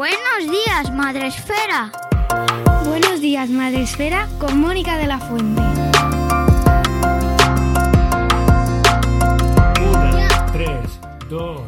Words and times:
Buenos 0.00 0.50
días, 0.50 0.90
Madre 0.94 1.26
Esfera. 1.26 1.92
Buenos 2.86 3.20
días, 3.20 3.50
Madre 3.50 3.82
Esfera, 3.82 4.28
con 4.38 4.58
Mónica 4.58 4.96
de 4.96 5.06
la 5.06 5.18
Fuente. 5.18 5.60
Una, 9.82 10.46
tres, 10.54 10.98
dos, 11.28 11.59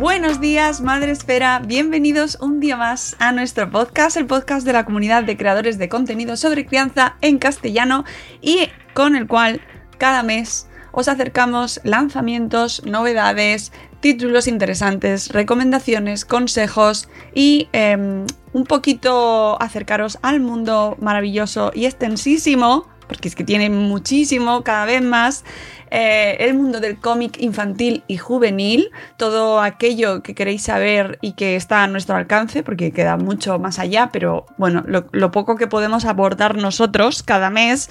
Buenos 0.00 0.40
días, 0.40 0.80
Madre 0.80 1.10
Esfera. 1.10 1.58
Bienvenidos 1.58 2.38
un 2.40 2.58
día 2.58 2.78
más 2.78 3.16
a 3.18 3.32
nuestro 3.32 3.70
podcast, 3.70 4.16
el 4.16 4.24
podcast 4.24 4.64
de 4.64 4.72
la 4.72 4.86
comunidad 4.86 5.24
de 5.24 5.36
creadores 5.36 5.76
de 5.76 5.90
contenido 5.90 6.38
sobre 6.38 6.64
crianza 6.64 7.16
en 7.20 7.38
castellano 7.38 8.06
y 8.40 8.70
con 8.94 9.14
el 9.14 9.26
cual 9.26 9.60
cada 9.98 10.22
mes 10.22 10.70
os 10.92 11.08
acercamos 11.08 11.82
lanzamientos, 11.84 12.82
novedades, 12.86 13.72
títulos 14.00 14.48
interesantes, 14.48 15.28
recomendaciones, 15.34 16.24
consejos 16.24 17.10
y 17.34 17.68
em, 17.74 18.24
un 18.54 18.64
poquito 18.64 19.60
acercaros 19.60 20.18
al 20.22 20.40
mundo 20.40 20.96
maravilloso 20.98 21.72
y 21.74 21.84
extensísimo, 21.84 22.88
porque 23.06 23.28
es 23.28 23.34
que 23.34 23.44
tiene 23.44 23.68
muchísimo 23.68 24.64
cada 24.64 24.86
vez 24.86 25.02
más, 25.02 25.44
eh, 25.90 26.36
el 26.40 26.54
mundo 26.54 26.80
del 26.80 26.98
cómic 26.98 27.40
infantil 27.40 28.04
y 28.06 28.16
juvenil, 28.16 28.90
todo 29.16 29.60
aquello 29.60 30.22
que 30.22 30.34
queréis 30.34 30.62
saber 30.62 31.18
y 31.20 31.32
que 31.32 31.56
está 31.56 31.82
a 31.82 31.88
nuestro 31.88 32.16
alcance, 32.16 32.62
porque 32.62 32.92
queda 32.92 33.16
mucho 33.16 33.58
más 33.58 33.78
allá, 33.78 34.10
pero 34.12 34.46
bueno, 34.56 34.84
lo, 34.86 35.30
poco 35.30 35.56
que 35.56 35.66
podemos 35.66 36.04
abordar 36.04 36.56
nosotros 36.56 37.22
cada 37.22 37.50
mes. 37.50 37.90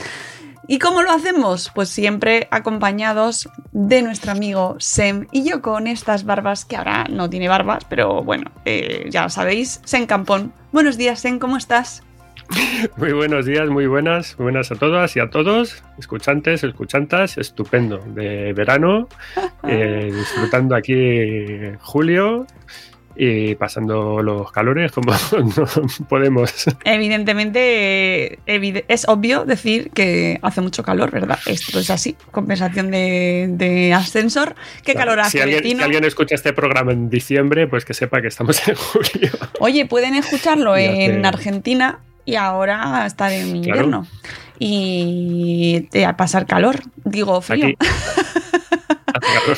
¿Y 0.68 0.78
cómo 0.78 1.02
lo 1.02 1.12
hacemos? 1.12 1.72
Pues 1.74 1.90
siempre 1.90 2.48
acompañados 2.52 3.50
de 3.72 4.04
nuestro 4.04 4.32
amigo 4.32 4.76
Sem 4.78 5.28
y 5.32 5.44
yo 5.44 5.62
con 5.62 5.88
estas 5.88 6.26
barbas, 6.26 6.64
que 6.64 6.78
ahora 6.78 7.06
no 7.10 7.30
tiene 7.30 7.48
barbas, 7.48 7.86
pero 7.90 8.24
bueno, 8.24 8.52
eh, 8.66 9.08
ya 9.10 9.24
lo 9.24 9.30
sabéis, 9.30 9.82
Sem 9.84 10.06
Campón. 10.06 10.54
Buenos 10.72 10.96
días, 10.98 11.20
Sem, 11.20 11.40
¿cómo 11.40 11.58
estás? 11.58 12.04
Muy 12.98 13.12
buenos 13.14 13.46
días, 13.46 13.68
muy 13.70 13.86
buenas, 13.88 14.36
muy 14.38 14.46
buenas 14.46 14.72
a 14.72 14.76
todas 14.76 15.16
y 15.16 15.20
a 15.20 15.30
todos, 15.30 15.84
escuchantes, 16.00 16.64
escuchantas, 16.64 17.38
estupendo, 17.38 17.98
de 18.08 18.54
verano, 18.54 19.08
eh, 19.68 20.12
disfrutando 20.14 20.76
aquí 20.76 21.60
julio 21.80 22.48
y 23.22 23.56
pasando 23.56 24.22
los 24.24 24.50
calores 24.52 24.94
como 24.94 25.12
no 25.58 25.66
podemos. 26.08 26.66
Evidentemente, 26.86 28.40
evide- 28.46 28.86
es 28.88 29.08
obvio 29.10 29.44
decir 29.46 29.90
que 29.92 30.40
hace 30.42 30.62
mucho 30.62 30.84
calor, 30.84 31.12
¿verdad? 31.12 31.38
Esto 31.46 31.80
es 31.80 31.90
así, 31.90 32.16
compensación 32.32 32.92
de, 32.92 33.48
de 33.52 33.94
ascensor. 33.94 34.56
¿Qué 34.86 34.94
calor 34.96 35.20
hace, 35.20 35.32
si 35.32 35.40
alguien, 35.42 35.78
si 35.78 35.84
alguien 35.84 36.06
escucha 36.06 36.36
este 36.36 36.54
programa 36.54 36.94
en 36.94 37.10
diciembre, 37.10 37.68
pues 37.68 37.84
que 37.84 37.94
sepa 37.94 38.22
que 38.22 38.28
estamos 38.30 38.66
en 38.68 38.76
julio. 38.76 39.32
Oye, 39.60 39.86
pueden 39.86 40.16
escucharlo 40.16 40.78
en 40.78 41.26
Argentina 41.26 42.00
y 42.30 42.36
ahora 42.36 43.06
está 43.06 43.34
en 43.34 43.62
Claro. 43.64 43.84
invierno. 43.84 44.08
Y 44.60 45.88
eh, 45.94 46.06
a 46.06 46.16
pasar 46.18 46.46
calor, 46.46 46.82
digo 47.04 47.42
frío. 47.42 47.68
Aquí. 47.68 47.78
Hace 49.08 49.40
calor. 49.40 49.58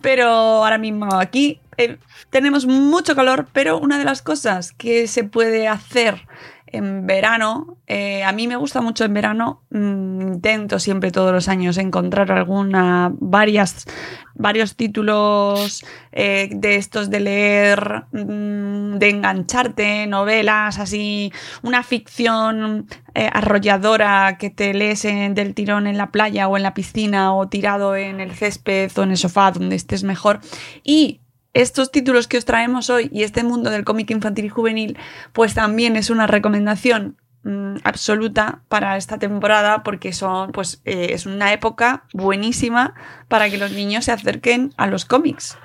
Pero 0.00 0.28
ahora 0.28 0.78
mismo 0.78 1.08
aquí 1.14 1.60
eh, 1.78 1.96
tenemos 2.30 2.66
mucho 2.66 3.14
calor, 3.16 3.46
pero 3.52 3.78
una 3.78 3.98
de 3.98 4.04
las 4.04 4.22
cosas 4.22 4.72
que 4.72 5.06
se 5.08 5.24
puede 5.24 5.66
hacer 5.68 6.26
en 6.76 7.06
verano, 7.06 7.78
eh, 7.86 8.22
a 8.24 8.32
mí 8.32 8.48
me 8.48 8.56
gusta 8.56 8.80
mucho 8.80 9.04
en 9.04 9.14
verano, 9.14 9.62
mm, 9.70 10.20
intento 10.34 10.78
siempre 10.78 11.10
todos 11.10 11.32
los 11.32 11.48
años 11.48 11.78
encontrar 11.78 12.30
alguna, 12.32 13.12
varias, 13.18 13.84
varios 14.34 14.74
títulos 14.76 15.84
eh, 16.12 16.48
de 16.52 16.76
estos 16.76 17.10
de 17.10 17.20
leer, 17.20 18.04
mm, 18.12 18.98
de 18.98 19.08
engancharte, 19.10 20.06
novelas, 20.06 20.78
así, 20.78 21.32
una 21.62 21.82
ficción 21.82 22.86
eh, 23.14 23.30
arrolladora 23.32 24.36
que 24.38 24.50
te 24.50 24.74
lees 24.74 25.04
en- 25.04 25.34
del 25.34 25.54
tirón 25.54 25.86
en 25.86 25.96
la 25.96 26.10
playa 26.10 26.48
o 26.48 26.56
en 26.56 26.62
la 26.64 26.74
piscina 26.74 27.32
o 27.34 27.48
tirado 27.48 27.94
en 27.96 28.20
el 28.20 28.32
césped 28.32 28.90
o 28.96 29.02
en 29.04 29.10
el 29.12 29.16
sofá 29.16 29.52
donde 29.52 29.76
estés 29.76 30.02
mejor. 30.02 30.40
Y 30.82 31.20
estos 31.54 31.90
títulos 31.90 32.28
que 32.28 32.36
os 32.36 32.44
traemos 32.44 32.90
hoy 32.90 33.08
y 33.12 33.22
este 33.22 33.44
mundo 33.44 33.70
del 33.70 33.84
cómic 33.84 34.10
infantil 34.10 34.46
y 34.46 34.48
juvenil, 34.48 34.98
pues 35.32 35.54
también 35.54 35.96
es 35.96 36.10
una 36.10 36.26
recomendación 36.26 37.16
mm, 37.44 37.76
absoluta 37.84 38.60
para 38.68 38.96
esta 38.96 39.18
temporada 39.18 39.82
porque 39.84 40.12
son, 40.12 40.52
pues, 40.52 40.82
eh, 40.84 41.08
es 41.10 41.26
una 41.26 41.52
época 41.52 42.04
buenísima 42.12 42.94
para 43.28 43.48
que 43.48 43.56
los 43.56 43.72
niños 43.72 44.06
se 44.06 44.12
acerquen 44.12 44.72
a 44.76 44.88
los 44.88 45.04
cómics. 45.04 45.56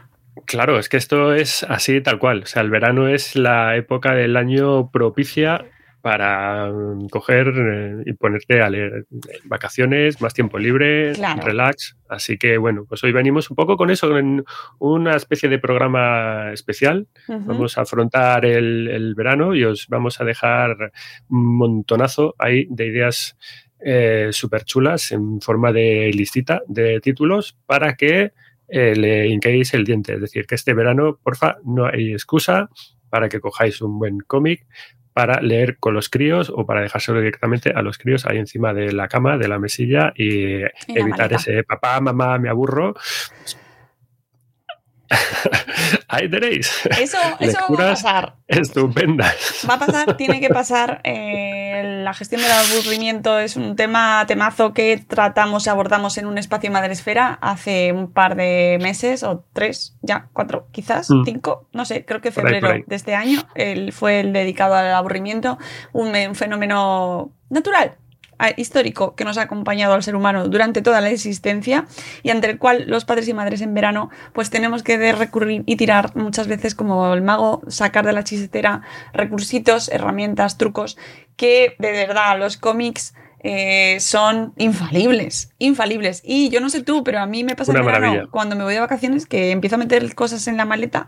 Claro, 0.46 0.80
es 0.80 0.90
que 0.90 0.98
esto 0.98 1.34
es 1.34 1.64
así 1.64 2.02
tal 2.02 2.20
cual. 2.20 2.44
O 2.44 2.46
sea, 2.46 2.62
el 2.62 2.70
verano 2.70 3.08
es 3.08 3.36
la 3.36 3.76
época 3.76 4.14
del 4.14 4.38
año 4.38 4.90
propicia 4.92 5.66
para 6.02 6.72
mm, 6.72 7.08
coger 7.10 7.54
eh, 7.56 8.04
y 8.06 8.14
ponerte 8.14 8.62
a 8.62 8.70
leer 8.70 9.06
vacaciones, 9.46 10.22
más 10.22 10.34
tiempo 10.34 10.58
libre, 10.58 11.14
Claro. 11.14 11.42
relax. 11.44 11.98
Así 12.08 12.38
que 12.38 12.58
bueno, 12.58 12.86
pues 12.88 13.04
hoy 13.04 13.12
venimos 13.12 13.50
un 13.50 13.56
poco 13.56 13.78
con 13.78 13.90
eso, 13.92 14.10
con 14.10 14.44
una 14.80 15.16
especie 15.16 15.50
de 15.50 15.60
programa 15.60 16.52
especial. 16.54 17.08
Vamos 17.28 17.78
a 17.78 17.82
afrontar 17.82 18.46
el, 18.46 18.88
el 18.88 19.14
verano 19.16 19.54
y 19.56 19.64
os 19.64 19.88
vamos 19.88 20.20
a 20.22 20.26
dejar 20.26 20.92
un 21.30 21.58
montonazo 21.58 22.36
ahí 22.40 22.68
de 22.70 22.88
ideas 22.88 23.38
súper 24.32 24.64
chulas 24.66 25.12
en 25.12 25.40
forma 25.42 25.72
de 25.72 26.12
listita 26.14 26.62
de 26.68 27.00
títulos 27.00 27.58
para 27.66 27.96
que 27.96 28.34
eh, 28.68 28.96
le 28.96 29.28
hinquéis 29.28 29.74
el 29.74 29.84
diente. 29.86 30.14
Es 30.16 30.22
decir, 30.22 30.46
que 30.46 30.56
este 30.56 30.74
verano, 30.74 31.18
porfa, 31.24 31.58
no 31.64 31.86
hay 31.86 32.12
excusa 32.12 32.70
para 33.10 33.30
que 33.30 33.40
cojáis 33.40 33.82
un 33.82 33.98
buen 33.98 34.20
cómic 34.20 34.68
para 35.20 35.42
leer 35.42 35.76
con 35.80 35.94
los 35.94 36.08
críos 36.08 36.50
o 36.50 36.66
para 36.66 36.80
dejárselo 36.80 37.20
directamente 37.20 37.74
a 37.76 37.82
los 37.82 37.98
críos 37.98 38.26
ahí 38.26 38.38
encima 38.38 38.74
de 38.74 38.94
la 38.94 39.10
cama, 39.10 39.38
de 39.38 39.50
la 39.50 39.60
mesilla 39.60 40.14
y 40.16 40.62
evitar 40.88 41.30
maleta. 41.30 41.36
ese 41.36 41.66
papá, 41.66 42.00
mamá, 42.00 42.38
me 42.38 42.48
aburro. 42.48 42.96
Ahí 46.08 46.30
tenéis. 46.30 46.72
Eso, 47.00 47.18
eso 47.40 47.58
va 47.78 47.86
a 47.86 47.90
pasar. 47.92 48.36
estupendas. 48.48 49.66
Va 49.70 49.76
a 49.76 49.80
pasar, 49.80 50.18
tiene 50.18 50.40
que 50.40 50.50
pasar. 50.50 51.02
eh, 51.04 52.02
la 52.04 52.14
gestión 52.14 52.42
del 52.42 52.52
aburrimiento 52.52 53.40
es 53.40 53.56
un 53.56 53.76
tema, 53.76 54.24
temazo 54.28 54.74
que 54.74 54.98
tratamos 55.08 55.66
y 55.66 55.70
abordamos 55.70 56.18
en 56.18 56.26
un 56.28 56.38
espacio 56.38 56.72
Madresfera 56.72 57.38
hace 57.42 57.92
un 57.92 58.12
par 58.12 58.36
de 58.36 58.78
meses 58.82 59.24
o 59.24 59.46
tres, 59.54 59.96
ya 60.02 60.28
cuatro, 60.34 60.68
quizás, 60.72 61.10
Mm. 61.10 61.24
cinco, 61.26 61.68
no 61.74 61.86
sé, 61.86 62.06
creo 62.06 62.22
que 62.22 62.32
Por 62.32 62.46
ahí, 62.46 62.54
febrero 62.54 62.68
por 62.68 62.76
ahí. 62.78 62.84
de 62.86 62.96
este 62.96 63.16
año 63.16 63.42
el, 63.56 63.92
fue 63.94 64.20
el 64.22 64.34
dedicado 64.34 64.76
al 64.76 64.94
aburrimiento, 64.94 65.58
un 65.94 66.14
fenómeno 66.36 67.32
natural. 67.50 67.96
Histórico 68.56 69.16
que 69.16 69.26
nos 69.26 69.38
ha 69.38 69.44
acompañado 69.44 69.94
al 69.94 70.04
ser 70.04 70.16
humano 70.16 70.48
durante 70.48 70.82
toda 70.82 71.02
la 71.02 71.10
existencia 71.10 71.86
y 72.24 72.30
ante 72.30 72.50
el 72.50 72.58
cual 72.58 72.86
los 72.88 73.06
padres 73.06 73.28
y 73.28 73.34
madres 73.34 73.62
en 73.62 73.74
verano 73.74 74.10
pues 74.34 74.50
tenemos 74.50 74.84
que 74.84 75.12
recurrir 75.12 75.64
y 75.66 75.76
tirar 75.76 76.16
muchas 76.16 76.48
veces 76.48 76.76
como 76.76 77.14
el 77.14 77.22
mago, 77.22 77.62
sacar 77.68 78.06
de 78.06 78.14
la 78.14 78.24
chistetera 78.24 78.82
recursitos, 79.14 79.90
herramientas, 79.90 80.58
trucos 80.58 80.98
que 81.36 81.76
de 81.80 81.92
verdad 81.92 82.40
los 82.40 82.58
cómics 82.58 83.14
eh, 83.42 83.98
son 84.00 84.54
infalibles, 84.58 85.52
infalibles. 85.60 86.22
Y 86.26 86.50
yo 86.50 86.60
no 86.60 86.70
sé 86.70 86.84
tú, 86.84 87.04
pero 87.04 87.20
a 87.20 87.26
mí 87.26 87.44
me 87.44 87.56
pasa 87.56 87.72
en 87.72 87.86
verano, 87.86 88.28
cuando 88.32 88.56
me 88.56 88.64
voy 88.64 88.74
de 88.74 88.80
vacaciones, 88.80 89.26
que 89.26 89.52
empiezo 89.52 89.76
a 89.76 89.80
meter 89.80 90.14
cosas 90.16 90.48
en 90.48 90.58
la 90.58 90.66
maleta, 90.66 91.08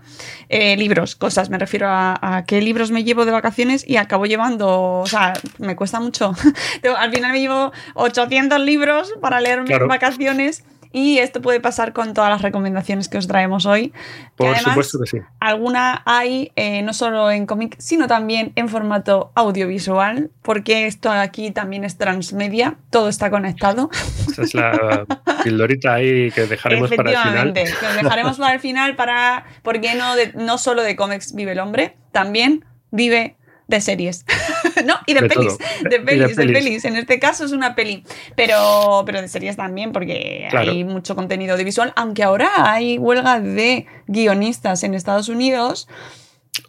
eh, 0.49 0.77
libros, 0.77 1.15
cosas, 1.15 1.49
me 1.49 1.57
refiero 1.57 1.87
a, 1.89 2.43
qué 2.47 2.61
libros 2.61 2.91
me 2.91 3.03
llevo 3.03 3.25
de 3.25 3.31
vacaciones 3.31 3.87
y 3.87 3.97
acabo 3.97 4.25
llevando, 4.25 5.01
o 5.01 5.05
sea, 5.05 5.33
me 5.57 5.75
cuesta 5.75 5.99
mucho. 5.99 6.33
Al 6.97 7.11
final 7.11 7.31
me 7.31 7.39
llevo 7.39 7.71
800 7.95 8.59
libros 8.61 9.13
para 9.21 9.41
leer 9.41 9.61
mis 9.61 9.79
vacaciones 9.87 10.63
y 10.91 11.19
esto 11.19 11.41
puede 11.41 11.59
pasar 11.59 11.93
con 11.93 12.13
todas 12.13 12.29
las 12.29 12.41
recomendaciones 12.41 13.07
que 13.07 13.17
os 13.17 13.27
traemos 13.27 13.65
hoy. 13.65 13.93
Por 14.35 14.57
supuesto 14.57 14.99
que 14.99 15.07
sí. 15.07 15.17
Alguna 15.39 16.01
hay 16.05 16.51
eh, 16.55 16.81
no 16.81 16.93
solo 16.93 17.31
en 17.31 17.45
cómic, 17.45 17.75
sino 17.79 18.07
también 18.07 18.51
en 18.55 18.69
formato 18.69 19.31
audiovisual, 19.35 20.31
porque 20.41 20.87
esto 20.87 21.11
aquí 21.11 21.51
también 21.51 21.83
es 21.83 21.97
transmedia, 21.97 22.77
todo 22.89 23.09
está 23.09 23.29
conectado. 23.29 23.89
Esa 24.29 24.41
es 24.43 24.53
la 24.53 25.05
pildorita 25.43 25.93
ahí 25.93 26.31
que 26.31 26.45
dejaremos 26.45 26.91
para 26.91 27.11
el 27.11 27.17
final. 27.17 27.53
que 27.53 27.63
dejaremos 28.03 28.37
para 28.37 28.53
el 28.53 28.59
final 28.59 28.95
para, 28.95 29.45
porque 29.63 29.95
no, 29.95 30.13
no 30.35 30.57
solo 30.57 30.83
de 30.83 30.95
cómics 30.95 31.33
vive 31.33 31.53
el 31.53 31.59
hombre, 31.59 31.97
también 32.11 32.65
vive 32.91 33.37
de 33.71 33.81
series. 33.81 34.25
no, 34.85 34.95
y 35.07 35.13
de, 35.13 35.21
pelis, 35.27 35.57
de, 35.89 35.99
pelis, 35.99 36.35
de 36.35 36.45
pelis, 36.47 36.85
En 36.85 36.95
este 36.95 37.19
caso 37.19 37.43
es 37.45 37.51
una 37.51 37.73
peli. 37.73 38.03
Pero, 38.35 39.03
pero 39.05 39.21
de 39.21 39.27
series 39.27 39.55
también, 39.55 39.91
porque 39.91 40.47
hay 40.51 40.83
mucho 40.83 41.15
contenido 41.15 41.53
audiovisual. 41.53 41.93
Aunque 41.95 42.23
ahora 42.23 42.49
hay 42.71 42.97
huelga 42.97 43.39
de 43.39 43.87
guionistas 44.07 44.83
en 44.83 44.93
Estados 44.93 45.29
Unidos 45.29 45.87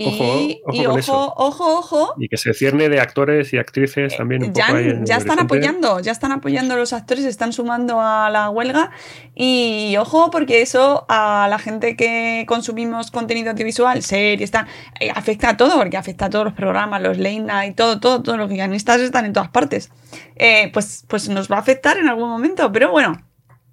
y, 0.03 0.87
ojo, 0.87 1.35
ojo, 1.37 1.79
ojo, 1.79 2.15
Y 2.19 2.29
que 2.29 2.37
se 2.37 2.55
cierne 2.55 2.89
de 2.89 3.01
actores 3.01 3.53
y 3.53 3.59
actrices 3.59 4.17
también. 4.17 4.45
Un 4.45 4.53
ya, 4.53 4.69
poco 4.69 4.79
ya 5.05 5.17
están 5.17 5.39
apoyando, 5.39 6.01
ya 6.01 6.13
están 6.13 6.33
apoyando 6.33 6.77
los 6.77 6.93
actores, 6.93 7.25
están 7.25 7.53
sumando 7.53 8.01
a 8.01 8.31
la 8.31 8.51
huelga. 8.51 8.91
Y 9.35 9.97
ojo, 9.99 10.31
porque 10.31 10.63
eso 10.63 11.07
a 11.09 11.47
la 11.49 11.59
gente 11.59 11.97
que 11.97 12.45
consumimos 12.47 13.11
contenido 13.11 13.51
audiovisual, 13.51 14.03
series, 14.03 14.43
está, 14.43 14.67
eh, 15.01 15.11
afecta 15.15 15.51
a 15.51 15.57
todo, 15.57 15.77
porque 15.79 15.97
afecta 15.97 16.27
a 16.27 16.31
todos 16.31 16.45
los 16.45 16.55
programas, 16.55 17.01
los 17.03 17.19
late 17.19 17.41
night, 17.41 17.77
todo, 17.77 18.01
todo, 18.01 18.23
todos 18.23 18.39
los 18.39 18.49
guionistas 18.49 19.01
están 19.01 19.25
en 19.25 19.33
todas 19.33 19.51
partes. 19.51 19.91
Eh, 20.37 20.71
pues, 20.73 21.05
pues 21.09 21.29
nos 21.29 21.51
va 21.51 21.57
a 21.57 21.61
afectar 21.61 21.97
en 21.97 22.09
algún 22.09 22.29
momento, 22.29 22.71
pero 22.73 22.91
bueno, 22.91 23.23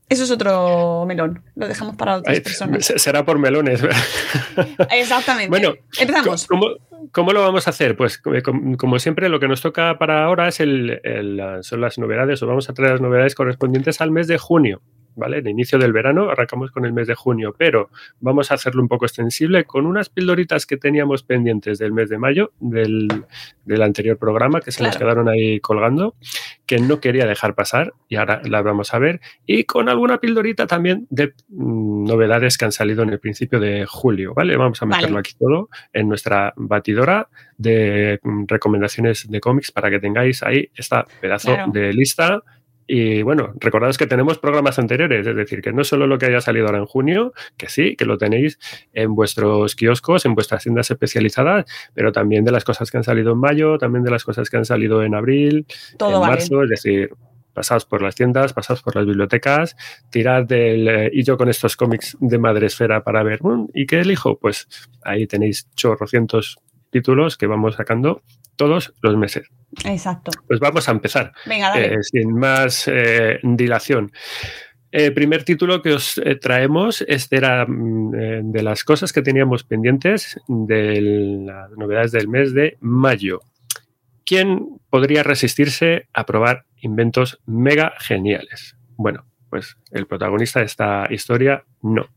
eso 0.10 0.24
es 0.24 0.32
otro 0.32 1.06
melón. 1.08 1.44
Lo 1.56 1.68
dejamos 1.68 1.96
para 1.96 2.18
otras 2.18 2.40
personas. 2.40 2.94
Será 2.98 3.24
por 3.24 3.38
melones. 3.38 3.82
Exactamente. 4.92 5.50
Bueno, 5.50 5.76
empezamos. 6.00 6.48
¿cómo, 7.12 7.32
lo 7.32 7.42
vamos 7.42 7.68
a 7.68 7.70
hacer? 7.70 7.96
Pues 7.96 8.18
como, 8.18 9.00
siempre, 9.00 9.30
lo 9.30 9.40
que 9.40 9.48
nos 9.48 9.62
toca 9.62 9.98
para 10.00 10.26
ahora 10.26 10.48
es 10.48 10.60
el, 10.60 11.00
son 11.62 11.82
las 11.82 12.00
novedades, 12.00 12.42
o 12.42 12.48
vamos 12.48 12.70
a 12.70 12.74
traer 12.74 12.94
las 12.94 13.02
novedades 13.02 13.36
correspondientes 13.36 14.02
al 14.02 14.12
mes 14.12 14.28
de 14.28 14.38
junio. 14.38 14.82
¿Vale? 15.20 15.42
De 15.42 15.52
inicio 15.52 15.78
del 15.78 15.94
verano, 15.94 16.30
arrancamos 16.30 16.72
con 16.72 16.86
el 16.86 16.94
mes 16.94 17.08
de 17.08 17.16
junio, 17.16 17.54
pero 17.58 17.90
vamos 18.20 18.52
a 18.52 18.56
hacerlo 18.56 18.82
un 18.82 18.88
poco 18.88 19.06
extensible 19.06 19.66
con 19.66 19.86
unas 19.86 20.10
pildoritas 20.10 20.66
que 20.66 20.78
teníamos 20.78 21.24
pendientes 21.24 21.78
del 21.78 21.92
mes 21.92 22.10
de 22.10 22.18
mayo, 22.18 22.54
del, 22.60 23.26
anterior 23.82 24.18
programa, 24.18 24.62
que 24.62 24.72
se 24.72 24.84
nos 24.84 24.98
quedaron 24.98 25.30
ahí 25.30 25.60
colgando, 25.60 26.16
que 26.66 26.80
no 26.80 27.00
quería 27.00 27.28
dejar 27.28 27.54
pasar 27.54 27.94
y 28.08 28.16
ahora 28.16 28.42
las 28.44 28.64
vamos 28.64 28.94
a 28.94 29.00
ver, 29.00 29.22
y 29.46 29.66
con 29.66 29.90
alguna 29.90 30.20
pildorita 30.20 30.66
también 30.66 31.06
de 31.10 31.34
mm, 31.50 32.06
novedades 32.06 32.58
que 32.58 32.66
han 32.66 32.72
salido 32.72 33.04
en 33.04 33.10
el 33.10 33.20
principio 33.20 33.60
de 33.60 33.86
julio, 33.86 34.34
¿vale? 34.34 34.58
Vamos 34.58 34.82
a 34.82 34.86
meterlo 34.86 35.20
aquí 35.20 35.34
todo 35.38 35.70
en 35.94 36.10
nuestra 36.10 36.54
batidora 36.56 37.30
de 37.58 38.20
mm, 38.24 38.46
recomendaciones 38.48 39.30
de 39.30 39.40
cómics 39.40 39.72
para 39.72 39.90
que 39.90 40.00
tengáis 40.00 40.42
ahí 40.44 40.70
esta 40.76 41.06
pedazo 41.22 41.56
de 41.68 41.94
lista 41.94 42.42
y 42.92 43.22
bueno, 43.22 43.54
recordad 43.60 43.96
que 43.96 44.08
tenemos 44.08 44.40
programas 44.40 44.80
anteriores, 44.80 45.28
es 45.28 45.36
decir, 45.36 45.62
que 45.62 45.72
no 45.72 45.84
solo 45.84 46.08
lo 46.08 46.18
que 46.18 46.26
haya 46.26 46.42
salido 46.42 46.66
ahora 46.66 46.80
en 46.80 46.88
junio, 46.88 47.34
que 47.56 47.70
sí, 47.70 47.96
que 47.96 48.04
lo 48.04 48.18
tenéis 48.18 48.58
en 48.94 49.14
vuestros 49.14 49.76
kioscos, 49.76 50.26
en 50.26 50.34
vuestras 50.34 50.64
tiendas 50.64 50.90
especializadas, 50.90 51.66
pero 51.94 52.12
también 52.12 52.44
de 52.46 52.52
las 52.52 52.64
cosas 52.64 52.90
que 52.90 52.98
han 52.98 53.04
salido 53.04 53.34
en 53.34 53.38
mayo, 53.38 53.78
también 53.78 54.04
de 54.04 54.10
las 54.10 54.24
cosas 54.24 54.50
que 54.50 54.58
han 54.58 54.66
salido 54.66 55.04
en 55.04 55.14
abril, 55.14 55.68
en 56.00 56.20
marzo, 56.20 56.64
es 56.64 56.70
decir, 56.72 57.12
pasaos 57.54 57.86
por 57.86 58.02
las 58.02 58.16
tiendas, 58.16 58.54
pasaos 58.54 58.82
por 58.82 58.96
las 58.96 59.06
bibliotecas, 59.06 59.76
tirad 60.10 60.46
del 60.46 60.88
eh, 60.88 61.12
y 61.14 61.22
yo 61.22 61.38
con 61.38 61.48
estos 61.48 61.78
cómics 61.78 62.18
de 62.20 62.40
Madresfera 62.40 63.04
para 63.04 63.22
ver, 63.22 63.40
¿y 63.72 63.86
qué 63.86 64.00
elijo? 64.00 64.40
Pues 64.40 64.68
ahí 65.04 65.28
tenéis 65.28 65.70
chorrocientos 65.76 66.58
títulos 66.90 67.38
que 67.38 67.46
vamos 67.46 67.76
sacando 67.76 68.24
todos 68.56 68.96
los 69.04 69.16
meses. 69.16 69.48
Exacto. 69.86 70.32
Pues 70.48 70.60
vamos 70.60 70.88
a 70.88 70.92
empezar. 70.92 71.32
Venga, 71.46 71.70
dale. 71.70 71.96
Eh, 71.96 72.04
sin 72.04 72.34
más 72.34 72.88
eh, 72.88 73.40
dilación. 73.44 74.12
El 74.92 75.14
primer 75.14 75.44
título 75.44 75.82
que 75.84 75.94
os 75.94 76.18
eh, 76.18 76.36
traemos 76.36 77.06
este 77.08 77.38
era 77.38 77.66
mm, 77.68 78.52
de 78.52 78.64
las 78.64 78.84
cosas 78.84 79.14
que 79.14 79.22
teníamos 79.22 79.64
pendientes 79.64 80.40
de 80.48 81.02
las 81.46 81.72
novedades 81.72 82.12
del 82.12 82.28
mes 82.28 82.54
de 82.54 82.78
mayo. 82.80 83.42
¿Quién 84.26 84.80
podría 84.90 85.24
resistirse 85.24 86.08
a 86.14 86.26
probar 86.26 86.66
inventos 86.82 87.40
mega 87.46 87.94
geniales? 88.00 88.76
Bueno, 88.96 89.26
pues 89.50 89.78
el 89.92 90.08
protagonista 90.08 90.60
de 90.60 90.66
esta 90.66 91.08
historia 91.10 91.64
no. 91.82 92.08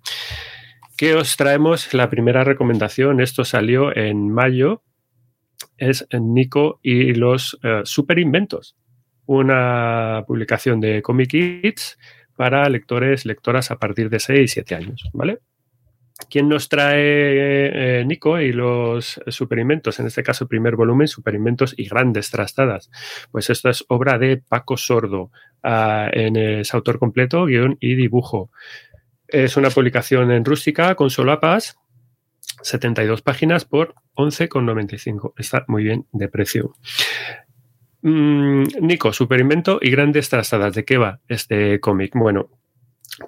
¿Qué 0.96 1.14
os 1.14 1.36
traemos? 1.36 1.92
La 1.94 2.10
primera 2.10 2.44
recomendación, 2.44 3.20
esto 3.20 3.44
salió 3.44 3.96
en 3.96 4.30
mayo, 4.30 4.82
es 5.76 6.06
Nico 6.12 6.80
y 6.82 7.14
los 7.14 7.54
uh, 7.54 7.84
Super 7.84 8.18
Inventos, 8.18 8.76
una 9.26 10.24
publicación 10.26 10.80
de 10.80 11.02
Comic 11.02 11.30
Kids 11.30 11.98
para 12.36 12.68
lectores, 12.68 13.24
lectoras 13.26 13.70
a 13.70 13.76
partir 13.76 14.10
de 14.10 14.20
6 14.20 14.40
y 14.40 14.48
7 14.48 14.74
años, 14.74 15.08
¿vale? 15.12 15.38
¿Quién 16.30 16.48
nos 16.48 16.68
trae 16.68 18.00
eh, 18.00 18.04
Nico 18.04 18.40
y 18.40 18.52
los 18.52 19.20
superinventos? 19.26 19.98
En 19.98 20.06
este 20.06 20.22
caso, 20.22 20.46
primer 20.46 20.76
volumen, 20.76 21.08
superinventos 21.08 21.74
y 21.76 21.88
grandes 21.88 22.30
trastadas. 22.30 22.90
Pues 23.30 23.50
esto 23.50 23.70
es 23.70 23.84
obra 23.88 24.18
de 24.18 24.36
Paco 24.36 24.76
Sordo, 24.76 25.30
uh, 25.64 26.08
en 26.12 26.36
es 26.36 26.72
autor 26.74 26.98
completo, 26.98 27.46
guion 27.46 27.76
y 27.80 27.94
dibujo. 27.94 28.50
Es 29.26 29.56
una 29.56 29.70
publicación 29.70 30.30
en 30.30 30.44
rústica 30.44 30.94
con 30.94 31.10
solapas 31.10 31.76
72 32.62 33.22
páginas 33.22 33.64
por 33.64 33.94
11,95. 34.14 35.34
Está 35.36 35.64
muy 35.68 35.84
bien 35.84 36.06
de 36.12 36.28
precio. 36.28 36.72
Mm, 38.02 38.64
Nico, 38.80 39.12
superinvento 39.12 39.78
y 39.80 39.90
grandes 39.90 40.28
trazadas. 40.28 40.74
¿De 40.74 40.84
qué 40.84 40.98
va 40.98 41.20
este 41.28 41.80
cómic? 41.80 42.12
Bueno, 42.14 42.50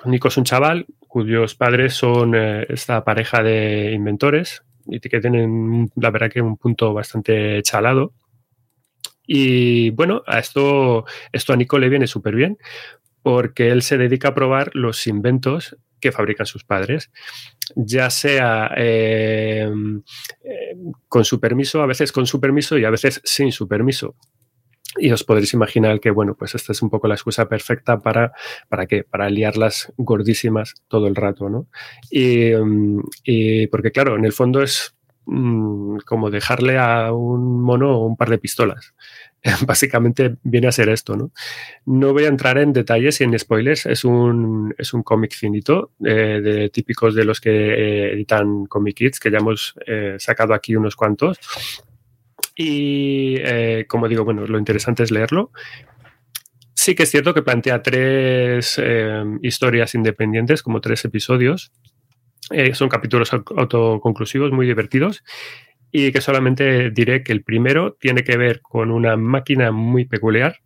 Nico 0.05 0.29
es 0.29 0.37
un 0.37 0.45
chaval 0.45 0.87
cuyos 1.07 1.55
padres 1.55 1.95
son 1.95 2.35
eh, 2.35 2.67
esta 2.69 3.05
pareja 3.05 3.43
de 3.43 3.93
inventores 3.93 4.65
y 4.87 5.01
que 5.01 5.21
tienen, 5.21 5.91
la 5.95 6.11
verdad, 6.11 6.31
que 6.31 6.43
un 6.43 6.57
punto 6.57 6.93
bastante 6.93 7.63
chalado. 7.63 8.13
Y 9.27 9.91
bueno, 9.91 10.23
a 10.27 10.39
esto, 10.39 11.07
esto 11.33 11.53
a 11.53 11.57
Nico 11.57 11.79
le 11.79 11.89
viene 11.89 12.07
súper 12.07 12.35
bien 12.35 12.59
porque 13.23 13.71
él 13.71 13.81
se 13.83 13.97
dedica 13.97 14.29
a 14.29 14.35
probar 14.35 14.71
los 14.75 15.07
inventos 15.07 15.79
que 16.05 16.13
fabrican 16.13 16.45
sus 16.45 16.65
padres, 16.65 17.11
ya 17.75 18.11
sea 18.11 18.71
eh, 18.77 19.67
con 21.09 21.25
su 21.25 21.41
permiso, 21.41 21.81
a 21.81 21.87
veces 21.87 22.13
con 22.13 22.27
su 22.27 22.39
permiso 22.39 22.77
y 22.77 22.85
a 22.85 22.91
veces 22.91 23.23
sin 23.25 23.53
su 23.53 23.67
permiso. 23.67 24.17
Y 24.99 25.11
os 25.13 25.25
podréis 25.25 25.55
imaginar 25.55 25.99
que, 26.01 26.11
bueno, 26.11 26.35
pues 26.35 26.55
esta 26.55 26.73
es 26.73 26.83
un 26.83 26.91
poco 26.91 27.09
la 27.09 27.15
excusa 27.15 27.49
perfecta 27.49 28.01
para, 28.01 28.33
¿para 28.69 28.87
qué? 28.87 29.03
Para 29.03 29.31
liarlas 29.31 29.91
gordísimas 29.97 30.75
todo 30.89 31.07
el 31.07 31.17
rato, 31.17 31.49
¿no? 31.49 31.69
Y, 32.11 32.51
y 33.25 33.67
porque, 33.69 33.91
claro, 33.91 34.17
en 34.17 34.27
el 34.27 34.35
fondo 34.35 34.63
es 34.63 34.95
mm, 35.25 36.01
como 36.05 36.31
dejarle 36.31 36.77
a 36.77 37.13
un 37.13 37.63
mono 37.63 37.99
un 38.01 38.19
par 38.19 38.29
de 38.29 38.39
pistolas. 38.39 38.95
básicamente 39.67 40.37
viene 40.43 40.69
a 40.69 40.73
ser 40.73 40.89
esto, 40.89 41.17
¿no? 41.17 41.33
No 41.85 42.13
voy 42.13 42.25
a 42.25 42.29
entrar 42.29 42.59
en 42.59 42.73
detalles 42.73 43.21
y 43.21 43.25
en 43.25 43.39
spoilers, 43.39 43.87
es 43.87 44.05
un, 44.05 44.75
es 44.79 44.95
un 44.95 45.03
cómic 45.03 45.35
finito, 45.35 45.93
eh, 46.05 46.41
de 46.43 46.71
típicos 46.71 47.15
de 47.15 47.25
los 47.25 47.41
que 47.41 47.51
eh, 47.51 48.13
editan 48.13 48.67
Comic 48.67 48.97
Kids, 48.97 49.21
que 49.21 49.31
ya 49.31 49.39
hemos 49.39 49.75
eh, 49.87 50.17
sacado 50.19 50.55
aquí 50.55 50.77
unos 50.77 50.97
cuantos. 50.97 51.39
Y 52.57 53.37
como 53.89 54.07
digo, 54.07 54.25
bueno, 54.25 54.47
lo 54.47 54.59
interesante 54.59 55.03
es 55.03 55.11
leerlo. 55.11 55.51
Sí 56.73 56.95
que 56.95 57.03
es 57.03 57.11
cierto 57.11 57.35
que 57.35 57.43
plantea 57.43 57.83
tres 57.83 58.81
historias 59.43 59.97
independientes, 59.97 60.63
como 60.63 60.81
tres 60.81 61.05
episodios. 61.05 61.73
son 62.75 62.89
capítulos 62.89 63.33
autoconclusivos 63.33 64.53
muy 64.53 64.67
divertidos 64.67 65.25
y 65.97 66.11
que 66.11 66.21
solamente 66.21 66.91
diré 66.91 67.23
que 67.23 67.31
el 67.31 67.45
primero 67.45 67.93
tiene 67.93 68.25
que 68.25 68.37
ver 68.37 68.61
con 68.61 68.91
una 68.91 69.17
máquina 69.17 69.71
muy 69.71 70.05
peculiar 70.05 70.57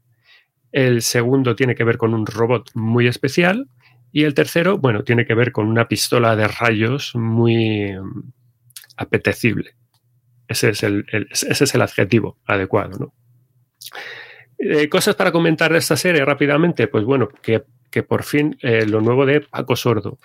El 0.72 1.02
segundo 1.02 1.54
tiene 1.54 1.74
que 1.74 1.84
ver 1.84 1.98
con 1.98 2.14
un 2.14 2.24
robot 2.24 2.70
muy 2.72 3.06
especial. 3.06 3.68
Y 4.10 4.24
el 4.24 4.32
tercero, 4.32 4.78
bueno, 4.78 5.04
tiene 5.04 5.26
que 5.26 5.34
ver 5.34 5.52
con 5.52 5.66
una 5.66 5.86
pistola 5.86 6.34
de 6.34 6.48
rayos 6.48 7.14
muy 7.14 7.92
mm, 7.92 8.32
apetecible. 8.96 9.74
Ese 10.48 10.70
es 10.70 10.82
el, 10.82 11.04
ese 11.30 11.64
es 11.64 11.74
el 11.74 11.82
adjetivo 11.82 12.38
adecuado, 12.46 12.98
¿no? 12.98 13.14
Eh, 14.58 14.88
cosas 14.88 15.14
para 15.14 15.30
comentar 15.30 15.70
de 15.70 15.78
esta 15.78 15.98
serie 15.98 16.24
rápidamente. 16.24 16.88
Pues 16.88 17.04
bueno, 17.04 17.28
que, 17.42 17.62
por 18.02 18.22
fin 18.22 18.56
eh, 18.62 18.86
lo 18.86 19.02
nuevo 19.02 19.26
de 19.26 19.42
Paco 19.42 19.76
Sordo. 19.76 20.18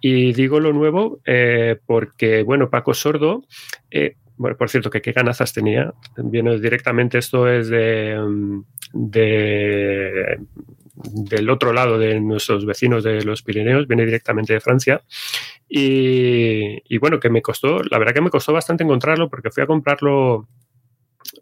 Y 0.00 0.32
digo 0.32 0.60
lo 0.60 0.72
nuevo 0.72 1.20
eh, 1.26 1.80
porque, 1.86 2.44
bueno, 2.44 2.70
Paco 2.70 2.94
Sordo, 2.94 3.42
bueno, 4.36 4.56
por 4.56 4.68
cierto, 4.70 4.90
que 4.90 5.02
qué 5.02 5.12
ganazas 5.12 5.52
tenía. 5.52 5.92
Viene 6.16 6.58
directamente, 6.58 7.18
esto 7.18 7.48
es 7.48 7.70
mm, 7.70 8.60
de 8.92 10.38
del 10.94 11.50
otro 11.50 11.72
lado 11.72 11.98
de 11.98 12.20
nuestros 12.20 12.64
vecinos 12.64 13.02
de 13.04 13.22
los 13.24 13.42
Pirineos, 13.42 13.86
viene 13.86 14.04
directamente 14.04 14.52
de 14.52 14.60
Francia. 14.60 15.02
Y, 15.68 16.98
bueno, 16.98 17.18
que 17.18 17.30
me 17.30 17.42
costó, 17.42 17.82
la 17.82 17.98
verdad 17.98 18.14
que 18.14 18.20
me 18.20 18.30
costó 18.30 18.52
bastante 18.52 18.84
encontrarlo 18.84 19.28
porque 19.28 19.50
fui 19.50 19.62
a 19.62 19.66
comprarlo 19.66 20.48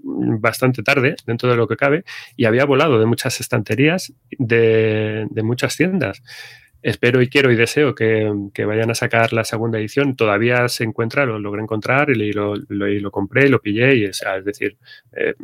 bastante 0.03 0.83
tarde, 0.83 1.17
dentro 1.27 1.51
de 1.51 1.57
lo 1.57 1.69
que 1.69 1.77
cabe, 1.77 2.05
y 2.37 2.47
había 2.47 2.65
volado 2.65 2.99
de 2.99 3.07
muchas 3.07 3.41
estanterías, 3.41 4.13
de, 4.31 5.29
muchas 5.43 5.77
tiendas. 5.77 6.23
Espero 6.83 7.23
y 7.23 7.29
quiero 7.29 7.53
y 7.53 7.57
deseo 7.57 7.95
que, 7.95 8.29
vayan 8.67 8.91
a 8.91 8.95
sacar 8.95 9.33
la 9.33 9.45
segunda 9.45 9.79
edición. 9.79 10.17
Todavía 10.17 10.69
se 10.69 10.85
encuentra, 10.85 11.25
lo 11.25 11.39
logré 11.39 11.63
encontrar 11.63 12.11
y 12.11 12.33
lo, 12.33 13.11
compré, 13.11 13.49
lo 13.49 13.61
pillé. 13.61 13.97
Y, 13.97 14.05
es 14.05 14.23
decir, 14.45 14.77
eh, 15.17 15.35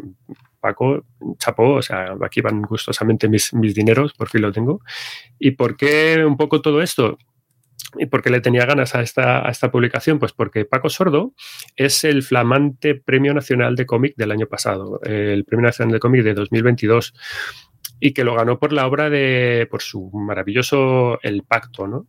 Paco, 0.60 1.04
chapó, 1.38 1.74
o 1.74 1.82
sea, 1.82 2.16
aquí 2.22 2.40
van 2.40 2.62
gustosamente 2.62 3.28
mis, 3.28 3.54
mis 3.54 3.74
dineros, 3.74 4.14
por 4.14 4.28
fin 4.28 4.42
lo 4.42 4.52
tengo. 4.52 4.80
¿Y 5.38 5.52
por 5.52 5.76
qué 5.76 6.24
un 6.26 6.36
poco 6.36 6.60
todo 6.60 6.82
esto? 6.82 7.18
¿Y 7.96 8.06
por 8.06 8.22
qué 8.22 8.30
le 8.30 8.40
tenía 8.40 8.66
ganas 8.66 8.94
a 8.94 9.00
esta, 9.00 9.46
a 9.46 9.50
esta 9.50 9.70
publicación? 9.70 10.18
Pues 10.18 10.32
porque 10.32 10.64
Paco 10.64 10.90
Sordo 10.90 11.32
es 11.74 12.04
el 12.04 12.22
flamante 12.22 12.94
Premio 12.94 13.32
Nacional 13.32 13.76
de 13.76 13.86
Cómic 13.86 14.14
del 14.16 14.30
año 14.30 14.46
pasado, 14.46 15.00
el 15.04 15.44
Premio 15.44 15.66
Nacional 15.66 15.92
de 15.94 16.00
Cómic 16.00 16.22
de 16.22 16.34
2022, 16.34 17.14
y 18.00 18.12
que 18.12 18.24
lo 18.24 18.34
ganó 18.34 18.58
por 18.58 18.72
la 18.72 18.86
obra 18.86 19.10
de, 19.10 19.66
por 19.70 19.82
su 19.82 20.10
maravilloso 20.12 21.18
El 21.22 21.42
Pacto, 21.42 21.86
¿no? 21.86 22.06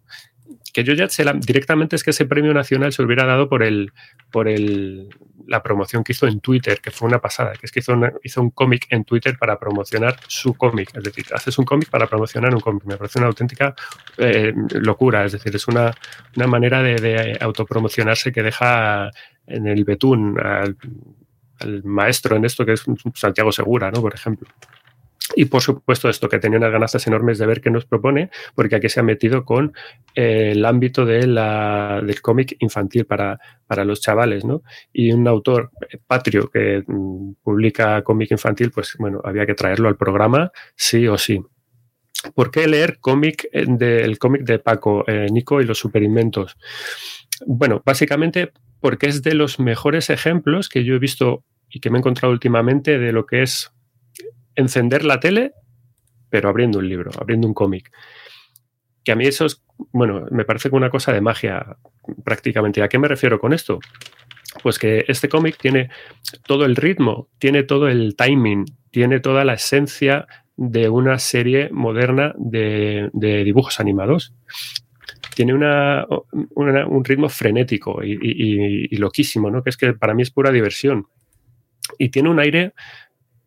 que 0.74 0.84
yo 0.84 0.94
ya 0.94 1.10
sé 1.10 1.26
directamente 1.36 1.96
es 1.96 2.04
que 2.04 2.12
ese 2.12 2.26
premio 2.26 2.54
nacional 2.54 2.94
se 2.94 3.02
hubiera 3.04 3.26
dado 3.26 3.50
por 3.50 3.64
el 3.64 3.92
por 4.32 4.48
el, 4.48 5.10
la 5.48 5.64
promoción 5.64 6.04
que 6.04 6.12
hizo 6.12 6.28
en 6.28 6.40
Twitter, 6.40 6.80
que 6.80 6.92
fue 6.92 7.08
una 7.08 7.20
pasada, 7.20 7.54
que 7.54 7.66
es 7.66 7.72
que 7.72 7.80
hizo, 7.80 7.94
hizo 8.24 8.42
un 8.42 8.52
cómic 8.52 8.86
en 8.90 9.04
Twitter 9.04 9.38
para 9.38 9.60
promocionar 9.60 10.18
su 10.28 10.54
cómic. 10.54 10.92
Es 10.96 11.04
decir, 11.04 11.26
haces 11.34 11.58
un 11.58 11.66
cómic 11.66 11.90
para 11.90 12.08
promocionar 12.08 12.54
un 12.54 12.62
cómic. 12.62 12.86
Me 12.86 12.98
parece 12.98 13.18
una 13.20 13.28
auténtica 13.28 13.74
eh, 14.18 14.54
locura. 14.74 15.26
Es 15.26 15.32
decir, 15.32 15.56
es 15.56 15.68
una, 15.68 15.94
una 16.36 16.48
manera 16.48 16.84
de, 16.84 16.96
de, 16.96 17.38
autopromocionarse 17.42 18.32
que 18.32 18.44
deja 18.44 19.10
en 19.48 19.66
el 19.66 19.84
betún 19.84 20.40
al, 20.40 20.78
al 21.60 21.84
maestro 21.84 22.36
en 22.36 22.46
esto 22.46 22.64
que 22.64 22.74
es 22.74 22.84
Santiago 23.16 23.52
Segura, 23.52 23.90
¿no? 23.90 24.02
Por 24.02 24.14
ejemplo. 24.14 24.48
Y 25.36 25.46
por 25.46 25.62
supuesto 25.62 26.10
esto, 26.10 26.28
que 26.28 26.40
tenía 26.40 26.58
unas 26.58 26.72
ganas 26.72 27.08
enormes 27.08 27.38
de 27.38 27.46
ver 27.46 27.62
qué 27.62 27.70
nos 27.70 27.86
propone, 27.86 28.30
porque 28.56 28.76
aquí 28.76 28.90
se 28.90 29.00
ha 29.00 29.04
metido 29.04 29.46
con 29.46 29.74
eh, 30.16 30.52
el 30.52 30.66
ámbito 30.66 31.06
de 31.06 31.28
la, 31.28 32.02
del 32.04 32.22
cómic 32.22 32.56
infantil 32.60 33.06
para, 33.06 33.40
para 33.68 33.86
los 33.86 34.02
chavales, 34.02 34.44
¿no? 34.46 34.64
Y 34.92 35.12
un 35.12 35.28
autor 35.28 35.72
eh, 35.90 35.98
patrio 36.06 36.50
que 36.50 36.84
mm, 36.86 37.34
publica 37.44 38.02
cómic 38.04 38.32
infantil, 38.32 38.72
pues 38.72 38.96
bueno, 38.98 39.22
había 39.24 39.46
que 39.46 39.54
traerlo 39.54 39.88
al 39.88 39.98
programa 39.98 40.52
sí 40.76 41.08
o 41.08 41.18
sí. 41.18 41.42
¿Por 42.34 42.52
qué 42.52 42.68
leer 42.68 43.00
cómic 43.00 43.48
eh, 43.52 43.66
del 43.68 44.18
cómic 44.18 44.42
de 44.44 44.60
Paco, 44.60 45.06
Nico 45.32 45.62
y 45.62 45.66
los 45.66 45.78
superinventos? 45.78 46.58
Bueno, 47.46 47.82
básicamente 47.86 48.52
porque 48.82 49.08
es 49.08 49.22
de 49.24 49.34
los 49.34 49.60
mejores 49.60 50.10
ejemplos 50.10 50.70
que 50.70 50.84
yo 50.84 50.96
he 50.96 51.00
visto 51.00 51.44
y 51.70 51.80
que 51.80 51.90
me 51.90 51.98
he 51.98 52.00
encontrado 52.00 52.34
últimamente 52.34 52.98
de 52.98 53.12
lo 53.12 53.26
que 53.26 53.44
es 53.44 53.72
encender 54.60 55.06
la 55.06 55.20
tele, 55.20 55.54
pero 56.30 56.50
abriendo 56.50 56.80
un 56.80 56.88
libro, 56.88 57.12
abriendo 57.20 57.48
un 57.48 57.54
cómic. 57.54 57.92
Que 59.04 59.12
a 59.12 59.16
mí 59.16 59.26
eso 59.26 59.46
es, 59.46 59.64
bueno, 59.92 60.26
me 60.32 60.46
parece 60.46 60.70
una 60.72 60.90
cosa 60.90 61.12
de 61.12 61.22
magia 61.22 61.78
prácticamente. 62.24 62.84
¿A 62.84 62.90
qué 62.90 63.00
me 63.00 63.08
refiero 63.08 63.40
con 63.40 63.54
esto? 63.54 63.80
Pues 64.62 64.78
que 64.78 65.06
este 65.08 65.30
cómic 65.30 65.58
tiene 65.58 65.90
todo 66.46 66.66
el 66.66 66.76
ritmo, 66.76 67.30
tiene 67.40 67.64
todo 67.64 67.88
el 67.88 68.16
timing, 68.16 68.66
tiene 68.92 69.20
toda 69.20 69.46
la 69.46 69.54
esencia 69.54 70.28
de 70.58 70.90
una 70.90 71.20
serie 71.20 71.70
moderna 71.72 72.34
de, 72.38 73.10
dibujos 73.14 73.80
animados. 73.80 74.34
Tiene 75.36 75.54
una, 75.54 76.06
un 76.54 77.06
ritmo 77.06 77.30
frenético 77.30 78.04
y, 78.04 78.18
y, 78.92 78.98
loquísimo, 78.98 79.50
¿no? 79.50 79.64
Que 79.64 79.70
es 79.70 79.78
que 79.78 79.94
para 79.94 80.14
mí 80.14 80.24
es 80.24 80.32
pura 80.32 80.52
diversión. 80.52 81.08
Y 81.98 82.10
tiene 82.10 82.30
un 82.30 82.40
aire 82.40 82.74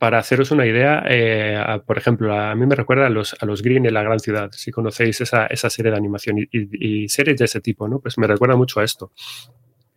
para 0.03 0.19
haceros 0.19 0.51
una 0.51 0.67
idea, 0.67 1.05
eh, 1.09 1.63
por 1.87 1.97
ejemplo, 1.97 2.37
a 2.37 2.57
mí 2.57 2.67
me 2.67 2.75
recuerda 2.75 3.07
a 3.07 3.09
los, 3.09 3.37
los 3.43 3.63
Green 3.63 3.87
en 3.87 3.95
la 3.95 4.03
gran 4.03 4.19
ciudad, 4.19 4.51
si 4.51 4.73
conocéis 4.73 5.21
esa, 5.21 5.49
serie 5.71 5.93
de 5.93 5.97
animación 5.97 6.39
y, 6.51 7.09
series 7.09 7.39
de 7.39 7.45
ese 7.45 7.61
tipo, 7.61 7.87
¿no? 7.87 8.01
Pues 8.01 8.19
me 8.19 8.27
recuerda 8.27 8.57
mucho 8.57 8.81
a 8.81 8.85
esto. 8.85 9.13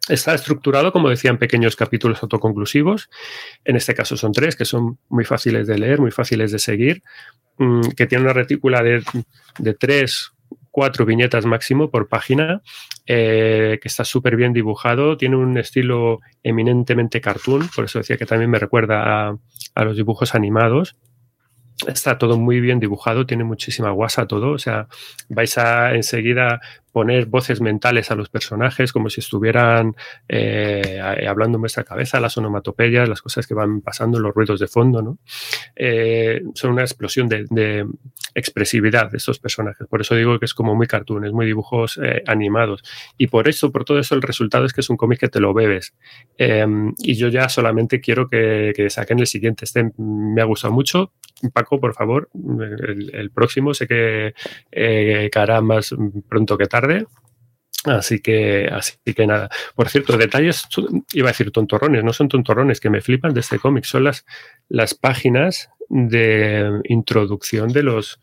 Está 0.07 0.35
estructurado, 0.35 0.91
como 0.91 1.09
decía, 1.09 1.31
en 1.31 1.39
pequeños 1.39 1.75
capítulos 1.75 2.21
autoconclusivos. 2.21 3.09
En 3.63 3.77
este 3.77 3.95
caso 3.95 4.15
son 4.15 4.31
tres, 4.31 4.55
que 4.55 4.65
son 4.65 4.99
muy 5.09 5.25
fáciles 5.25 5.65
de 5.65 5.79
leer, 5.79 5.99
muy 5.99 6.11
fáciles 6.11 6.51
de 6.51 6.59
seguir, 6.59 7.01
mm, 7.57 7.89
que 7.97 8.05
tienen 8.05 8.25
una 8.25 8.33
retícula 8.33 8.83
de, 8.83 9.01
de 9.57 9.73
tres, 9.73 10.33
cuatro 10.69 11.07
viñetas 11.07 11.47
máximo 11.47 11.89
por 11.89 12.09
página, 12.09 12.61
eh, 13.07 13.79
que 13.81 13.87
está 13.87 14.03
súper 14.03 14.35
bien 14.35 14.53
dibujado, 14.53 15.17
tiene 15.17 15.35
un 15.35 15.57
estilo 15.57 16.19
eminentemente 16.43 17.21
cartoon, 17.21 17.69
por 17.75 17.85
eso 17.85 17.99
decía 17.99 18.17
que 18.17 18.25
también 18.25 18.49
me 18.49 18.59
recuerda 18.59 19.27
a, 19.29 19.37
a 19.75 19.83
los 19.83 19.95
dibujos 19.95 20.35
animados. 20.35 20.95
Está 21.87 22.17
todo 22.17 22.37
muy 22.37 22.61
bien 22.61 22.79
dibujado, 22.79 23.25
tiene 23.25 23.43
muchísima 23.43 23.91
guasa 23.91 24.27
todo, 24.27 24.51
o 24.51 24.57
sea, 24.57 24.87
vais 25.27 25.57
a 25.57 25.93
enseguida 25.93 26.61
poner 26.95 27.25
voces 27.25 27.59
mentales 27.59 28.09
a 28.09 28.15
los 28.15 28.29
personajes 28.29 28.93
como 28.93 29.09
si 29.09 29.19
estuvieran 29.19 29.97
eh, 30.29 31.01
hablando 31.27 31.57
en 31.57 31.63
vuestra 31.63 31.83
cabeza, 31.83 32.21
las 32.21 32.37
onomatopeyas, 32.37 33.09
las 33.09 33.21
cosas 33.21 33.45
que 33.45 33.53
van 33.53 33.81
pasando, 33.81 34.17
los 34.17 34.33
ruidos 34.33 34.61
de 34.61 34.67
fondo, 34.67 35.01
¿no? 35.01 35.17
Eh, 35.75 36.41
son 36.53 36.71
una 36.71 36.83
explosión 36.83 37.27
de, 37.27 37.85
expresividad 38.33 39.11
de 39.11 39.17
estos 39.17 39.39
personajes. 39.39 39.85
Por 39.89 39.99
eso 39.99 40.15
digo 40.15 40.39
que 40.39 40.45
es 40.45 40.53
como 40.53 40.73
muy 40.73 40.87
cartoon, 40.87 41.25
es 41.25 41.33
muy 41.33 41.45
dibujos 41.45 41.99
eh, 42.01 42.23
animados. 42.27 42.81
Y 43.17 43.27
por 43.27 43.49
eso, 43.49 43.73
por 43.73 43.83
todo 43.83 43.99
eso, 43.99 44.15
el 44.15 44.21
resultado 44.21 44.63
es 44.63 44.71
que 44.71 44.79
es 44.79 44.89
un 44.89 44.95
cómic 44.95 45.19
que 45.19 45.27
te 45.27 45.41
lo 45.41 45.53
bebes. 45.53 45.93
Em, 46.37 46.93
y 46.99 47.15
yo 47.15 47.27
ya 47.27 47.49
solamente 47.49 47.99
quiero 47.99 48.29
que, 48.29 48.73
saquen 48.89 49.19
el 49.19 49.27
siguiente. 49.27 49.65
Este 49.65 49.91
me 49.97 50.41
ha 50.41 50.45
gustado 50.45 50.73
mucho. 50.73 51.11
Paco, 51.53 51.81
por 51.81 51.93
favor, 51.93 52.29
el, 52.33 53.31
próximo 53.31 53.73
sé 53.73 53.85
que 53.85 54.33
caerá 55.29 55.59
más 55.59 55.93
pronto 56.29 56.57
que 56.57 56.67
tarde 56.67 56.84
Así 57.85 58.19
que, 58.19 58.67
así 58.71 58.95
que 59.15 59.27
nada. 59.27 59.49
Por 59.75 59.89
cierto, 59.89 60.17
detalles, 60.17 60.67
iba 61.13 61.29
a 61.29 61.31
decir 61.31 61.51
tontorrones, 61.51 62.03
no 62.03 62.13
son 62.13 62.27
tontorrones 62.27 62.79
que 62.79 62.89
me 62.89 63.01
flipan 63.01 63.33
de 63.33 63.41
este 63.41 63.59
cómic, 63.59 63.83
son 63.83 64.05
las, 64.05 64.25
las 64.69 64.95
páginas 64.95 65.69
de 65.89 66.81
introducción 66.85 67.71
de, 67.71 67.83
los, 67.83 68.19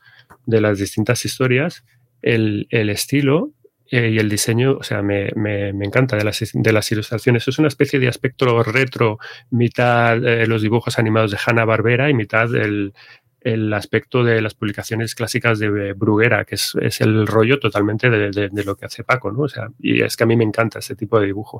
de 0.46 0.60
las 0.60 0.78
distintas 0.78 1.24
historias, 1.24 1.84
el, 2.22 2.66
estilo 2.70 3.52
eh, 3.90 4.10
y 4.10 4.18
el 4.18 4.28
diseño, 4.28 4.78
o 4.78 4.82
sea, 4.82 5.02
me, 5.02 5.28
encanta 5.28 6.16
de 6.16 6.24
las, 6.24 6.40
de 6.52 6.72
las, 6.72 6.90
ilustraciones. 6.90 7.46
Es 7.46 7.58
una 7.58 7.68
especie 7.68 8.00
de 8.00 8.08
aspecto 8.08 8.62
retro, 8.64 9.18
mitad 9.50 10.24
eh, 10.24 10.46
los 10.46 10.62
dibujos 10.62 10.98
animados 10.98 11.30
de 11.30 11.38
Hanna 11.44 11.64
Barbera 11.64 12.10
y 12.10 12.14
mitad 12.14 12.52
el, 12.54 12.94
el 13.44 13.72
aspecto 13.72 14.24
de 14.24 14.40
las 14.40 14.54
publicaciones 14.54 15.14
clásicas 15.14 15.58
de 15.58 15.92
Bruguera, 15.92 16.44
que 16.44 16.54
es, 16.54 17.00
el 17.00 17.26
rollo 17.26 17.58
totalmente 17.58 18.10
de, 18.10 18.50
lo 18.64 18.76
que 18.76 18.86
hace 18.86 19.04
Paco, 19.04 19.30
¿no? 19.32 19.42
O 19.42 19.48
sea, 19.48 19.68
y 19.78 20.02
es 20.02 20.16
que 20.16 20.24
a 20.24 20.26
mí 20.26 20.36
me 20.36 20.44
encanta 20.44 20.78
ese 20.78 20.96
tipo 20.96 21.18
de 21.18 21.26
dibujo. 21.26 21.58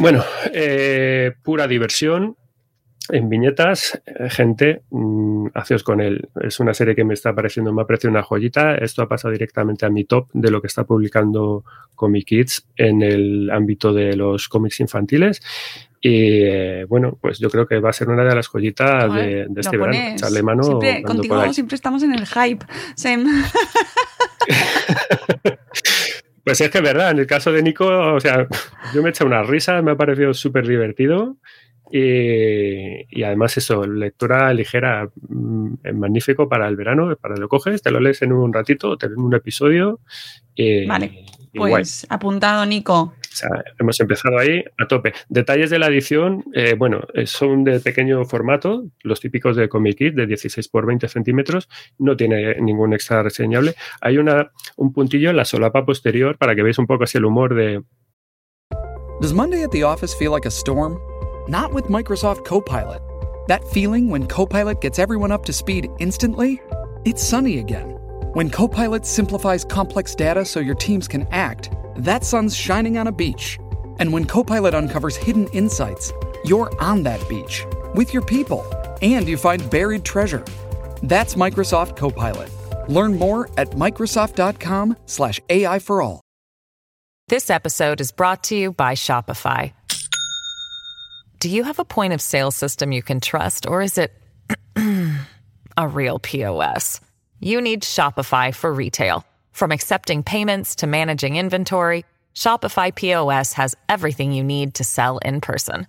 Bueno, 0.00 0.24
eh, 0.52 1.32
pura 1.42 1.66
diversión. 1.66 2.36
En 3.08 3.28
viñetas, 3.28 4.02
eh, 4.04 4.28
gente, 4.28 4.82
mm, 4.90 5.48
haceos 5.54 5.84
con 5.84 6.00
él. 6.00 6.28
Es 6.40 6.58
una 6.58 6.74
serie 6.74 6.96
que 6.96 7.04
me 7.04 7.14
está 7.14 7.32
pareciendo, 7.32 7.72
me 7.72 7.82
ha 7.82 7.86
parecido 7.86 8.10
una 8.10 8.24
joyita. 8.24 8.74
Esto 8.74 9.02
ha 9.02 9.08
pasado 9.08 9.30
directamente 9.30 9.86
a 9.86 9.90
mi 9.90 10.04
top 10.04 10.28
de 10.32 10.50
lo 10.50 10.60
que 10.60 10.66
está 10.66 10.84
publicando 10.84 11.64
Comic 11.94 12.26
Kids 12.26 12.66
en 12.76 13.02
el 13.02 13.48
ámbito 13.50 13.92
de 13.92 14.16
los 14.16 14.48
cómics 14.48 14.80
infantiles. 14.80 15.40
Y 16.08 16.84
bueno, 16.84 17.18
pues 17.20 17.40
yo 17.40 17.50
creo 17.50 17.66
que 17.66 17.80
va 17.80 17.90
a 17.90 17.92
ser 17.92 18.08
una 18.08 18.22
de 18.22 18.32
las 18.32 18.46
joyitas 18.46 19.12
de, 19.12 19.48
este 19.56 19.76
verano. 19.76 20.14
mano 20.44 20.62
siempre, 20.62 21.02
contigo 21.02 21.52
siempre 21.52 21.74
estamos 21.74 22.00
en 22.04 22.14
el 22.14 22.24
hype, 22.24 22.64
pues 26.44 26.60
es 26.60 26.70
que 26.70 26.78
es 26.78 26.84
verdad, 26.84 27.10
en 27.10 27.18
el 27.18 27.26
caso 27.26 27.50
de 27.50 27.60
Nico, 27.60 27.88
o 27.88 28.20
sea, 28.20 28.46
yo 28.94 29.02
me 29.02 29.08
he 29.08 29.10
echado 29.10 29.26
una 29.26 29.42
risa, 29.42 29.82
me 29.82 29.90
ha 29.90 29.96
parecido 29.96 30.32
súper 30.32 30.68
divertido. 30.68 31.38
Y, 31.90 33.24
además 33.24 33.56
eso, 33.56 33.84
lectura 33.84 34.54
ligera, 34.54 35.08
mm, 35.28 35.74
magnífico 35.92 36.48
para 36.48 36.68
el 36.68 36.76
verano, 36.76 37.16
para 37.16 37.36
lo 37.36 37.48
coges, 37.48 37.82
te 37.82 37.90
lo 37.90 37.98
lees 37.98 38.22
en 38.22 38.32
un 38.32 38.52
ratito, 38.52 38.96
te 38.96 39.06
en 39.06 39.18
un 39.18 39.34
episodio. 39.34 39.98
vale, 40.86 41.24
pues 41.52 42.06
apuntado 42.08 42.64
Nico. 42.64 43.12
Hemos 43.78 44.00
empezado 44.00 44.38
ahí 44.38 44.64
a 44.78 44.86
tope. 44.86 45.12
Detalles 45.28 45.70
de 45.70 45.78
la 45.78 45.88
edición, 45.88 46.44
eh, 46.54 46.74
bueno, 46.76 47.02
eh, 47.14 47.26
son 47.26 47.64
de 47.64 47.80
pequeño 47.80 48.24
formato, 48.24 48.86
los 49.02 49.20
típicos 49.20 49.56
de 49.56 49.68
Comic 49.68 49.98
Kit, 49.98 50.14
de 50.14 50.26
16 50.26 50.68
por 50.68 50.86
20 50.86 51.08
centímetros, 51.08 51.68
no 51.98 52.16
tiene 52.16 52.60
ningún 52.60 52.94
extra 52.94 53.22
reseñable. 53.22 53.74
Hay 54.00 54.18
una, 54.18 54.52
un 54.76 54.92
puntillo 54.92 55.30
en 55.30 55.36
la 55.36 55.44
solapa 55.44 55.84
posterior 55.84 56.36
para 56.38 56.54
que 56.54 56.62
veáis 56.62 56.78
un 56.78 56.86
poco 56.86 57.04
así 57.04 57.18
el 57.18 57.24
humor 57.24 57.54
de... 57.54 57.82
Does 59.20 59.32
Monday 59.32 59.62
at 59.62 59.70
the 59.70 59.82
office 59.82 60.14
feel 60.14 60.30
like 60.30 60.46
a 60.46 60.50
storm? 60.50 60.98
Not 61.48 61.72
with 61.72 61.84
Microsoft 61.84 62.44
Copilot. 62.44 63.00
That 63.48 63.64
feeling 63.68 64.10
when 64.10 64.26
Copilot 64.26 64.80
gets 64.80 64.98
everyone 64.98 65.32
up 65.32 65.44
to 65.46 65.52
speed 65.52 65.88
instantly? 65.98 66.60
It's 67.04 67.22
sunny 67.22 67.58
again. 67.60 67.96
When 68.34 68.50
Copilot 68.50 69.06
simplifies 69.06 69.64
complex 69.64 70.14
data 70.14 70.44
so 70.44 70.60
your 70.60 70.74
teams 70.74 71.08
can 71.08 71.26
act, 71.30 71.70
that 71.98 72.24
sun's 72.24 72.54
shining 72.54 72.98
on 72.98 73.06
a 73.06 73.12
beach. 73.12 73.58
And 73.98 74.12
when 74.12 74.24
Copilot 74.24 74.74
uncovers 74.74 75.16
hidden 75.16 75.46
insights, 75.48 76.12
you're 76.44 76.70
on 76.80 77.02
that 77.04 77.26
beach 77.28 77.64
with 77.94 78.12
your 78.12 78.22
people 78.22 78.64
and 79.02 79.28
you 79.28 79.36
find 79.36 79.68
buried 79.70 80.04
treasure. 80.04 80.44
That's 81.02 81.34
Microsoft 81.34 81.96
Copilot. 81.96 82.50
Learn 82.88 83.18
more 83.18 83.48
at 83.56 83.70
Microsoft.com/slash 83.70 85.40
AI 85.48 85.78
for 85.78 86.02
all. 86.02 86.20
This 87.28 87.50
episode 87.50 88.00
is 88.00 88.12
brought 88.12 88.44
to 88.44 88.56
you 88.56 88.72
by 88.72 88.94
Shopify. 88.94 89.72
Do 91.40 91.48
you 91.48 91.64
have 91.64 91.78
a 91.78 91.84
point 91.84 92.12
of 92.12 92.20
sale 92.20 92.50
system 92.50 92.92
you 92.92 93.02
can 93.02 93.20
trust, 93.20 93.66
or 93.66 93.82
is 93.82 93.98
it 93.98 94.12
a 95.76 95.88
real 95.88 96.18
POS? 96.18 97.00
you 97.40 97.60
need 97.60 97.82
Shopify 97.82 98.54
for 98.54 98.72
retail. 98.72 99.24
From 99.56 99.72
accepting 99.72 100.22
payments 100.22 100.76
to 100.76 100.86
managing 100.86 101.34
inventory, 101.36 102.04
Shopify 102.34 102.94
POS 102.94 103.54
has 103.54 103.74
everything 103.88 104.32
you 104.32 104.44
need 104.44 104.74
to 104.74 104.84
sell 104.84 105.16
in 105.24 105.40
person. 105.40 105.86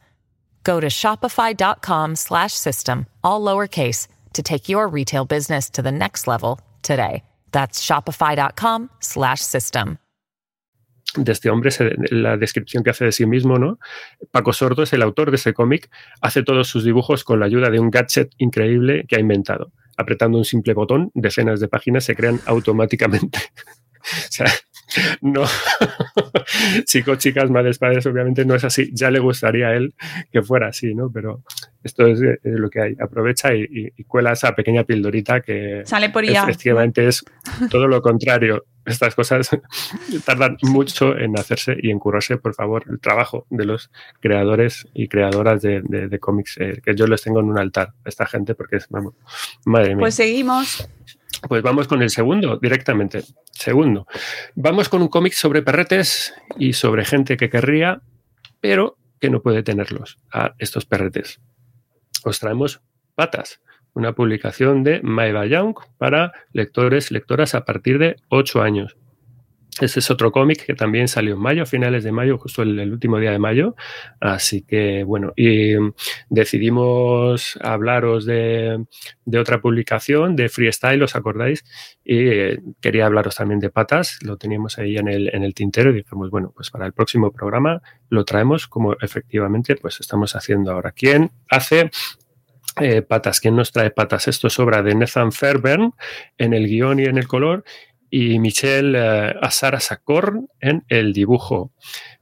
Go 0.63 0.79
to 0.79 0.87
shopify.com/system 0.87 3.05
all 3.25 3.43
lowercase 3.43 4.07
to 4.31 4.41
take 4.41 4.69
your 4.69 4.87
retail 4.87 5.25
business 5.25 5.69
to 5.71 5.81
the 5.81 5.91
next 5.91 6.27
level 6.27 6.61
today. 6.81 7.23
That's 7.51 7.85
shopify.com/system. 7.85 9.97
De 11.17 11.31
este 11.33 11.49
hombre, 11.49 11.71
la 12.11 12.37
descripción 12.37 12.83
que 12.83 12.91
hace 12.91 13.03
de 13.03 13.11
sí 13.11 13.25
mismo, 13.25 13.59
¿no? 13.59 13.79
Paco 14.31 14.53
Sordo 14.53 14.83
es 14.83 14.93
el 14.93 15.01
autor 15.01 15.29
de 15.29 15.35
ese 15.35 15.53
cómic, 15.53 15.89
hace 16.21 16.41
todos 16.41 16.69
sus 16.69 16.85
dibujos 16.85 17.25
con 17.25 17.41
la 17.41 17.47
ayuda 17.47 17.69
de 17.69 17.81
un 17.81 17.91
gadget 17.91 18.31
increíble 18.37 19.03
que 19.09 19.17
ha 19.17 19.19
inventado. 19.19 19.73
Apretando 19.97 20.37
un 20.37 20.45
simple 20.45 20.73
botón, 20.73 21.11
decenas 21.13 21.59
de 21.59 21.67
páginas 21.67 22.05
se 22.05 22.15
crean 22.15 22.39
automáticamente. 22.45 23.39
o 24.27 24.31
sea, 24.31 24.51
no, 25.21 25.43
chicos, 26.85 27.17
chicas, 27.17 27.49
madres, 27.49 27.77
padres, 27.77 28.05
obviamente 28.05 28.45
no 28.45 28.55
es 28.55 28.63
así. 28.63 28.89
Ya 28.93 29.11
le 29.11 29.19
gustaría 29.19 29.67
a 29.67 29.75
él 29.75 29.93
que 30.31 30.41
fuera 30.41 30.67
así, 30.67 30.93
¿no? 30.93 31.11
Pero 31.11 31.43
esto 31.83 32.05
es, 32.05 32.19
lo 32.43 32.69
que 32.69 32.81
hay. 32.81 32.95
Aprovecha 32.99 33.53
y, 33.53 33.91
cuela 34.05 34.33
esa 34.33 34.53
pequeña 34.55 34.83
pildorita 34.83 35.41
que 35.41 35.83
Sale 35.85 36.09
por 36.09 36.25
efectivamente 36.25 37.07
es 37.07 37.23
todo 37.69 37.87
lo 37.87 38.01
contrario. 38.01 38.65
Estas 38.85 39.15
cosas 39.15 39.49
tardan 40.25 40.57
mucho 40.61 41.17
en 41.17 41.37
hacerse 41.37 41.75
y 41.81 41.91
en 41.91 41.99
curarse, 41.99 42.37
por 42.37 42.53
favor, 42.53 42.85
el 42.89 42.99
trabajo 42.99 43.45
de 43.49 43.65
los 43.65 43.91
creadores 44.21 44.87
y 44.93 45.09
creadoras 45.09 45.61
de, 45.61 46.17
cómics, 46.21 46.57
eh, 46.59 46.81
que 46.83 46.95
yo 46.95 47.05
les 47.05 47.21
tengo 47.21 47.41
en 47.41 47.47
un 47.47 47.59
altar 47.59 47.93
a 48.05 48.09
esta 48.09 48.25
gente 48.25 48.55
porque 48.55 48.77
es, 48.77 48.87
vamos, 48.89 49.13
madre 49.65 49.89
mía. 49.89 50.03
Pues 50.03 50.15
seguimos. 50.15 50.89
Pues 51.41 51.61
vamos 51.61 51.87
con 51.87 52.01
el 52.01 52.09
segundo, 52.09 52.57
directamente. 52.57 53.23
Segundo. 53.51 54.07
Vamos 54.55 54.89
con 54.89 55.01
un 55.01 55.07
cómic 55.07 55.33
sobre 55.33 55.61
perretes 55.61 56.33
y 56.57 56.73
sobre 56.73 57.05
gente 57.05 57.37
que 57.37 57.49
querría, 57.49 58.01
pero 58.59 58.97
que 59.19 59.29
no 59.29 59.41
puede 59.41 59.63
tenerlos, 59.63 60.17
a 60.31 60.53
estos 60.57 60.85
perretes. 60.85 61.39
Os 62.23 62.39
traemos 62.39 62.81
Patas, 63.15 63.61
una 63.93 64.13
publicación 64.13 64.83
de 64.83 65.01
Maeva 65.01 65.45
Young 65.45 65.75
para 65.97 66.33
lectores, 66.53 67.11
lectoras 67.11 67.55
a 67.55 67.65
partir 67.65 67.97
de 67.97 68.15
8 68.29 68.61
años. 68.61 68.95
Ese 69.79 69.99
es 69.99 70.11
otro 70.11 70.31
cómic 70.31 70.65
que 70.65 70.73
también 70.73 71.07
salió 71.07 71.35
en 71.35 71.39
mayo, 71.39 71.63
a 71.63 71.65
finales 71.65 72.03
de 72.03 72.11
mayo, 72.11 72.37
justo 72.37 72.63
el, 72.63 72.91
último 72.91 73.19
día 73.19 73.31
de 73.31 73.39
mayo. 73.39 73.75
Así 74.19 74.63
que, 74.63 75.03
bueno, 75.03 75.33
y 75.35 75.73
decidimos 76.29 77.57
hablaros 77.61 78.25
de, 78.25 78.85
otra 79.37 79.61
publicación, 79.61 80.35
de 80.35 80.49
Freestyle, 80.49 81.03
¿os 81.03 81.15
acordáis? 81.15 81.63
Y 82.03 82.27
eh, 82.27 82.59
quería 82.81 83.05
hablaros 83.05 83.35
también 83.35 83.59
de 83.59 83.69
Patas, 83.69 84.19
lo 84.23 84.37
teníamos 84.37 84.77
ahí 84.79 84.97
en 84.97 85.07
el, 85.07 85.33
en 85.33 85.43
el 85.43 85.53
tintero 85.53 85.91
y 85.91 85.95
dijimos, 85.95 86.29
bueno, 86.29 86.51
pues 86.55 86.71
para 86.71 86.85
el 86.85 86.93
próximo 86.93 87.31
programa 87.31 87.81
lo 88.09 88.25
traemos 88.25 88.67
como 88.67 88.93
efectivamente 88.93 89.75
pues 89.75 89.99
estamos 89.99 90.35
haciendo 90.35 90.71
ahora. 90.71 90.91
¿Quién 90.91 91.31
hace 91.49 91.91
eh, 92.79 93.01
patas. 93.01 93.39
¿Quién 93.39 93.55
nos 93.55 93.71
trae 93.71 93.89
patas? 93.89 94.27
Esto 94.27 94.47
es 94.47 94.59
obra 94.59 94.83
de 94.83 94.93
Nathan 94.93 95.31
Fairbairn 95.31 95.93
en 96.37 96.53
el 96.53 96.67
guion 96.67 96.99
y 96.99 97.05
en 97.05 97.17
el 97.17 97.27
color 97.27 97.63
y 98.09 98.39
Michelle 98.39 98.97
eh, 98.97 99.35
Asara 99.41 99.79
Sacorn 99.79 100.47
en 100.59 100.83
el 100.87 101.13
dibujo. 101.13 101.71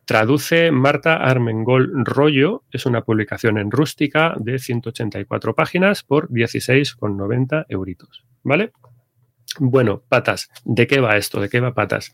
Traduce 0.06 0.72
Marta 0.72 1.16
Armengol 1.16 1.92
Rollo, 2.06 2.64
es 2.72 2.86
una 2.86 3.02
publicación 3.02 3.58
en 3.58 3.72
rústica 3.72 4.36
de 4.38 4.60
184 4.60 5.56
páginas 5.56 6.04
por 6.04 6.30
16,90 6.30 7.66
euritos. 7.70 8.24
¿Vale? 8.44 8.72
Bueno, 9.60 10.04
patas, 10.08 10.50
¿de 10.64 10.86
qué 10.86 11.00
va 11.00 11.18
esto? 11.18 11.40
¿De 11.40 11.50
qué 11.50 11.60
va 11.60 11.74
patas? 11.74 12.12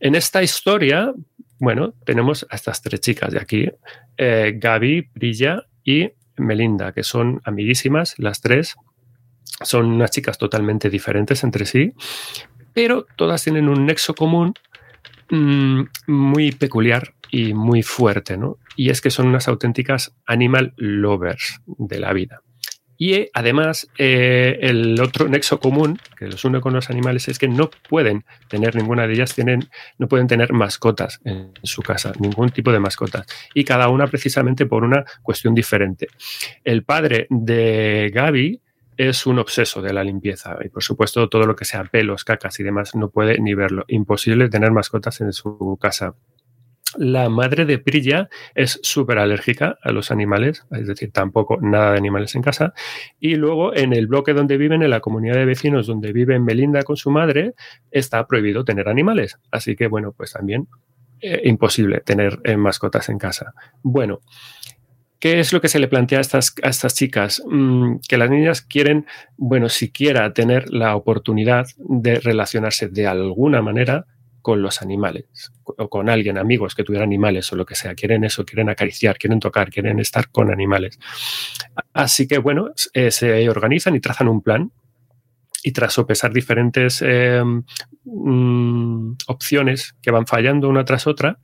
En 0.00 0.14
esta 0.14 0.42
historia, 0.42 1.12
bueno, 1.58 1.94
tenemos 2.04 2.46
a 2.50 2.56
estas 2.56 2.82
tres 2.82 3.00
chicas 3.00 3.32
de 3.32 3.38
aquí, 3.38 3.70
eh, 4.16 4.54
Gaby, 4.56 5.10
Brilla 5.14 5.66
y 5.84 6.10
Melinda, 6.38 6.92
que 6.92 7.02
son 7.02 7.40
amiguísimas, 7.44 8.18
las 8.18 8.40
tres. 8.40 8.76
Son 9.62 9.86
unas 9.86 10.10
chicas 10.10 10.38
totalmente 10.38 10.88
diferentes 10.88 11.44
entre 11.44 11.66
sí, 11.66 11.92
pero 12.72 13.06
todas 13.16 13.42
tienen 13.42 13.68
un 13.68 13.86
nexo 13.86 14.14
común 14.14 14.54
mm, 15.30 15.82
muy 16.06 16.52
peculiar 16.52 17.14
y 17.30 17.54
muy 17.54 17.82
fuerte, 17.82 18.36
¿no? 18.36 18.58
Y 18.76 18.90
es 18.90 19.00
que 19.00 19.10
son 19.10 19.28
unas 19.28 19.48
auténticas 19.48 20.14
animal 20.26 20.72
lovers 20.76 21.60
de 21.66 22.00
la 22.00 22.12
vida. 22.12 22.42
Y 23.02 23.30
además, 23.32 23.88
eh, 23.96 24.58
el 24.60 25.00
otro 25.00 25.26
nexo 25.26 25.58
común 25.58 25.98
que 26.18 26.26
los 26.26 26.44
une 26.44 26.60
con 26.60 26.74
los 26.74 26.90
animales 26.90 27.28
es 27.28 27.38
que 27.38 27.48
no 27.48 27.70
pueden 27.88 28.26
tener 28.48 28.76
ninguna 28.76 29.06
de 29.06 29.14
ellas, 29.14 29.34
tienen, 29.34 29.70
no 29.96 30.06
pueden 30.06 30.26
tener 30.26 30.52
mascotas 30.52 31.18
en 31.24 31.54
su 31.62 31.80
casa, 31.80 32.12
ningún 32.18 32.50
tipo 32.50 32.70
de 32.70 32.78
mascotas. 32.78 33.26
Y 33.54 33.64
cada 33.64 33.88
una 33.88 34.06
precisamente 34.06 34.66
por 34.66 34.84
una 34.84 35.06
cuestión 35.22 35.54
diferente. 35.54 36.08
El 36.62 36.82
padre 36.82 37.26
de 37.30 38.10
Gaby 38.12 38.60
es 39.08 39.26
un 39.26 39.38
obseso 39.38 39.80
de 39.80 39.94
la 39.94 40.04
limpieza 40.04 40.58
y 40.62 40.68
por 40.68 40.82
supuesto 40.82 41.26
todo 41.30 41.46
lo 41.46 41.56
que 41.56 41.64
sea 41.64 41.84
pelos, 41.84 42.22
cacas 42.22 42.60
y 42.60 42.62
demás 42.62 42.94
no 42.94 43.08
puede 43.08 43.40
ni 43.40 43.54
verlo. 43.54 43.86
Imposible 43.88 44.50
tener 44.50 44.72
mascotas 44.72 45.22
en 45.22 45.32
su 45.32 45.78
casa. 45.80 46.14
La 46.98 47.30
madre 47.30 47.64
de 47.64 47.78
Prilla 47.78 48.28
es 48.54 48.78
súper 48.82 49.18
alérgica 49.18 49.78
a 49.80 49.92
los 49.92 50.10
animales, 50.10 50.66
es 50.72 50.86
decir, 50.86 51.12
tampoco 51.12 51.58
nada 51.62 51.92
de 51.92 51.98
animales 51.98 52.34
en 52.34 52.42
casa. 52.42 52.74
Y 53.18 53.36
luego 53.36 53.74
en 53.74 53.94
el 53.94 54.06
bloque 54.06 54.34
donde 54.34 54.58
viven, 54.58 54.82
en 54.82 54.90
la 54.90 55.00
comunidad 55.00 55.36
de 55.36 55.46
vecinos 55.46 55.86
donde 55.86 56.12
vive 56.12 56.38
Melinda 56.38 56.82
con 56.82 56.96
su 56.96 57.10
madre, 57.10 57.54
está 57.90 58.26
prohibido 58.26 58.64
tener 58.64 58.86
animales. 58.86 59.38
Así 59.50 59.76
que 59.76 59.86
bueno, 59.86 60.12
pues 60.12 60.32
también 60.34 60.68
eh, 61.22 61.40
imposible 61.44 62.00
tener 62.00 62.38
eh, 62.44 62.58
mascotas 62.58 63.08
en 63.08 63.18
casa. 63.18 63.54
Bueno, 63.82 64.20
¿Qué 65.20 65.38
es 65.38 65.52
lo 65.52 65.60
que 65.60 65.68
se 65.68 65.78
le 65.78 65.86
plantea 65.86 66.18
a 66.18 66.22
estas, 66.22 66.54
a 66.62 66.70
estas 66.70 66.94
chicas? 66.94 67.42
Mm, 67.46 67.96
que 68.08 68.16
las 68.16 68.30
niñas 68.30 68.62
quieren, 68.62 69.06
bueno, 69.36 69.68
siquiera 69.68 70.32
tener 70.32 70.72
la 70.72 70.96
oportunidad 70.96 71.66
de 71.76 72.18
relacionarse 72.20 72.88
de 72.88 73.06
alguna 73.06 73.60
manera 73.60 74.06
con 74.40 74.62
los 74.62 74.80
animales 74.80 75.52
o 75.64 75.90
con 75.90 76.08
alguien, 76.08 76.38
amigos 76.38 76.74
que 76.74 76.84
tuvieran 76.84 77.08
animales 77.08 77.52
o 77.52 77.56
lo 77.56 77.66
que 77.66 77.74
sea. 77.74 77.94
Quieren 77.94 78.24
eso, 78.24 78.46
quieren 78.46 78.70
acariciar, 78.70 79.18
quieren 79.18 79.40
tocar, 79.40 79.68
quieren 79.68 80.00
estar 80.00 80.30
con 80.30 80.50
animales. 80.50 80.98
Así 81.92 82.26
que, 82.26 82.38
bueno, 82.38 82.70
eh, 82.94 83.10
se 83.10 83.46
organizan 83.50 83.94
y 83.94 84.00
trazan 84.00 84.28
un 84.28 84.40
plan 84.40 84.72
y 85.62 85.72
tras 85.72 85.92
sopesar 85.92 86.32
diferentes 86.32 87.04
eh, 87.06 87.42
mm, 88.04 89.12
opciones 89.26 89.94
que 90.00 90.10
van 90.10 90.26
fallando 90.26 90.70
una 90.70 90.86
tras 90.86 91.06
otra, 91.06 91.38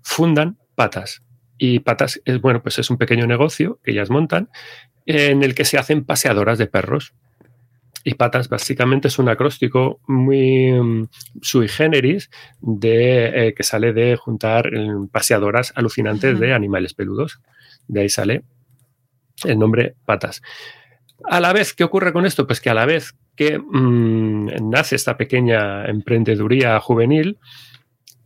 fundan 0.00 0.56
patas 0.74 1.22
y 1.64 1.78
Patas 1.78 2.20
es, 2.24 2.40
bueno, 2.40 2.60
pues 2.60 2.80
es 2.80 2.90
un 2.90 2.98
pequeño 2.98 3.24
negocio 3.24 3.78
que 3.84 3.92
ellas 3.92 4.10
montan 4.10 4.48
en 5.06 5.44
el 5.44 5.54
que 5.54 5.64
se 5.64 5.78
hacen 5.78 6.04
paseadoras 6.04 6.58
de 6.58 6.66
perros. 6.66 7.14
Y 8.02 8.14
patas 8.14 8.48
básicamente 8.48 9.06
es 9.06 9.20
un 9.20 9.28
acróstico 9.28 10.00
muy 10.08 10.72
mm, 10.72 11.08
sui 11.40 11.68
generis 11.68 12.30
de, 12.60 13.46
eh, 13.46 13.54
que 13.54 13.62
sale 13.62 13.92
de 13.92 14.16
juntar 14.16 14.72
paseadoras 15.12 15.72
alucinantes 15.76 16.40
de 16.40 16.52
animales 16.52 16.94
peludos. 16.94 17.40
De 17.86 18.00
ahí 18.00 18.08
sale 18.08 18.42
el 19.44 19.56
nombre 19.56 19.94
patas. 20.04 20.42
A 21.30 21.38
la 21.38 21.52
vez, 21.52 21.74
¿qué 21.74 21.84
ocurre 21.84 22.12
con 22.12 22.26
esto? 22.26 22.44
Pues 22.44 22.60
que 22.60 22.70
a 22.70 22.74
la 22.74 22.86
vez 22.86 23.14
que 23.36 23.60
mm, 23.60 24.68
nace 24.68 24.96
esta 24.96 25.16
pequeña 25.16 25.86
emprendeduría 25.86 26.80
juvenil, 26.80 27.38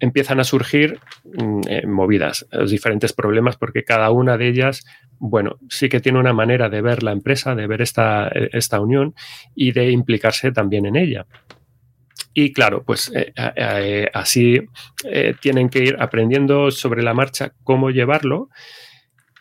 empiezan 0.01 0.41
a 0.41 0.45
surgir 0.45 0.99
mm, 1.25 1.61
eh, 1.69 1.87
movidas, 1.87 2.47
los 2.51 2.71
diferentes 2.71 3.13
problemas, 3.13 3.57
porque 3.57 3.85
cada 3.85 4.11
una 4.11 4.37
de 4.37 4.49
ellas, 4.49 4.85
bueno, 5.19 5.59
sí 5.69 5.89
que 5.89 6.01
tiene 6.01 6.19
una 6.19 6.33
manera 6.33 6.69
de 6.69 6.83
ver 6.83 7.03
la 7.03 7.13
empresa, 7.13 7.55
de 7.55 7.67
ver 7.67 7.83
esta, 7.83 8.29
esta 8.29 8.81
unión 8.81 9.15
y 9.55 9.73
de 9.73 9.91
implicarse 9.91 10.53
también 10.53 10.87
en 10.87 10.97
ella. 10.97 11.27
Y 12.35 12.53
claro, 12.53 12.85
pues 12.85 13.11
eh, 13.15 13.33
eh, 13.57 14.09
así 14.13 14.61
tienen 15.41 15.71
que 15.71 15.83
ir 15.83 15.97
aprendiendo 15.99 16.71
sobre 16.71 17.03
la 17.03 17.15
marcha 17.15 17.53
cómo 17.65 17.91
llevarlo 17.91 18.51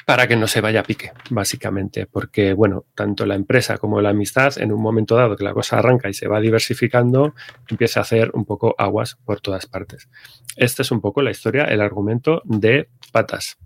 para 0.05 0.27
que 0.27 0.35
no 0.35 0.47
se 0.47 0.61
vaya 0.61 0.81
a 0.81 0.83
pique, 0.83 1.11
básicamente, 1.31 2.05
porque, 2.05 2.53
bueno, 2.53 2.85
tanto 2.93 3.25
la 3.25 3.33
empresa 3.33 3.79
como 3.79 4.01
la 4.01 4.09
amistad, 4.09 4.53
en 4.59 4.71
un 4.71 4.79
momento 4.79 5.15
dado 5.15 5.35
que 5.35 5.43
la 5.43 5.53
cosa 5.53 5.79
arranca 5.79 6.07
y 6.07 6.13
se 6.13 6.27
va 6.27 6.39
diversificando, 6.39 7.33
empieza 7.67 7.99
a 7.99 8.03
hacer 8.03 8.29
un 8.35 8.45
poco 8.45 8.75
aguas 8.77 9.17
por 9.25 9.41
todas 9.41 9.65
partes. 9.65 10.07
Esta 10.55 10.83
es 10.83 10.91
un 10.91 11.01
poco 11.01 11.23
la 11.23 11.31
historia, 11.31 11.63
el 11.65 11.81
argumento 11.81 12.43
de 12.45 12.87
patas. 13.11 13.57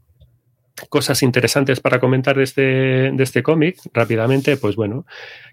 Cosas 0.87 1.21
interesantes 1.23 1.81
para 1.81 1.99
comentar 1.99 2.37
de 2.37 2.43
este, 2.43 2.61
de 2.61 3.23
este 3.23 3.43
cómic 3.43 3.77
rápidamente, 3.93 4.55
pues 4.55 4.77
bueno, 4.77 5.05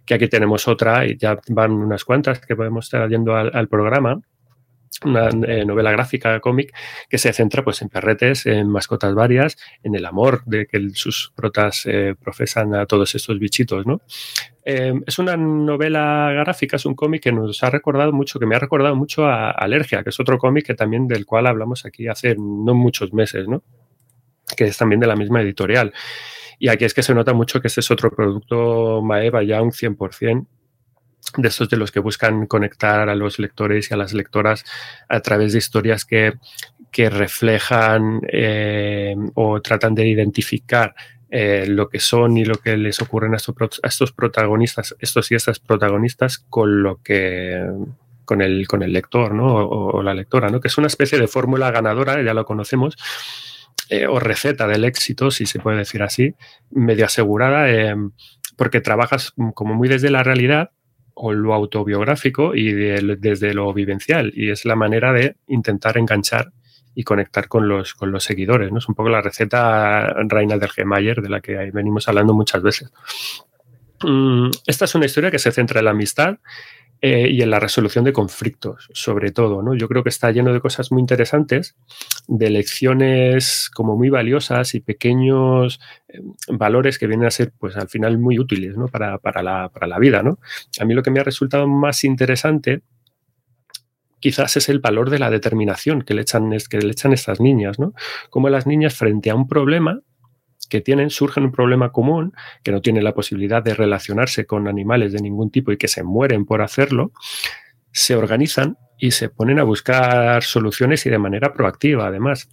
que 0.05 0.15
aquí 0.15 0.29
tenemos 0.29 0.69
otra 0.69 1.05
y 1.05 1.17
ya 1.17 1.37
van 1.49 1.73
unas 1.73 2.05
cuantas 2.05 2.39
que 2.39 2.55
podemos 2.55 2.87
estar 2.87 3.09
yendo 3.09 3.35
al 3.35 3.67
programa 3.67 4.21
una 5.05 5.29
eh, 5.29 5.65
novela 5.65 5.91
gráfica, 5.91 6.41
cómic, 6.41 6.75
que 7.09 7.19
se 7.19 7.33
centra 7.33 7.63
pues, 7.63 7.83
en 7.83 7.89
perretes, 7.89 8.47
en 8.47 8.69
mascotas 8.69 9.15
varias, 9.15 9.57
en 9.83 9.95
el 9.95 10.05
amor 10.07 10.43
de 10.47 10.67
que 10.67 10.91
sus 10.95 11.33
protas 11.35 11.83
eh, 11.87 12.15
profesan 12.19 12.75
a 12.75 12.87
todos 12.87 13.15
estos 13.15 13.39
bichitos. 13.39 13.87
¿no? 13.87 14.01
Eh, 14.65 14.95
es 15.07 15.19
una 15.19 15.37
novela 15.37 16.33
gráfica, 16.33 16.77
es 16.77 16.87
un 16.87 16.95
cómic 16.95 17.23
que 17.23 17.33
nos 17.33 17.63
ha 17.63 17.71
recordado 17.71 18.13
mucho, 18.13 18.39
que 18.39 18.47
me 18.47 18.57
ha 18.57 18.61
recordado 18.61 18.97
mucho 18.97 19.27
a 19.27 19.51
Alergia, 19.51 20.03
que 20.03 20.11
es 20.11 20.21
otro 20.21 20.39
cómic 20.39 20.67
que 20.67 20.75
también 20.75 21.07
del 21.07 21.27
cual 21.27 21.47
hablamos 21.47 21.85
aquí 21.85 22.09
hace 22.09 22.35
no 22.37 22.75
muchos 22.75 23.13
meses, 23.13 23.47
¿no? 23.49 23.63
que 24.57 24.65
es 24.65 24.79
también 24.79 25.01
de 25.01 25.07
la 25.07 25.17
misma 25.17 25.43
editorial. 25.43 25.93
Y 26.59 26.69
aquí 26.69 26.85
es 26.85 26.95
que 26.95 27.03
se 27.03 27.15
nota 27.15 27.35
mucho 27.35 27.61
que 27.61 27.69
este 27.69 27.81
es 27.81 27.91
otro 27.91 28.11
producto 28.11 29.03
Maeva 29.03 29.43
Young 29.43 29.73
100%, 29.73 30.47
de 31.37 31.49
estos 31.49 31.69
de 31.69 31.77
los 31.77 31.93
que 31.93 32.01
buscan 32.01 32.47
conectar 32.47 33.09
a 33.09 33.15
los 33.15 33.39
lectores 33.39 33.91
y 33.91 33.95
a 33.95 33.97
las 33.97 34.13
lectoras 34.15 34.65
a 35.09 35.21
través 35.21 35.53
de 35.53 35.59
historias 35.59 36.05
que, 36.05 36.35
reflejan 36.99 38.23
eh, 38.33 39.15
o 39.35 39.61
tratan 39.61 39.95
de 39.95 40.09
identificar 40.09 40.95
eh, 41.29 41.67
lo 41.69 41.91
que 41.91 42.01
son 42.01 42.39
y 42.39 42.47
lo 42.47 42.55
que 42.55 42.79
les 42.79 43.03
ocurren 43.03 43.35
a 43.35 43.37
estos, 43.37 44.13
protagonistas, 44.13 44.97
estos 44.99 45.31
y 45.31 45.35
estas 45.35 45.59
protagonistas, 45.59 46.39
con 46.39 46.83
lo 46.83 47.03
que 47.03 47.63
con 48.25 48.41
el, 48.41 48.67
con 48.67 48.83
el 48.83 48.95
lector 48.95 49.35
¿no? 49.35 49.57
o, 49.57 50.03
la 50.03 50.15
lectora, 50.15 50.49
¿no? 50.49 50.61
que 50.61 50.69
es 50.69 50.79
una 50.79 50.87
especie 50.87 51.19
de 51.19 51.29
fórmula 51.29 51.71
ganadora, 51.71 52.23
ya 52.23 52.33
lo 52.33 52.47
conocemos, 52.47 52.97
eh, 53.91 54.07
o 54.07 54.19
receta 54.19 54.67
del 54.67 54.85
éxito, 54.85 55.31
si 55.31 55.45
se 55.45 55.61
puede 55.61 55.77
decir 55.77 56.03
así, 56.03 56.35
medio 56.71 57.05
asegurada, 57.05 57.69
porque 58.57 58.81
trabajas 58.81 59.35
como 59.55 59.75
muy 59.75 59.89
desde 59.89 60.09
la 60.09 60.23
realidad 60.23 60.71
o 61.19 61.33
lo 61.33 61.55
autobiográfico 61.55 62.55
y 62.55 62.73
desde 62.73 63.55
lo 63.55 63.73
vivencial. 63.73 64.33
Y 64.35 64.51
es 64.51 64.67
la 64.67 64.77
manera 64.77 65.13
de 65.13 65.37
intentar 65.49 65.97
enganchar 65.97 66.53
y 66.95 67.05
conectar 67.05 67.49
con 67.49 67.69
los, 67.69 67.95
con 67.95 68.13
los 68.13 68.23
seguidores. 68.23 68.71
¿no? 68.71 68.79
Es 68.79 68.89
un 68.89 68.95
poco 68.95 69.09
la 69.09 69.23
receta 69.23 70.15
Reina 70.29 70.59
del 70.59 70.71
Gemayer 70.71 71.23
de 71.23 71.29
la 71.31 71.41
que 71.41 71.71
venimos 71.73 72.07
hablando 72.09 72.35
muchas 72.35 72.63
veces. 72.63 72.93
Mm, 74.03 74.51
esta 74.67 74.85
es 74.85 74.95
una 74.95 75.07
historia 75.07 75.31
que 75.31 75.39
se 75.39 75.53
centra 75.53 75.79
en 75.79 75.87
la 75.87 75.93
amistad 75.93 76.37
eh, 77.03 77.29
y 77.31 77.43
en 77.43 77.51
la 77.51 77.61
resolución 77.61 78.05
de 78.05 78.13
conflictos, 78.13 78.89
sobre 78.93 79.31
todo. 79.31 79.63
¿no? 79.63 79.75
Yo 79.75 79.89
creo 79.89 80.03
que 80.03 80.09
está 80.09 80.31
lleno 80.31 80.53
de 80.53 80.61
cosas 80.61 80.91
muy 80.93 81.01
interesantes, 81.01 81.77
de 82.27 82.51
lecciones 82.51 83.71
como 83.75 83.97
muy 83.97 84.09
valiosas 84.09 84.75
y 84.75 84.81
pequeños 84.81 85.79
eh, 86.09 86.21
valores 86.49 86.99
que 86.99 87.07
vienen 87.07 87.27
a 87.27 87.31
ser, 87.31 87.53
pues 87.59 87.77
al 87.77 87.89
final, 87.89 88.19
muy 88.19 88.39
útiles 88.39 88.77
¿no? 88.77 88.89
para, 88.89 89.19
para, 89.19 89.43
la, 89.43 89.69
para 89.69 89.87
la 89.87 89.99
vida. 89.99 90.23
¿no? 90.23 90.39
A 90.81 90.85
mí 90.85 90.95
lo 90.95 91.03
que 91.03 91.11
me 91.11 91.21
ha 91.21 91.25
resultado 91.25 91.69
más 91.69 92.03
interesante 92.05 92.83
quizás 94.19 94.57
es 94.57 94.69
el 94.69 94.81
valor 94.81 95.11
de 95.11 95.19
la 95.19 95.31
determinación 95.31 96.03
que 96.03 96.15
le 96.15 96.23
echan, 96.23 96.51
que 96.69 96.79
le 96.79 96.91
echan 96.91 97.13
estas 97.13 97.39
niñas, 97.39 97.79
¿no? 97.79 97.93
Como 98.31 98.49
las 98.49 98.67
niñas 98.67 98.95
frente 98.95 99.31
a 99.31 99.35
un 99.35 99.47
problema 99.47 100.01
que 100.69 100.81
tienen, 100.81 101.11
surgen 101.11 101.45
un 101.45 101.53
problema 101.53 101.93
común, 101.93 102.33
que 102.63 102.73
no 102.73 102.81
tienen 102.81 103.05
la 103.05 103.15
posibilidad 103.15 103.63
de 103.63 103.75
relacionarse 103.75 104.47
con 104.47 104.69
animales 104.69 105.13
de 105.13 105.21
ningún 105.21 105.51
tipo 105.51 105.73
y 105.73 105.77
que 105.77 105.89
se 105.89 106.03
mueren 106.03 106.45
por 106.45 106.63
hacerlo, 106.63 107.13
se 107.93 108.17
organizan 108.17 108.77
y 108.99 109.11
se 109.11 109.29
ponen 109.29 109.59
a 109.59 109.65
buscar 109.65 110.43
soluciones 110.43 111.05
y 111.07 111.11
de 111.11 111.19
manera 111.19 111.53
proactiva, 111.53 112.07
además. 112.07 112.49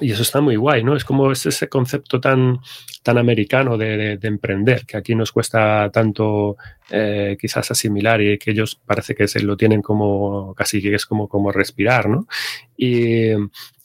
Y 0.00 0.10
eso 0.10 0.22
está 0.22 0.40
muy 0.40 0.56
guay, 0.56 0.82
¿no? 0.82 0.96
Es 0.96 1.04
como 1.04 1.30
ese 1.30 1.68
concepto 1.68 2.20
tan, 2.20 2.58
tan 3.04 3.16
americano 3.16 3.78
de, 3.78 4.18
emprender, 4.22 4.84
que 4.86 4.96
aquí 4.96 5.14
nos 5.14 5.30
cuesta 5.30 5.88
tanto 5.92 6.56
eh, 6.90 7.36
quizás 7.40 7.70
asimilar 7.70 8.20
y 8.20 8.36
que 8.38 8.50
ellos 8.50 8.80
parece 8.84 9.14
que 9.14 9.28
se 9.28 9.40
lo 9.40 9.56
tienen 9.56 9.82
como 9.82 10.52
casi 10.54 10.82
que 10.82 10.94
es 10.94 11.06
como, 11.06 11.28
como 11.28 11.52
respirar, 11.52 12.08
¿no? 12.08 12.26
Y, 12.76 13.34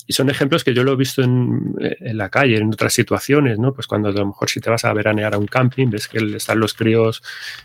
y 0.09 0.13
son 0.13 0.27
ejemplos 0.31 0.63
que 0.63 0.73
yo 0.73 0.83
lo 0.83 0.93
he 0.93 0.95
visto 0.95 1.21
en, 1.21 1.75
la 1.99 2.29
calle, 2.29 2.57
en 2.57 2.73
otras 2.73 2.93
situaciones, 2.93 3.59
¿no? 3.59 3.75
Pues 3.75 3.85
cuando 3.85 4.09
a 4.09 4.11
lo 4.11 4.25
mejor 4.25 4.49
si 4.49 4.59
te 4.59 4.67
vas 4.67 4.83
a 4.83 4.91
veranear 4.91 5.35
a 5.35 5.37
un 5.37 5.45
camping, 5.45 5.91
ves 5.91 6.07
que 6.07 6.17
están 6.35 6.59
los 6.59 6.73
críos 6.73 7.21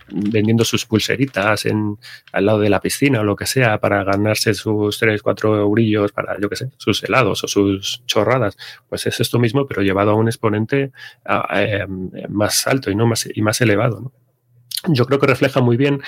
vendiendo 0.09 0.63
sus 0.63 0.85
pulseritas 0.85 1.65
en, 1.65 1.97
al 2.33 2.45
lado 2.45 2.59
de 2.59 2.69
la 2.69 2.83
piscina 2.83 3.21
o 3.21 3.25
lo 3.25 3.35
que 3.35 3.47
sea 3.47 3.81
para 3.81 4.05
ganarse 4.05 4.53
sus 4.53 4.99
3, 4.99 5.23
4 5.23 5.59
eurillos 5.63 6.13
para, 6.13 6.39
yo 6.39 6.51
qué 6.51 6.57
sé, 6.57 6.71
sus 6.77 7.03
helados 7.03 7.43
o 7.45 7.49
sus 7.49 8.03
chorradas. 8.05 8.59
Pues 8.91 9.07
es 9.07 9.19
esto 9.21 9.39
mismo, 9.39 9.67
pero 9.67 9.81
llevado 9.81 10.11
a 10.11 10.15
un 10.15 10.29
exponente 10.29 10.93
eh, 11.55 11.87
más 12.29 12.67
alto 12.67 12.91
y, 12.91 12.95
no 12.95 13.07
más, 13.07 13.27
y 13.35 13.41
más 13.41 13.59
elevado. 13.63 14.13
Yo 14.89 15.07
creo 15.07 15.19
que 15.19 15.29
refleja 15.29 15.63
muy 15.63 15.79
bien 15.79 16.03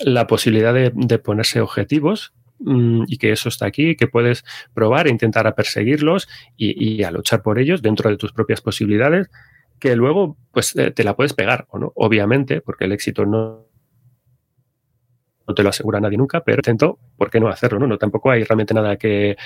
la 0.00 0.26
posibilidad 0.26 0.74
de, 0.74 1.18
ponerse 1.18 1.60
objetivos 1.60 2.32
y 2.60 3.18
que 3.18 3.32
eso 3.32 3.48
está 3.48 3.66
aquí, 3.66 3.96
que 3.96 4.08
puedes 4.08 4.44
probar 4.74 5.06
e 5.06 5.10
intentar 5.10 5.46
a 5.46 5.54
perseguirlos 5.54 6.28
y, 6.56 7.02
a 7.02 7.10
luchar 7.10 7.42
por 7.42 7.58
ellos 7.58 7.82
dentro 7.82 8.10
de 8.10 8.16
tus 8.16 8.32
propias 8.32 8.60
posibilidades, 8.60 9.30
que 9.78 9.94
luego 9.94 10.36
pues 10.52 10.74
eh, 10.76 10.90
te 10.90 11.04
la 11.04 11.14
puedes 11.14 11.34
pegar 11.34 11.66
o 11.70 11.78
no, 11.78 11.92
obviamente, 11.94 12.60
porque 12.60 12.86
el 12.86 12.92
éxito 12.92 13.24
no, 13.26 13.68
no 15.48 15.54
te 15.54 15.62
lo 15.62 15.70
asegura 15.70 15.98
nadie 15.98 16.18
nunca, 16.18 16.44
pero 16.44 16.58
intento, 16.58 16.98
¿por 17.16 17.30
qué 17.30 17.40
no 17.40 17.48
hacerlo? 17.48 17.78
No, 17.78 17.86
no 17.86 17.96
tampoco 17.96 18.30
hay 18.30 18.44
realmente 18.44 18.74
nada 18.74 18.96
que, 18.96 19.36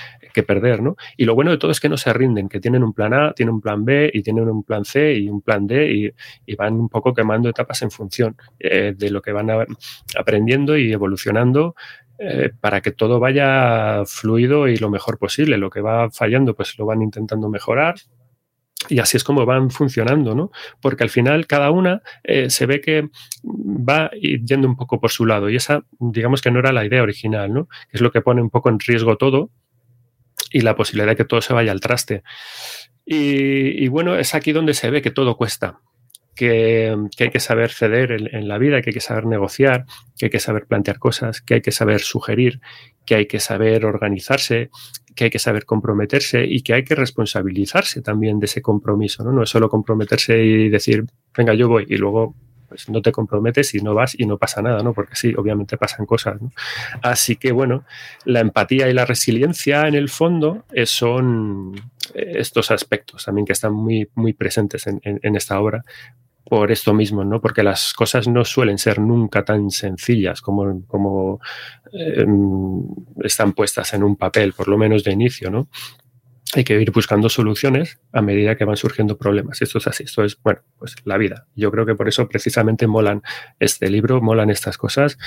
perder, 0.45 0.81
¿no? 0.83 0.97
Y 1.15 1.23
lo 1.23 1.33
bueno 1.33 1.51
de 1.51 1.57
todo 1.57 1.71
es 1.71 1.79
que 1.79 1.87
no 1.87 1.95
se 1.95 2.11
rinden, 2.11 2.49
que 2.49 2.59
tienen 2.59 2.83
un 2.83 2.93
plan 2.93 3.13
A, 3.13 3.33
tienen 3.33 3.55
un 3.55 3.61
plan 3.61 3.85
B 3.85 4.11
y 4.13 4.21
tienen 4.21 4.49
un 4.49 4.63
plan 4.63 4.83
C 4.83 5.13
y 5.13 5.29
un 5.29 5.41
plan 5.41 5.65
D 5.65 6.11
y, 6.45 6.55
van 6.55 6.73
un 6.73 6.89
poco 6.89 7.13
quemando 7.13 7.49
etapas 7.49 7.81
en 7.81 7.91
función 7.91 8.35
eh, 8.59 8.93
de 8.95 9.09
lo 9.09 9.21
que 9.21 9.31
van 9.31 9.49
aprendiendo 10.17 10.77
y 10.77 10.91
evolucionando 10.91 11.75
eh, 12.25 12.51
para 12.61 12.79
que 12.79 12.91
todo 12.91 13.19
vaya 13.19 14.03
fluido 14.05 14.69
y 14.69 14.77
lo 14.77 14.89
mejor 14.89 15.17
posible. 15.17 15.57
Lo 15.57 15.69
que 15.69 15.81
va 15.81 16.09
fallando, 16.09 16.55
pues 16.55 16.77
lo 16.79 16.85
van 16.85 17.01
intentando 17.01 17.49
mejorar. 17.49 17.95
Y 18.87 18.99
así 18.99 19.17
es 19.17 19.25
como 19.25 19.45
van 19.45 19.71
funcionando, 19.71 20.33
¿no? 20.33 20.49
Porque 20.81 21.03
al 21.03 21.09
final 21.09 21.47
cada 21.47 21.69
una 21.71 22.01
eh, 22.23 22.49
se 22.49 22.65
ve 22.65 22.79
que 22.79 23.09
va 23.43 24.09
yendo 24.11 24.69
un 24.69 24.77
poco 24.77 25.01
por 25.01 25.11
su 25.11 25.25
lado. 25.25 25.49
Y 25.49 25.57
esa, 25.57 25.83
digamos 25.99 26.41
que 26.41 26.49
no 26.49 26.59
era 26.59 26.71
la 26.71 26.85
idea 26.85 27.03
original, 27.03 27.53
¿no? 27.53 27.67
es 27.91 27.99
lo 27.99 28.11
que 28.11 28.21
pone 28.21 28.41
un 28.41 28.49
poco 28.49 28.69
en 28.69 28.79
riesgo 28.79 29.17
todo 29.17 29.49
y 30.49 30.61
la 30.61 30.75
posibilidad 30.77 31.07
de 31.07 31.17
que 31.17 31.25
todo 31.25 31.41
se 31.41 31.53
vaya 31.53 31.73
al 31.73 31.81
traste. 31.81 32.23
y 33.05 33.87
bueno, 33.89 34.15
es 34.15 34.33
aquí 34.33 34.53
donde 34.53 34.73
se 34.73 34.89
ve 34.89 35.01
que 35.01 35.11
todo 35.11 35.35
cuesta 35.35 35.81
que, 36.35 36.95
hay 37.19 37.29
que 37.29 37.39
saber 37.39 37.71
ceder 37.71 38.11
en, 38.11 38.47
la 38.47 38.57
vida, 38.57 38.81
que 38.81 38.89
hay 38.89 38.93
que 38.93 38.99
saber 38.99 39.25
negociar, 39.25 39.85
que 40.17 40.25
hay 40.25 40.29
que 40.29 40.39
saber 40.39 40.65
plantear 40.65 40.99
cosas, 40.99 41.41
que 41.41 41.55
hay 41.55 41.61
que 41.61 41.71
saber 41.71 42.01
sugerir, 42.01 42.59
que 43.05 43.15
hay 43.15 43.25
que 43.27 43.39
saber 43.39 43.85
organizarse, 43.85 44.69
que 45.15 45.25
hay 45.25 45.29
que 45.29 45.39
saber 45.39 45.65
comprometerse 45.65 46.43
y 46.45 46.61
que 46.61 46.73
hay 46.73 46.83
que 46.83 46.95
responsabilizarse 46.95 48.01
también 48.01 48.39
de 48.39 48.45
ese 48.45 48.61
compromiso. 48.61 49.23
No, 49.23 49.31
no 49.31 49.43
es 49.43 49.49
solo 49.49 49.69
comprometerse 49.69 50.43
y 50.43 50.69
decir, 50.69 51.05
venga, 51.37 51.53
yo 51.53 51.67
voy 51.67 51.85
y 51.87 51.97
luego 51.97 52.35
pues 52.73 52.89
no 52.89 53.03
te 53.03 53.11
comprometes 53.11 53.75
y 53.75 53.81
no 53.81 53.93
vas 53.93 54.15
y 54.17 54.25
no 54.25 54.39
pasa 54.39 54.63
nada, 54.63 54.81
¿no? 54.81 54.93
Porque 54.93 55.15
sí, 55.15 55.31
obviamente 55.37 55.77
pasan 55.77 56.07
cosas. 56.07 56.39
Así 57.03 57.35
que 57.35 57.51
bueno, 57.51 57.85
la 58.25 58.39
empatía 58.39 58.89
y 58.89 58.93
la 58.93 59.05
resiliencia 59.05 59.87
en 59.87 59.93
el 59.93 60.09
fondo 60.09 60.65
eh, 60.73 60.87
son 60.87 61.75
eh, 62.15 62.31
estos 62.37 62.71
aspectos 62.71 63.25
también 63.25 63.45
que 63.45 63.53
están 63.53 63.73
muy, 63.73 64.09
muy 64.15 64.33
presentes 64.33 64.87
en 64.87 65.35
esta 65.35 65.59
obra 65.59 65.85
por 66.53 66.71
esto 66.71 66.93
mismo, 66.93 67.23
¿no? 67.23 67.41
Porque 67.41 67.63
las 67.63 67.93
cosas 67.93 68.27
no 68.27 68.45
suelen 68.45 68.77
ser 68.77 68.99
nunca 68.99 69.43
tan 69.43 69.71
sencillas 69.71 70.39
como, 70.39 70.85
como 70.85 71.39
eh, 71.91 72.27
están 73.23 73.53
puestas 73.53 73.91
en 73.95 74.03
un 74.03 74.15
papel, 74.17 74.53
por 74.53 74.67
lo 74.67 74.77
menos 74.77 75.03
de 75.03 75.13
inicio, 75.13 75.49
¿no? 75.49 75.67
Hay 76.55 76.63
que 76.63 76.79
ir 76.79 76.91
buscando 76.91 77.29
soluciones 77.29 77.99
a 78.11 78.21
medida 78.21 78.55
que 78.55 78.65
van 78.65 78.77
surgiendo 78.77 79.17
problemas. 79.17 79.61
Esto 79.61 79.77
es 79.77 79.87
así, 79.87 80.03
esto 80.03 80.23
es, 80.23 80.37
bueno, 80.41 80.61
pues 80.77 80.95
la 81.05 81.17
vida. 81.17 81.47
Yo 81.55 81.71
creo 81.71 81.85
que 81.85 81.95
por 81.95 82.07
eso 82.07 82.27
precisamente 82.27 82.87
molan 82.87 83.21
este 83.59 83.89
libro, 83.89 84.21
molan 84.21 84.49
estas 84.49 84.77
cosas, 84.77 85.17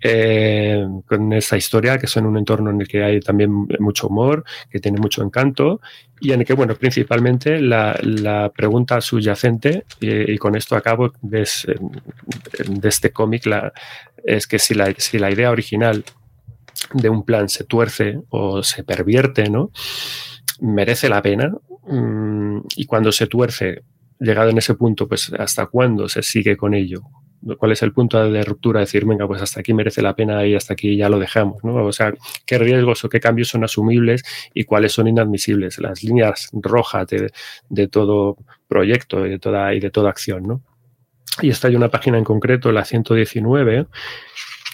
eh, 0.00 0.86
con 1.06 1.32
esta 1.32 1.56
historia, 1.56 1.98
que 1.98 2.06
son 2.06 2.26
un 2.26 2.36
entorno 2.36 2.70
en 2.70 2.80
el 2.80 2.88
que 2.88 3.02
hay 3.02 3.20
también 3.20 3.50
mucho 3.78 4.08
humor, 4.08 4.44
que 4.70 4.80
tiene 4.80 4.98
mucho 4.98 5.22
encanto, 5.22 5.80
y 6.20 6.32
en 6.32 6.40
el 6.40 6.46
que, 6.46 6.54
bueno, 6.54 6.74
principalmente 6.74 7.60
la, 7.60 8.52
pregunta 8.54 9.00
subyacente, 9.00 9.84
y, 10.00 10.36
con 10.38 10.56
esto 10.56 10.76
acabo 10.76 11.12
de, 11.22 11.42
este 12.82 13.10
cómic, 13.12 13.44
es 14.24 14.46
que 14.46 14.58
si 14.58 14.74
la 14.74 15.30
idea 15.30 15.50
original 15.50 16.04
de 16.92 17.08
un 17.08 17.24
plan 17.24 17.48
se 17.48 17.64
tuerce 17.64 18.20
o 18.30 18.62
se 18.62 18.84
pervierte, 18.84 19.48
¿no? 19.50 19.70
Merece 20.60 21.08
la 21.08 21.22
pena 21.22 21.52
mm, 21.86 22.60
y 22.76 22.86
cuando 22.86 23.12
se 23.12 23.26
tuerce, 23.26 23.82
llegado 24.18 24.50
en 24.50 24.58
ese 24.58 24.74
punto, 24.74 25.08
pues 25.08 25.32
hasta 25.38 25.66
cuándo 25.66 26.08
se 26.08 26.22
sigue 26.22 26.56
con 26.56 26.74
ello. 26.74 27.02
¿Cuál 27.58 27.72
es 27.72 27.82
el 27.82 27.92
punto 27.92 28.30
de 28.30 28.42
ruptura? 28.42 28.80
Decir, 28.80 29.04
venga, 29.04 29.26
pues 29.26 29.40
hasta 29.40 29.60
aquí 29.60 29.72
merece 29.72 30.02
la 30.02 30.16
pena 30.16 30.44
y 30.46 30.54
hasta 30.54 30.72
aquí 30.72 30.96
ya 30.96 31.08
lo 31.08 31.18
dejamos, 31.18 31.62
¿no? 31.62 31.84
O 31.84 31.92
sea, 31.92 32.12
qué 32.44 32.58
riesgos 32.58 33.04
o 33.04 33.08
qué 33.08 33.20
cambios 33.20 33.48
son 33.48 33.62
asumibles 33.62 34.24
y 34.52 34.64
cuáles 34.64 34.92
son 34.92 35.06
inadmisibles, 35.06 35.78
las 35.78 36.02
líneas 36.02 36.48
rojas 36.52 37.06
de, 37.68 37.88
todo 37.88 38.36
proyecto 38.66 39.26
y 39.26 39.30
de 39.30 39.38
toda, 39.38 39.74
y 39.74 39.80
de 39.80 39.90
toda 39.90 40.10
acción, 40.10 40.42
¿no? 40.44 40.62
Y 41.42 41.50
esta 41.50 41.68
hay 41.68 41.76
una 41.76 41.90
página 41.90 42.18
en 42.18 42.24
concreto, 42.24 42.72
la 42.72 42.84
119, 42.84 43.86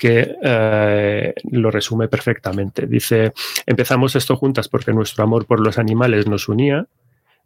que 0.02 0.34
eh, 0.42 1.32
lo 1.52 1.70
resume 1.70 2.08
perfectamente. 2.08 2.88
Dice, 2.88 3.32
empezamos 3.66 4.16
esto 4.16 4.34
juntas 4.34 4.68
porque 4.68 4.92
nuestro 4.92 5.22
amor 5.22 5.46
por 5.46 5.60
los 5.60 5.78
animales 5.78 6.26
nos 6.26 6.48
unía. 6.48 6.88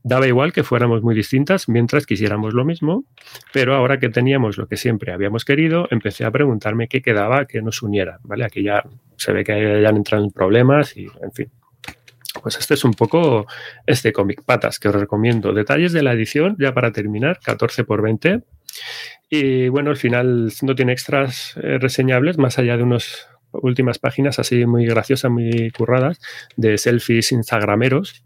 Daba 0.03 0.27
igual 0.27 0.55
que 0.55 0.63
fuéramos 0.63 1.03
muy 1.03 1.15
distintas 1.15 1.69
mientras 1.69 2.07
quisiéramos 2.07 2.55
lo 2.55 2.65
mismo, 2.65 3.05
pero 3.53 3.75
ahora 3.75 3.99
que 3.99 4.09
teníamos 4.09 4.57
lo 4.57 4.69
que 4.69 4.79
siempre 4.79 5.13
habíamos 5.13 5.45
querido, 5.45 5.87
empecé 5.91 6.25
a 6.25 6.31
preguntarme 6.31 6.89
qué 6.89 7.03
quedaba 7.03 7.45
que 7.45 7.61
nos 7.61 7.83
uniera. 7.83 8.21
¿vale? 8.23 8.47
Aquí 8.47 8.63
ya 8.63 8.83
se 9.17 9.35
ve 9.35 9.45
que 9.45 9.53
hayan 9.53 9.97
entrado 9.97 10.25
en 10.25 10.31
problemas 10.31 10.97
y, 10.97 11.09
en 11.23 11.33
fin. 11.33 11.51
Pues 12.47 12.59
este 12.59 12.75
es 12.75 12.85
un 12.85 12.95
poco 12.95 13.49
este 13.87 14.13
cómic 14.13 14.45
Patas 14.45 14.79
que 14.79 14.87
os 14.87 14.95
recomiendo. 14.95 15.53
Detalles 15.53 15.93
de 15.93 16.05
la 16.05 16.13
edición, 16.13 16.55
ya 16.61 16.73
para 16.73 16.93
terminar, 16.93 17.41
14 17.45 17.83
por 17.83 18.03
20. 18.03 18.45
Y 19.29 19.67
bueno, 19.67 19.91
al 19.91 19.97
final 19.97 20.53
no 20.63 20.75
tiene 20.77 20.93
extras 20.93 21.57
eh, 21.57 21.79
reseñables, 21.81 22.39
más 22.39 22.61
allá 22.61 22.77
de 22.77 22.85
unas 22.85 23.27
últimas 23.51 23.99
páginas 23.99 24.39
así 24.39 24.65
muy 24.65 24.87
graciosas, 24.87 25.29
muy 25.29 25.73
curradas, 25.73 26.21
de 26.57 26.79
selfies 26.79 27.33
instagrameros, 27.33 28.25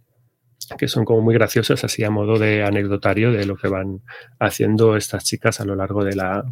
que 0.77 0.87
son 0.87 1.07
como 1.07 1.23
muy 1.23 1.33
graciosas, 1.33 1.83
así 1.83 2.05
a 2.05 2.11
modo 2.11 2.39
de 2.39 2.63
anecdotario 2.63 3.33
de 3.33 3.47
lo 3.47 3.57
que 3.57 3.69
van 3.69 4.03
haciendo 4.39 4.99
estas 4.99 5.25
chicas 5.25 5.63
a 5.63 5.65
lo 5.65 5.77
largo 5.77 6.05
de 6.05 6.15
la 6.15 6.45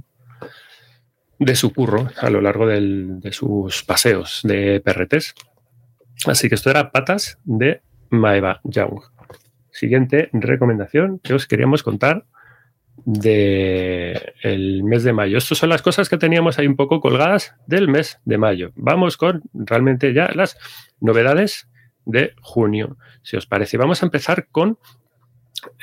de 1.39 1.55
su 1.55 1.75
curro, 1.75 2.09
a 2.17 2.31
lo 2.31 2.41
largo 2.41 2.67
de 2.67 3.31
sus 3.31 3.85
paseos 3.85 4.41
de 4.43 4.81
perretes. 4.81 5.35
Así 6.27 6.49
que 6.49 6.55
esto 6.55 6.71
era 6.71 6.91
Patas 6.91 7.39
de 7.45 7.83
Maeva 8.11 8.61
Young. 8.65 9.01
Siguiente 9.71 10.31
recomendación 10.33 11.21
que 11.21 11.35
os 11.35 11.47
queríamos 11.47 11.83
contar 11.83 12.25
del 13.05 14.83
mes 14.85 15.05
de 15.05 15.13
mayo. 15.13 15.39
Estas 15.39 15.59
son 15.59 15.69
las 15.69 15.83
cosas 15.83 16.09
que 16.09 16.19
teníamos 16.19 16.59
ahí 16.59 16.67
un 16.67 16.77
poco 16.77 17.01
colgadas 17.01 17.55
del 17.67 17.89
mes 17.89 18.21
de 18.25 18.39
mayo. 18.39 18.73
Vamos 18.75 19.17
con 19.17 19.43
realmente 19.55 20.13
ya 20.13 20.31
las 20.35 20.59
novedades 21.01 21.69
de 22.05 22.35
junio, 22.41 22.97
si 23.23 23.37
os 23.37 23.47
parece. 23.47 23.77
Vamos 23.77 24.03
a 24.03 24.07
empezar 24.07 24.49
con 24.51 24.79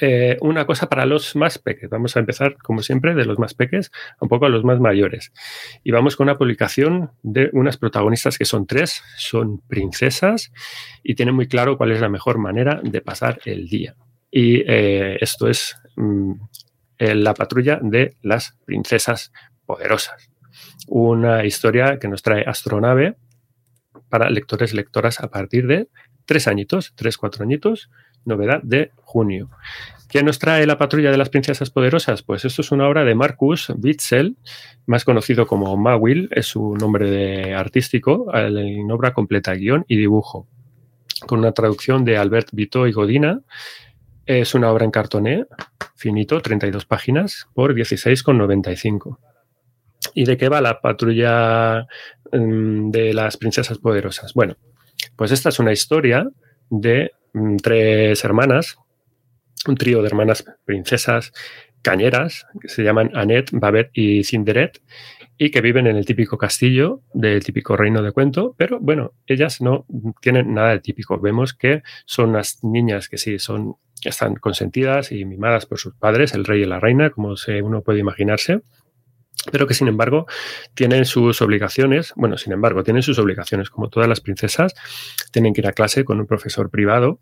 eh, 0.02 0.38
una 0.42 0.66
cosa 0.66 0.90
para 0.90 1.06
los 1.06 1.36
más 1.36 1.58
pequeños. 1.58 1.92
Vamos 1.92 2.16
a 2.16 2.20
empezar, 2.20 2.58
como 2.58 2.82
siempre, 2.82 3.14
de 3.16 3.26
los 3.26 3.40
más 3.40 3.54
pequeños 3.54 3.92
un 4.20 4.30
poco 4.30 4.46
a 4.46 4.50
los 4.50 4.64
más 4.64 4.80
mayores. 4.80 5.32
Y 5.84 5.92
vamos 5.92 6.16
con 6.16 6.26
una 6.26 6.38
publicación 6.38 7.12
de 7.24 7.50
unas 7.54 7.78
protagonistas 7.78 8.38
que 8.38 8.46
son 8.46 8.68
tres, 8.68 9.04
son 9.18 9.62
princesas 9.68 10.52
y 11.04 11.16
tienen 11.16 11.36
muy 11.36 11.48
claro 11.48 11.78
cuál 11.78 11.92
es 11.92 12.02
la 12.02 12.10
mejor 12.10 12.38
manera 12.38 12.80
de 12.84 13.02
pasar 13.02 13.40
el 13.46 13.68
día. 13.68 13.96
Y 14.32 14.64
eh, 14.68 15.18
esto 15.22 15.48
es 15.48 15.76
mm, 15.96 16.34
la 17.00 17.34
patrulla 17.34 17.80
de 17.82 18.16
las 18.22 18.58
princesas 18.66 19.32
poderosas. 19.66 20.30
Una 20.88 21.46
historia 21.46 22.00
que 22.00 22.08
nos 22.08 22.22
trae 22.22 22.44
Astronave 22.46 23.16
para 24.16 24.30
lectores 24.30 24.72
y 24.72 24.78
lectoras 24.78 25.20
a 25.20 25.28
partir 25.28 25.68
de 25.68 25.90
tres 26.26 26.48
añitos, 26.48 26.94
tres, 26.96 27.18
cuatro 27.18 27.44
añitos, 27.44 27.90
novedad 28.24 28.62
de 28.64 28.92
junio. 29.04 29.50
¿Qué 30.08 30.24
nos 30.24 30.40
trae 30.40 30.66
la 30.66 30.78
patrulla 30.78 31.12
de 31.12 31.18
las 31.18 31.28
princesas 31.28 31.70
poderosas? 31.70 32.24
Pues 32.24 32.46
esto 32.46 32.62
es 32.62 32.72
una 32.72 32.88
obra 32.88 33.04
de 33.04 33.14
Marcus 33.14 33.70
Witzel, 33.72 34.38
más 34.86 35.04
conocido 35.04 35.46
como 35.46 35.76
Mawil, 35.76 36.30
es 36.32 36.46
su 36.46 36.78
nombre 36.78 37.12
de 37.12 37.56
artístico, 37.56 38.34
en 38.34 38.90
obra 38.90 39.12
completa, 39.12 39.54
guion 39.54 39.84
y 39.90 39.98
dibujo, 39.98 40.48
con 41.28 41.40
una 41.40 41.52
traducción 41.52 42.06
de 42.06 42.16
Albert 42.16 42.52
Vito 42.54 42.88
y 42.88 42.94
Godina 42.94 43.42
es 44.26 44.56
una 44.56 44.72
obra 44.72 44.86
en 44.86 44.92
cartoné, 44.92 45.46
finito, 45.98 46.42
32 46.42 46.86
páginas, 46.86 47.50
por 47.54 47.76
16,95. 47.76 49.18
¿Y 50.16 50.24
de 50.24 50.38
qué 50.38 50.50
va 50.50 50.62
la 50.62 50.80
patrulla 50.80 51.86
mm, 52.32 52.90
de 52.90 53.14
las 53.14 53.38
princesas 53.38 53.78
poderosas? 53.78 54.34
Bueno, 54.34 54.56
pues 55.16 55.32
esta 55.32 55.50
es 55.50 55.60
una 55.60 55.74
historia 55.74 56.28
de 56.70 57.12
mm, 57.34 57.58
tres 57.58 58.24
hermanas, 58.24 58.78
un 59.68 59.76
trío 59.76 60.02
de 60.02 60.08
hermanas 60.08 60.46
princesas 60.64 61.34
cañeras, 61.82 62.48
que 62.60 62.70
se 62.70 62.82
llaman 62.84 63.12
Annette, 63.14 63.52
Babette 63.52 63.92
y 63.94 64.24
Cinderet, 64.24 64.82
y 65.38 65.52
que 65.52 65.60
viven 65.60 65.86
en 65.86 65.98
el 65.98 66.06
típico 66.06 66.38
castillo 66.38 67.02
del 67.14 67.44
típico 67.44 67.76
reino 67.76 68.02
de 68.02 68.14
cuento, 68.14 68.56
pero 68.58 68.80
bueno, 68.80 69.12
ellas 69.28 69.60
no 69.60 69.86
tienen 70.22 70.54
nada 70.54 70.70
de 70.70 70.80
típico. 70.80 71.20
Vemos 71.20 71.54
que 71.54 71.84
son 72.06 72.30
unas 72.30 72.64
niñas 72.64 73.10
que 73.10 73.18
sí 73.18 73.38
son 73.38 73.76
están 74.04 74.36
consentidas 74.36 75.12
y 75.12 75.26
mimadas 75.26 75.66
por 75.66 75.80
sus 75.80 75.96
padres, 75.96 76.34
el 76.34 76.46
rey 76.46 76.62
y 76.62 76.66
la 76.66 76.80
reina, 76.80 77.10
como 77.10 77.36
se, 77.36 77.62
uno 77.62 77.82
puede 77.82 78.00
imaginarse, 78.00 78.62
pero 79.52 79.68
que 79.68 79.74
sin 79.74 79.88
embargo 79.88 80.26
tienen 80.74 81.06
sus 81.06 81.42
obligaciones, 81.42 82.14
bueno, 82.16 82.38
sin 82.38 82.54
embargo, 82.54 82.84
tienen 82.84 83.04
sus 83.04 83.20
obligaciones, 83.20 83.70
como 83.70 83.90
todas 83.90 84.10
las 84.10 84.22
princesas, 84.22 84.74
tienen 85.32 85.54
que 85.54 85.62
ir 85.62 85.68
a 85.68 85.74
clase 85.74 86.04
con 86.04 86.20
un 86.20 86.28
profesor 86.28 86.70
privado 86.70 87.20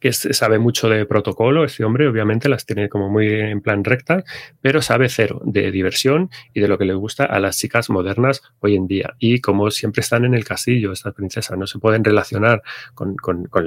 que 0.00 0.12
sabe 0.12 0.58
mucho 0.58 0.88
de 0.88 1.06
protocolo, 1.06 1.64
este 1.64 1.84
hombre 1.84 2.08
obviamente 2.08 2.48
las 2.48 2.66
tiene 2.66 2.88
como 2.88 3.08
muy 3.08 3.28
en 3.28 3.60
plan 3.60 3.84
recta, 3.84 4.24
pero 4.60 4.82
sabe 4.82 5.08
cero 5.08 5.40
de 5.44 5.70
diversión 5.70 6.30
y 6.54 6.60
de 6.60 6.68
lo 6.68 6.78
que 6.78 6.84
le 6.84 6.94
gusta 6.94 7.24
a 7.24 7.38
las 7.40 7.58
chicas 7.58 7.90
modernas 7.90 8.42
hoy 8.60 8.76
en 8.76 8.86
día. 8.86 9.14
Y 9.18 9.40
como 9.40 9.70
siempre 9.70 10.00
están 10.00 10.24
en 10.24 10.34
el 10.34 10.44
castillo, 10.44 10.92
estas 10.92 11.14
princesas 11.14 11.56
no 11.58 11.66
se 11.66 11.78
pueden 11.78 12.04
relacionar 12.04 12.62
con, 12.94 13.16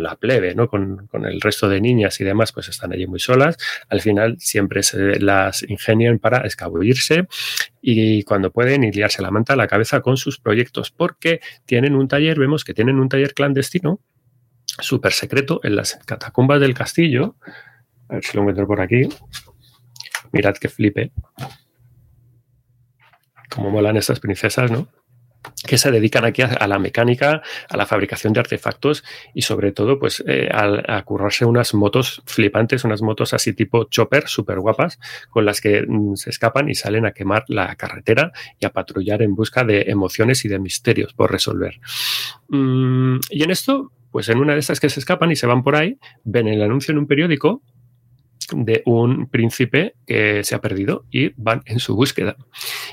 la 0.02 0.16
plebe, 0.16 0.56
¿no? 0.56 0.68
Con, 0.68 1.08
con, 1.08 1.26
el 1.26 1.42
resto 1.42 1.70
de 1.70 1.82
niñas 1.82 2.20
y 2.22 2.24
demás, 2.24 2.52
pues 2.52 2.70
están 2.70 2.94
allí 2.94 3.08
muy 3.08 3.20
solas. 3.20 3.58
Al 3.90 4.02
final 4.02 4.38
siempre 4.40 4.84
se 4.84 5.20
las 5.20 5.64
ingenian 5.64 6.20
para 6.20 6.40
escabullirse 6.40 7.28
y 7.82 8.24
cuando 8.24 8.52
pueden 8.52 8.84
y 8.84 8.92
liarse 8.92 9.22
la 9.22 9.32
manta 9.32 9.54
a 9.54 9.56
la 9.56 9.68
cabeza 9.68 10.02
con 10.02 10.18
sus 10.18 10.40
proyectos, 10.40 10.92
porque 10.92 11.40
tienen 11.66 11.96
un 11.96 12.08
taller, 12.08 12.40
vemos 12.40 12.64
que 12.64 12.74
tienen 12.74 13.00
un 13.00 13.10
taller 13.10 13.34
clandestino 13.34 14.00
súper 14.80 15.14
secreto 15.14 15.60
en 15.64 15.76
las 15.76 15.96
catacumbas 16.06 16.60
del 16.60 16.74
castillo. 16.74 17.36
A 18.10 18.16
ver 18.16 18.24
si 18.24 18.36
lo 18.36 18.42
encuentro 18.42 18.68
por 18.68 18.82
aquí. 18.82 19.08
Mirad 20.32 20.56
que 20.56 20.70
flipe. 20.70 21.12
Cómo 23.50 23.70
molan 23.70 23.98
estas 23.98 24.20
princesas, 24.20 24.72
¿no? 24.72 24.88
que 25.68 25.78
se 25.78 25.92
dedican 25.92 26.26
aquí 26.26 26.42
a, 26.42 26.68
la 26.68 26.80
mecánica, 26.80 27.42
a 27.70 27.78
la 27.78 27.86
fabricación 27.86 28.34
de 28.34 28.40
artefactos 28.40 29.04
y 29.34 29.42
sobre 29.42 29.72
todo 29.72 30.00
pues 30.00 30.24
eh, 30.28 30.50
a, 30.52 31.02
currarse 31.04 31.46
unas 31.46 31.74
motos 31.74 32.22
flipantes, 32.26 32.84
unas 32.84 33.02
motos 33.02 33.34
así 33.34 33.54
tipo 33.54 33.86
chopper, 33.86 34.28
súper 34.28 34.60
guapas, 34.60 35.00
con 35.30 35.46
las 35.46 35.62
que 35.62 35.86
mm, 35.88 36.16
se 36.16 36.30
escapan 36.30 36.70
y 36.70 36.76
salen 36.76 37.06
a 37.06 37.12
quemar 37.12 37.46
la 37.48 37.76
carretera 37.76 38.32
y 38.60 38.66
a 38.66 38.72
patrullar 38.72 39.22
en 39.22 39.36
busca 39.36 39.64
de 39.64 39.84
emociones 39.88 40.46
y 40.46 40.50
de 40.50 40.60
misterios 40.60 41.14
por 41.14 41.32
resolver. 41.32 41.80
Mm, 42.50 43.18
y 43.30 43.44
en 43.44 43.52
esto 43.52 43.92
pues 44.16 44.30
en 44.30 44.38
una 44.38 44.54
de 44.54 44.60
esas 44.60 44.80
que 44.80 44.88
se 44.88 45.02
escapan 45.02 45.30
y 45.34 45.36
se 45.36 45.46
van 45.46 45.62
por 45.62 45.76
ahí, 45.76 46.00
ven 46.24 46.48
el 46.48 46.62
anuncio 46.62 46.94
en 46.94 47.00
un 47.00 47.06
periódico 47.06 47.62
de 48.56 48.82
un 48.86 49.28
príncipe 49.30 49.96
que 50.08 50.42
se 50.46 50.56
ha 50.56 50.62
perdido 50.62 51.04
y 51.12 51.34
van 51.36 51.64
en 51.66 51.80
su 51.80 51.98
búsqueda. 51.98 52.38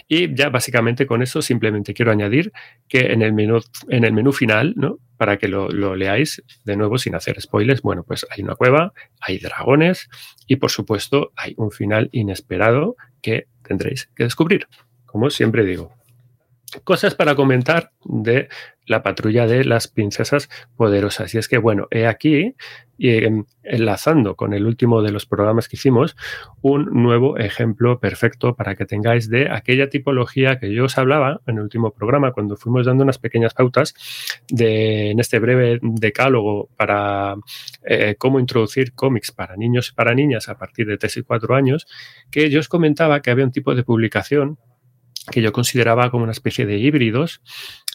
Y 0.08 0.35
ya 0.35 0.48
básicamente 0.48 1.06
con 1.06 1.22
eso 1.22 1.40
simplemente 1.40 1.94
quiero 1.94 2.11
añadir 2.11 2.50
que 2.88 3.12
en 3.12 3.22
el 3.22 3.32
menú, 3.35 3.61
en 3.88 4.02
el 4.02 4.12
menú 4.12 4.32
final, 4.32 4.74
¿no? 4.76 4.98
para 5.16 5.37
que 5.37 5.46
lo, 5.46 5.68
lo 5.68 5.94
leáis 5.94 6.42
de 6.64 6.76
nuevo 6.76 6.98
sin 6.98 7.14
hacer 7.14 7.40
spoilers, 7.40 7.82
bueno, 7.82 8.02
pues 8.02 8.26
hay 8.28 8.42
una 8.42 8.56
cueva, 8.56 8.92
hay 9.20 9.38
dragones 9.38 10.08
y 10.48 10.56
por 10.56 10.72
supuesto 10.72 11.30
hay 11.37 11.54
un 11.56 11.70
final 11.70 12.08
inesperado 12.11 12.96
que 13.20 13.46
tendréis 13.62 14.11
que 14.16 14.24
descubrir, 14.24 14.66
como 15.06 15.30
siempre 15.30 15.64
digo. 15.64 16.02
Cosas 16.85 17.14
para 17.14 17.35
comentar 17.35 17.92
de 18.04 18.48
la 18.87 19.02
patrulla 19.02 19.46
de 19.46 19.64
las 19.64 19.88
princesas 19.88 20.48
poderosas. 20.76 21.35
Y 21.35 21.38
es 21.38 21.48
que, 21.48 21.58
bueno, 21.58 21.87
he 21.90 22.06
aquí, 22.06 22.54
em, 22.98 23.44
enlazando 23.62 24.37
con 24.37 24.54
el 24.54 24.66
último 24.66 25.02
de 25.02 25.12
los 25.12 25.26
programas 25.26 25.68
que 25.68 25.76
hicimos, 25.76 26.16
un 26.62 26.87
nuevo 27.02 27.38
ejemplo 27.38 28.00
perfecto 28.00 28.54
para 28.56 28.74
que 28.74 28.87
tengáis 28.87 29.28
de 29.28 29.50
aquella 29.50 29.88
tipología 29.88 30.58
que 30.58 30.72
yo 30.72 30.85
os 30.85 30.98
hablaba 30.98 31.40
en 31.46 31.58
el 31.58 31.62
último 31.62 31.92
programa, 31.92 32.32
cuando 32.32 32.56
fuimos 32.56 32.87
dando 32.87 33.04
unas 33.04 33.18
pequeñas 33.18 33.54
pautas 33.54 33.94
de, 34.48 35.11
en 35.11 35.20
este 35.20 35.38
breve 35.38 35.78
decálogo 35.82 36.68
para 36.76 37.37
eh, 37.85 38.16
cómo 38.18 38.40
introducir 38.40 38.94
cómics 38.94 39.30
para 39.30 39.56
niños 39.56 39.90
y 39.90 39.94
para 39.94 40.14
niñas 40.14 40.48
a 40.48 40.56
partir 40.56 40.87
de 40.87 40.98
3 40.98 41.18
y 41.18 41.22
4 41.22 41.54
años, 41.54 41.87
que 42.30 42.50
yo 42.50 42.61
os 42.61 42.68
comentaba 42.68 43.20
que 43.20 43.30
había 43.30 43.44
un 43.44 43.52
tipo 43.52 43.74
de 43.74 43.85
publicación 43.85 44.58
que 45.30 45.42
yo 45.42 45.52
consideraba 45.52 46.11
como 46.11 46.24
una 46.24 46.32
especie 46.32 46.66
de 46.66 46.78
híbridos 46.78 47.42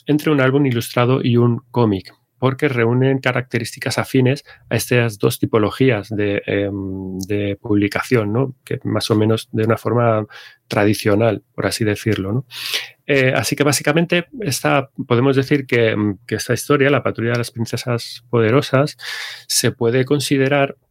entre 0.05 0.31
un 0.31 0.41
álbum 0.41 0.65
ilustrado 0.65 1.19
y 1.21 1.37
un 1.37 1.61
cómic, 1.71 2.13
porque 2.39 2.69
reúnen 2.69 3.19
características 3.19 3.97
afines 3.97 4.45
a 4.69 4.75
estas 4.75 5.17
dos 5.17 5.39
tipologías 5.39 6.09
de, 6.09 6.41
em, 6.45 7.17
publicación, 7.59 8.31
¿no? 8.31 8.55
que 8.63 8.79
más 8.83 9.09
o 9.11 9.15
menos 9.15 9.49
de 9.51 9.63
una 9.63 9.77
forma 9.77 10.25
tradicional, 10.67 11.43
por 11.53 11.65
así 11.65 11.83
decirlo. 11.83 12.45
Eh, 13.05 13.33
así 13.35 13.55
que 13.55 13.63
básicamente 13.63 14.27
esta, 14.41 14.89
podemos 15.07 15.35
decir 15.35 15.65
que, 15.65 15.95
que, 16.25 16.35
esta 16.35 16.53
historia, 16.53 16.89
la 16.89 17.03
patrulla 17.03 17.31
de 17.31 17.37
las 17.39 17.51
princesas 17.51 18.23
poderosas, 18.29 18.97
se 19.47 19.71
puede 19.71 20.05
considerar 20.05 20.77
Mm, 20.77 20.86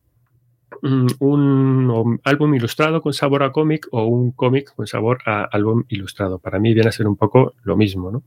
un 0.82 2.20
álbum 2.24 2.54
ilustrado 2.54 3.00
con 3.02 3.12
sabor 3.12 3.42
a 3.42 3.52
cómic 3.52 3.88
o 3.90 4.06
un 4.06 4.32
cómic 4.32 4.74
con 4.74 4.86
sabor 4.86 5.18
a 5.26 5.44
álbum 5.44 5.84
ilustrado. 5.88 6.38
Para 6.38 6.58
mí 6.58 6.74
viene 6.74 6.88
a 6.88 6.92
ser 6.92 7.06
un 7.06 7.16
poco 7.16 7.54
lo 7.62 7.76
mismo, 7.76 8.10
¿no? 8.10 8.22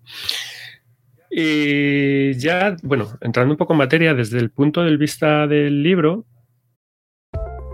Y 1.31 2.33
ya, 2.39 2.75
bueno, 2.81 3.07
entrando 3.21 3.53
un 3.53 3.57
poco 3.57 3.73
en 3.73 3.79
materia 3.79 4.13
desde 4.13 4.39
el 4.39 4.49
punto 4.49 4.83
de 4.83 4.97
vista 4.97 5.45
del 5.45 5.83
libro. 5.83 6.25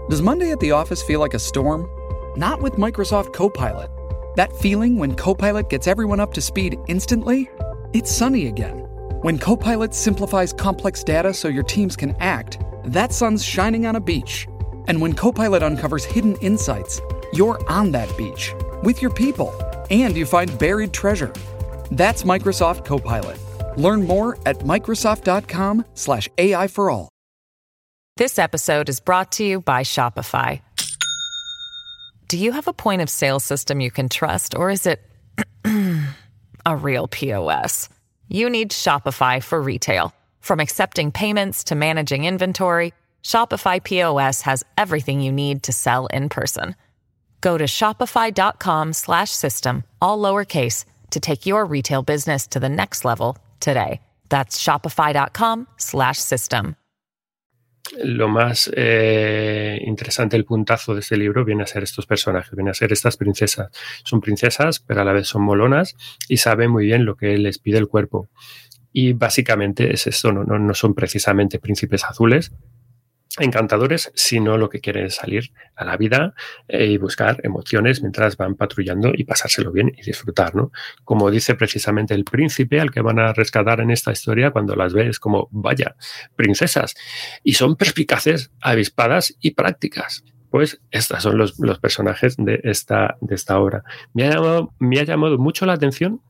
Does 0.10 0.22
Monday 0.22 0.52
at 0.52 0.60
the 0.60 0.72
office 0.72 1.02
feel 1.02 1.20
like 1.20 1.34
a 1.34 1.40
storm? 1.40 1.88
Not 2.36 2.62
with 2.62 2.74
Microsoft 2.74 3.34
Copilot. 3.34 3.90
That 4.36 4.52
feeling 4.58 5.00
when 5.00 5.16
Copilot 5.16 5.70
gets 5.70 5.88
everyone 5.88 6.20
up 6.20 6.34
to 6.34 6.42
speed 6.42 6.78
instantly? 6.88 7.50
It's 7.94 8.12
sunny 8.12 8.48
again. 8.48 8.80
When 9.22 9.40
Copilot 9.40 9.94
simplifies 9.94 10.52
complex 10.52 11.04
data 11.04 11.34
so 11.34 11.48
your 11.48 11.64
teams 11.64 11.96
can 11.96 12.14
act, 12.20 12.60
that 12.84 13.14
sun's 13.14 13.44
shining 13.44 13.88
on 13.88 13.96
a 13.96 14.02
beach. 14.02 14.48
And 14.88 15.02
when 15.02 15.14
Copilot 15.14 15.64
uncovers 15.64 16.06
hidden 16.06 16.36
insights, 16.38 17.02
you're 17.34 17.60
on 17.70 17.92
that 17.92 18.16
beach 18.18 18.54
with 18.84 19.02
your 19.02 19.12
people 19.12 19.54
and 19.90 20.16
you 20.16 20.26
find 20.26 20.58
buried 20.58 20.94
treasure. 20.94 21.34
That's 21.92 22.24
Microsoft 22.24 22.86
Copilot. 22.86 23.38
Learn 23.78 24.04
more 24.04 24.38
at 24.46 24.60
Microsoft.com/slash 24.60 26.30
AI 26.38 26.68
for 26.68 26.90
all. 26.90 27.10
This 28.18 28.40
episode 28.40 28.88
is 28.88 29.02
brought 29.02 29.34
to 29.34 29.44
you 29.44 29.60
by 29.60 29.84
Shopify. 29.84 30.62
Do 32.30 32.38
you 32.38 32.54
have 32.54 32.68
a 32.68 32.74
point 32.74 33.02
of 33.02 33.10
sale 33.10 33.40
system 33.40 33.82
you 33.82 33.92
can 33.92 34.08
trust, 34.08 34.56
or 34.56 34.70
is 34.70 34.88
it 34.88 35.00
a 36.66 36.76
real 36.78 37.08
POS? 37.08 37.90
You 38.30 38.50
need 38.50 38.72
Shopify 38.72 39.44
for 39.44 39.62
retail. 39.62 40.14
From 40.40 40.60
accepting 40.60 41.12
payments 41.12 41.66
to 41.66 41.76
managing 41.76 42.24
inventory. 42.26 42.94
Shopify 43.26 43.84
POS 43.84 44.44
has 44.44 44.64
everything 44.78 45.20
you 45.20 45.32
need 45.32 45.64
to 45.64 45.74
sell 45.74 46.06
in 46.14 46.30
person. 46.30 46.76
Go 47.42 47.58
to 47.58 47.66
shopify.com/system 47.66 49.84
all 50.00 50.22
lowercase 50.22 50.86
to 51.10 51.20
take 51.20 51.48
your 51.48 51.66
retail 51.66 52.04
business 52.04 52.46
to 52.48 52.60
the 52.60 52.70
next 52.70 53.04
level 53.04 53.36
today. 53.60 54.00
That's 54.30 54.62
shopify.com/system. 54.62 56.76
Lo 58.04 58.28
más 58.28 58.70
eh, 58.76 59.80
interesante, 59.86 60.36
el 60.36 60.44
puntazo 60.46 60.94
de 60.94 61.00
este 61.00 61.18
libro 61.18 61.44
viene 61.46 61.64
a 61.64 61.68
ser 61.68 61.82
estos 61.84 62.06
personajes, 62.06 62.56
viene 62.56 62.70
a 62.72 62.76
ser 62.76 62.94
estas 62.94 63.18
princesas. 63.18 63.70
Son 64.04 64.22
princesas, 64.22 64.80
pero 64.80 65.02
a 65.02 65.04
la 65.04 65.14
vez 65.14 65.28
son 65.28 65.42
molonas 65.44 65.96
y 66.28 66.38
saben 66.38 66.70
muy 66.72 66.86
bien 66.86 67.06
lo 67.06 67.16
que 67.16 67.38
les 67.38 67.60
pide 67.60 67.80
el 67.80 67.88
cuerpo. 67.88 68.30
Y 68.92 69.14
básicamente 69.14 69.94
es 69.94 70.08
esto, 70.08 70.32
no, 70.32 70.44
no, 70.44 70.58
no 70.58 70.74
son 70.74 70.94
precisamente 70.94 71.60
príncipes 71.60 72.06
azules, 72.06 72.52
encantadores, 73.40 74.12
sino 74.16 74.58
lo 74.58 74.70
que 74.70 74.80
quieren 74.80 75.06
es 75.06 75.16
salir 75.16 75.52
a 75.76 75.84
la 75.84 75.98
vida 75.98 76.34
eh, 76.68 76.86
y 76.86 76.98
buscar 76.98 77.40
emociones 77.44 78.02
mientras 78.02 78.38
van 78.38 78.56
patrullando 78.56 79.12
y 79.14 79.26
pasárselo 79.26 79.72
bien 79.72 79.92
y 79.96 80.04
disfrutar, 80.04 80.56
¿no? 80.56 80.72
Como 81.04 81.30
dice 81.30 81.56
precisamente 81.56 82.14
el 82.14 82.24
príncipe 82.24 82.80
al 82.80 82.92
que 82.92 83.02
van 83.02 83.20
a 83.20 83.34
rescatar 83.34 83.82
en 83.82 83.92
esta 83.92 84.12
historia 84.12 84.52
cuando 84.52 84.76
las 84.76 84.94
ves 84.94 85.20
como, 85.20 85.50
vaya, 85.52 85.96
princesas, 86.36 86.96
y 87.44 87.54
son 87.54 87.76
perspicaces, 87.76 88.52
avispadas 88.62 89.36
y 89.42 89.52
prácticas. 89.52 90.24
Pues 90.50 90.80
estos 90.92 91.22
son 91.22 91.38
los, 91.38 91.60
los 91.60 91.80
personajes 91.80 92.36
de 92.38 92.62
esta, 92.64 93.18
de 93.20 93.36
esta 93.36 93.60
obra. 93.60 93.84
Me 94.14 94.26
ha, 94.26 94.32
llamado, 94.32 94.74
me 94.80 95.00
ha 95.00 95.04
llamado 95.04 95.38
mucho 95.38 95.66
la 95.66 95.74
atención 95.74 96.22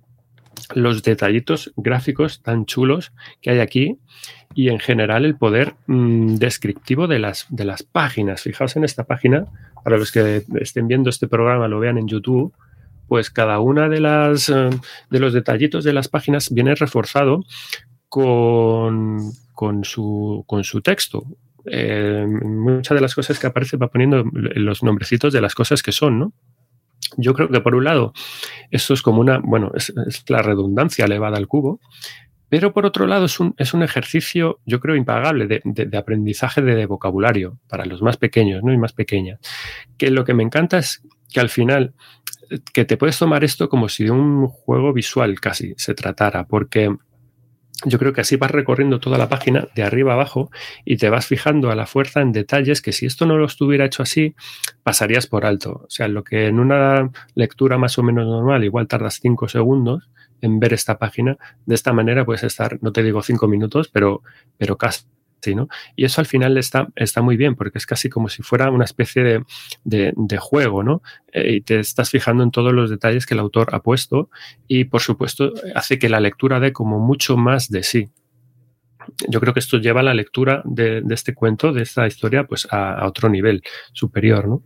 los 0.74 1.04
detallitos 1.04 1.74
gráficos 1.76 2.42
tan 2.42 2.66
chulos 2.66 3.12
que 3.42 3.52
hay 3.52 3.60
aquí 3.60 3.98
y 4.54 4.70
en 4.70 4.80
general 4.80 5.26
el 5.26 5.38
poder 5.38 5.76
mm, 5.88 6.36
descriptivo 6.36 7.08
de 7.08 7.20
las, 7.20 7.46
de 7.50 7.66
las 7.66 7.84
páginas. 7.84 8.42
Fijaos 8.42 8.76
en 8.76 8.84
esta 8.84 9.04
página, 9.04 9.46
para 9.84 9.98
los 9.98 10.12
que 10.12 10.44
estén 10.60 10.88
viendo 10.88 11.10
este 11.10 11.28
programa, 11.28 11.68
lo 11.68 11.80
vean 11.80 11.98
en 11.98 12.08
YouTube, 12.08 12.54
pues 13.08 13.30
cada 13.30 13.60
una 13.60 13.90
de 13.90 14.00
las 14.00 14.50
eh, 14.50 14.70
de 15.10 15.20
los 15.20 15.34
detallitos 15.34 15.84
de 15.84 15.94
las 15.94 16.08
páginas 16.08 16.52
viene 16.52 16.74
reforzado 16.76 17.44
con, 18.10 19.32
con, 19.54 19.84
su, 19.84 20.44
con 20.48 20.64
su 20.64 20.82
texto. 20.82 21.26
Eh, 21.66 22.26
muchas 22.28 22.96
de 22.96 23.02
las 23.02 23.16
cosas 23.16 23.40
que 23.40 23.48
aparece 23.48 23.78
va 23.78 23.90
poniendo 23.90 24.24
los 24.34 24.84
nombrecitos 24.84 25.34
de 25.34 25.42
las 25.42 25.56
cosas 25.56 25.82
que 25.82 25.92
son, 25.92 26.20
¿no? 26.20 26.34
Yo 27.18 27.34
creo 27.34 27.50
que 27.50 27.62
por 27.62 27.76
un 27.76 27.84
lado, 27.84 28.14
esto 28.72 28.94
es 28.94 29.02
como 29.02 29.22
una, 29.22 29.40
bueno, 29.44 29.72
es, 29.76 29.94
la 30.28 30.42
redundancia 30.42 31.06
elevada 31.06 31.38
al 31.38 31.48
cubo, 31.48 31.80
pero 32.50 32.74
por 32.74 32.86
otro 32.86 33.08
lado 33.08 33.26
es 33.26 33.40
un, 33.40 33.56
es 33.58 33.74
un 33.74 33.84
ejercicio, 33.84 34.60
yo 34.66 34.80
creo, 34.80 34.96
impagable 34.96 35.48
de, 35.48 35.62
de, 35.64 35.98
aprendizaje 35.98 36.62
de, 36.62 36.86
vocabulario 36.86 37.60
para 37.68 37.86
los 37.86 38.02
más 38.02 38.18
pequeños 38.18 38.64
¿no? 38.64 38.72
y 38.72 38.78
más 38.78 38.94
pequeñas. 38.94 39.40
Que 39.98 40.12
lo 40.12 40.24
que 40.24 40.34
me 40.34 40.44
encanta 40.44 40.78
es 40.78 41.02
que 41.34 41.40
al 41.40 41.50
final, 41.50 41.94
que 42.74 42.86
te 42.86 42.98
puedes 42.98 43.18
tomar 43.18 43.44
esto 43.44 43.68
como 43.68 43.90
si 43.90 44.06
de 44.06 44.12
un 44.12 44.48
juego 44.48 44.94
visual 44.94 45.40
casi 45.40 45.74
se 45.78 45.96
tratara, 45.96 46.46
porque 46.46 46.96
yo 47.84 48.00
creo 48.00 48.14
que 48.14 48.22
así 48.22 48.38
vas 48.38 48.52
recorriendo 48.52 49.00
toda 49.00 49.18
la 49.18 49.28
página 49.28 49.68
de 49.76 49.84
arriba 49.84 50.14
abajo 50.14 50.50
y 50.86 50.98
te 50.98 51.10
vas 51.10 51.26
fijando 51.26 51.72
a 51.72 51.76
la 51.76 51.86
fuerza 51.86 52.22
en 52.22 52.32
detalles 52.32 52.82
que 52.82 52.94
si 52.94 53.06
esto 53.06 53.26
no 53.26 53.38
lo 53.38 53.46
estuviera 53.46 53.86
hecho 53.86 54.04
así, 54.04 54.36
pasarías 54.84 55.28
por 55.28 55.46
alto. 55.46 55.82
O 55.84 55.90
sea, 55.90 56.08
lo 56.08 56.24
que 56.24 56.48
en 56.48 56.60
una 56.60 57.12
lectura 57.34 57.78
más 57.78 57.98
o 57.98 58.04
menos 58.04 58.26
normal 58.26 58.64
igual 58.64 58.88
tardas 58.88 59.20
cinco 59.22 59.50
segundos 59.50 60.10
en 60.42 60.60
ver 60.60 60.74
esta 60.74 60.98
página, 60.98 61.38
de 61.66 61.76
esta 61.76 61.92
manera 61.92 62.26
puedes 62.26 62.44
estar, 62.44 62.78
no 62.82 62.92
te 62.92 63.04
digo 63.04 63.22
cinco 63.22 63.48
minutos, 63.48 63.90
pero, 63.92 64.22
pero 64.58 64.78
casi 64.78 65.06
y 65.96 66.06
eso 66.06 66.22
al 66.22 66.28
final 66.28 66.58
está, 66.58 66.88
está 66.96 67.22
muy 67.22 67.38
bien, 67.38 67.56
porque 67.56 67.78
es 67.78 67.86
casi 67.86 68.10
como 68.10 68.30
si 68.30 68.44
fuera 68.44 68.72
una 68.72 68.86
especie 68.86 69.44
de, 69.84 70.38
juego, 70.40 70.84
¿no? 70.84 71.02
Eh, 71.32 71.56
y 71.56 71.62
te 71.62 71.80
estás 71.80 72.10
fijando 72.10 72.44
en 72.44 72.52
todos 72.52 72.74
los 72.74 72.90
detalles 72.90 73.26
que 73.26 73.34
el 73.34 73.40
autor 73.40 73.70
ha 73.74 73.82
puesto 73.82 74.30
y, 74.68 74.86
por 74.86 75.02
supuesto, 75.02 75.54
hace 75.76 76.00
que 76.00 76.10
la 76.10 76.20
lectura 76.20 76.60
dé 76.60 76.74
como 76.74 77.00
mucho 77.00 77.38
más 77.38 77.70
de 77.70 77.84
sí. 77.84 78.10
Yo 79.30 79.40
creo 79.40 79.54
que 79.54 79.60
esto 79.60 79.78
lleva 79.78 80.02
la 80.02 80.14
lectura 80.14 80.62
de, 80.66 81.04
este 81.10 81.36
cuento, 81.36 81.72
de 81.72 81.84
esta 81.84 82.08
historia, 82.08 82.46
pues 82.46 82.68
a, 82.72 83.06
otro 83.06 83.30
nivel 83.30 83.62
superior, 83.94 84.48
¿no? 84.48 84.64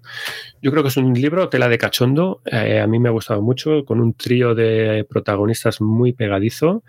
Yo 0.62 0.72
creo 0.72 0.82
que 0.82 0.89
es 0.89 0.98
un 0.98 1.13
libro 1.13 1.50
tela 1.50 1.68
de 1.68 1.78
cachondo. 1.78 2.42
Eh, 2.46 2.80
a 2.80 2.88
mí 2.88 3.00
me 3.00 3.10
ha 3.10 3.12
gustado 3.12 3.42
mucho, 3.42 3.84
con 3.86 4.00
un 4.00 4.13
trío 4.13 4.56
de 4.56 5.06
protagonistas 5.10 5.82
muy 5.82 6.13
pegadizo 6.13 6.84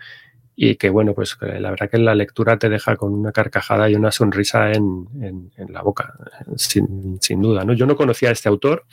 y 0.63 0.75
que 0.75 0.91
bueno, 0.91 1.15
pues 1.15 1.35
la 1.41 1.71
verdad 1.71 1.89
que 1.89 1.97
la 1.97 2.13
lectura 2.13 2.55
te 2.59 2.69
deja 2.69 2.95
con 2.95 3.13
una 3.13 3.31
carcajada 3.31 3.89
y 3.89 3.95
una 3.95 4.11
sonrisa 4.11 4.71
en, 4.71 5.07
en, 5.57 5.73
la 5.73 5.81
boca, 5.81 6.13
sin, 6.55 7.17
sin, 7.19 7.41
duda. 7.41 7.65
¿no? 7.65 7.73
Yo 7.73 7.87
no 7.87 7.95
conocía 7.95 8.29
a 8.29 8.33
este 8.33 8.47
autor 8.47 8.85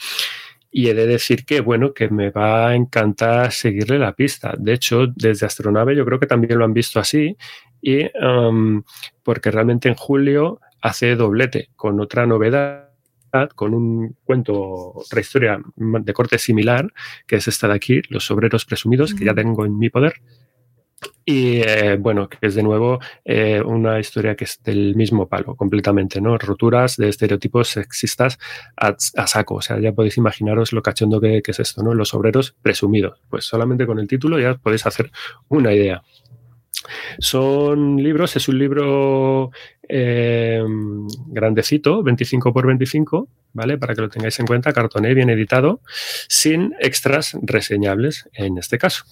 y 0.71 0.89
he 0.89 0.95
de 0.95 1.07
decir 1.07 1.45
que 1.45 1.61
bueno, 1.61 1.93
que 1.93 2.09
me 2.09 2.31
va 2.31 2.69
a 2.69 2.75
encantar 2.75 3.53
seguirle 3.53 3.99
la 3.99 4.15
pista. 4.15 4.55
De 4.59 4.73
hecho, 4.73 5.09
desde 5.15 5.45
Astronave 5.45 5.95
yo 5.95 6.07
creo 6.07 6.19
que 6.19 6.27
también 6.27 6.59
lo 6.59 6.65
han 6.65 6.73
visto 6.73 7.01
así 7.01 7.37
y 7.83 8.07
um, 8.25 8.83
porque 9.23 9.51
realmente 9.51 9.91
en 9.91 9.95
julio 9.95 10.63
hace 10.81 11.17
doblete 11.17 11.69
con 11.77 12.01
otra 12.01 12.25
novedad 12.25 12.89
con 13.55 13.75
un 13.75 14.17
cuento, 14.25 14.55
otra 14.95 15.21
historia 15.21 15.61
de 15.77 16.13
corte 16.15 16.39
similar, 16.39 16.91
que 17.27 17.37
es 17.37 17.47
esta 17.47 17.69
de 17.69 17.75
aquí, 17.75 18.01
Los 18.09 18.31
Obreros 18.31 18.65
Presumidos, 18.65 19.13
que 19.13 19.27
ya 19.27 19.35
tengo 19.35 19.67
en 19.67 19.79
mi 19.79 19.91
poder. 19.91 20.15
Y 21.31 21.61
eh, 21.61 21.99
bueno, 22.01 22.27
que 22.27 22.39
es 22.41 22.55
de 22.55 22.63
nuevo 22.63 23.01
eh, 23.23 23.61
una 23.61 24.01
historia 24.01 24.35
que 24.35 24.45
es 24.45 24.63
del 24.65 24.97
mismo 24.97 25.29
palo, 25.29 25.57
completamente, 25.57 26.23
¿no? 26.23 26.39
Roturas 26.39 26.97
de 26.97 27.11
estereotipos 27.11 27.69
sexistas 27.69 28.39
a, 28.79 28.97
saco. 29.27 29.57
O 29.57 29.61
sea, 29.61 29.79
ya 29.79 29.93
podéis 29.93 30.17
imaginaros 30.17 30.73
lo 30.73 30.81
cachondo 30.83 31.21
que, 31.21 31.43
es 31.47 31.61
esto, 31.61 31.83
¿no? 31.83 31.93
Los 31.93 32.15
obreros 32.15 32.57
presumidos. 32.63 33.21
Pues 33.29 33.45
solamente 33.45 33.87
con 33.87 33.99
el 33.99 34.09
título 34.09 34.41
ya 34.41 34.55
podéis 34.55 34.87
hacer 34.87 35.11
una 35.49 35.75
idea. 35.75 36.03
Son 37.19 38.03
libros, 38.03 38.35
es 38.35 38.49
un 38.49 38.59
libro 38.59 39.51
eh, 39.87 40.65
grandecito, 41.27 42.03
25 42.03 42.55
por 42.55 42.67
25, 42.67 43.29
¿vale? 43.53 43.77
Para 43.77 43.95
que 43.95 44.01
lo 44.01 44.09
tengáis 44.09 44.41
en 44.41 44.47
cuenta, 44.47 44.73
cartoné, 44.73 45.13
bien 45.13 45.29
editado, 45.29 45.83
sin 46.27 46.75
extras 46.81 47.37
reseñables 47.43 48.31
en 48.33 48.57
este 48.57 48.79
caso. 48.79 49.05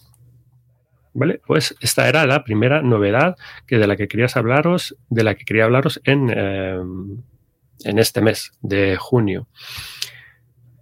¿Vale? 1.19 1.41
Pues 1.47 1.75
esta 1.81 2.11
era 2.11 2.27
la 2.27 2.45
primera 2.45 2.83
novedad 2.83 3.37
que 3.67 3.79
de 3.79 3.87
la 3.87 3.97
que 3.97 4.07
querías 4.07 4.37
hablaros, 4.37 4.99
de 5.09 5.25
la 5.25 5.35
que 5.35 5.47
quería 5.47 5.65
hablaros 5.65 5.99
en, 6.05 6.31
eh, 6.31 6.79
en 7.85 7.99
este 7.99 8.21
mes 8.21 8.53
de 8.61 8.97
junio. 8.97 9.49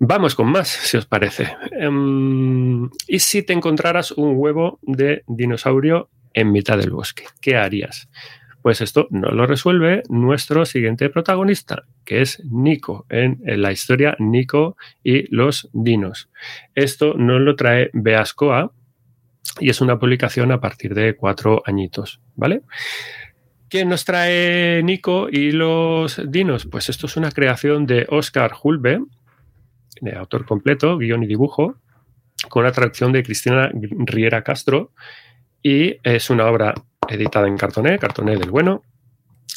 Vamos 0.01 0.35
con 0.35 0.49
más, 0.49 0.67
si 0.69 0.97
os 0.97 1.07
parece. 1.07 1.57
Em, 1.71 2.91
¿Y 3.07 3.21
si 3.21 3.45
te 3.45 3.53
encontraras 3.53 4.11
un 4.11 4.35
huevo 4.37 4.81
de 4.83 5.23
dinosaurio 5.29 6.11
en 6.33 6.51
mitad 6.51 6.79
del 6.79 6.91
bosque? 6.91 7.27
¿Qué 7.41 7.57
harías? 7.57 8.09
Pues 8.61 8.81
esto 8.81 9.07
no 9.11 9.31
lo 9.31 9.47
resuelve 9.47 10.03
nuestro 10.09 10.67
siguiente 10.67 11.11
protagonista, 11.11 11.85
que 12.05 12.23
es 12.23 12.43
Nico, 12.51 13.07
en, 13.09 13.41
la 13.45 13.71
historia 13.71 14.17
Nico 14.19 14.77
y 15.05 15.33
los 15.33 15.71
dinos. 15.73 16.29
Esto 16.75 17.15
nos 17.15 17.41
lo 17.41 17.55
trae 17.55 17.91
Beascoa 17.93 18.73
y 19.61 19.71
es 19.71 19.81
una 19.81 19.99
publicación 19.99 20.53
a 20.53 20.61
partir 20.61 20.95
de 20.95 21.17
cuatro 21.17 21.63
añitos, 21.65 22.21
¿vale? 22.35 22.63
¿Qué 23.69 23.85
nos 23.85 24.05
trae 24.05 24.83
Nico 24.83 25.29
y 25.31 25.51
los 25.51 26.21
dinos? 26.29 26.67
Pues 26.67 26.89
esto 26.89 27.07
es 27.07 27.17
una 27.17 27.31
creación 27.31 27.87
de 27.87 28.07
Oscar 28.09 28.53
Hulbe, 28.63 29.01
de 30.01 30.17
autor 30.17 30.45
completo, 30.45 30.99
guion 30.99 31.23
y 31.23 31.27
dibujo, 31.27 31.77
con 32.49 32.65
la 32.65 32.73
traducción 32.73 33.13
de 33.13 33.23
Cristina 33.23 33.71
Riera 33.73 34.43
Castro 34.43 34.93
y 35.63 35.97
es 36.03 36.31
una 36.31 36.47
obra 36.47 36.75
editada 37.09 37.49
en 37.49 37.57
cartoné, 37.57 37.99
cartoné 37.99 38.37
del 38.37 38.51
bueno, 38.51 38.83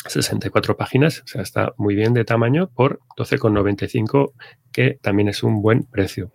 64 0.08 0.78
páginas, 0.78 1.22
o 1.26 1.28
sea, 1.28 1.42
está 1.42 1.74
muy 1.78 1.96
bien 1.96 2.14
de 2.14 2.24
tamaño 2.24 2.70
por 2.74 3.00
12,95, 3.18 4.34
que 4.72 5.00
también 5.02 5.30
es 5.30 5.44
un 5.44 5.62
buen 5.62 5.84
precio. 5.84 6.32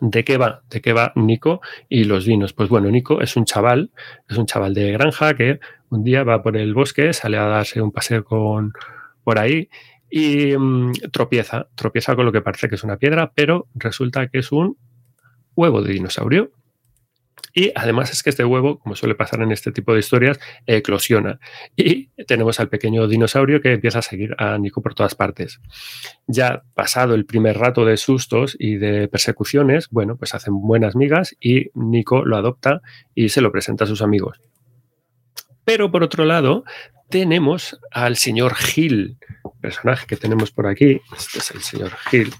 ¿De 0.00 0.24
qué 0.24 0.38
va? 0.38 0.62
¿De 0.70 0.80
qué 0.80 0.92
va 0.92 1.12
Nico 1.16 1.60
y 1.88 2.04
los 2.04 2.26
vinos? 2.26 2.52
Pues 2.52 2.68
bueno, 2.68 2.90
Nico 2.90 3.20
es 3.20 3.36
un 3.36 3.44
chaval, 3.44 3.90
es 4.28 4.36
un 4.38 4.46
chaval 4.46 4.72
de 4.72 4.92
granja 4.92 5.34
que 5.34 5.60
un 5.90 6.04
día 6.04 6.22
va 6.22 6.42
por 6.42 6.56
el 6.56 6.74
bosque, 6.74 7.12
sale 7.12 7.36
a 7.36 7.44
darse 7.44 7.82
un 7.82 7.92
paseo 7.92 8.24
con, 8.24 8.72
por 9.24 9.38
ahí 9.38 9.68
y 10.08 10.56
mm, 10.56 10.92
tropieza, 11.12 11.68
tropieza 11.74 12.16
con 12.16 12.24
lo 12.24 12.32
que 12.32 12.40
parece 12.40 12.68
que 12.68 12.76
es 12.76 12.84
una 12.84 12.96
piedra, 12.96 13.32
pero 13.34 13.66
resulta 13.74 14.28
que 14.28 14.38
es 14.38 14.52
un 14.52 14.76
huevo 15.54 15.82
de 15.82 15.92
dinosaurio 15.92 16.52
y 17.52 17.72
además 17.74 18.12
es 18.12 18.22
que 18.22 18.30
este 18.30 18.44
huevo, 18.44 18.78
como 18.78 18.94
suele 18.94 19.14
pasar 19.14 19.42
en 19.42 19.52
este 19.52 19.72
tipo 19.72 19.92
de 19.92 20.00
historias, 20.00 20.38
eclosiona. 20.66 21.40
Y 21.76 22.08
tenemos 22.24 22.60
al 22.60 22.68
pequeño 22.68 23.08
dinosaurio 23.08 23.60
que 23.60 23.72
empieza 23.72 24.00
a 24.00 24.02
seguir 24.02 24.34
a 24.38 24.58
Nico 24.58 24.82
por 24.82 24.94
todas 24.94 25.14
partes. 25.14 25.60
Ya 26.26 26.62
pasado 26.74 27.14
el 27.14 27.26
primer 27.26 27.58
rato 27.58 27.84
de 27.84 27.96
sustos 27.96 28.56
y 28.58 28.76
de 28.76 29.08
persecuciones, 29.08 29.88
bueno, 29.90 30.16
pues 30.16 30.34
hacen 30.34 30.60
buenas 30.60 30.96
migas 30.96 31.36
y 31.40 31.70
Nico 31.74 32.24
lo 32.24 32.36
adopta 32.36 32.82
y 33.14 33.30
se 33.30 33.40
lo 33.40 33.50
presenta 33.52 33.84
a 33.84 33.88
sus 33.88 34.02
amigos. 34.02 34.40
Pero 35.64 35.90
por 35.90 36.02
otro 36.02 36.24
lado, 36.24 36.64
tenemos 37.08 37.78
al 37.90 38.16
señor 38.16 38.54
Gil, 38.54 39.18
personaje 39.60 40.06
que 40.06 40.16
tenemos 40.16 40.50
por 40.50 40.66
aquí. 40.66 41.00
Este 41.16 41.38
es 41.38 41.50
el 41.50 41.60
señor 41.62 41.90
Gil 42.10 42.32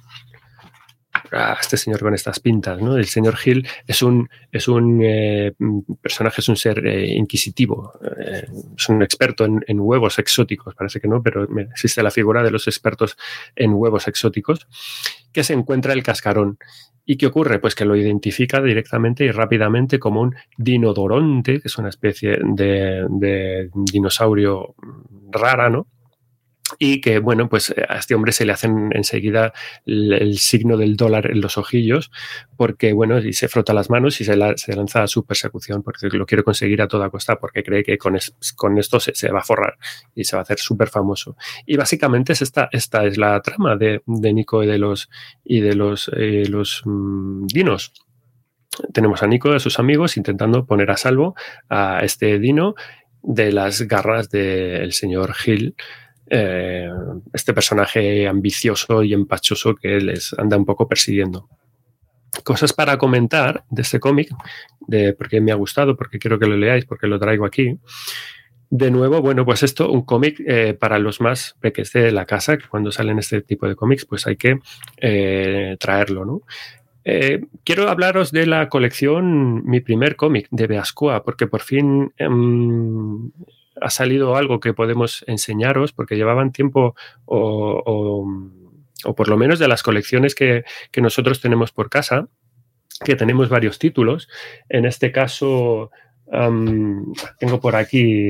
Ah, 1.33 1.57
este 1.61 1.77
señor 1.77 2.01
con 2.01 2.13
estas 2.13 2.41
pintas, 2.41 2.81
¿no? 2.81 2.97
El 2.97 3.07
señor 3.07 3.37
Hill 3.45 3.67
es 3.87 4.03
un, 4.03 4.29
es 4.51 4.67
un 4.67 5.01
eh, 5.03 5.53
personaje, 6.03 6.41
es 6.41 6.49
un 6.49 6.57
ser 6.57 6.85
eh, 6.85 7.07
inquisitivo, 7.15 7.93
eh, 8.19 8.47
es 8.77 8.89
un 8.89 9.03
experto 9.03 9.45
en, 9.45 9.81
huevos 9.81 10.19
exóticos, 10.19 10.75
parece 10.75 11.01
que 11.01 11.07
no, 11.07 11.23
pero 11.23 11.47
existe 11.71 12.03
la 12.03 12.11
figura 12.11 12.43
de 12.43 12.51
los 12.51 12.67
expertos 12.67 13.17
en 13.55 13.73
huevos 13.75 14.09
exóticos, 14.09 14.67
que 15.33 15.45
se 15.45 15.53
encuentra 15.53 15.93
el 15.93 16.03
cascarón. 16.03 16.59
¿Y 17.05 17.17
qué 17.17 17.27
ocurre? 17.27 17.61
Pues 17.61 17.75
que 17.75 17.85
lo 17.85 17.97
identifica 17.97 18.61
directamente 18.61 19.25
y 19.25 19.31
rápidamente 19.31 19.99
como 19.99 20.21
un 20.23 20.35
dinodoronte, 20.57 21.61
que 21.61 21.69
es 21.69 21.79
una 21.79 21.89
especie 21.89 22.39
de, 22.43 23.07
de 23.09 23.71
dinosaurio 23.73 24.75
rara, 25.31 25.71
¿no? 25.71 25.87
Y 26.79 27.01
que, 27.01 27.19
bueno, 27.19 27.49
pues 27.49 27.75
a 27.89 27.97
este 27.97 28.15
hombre 28.15 28.33
se 28.33 28.45
le 28.45 28.53
hacen 28.53 28.91
enseguida 28.95 29.53
el, 29.87 30.39
signo 30.39 30.77
del 30.77 30.97
dólar 30.97 31.31
en 31.31 31.41
los 31.41 31.59
ojillos, 31.59 32.11
porque, 32.57 32.93
bueno, 32.93 33.19
y 33.19 33.33
se 33.33 33.49
frota 33.49 33.73
las 33.73 33.91
manos 33.91 34.21
y 34.21 34.25
se, 34.25 34.37
lanza 34.37 35.03
a 35.03 35.07
su 35.07 35.25
persecución, 35.25 35.83
porque 35.83 36.09
lo 36.09 36.27
quiere 36.27 36.43
conseguir 36.43 36.83
a 36.83 36.89
toda 36.89 37.11
costa, 37.11 37.37
porque 37.37 37.63
cree 37.63 37.83
que 37.83 37.99
con, 37.99 38.17
esto 38.17 39.01
se, 39.01 39.31
va 39.31 39.41
a 39.41 39.45
forrar 39.45 39.79
y 40.15 40.25
se 40.25 40.37
va 40.37 40.41
a 40.41 40.43
hacer 40.43 40.59
súper 40.59 40.89
famoso. 40.89 41.37
Y 41.67 41.77
básicamente 41.77 42.33
es 42.33 42.43
esta, 42.43 42.69
es 42.73 43.19
la 43.19 43.41
trama 43.41 43.77
de, 43.77 44.03
Nico 44.07 44.63
y 44.63 44.67
de 44.67 44.79
los, 44.79 45.11
y 45.45 45.61
de 45.61 45.75
los, 45.75 46.11
eh, 46.17 46.45
los 46.49 46.83
mm, 46.85 47.47
dinos 47.47 47.93
tenemos 48.93 49.23
a 49.23 49.27
Nico 49.27 49.53
y 49.53 49.57
a 49.57 49.61
sus 49.61 49.79
amigos 49.79 50.17
intentando 50.17 50.65
poner 50.65 50.91
a 50.91 50.97
salvo 50.97 51.35
a 51.69 52.01
este 52.03 52.39
dino 52.39 52.75
de 53.23 53.53
las 53.53 53.83
garras 53.83 54.31
del 54.31 54.93
señor 54.93 55.35
Hill, 55.45 55.75
eh, 56.33 56.89
este 57.33 57.53
personaje 57.53 58.29
ambicioso 58.29 59.03
y 59.03 59.13
empachoso 59.13 59.75
que 59.75 60.01
les 60.01 60.33
anda 60.39 60.57
un 60.57 60.65
poco 60.65 60.89
persiguiendo. 60.89 61.49
Cosas 62.45 62.73
para 62.73 62.97
comentar 62.99 63.65
de 63.69 63.83
este 63.83 63.99
cómic, 63.99 64.31
de 64.87 65.13
por 65.13 65.29
qué 65.29 65.41
me 65.41 65.51
ha 65.51 65.57
gustado, 65.57 65.97
porque 65.97 66.21
quiero 66.21 66.39
que 66.39 66.47
lo 66.47 66.57
leáis, 66.57 66.85
porque 66.85 67.09
lo 67.09 67.19
traigo 67.19 67.45
aquí. 67.45 67.77
De 68.71 68.93
nuevo, 68.93 69.21
bueno, 69.21 69.45
pues 69.45 69.65
esto, 69.65 69.91
un 69.91 70.03
cómic 70.03 70.41
eh, 70.47 70.75
para 70.75 71.01
los 71.01 71.21
más 71.21 71.57
pequeños 71.59 71.93
de 71.93 72.13
la 72.13 72.27
casa, 72.27 72.57
que 72.57 72.69
cuando 72.69 72.93
salen 72.93 73.19
este 73.19 73.43
tipo 73.43 73.67
de 73.67 73.75
cómics, 73.75 74.05
pues 74.05 74.29
hay 74.29 74.37
que 74.37 74.61
eh, 74.99 75.77
traerlo, 75.81 76.25
¿no? 76.25 76.43
quiero 77.65 77.89
hablaros 77.89 78.31
de 78.31 78.47
la 78.47 78.69
colección, 78.69 79.65
mi 79.67 79.81
primer 79.81 80.15
cómic 80.15 80.47
de 80.53 80.69
Beascoa, 80.69 81.25
porque 81.25 81.49
por 81.49 81.63
fin 81.63 82.13
em, 82.19 83.33
ha 83.81 83.91
salido 83.91 84.37
algo 84.37 84.61
que 84.61 84.75
podemos 84.75 85.25
enseñaros, 85.27 85.93
porque 85.93 86.17
llevaban 86.17 86.53
tiempo 86.53 86.95
o, 87.25 88.27
por 89.17 89.29
lo 89.29 89.37
menos 89.37 89.59
de 89.59 89.69
las 89.69 89.83
colecciones 89.83 90.35
que, 90.35 90.65
nosotros 90.97 91.41
tenemos 91.41 91.73
por 91.73 91.89
casa, 91.89 92.29
que 93.05 93.17
tenemos 93.17 93.49
varios 93.49 93.79
títulos. 93.79 94.29
En 94.69 94.85
este 94.85 95.11
caso, 95.13 95.91
tengo 97.39 97.61
por 97.61 97.77
aquí 97.77 98.29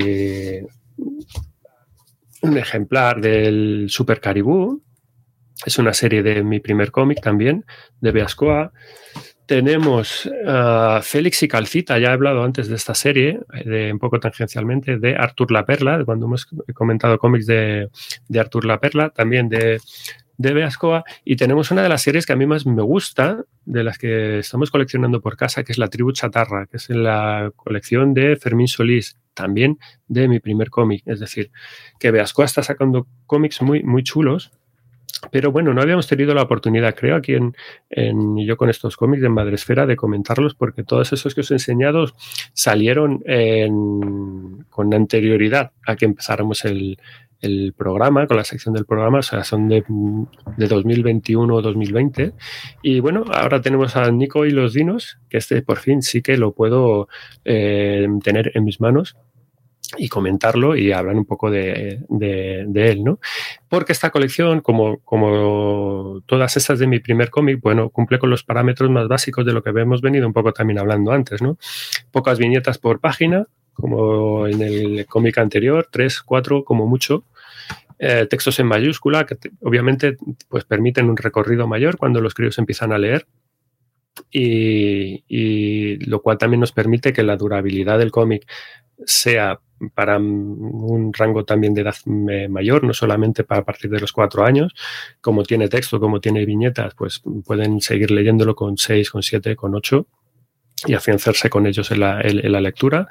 un 2.42 2.56
ejemplar 2.56 3.20
del 3.20 3.86
Super 3.88 4.20
Caribú. 4.20 4.82
Es 5.66 5.78
una 5.78 5.92
serie 5.92 6.22
de 6.22 6.42
mi 6.42 6.60
primer 6.60 6.90
cómic 6.90 7.20
también, 7.20 7.66
de 8.00 8.12
Beascoa. 8.12 8.72
Tenemos 9.50 10.30
a 10.46 11.00
Félix 11.02 11.42
y 11.42 11.48
Calcita, 11.48 11.98
ya 11.98 12.10
he 12.10 12.12
hablado 12.12 12.44
antes 12.44 12.68
de 12.68 12.76
esta 12.76 12.94
serie, 12.94 13.40
de, 13.64 13.92
un 13.92 13.98
poco 13.98 14.20
tangencialmente, 14.20 15.00
de 15.00 15.16
Artur 15.16 15.50
La 15.50 15.66
Perla, 15.66 16.04
cuando 16.04 16.26
hemos 16.26 16.46
comentado 16.72 17.18
cómics 17.18 17.46
de, 17.46 17.90
Artur 18.38 18.64
La 18.64 18.78
Perla, 18.78 19.10
también 19.10 19.48
de, 19.48 19.80
de 20.36 20.52
Beascoa, 20.52 21.02
y 21.24 21.34
tenemos 21.34 21.72
una 21.72 21.82
de 21.82 21.88
las 21.88 22.00
series 22.00 22.26
que 22.26 22.32
a 22.32 22.36
mí 22.36 22.46
más 22.46 22.64
me 22.64 22.82
gusta, 22.82 23.42
de 23.64 23.82
las 23.82 23.98
que 23.98 24.38
estamos 24.38 24.70
coleccionando 24.70 25.20
por 25.20 25.36
casa, 25.36 25.64
que 25.64 25.72
es 25.72 25.78
La 25.78 25.88
Tribu 25.88 26.12
Chatarra, 26.12 26.66
que 26.66 26.76
es 26.76 26.88
la 26.88 27.50
colección 27.56 28.14
de 28.14 28.36
Fermín 28.36 28.68
Solís, 28.68 29.18
también 29.34 29.80
de 30.06 30.28
mi 30.28 30.38
primer 30.38 30.70
cómic. 30.70 31.02
Es 31.06 31.18
decir, 31.18 31.50
que 31.98 32.12
Beascoa 32.12 32.44
está 32.44 32.62
sacando 32.62 33.08
cómics 33.26 33.62
muy, 33.62 33.82
muy 33.82 34.04
chulos 34.04 34.52
pero 35.30 35.52
bueno, 35.52 35.74
no 35.74 35.82
habíamos 35.82 36.06
tenido 36.06 36.34
la 36.34 36.42
oportunidad, 36.42 36.94
creo, 36.94 37.16
aquí 37.16 37.34
en, 37.34 37.54
yo 38.38 38.56
con 38.56 38.70
estos 38.70 38.96
cómics 38.96 39.22
de 39.22 39.28
Madresfera, 39.28 39.86
de 39.86 39.96
comentarlos, 39.96 40.54
porque 40.54 40.84
todos 40.84 41.12
esos 41.12 41.34
que 41.34 41.42
os 41.42 41.50
he 41.50 41.54
enseñado 41.54 42.06
salieron 42.52 43.22
con 44.68 44.94
anterioridad 44.94 45.72
a 45.86 45.96
que 45.96 46.06
empezáramos 46.06 46.64
el, 46.64 46.98
programa, 47.74 48.26
con 48.26 48.36
la 48.36 48.44
sección 48.44 48.74
del 48.74 48.84
programa, 48.84 49.20
o 49.20 49.22
sea, 49.22 49.44
son 49.44 49.66
de, 49.66 49.82
de 50.58 50.66
2021 50.66 51.54
o 51.54 51.62
2020. 51.62 52.34
Y 52.82 53.00
bueno, 53.00 53.24
ahora 53.32 53.62
tenemos 53.62 53.96
a 53.96 54.10
Nico 54.10 54.44
y 54.44 54.50
los 54.50 54.74
Dinos, 54.74 55.18
que 55.30 55.38
este 55.38 55.62
por 55.62 55.78
fin 55.78 56.02
sí 56.02 56.20
que 56.20 56.36
lo 56.36 56.52
puedo 56.52 57.08
eh, 57.46 58.06
tener 58.22 58.52
en 58.54 58.64
mis 58.64 58.80
manos 58.80 59.16
y 59.96 60.08
comentarlo 60.08 60.76
y 60.76 60.92
hablar 60.92 61.16
un 61.16 61.24
poco 61.24 61.50
de, 61.50 61.98
él, 62.08 63.04
¿no? 63.04 63.18
Porque 63.68 63.92
esta 63.92 64.10
colección, 64.10 64.60
como, 64.60 64.98
como 64.98 66.22
todas 66.26 66.56
estas 66.56 66.78
de 66.78 66.86
mi 66.86 67.00
primer 67.00 67.30
cómic, 67.30 67.60
bueno, 67.60 67.90
cumple 67.90 68.18
con 68.18 68.30
los 68.30 68.44
parámetros 68.44 68.90
más 68.90 69.08
básicos 69.08 69.44
de 69.44 69.52
lo 69.52 69.62
que 69.62 69.70
hemos 69.70 70.00
venido 70.00 70.26
un 70.26 70.32
poco 70.32 70.52
también 70.52 70.78
hablando 70.78 71.12
antes, 71.12 71.42
¿no? 71.42 71.58
Pocas 72.12 72.38
viñetas 72.38 72.78
por 72.78 73.00
página, 73.00 73.46
como 73.72 74.46
en 74.46 74.62
el 74.62 75.06
cómic 75.06 75.38
anterior, 75.38 75.88
tres, 75.90 76.22
cuatro, 76.22 76.64
como 76.64 76.86
mucho. 76.86 77.24
Eh, 77.98 78.26
textos 78.30 78.58
en 78.58 78.66
mayúscula, 78.66 79.26
que 79.26 79.36
obviamente 79.60 80.16
pues 80.48 80.64
permiten 80.64 81.10
un 81.10 81.18
recorrido 81.18 81.66
mayor 81.66 81.98
cuando 81.98 82.22
los 82.22 82.32
críos 82.32 82.58
empiezan 82.58 82.92
a 82.92 82.98
leer. 82.98 83.26
Y, 84.30 85.24
y, 85.28 85.96
lo 86.06 86.20
cual 86.20 86.38
también 86.38 86.60
nos 86.60 86.72
permite 86.72 87.12
que 87.12 87.22
la 87.22 87.36
durabilidad 87.36 87.98
del 87.98 88.10
cómic 88.10 88.46
sea 89.04 89.60
para 89.94 90.18
un 90.18 91.12
rango 91.12 91.44
también 91.44 91.74
de 91.74 91.82
edad 91.82 91.94
mayor, 92.04 92.84
no 92.84 92.92
solamente 92.92 93.44
para 93.44 93.62
a 93.62 93.64
partir 93.64 93.90
de 93.90 94.00
los 94.00 94.12
cuatro 94.12 94.44
años, 94.44 94.74
como 95.20 95.42
tiene 95.42 95.68
texto, 95.68 96.00
como 96.00 96.20
tiene 96.20 96.44
viñetas, 96.44 96.94
pues 96.94 97.22
pueden 97.44 97.80
seguir 97.80 98.10
leyéndolo 98.10 98.54
con 98.54 98.76
seis, 98.76 99.10
con 99.10 99.22
siete, 99.22 99.56
con 99.56 99.74
ocho 99.74 100.06
y 100.86 100.94
afianzarse 100.94 101.50
con 101.50 101.66
ellos 101.66 101.90
en 101.90 102.00
la, 102.00 102.60
lectura, 102.60 103.08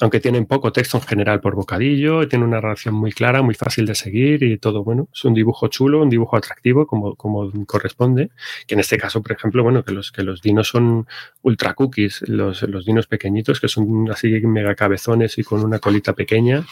aunque 0.00 0.20
tienen 0.20 0.46
poco 0.46 0.72
texto 0.72 0.98
en 0.98 1.02
general 1.04 1.40
por 1.40 1.54
bocadillo, 1.54 2.26
tiene 2.28 2.44
una 2.44 2.60
relación 2.60 2.94
muy 2.94 3.12
clara, 3.12 3.42
muy 3.42 3.54
fácil 3.54 3.86
de 3.86 3.94
seguir 3.94 4.42
y 4.42 4.58
todo, 4.58 4.84
bueno, 4.84 5.08
es 5.12 5.24
un 5.24 5.34
dibujo 5.34 5.68
chulo, 5.68 6.02
un 6.02 6.10
dibujo 6.10 6.36
atractivo 6.36 6.86
como, 6.86 7.14
como 7.14 7.50
corresponde, 7.66 8.30
que 8.66 8.74
en 8.74 8.80
este 8.80 8.98
caso, 8.98 9.22
por 9.22 9.32
ejemplo, 9.32 9.62
bueno, 9.62 9.84
que 9.84 9.92
los, 9.92 10.12
que 10.12 10.22
los 10.22 10.42
dinos 10.42 10.68
son 10.68 11.06
ultra 11.42 11.74
cookies, 11.74 12.22
los, 12.28 12.62
los 12.62 12.84
dinos 12.84 13.06
pequeñitos, 13.06 13.60
que 13.60 13.68
son 13.68 14.10
así 14.10 14.28
mega 14.42 14.74
cabezones 14.74 15.38
y 15.38 15.44
con 15.44 15.64
una 15.64 15.78
colita 15.78 16.12
pequeña, 16.14 16.64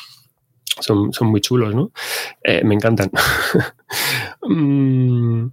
son, 0.80 1.12
son 1.12 1.28
muy 1.28 1.40
chulos, 1.40 1.74
¿no? 1.74 1.92
Eh, 2.42 2.62
me 2.64 2.74
encantan. 2.74 3.10
Mm, 4.44 5.52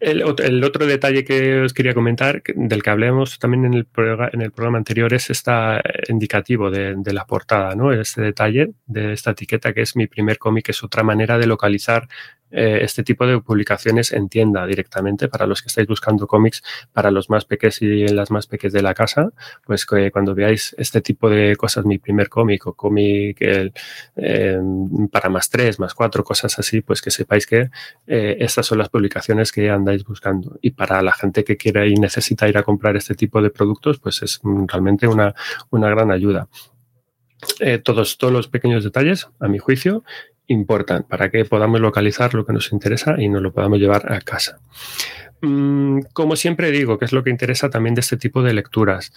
el, 0.00 0.22
otro 0.64 0.86
detalle 0.86 1.24
que 1.24 1.60
os 1.60 1.72
quería 1.72 1.94
comentar, 1.94 2.42
del 2.54 2.82
que 2.82 2.90
hablemos 2.90 3.38
también 3.38 3.64
en 3.64 3.74
el, 3.74 3.86
en 4.32 4.42
el 4.42 4.52
programa 4.52 4.78
anterior, 4.78 5.12
es 5.14 5.30
este 5.30 5.52
indicativo 6.08 6.70
de, 6.70 6.94
de, 6.96 7.12
la 7.12 7.24
portada, 7.24 7.74
¿no? 7.74 7.92
Este 7.92 8.20
detalle 8.20 8.72
de 8.86 9.12
esta 9.12 9.30
etiqueta 9.30 9.72
que 9.72 9.82
es 9.82 9.96
mi 9.96 10.06
primer 10.06 10.38
cómic, 10.38 10.68
es 10.68 10.84
otra 10.84 11.02
manera 11.02 11.38
de 11.38 11.46
localizar 11.46 12.08
eh, 12.52 12.78
este 12.82 13.02
tipo 13.02 13.26
de 13.26 13.40
publicaciones 13.40 14.12
en 14.12 14.28
tienda 14.28 14.64
directamente 14.66 15.28
para 15.28 15.48
los 15.48 15.62
que 15.62 15.66
estáis 15.66 15.88
buscando 15.88 16.28
cómics 16.28 16.62
para 16.92 17.10
los 17.10 17.28
más 17.28 17.44
pequeños 17.44 17.82
y 17.82 18.06
las 18.06 18.30
más 18.30 18.46
pequeñas 18.46 18.72
de 18.72 18.82
la 18.82 18.94
casa, 18.94 19.30
pues 19.64 19.84
que 19.84 20.12
cuando 20.12 20.32
veáis 20.32 20.74
este 20.78 21.00
tipo 21.00 21.28
de 21.28 21.56
cosas, 21.56 21.84
mi 21.84 21.98
primer 21.98 22.28
cómic 22.28 22.66
o 22.68 22.74
cómic 22.74 23.38
eh, 23.40 24.60
para 25.10 25.28
más 25.28 25.50
tres, 25.50 25.80
más 25.80 25.92
cuatro, 25.94 26.22
cosas 26.22 26.56
así, 26.58 26.82
pues 26.82 27.02
que 27.02 27.10
sepáis 27.10 27.46
que 27.46 27.70
eh, 28.06 28.36
estas 28.38 28.64
son 28.64 28.78
las 28.78 28.90
publicaciones 28.90 29.50
que 29.50 29.68
andáis 29.68 29.95
buscando. 30.04 30.58
Y 30.60 30.72
para 30.72 31.02
la 31.02 31.12
gente 31.12 31.44
que 31.44 31.56
quiera 31.56 31.86
y 31.86 31.94
necesita 31.94 32.48
ir 32.48 32.58
a 32.58 32.62
comprar 32.62 32.96
este 32.96 33.14
tipo 33.14 33.40
de 33.40 33.50
productos, 33.50 33.98
pues 33.98 34.22
es 34.22 34.40
realmente 34.66 35.06
una, 35.06 35.34
una 35.70 35.88
gran 35.88 36.10
ayuda. 36.10 36.48
todos, 37.84 38.18
todos 38.18 38.32
los 38.32 38.48
pequeños 38.48 38.84
detalles, 38.84 39.28
a 39.40 39.48
mi 39.48 39.58
juicio, 39.58 40.04
importan 40.46 41.04
para 41.04 41.30
que 41.30 41.44
podamos 41.44 41.80
localizar 41.80 42.34
lo 42.34 42.46
que 42.46 42.52
nos 42.52 42.72
interesa 42.72 43.16
y 43.18 43.28
nos 43.28 43.42
lo 43.42 43.52
podamos 43.52 43.78
llevar 43.78 44.12
a 44.12 44.20
casa. 44.20 44.58
Mm, 45.42 46.00
como 46.12 46.36
siempre 46.36 46.70
digo, 46.70 46.98
que 46.98 47.04
es 47.04 47.12
lo 47.12 47.22
que 47.22 47.30
interesa 47.30 47.70
también 47.70 47.94
de 47.94 48.00
este 48.00 48.16
tipo 48.16 48.42
de 48.42 48.54
lecturas. 48.54 49.12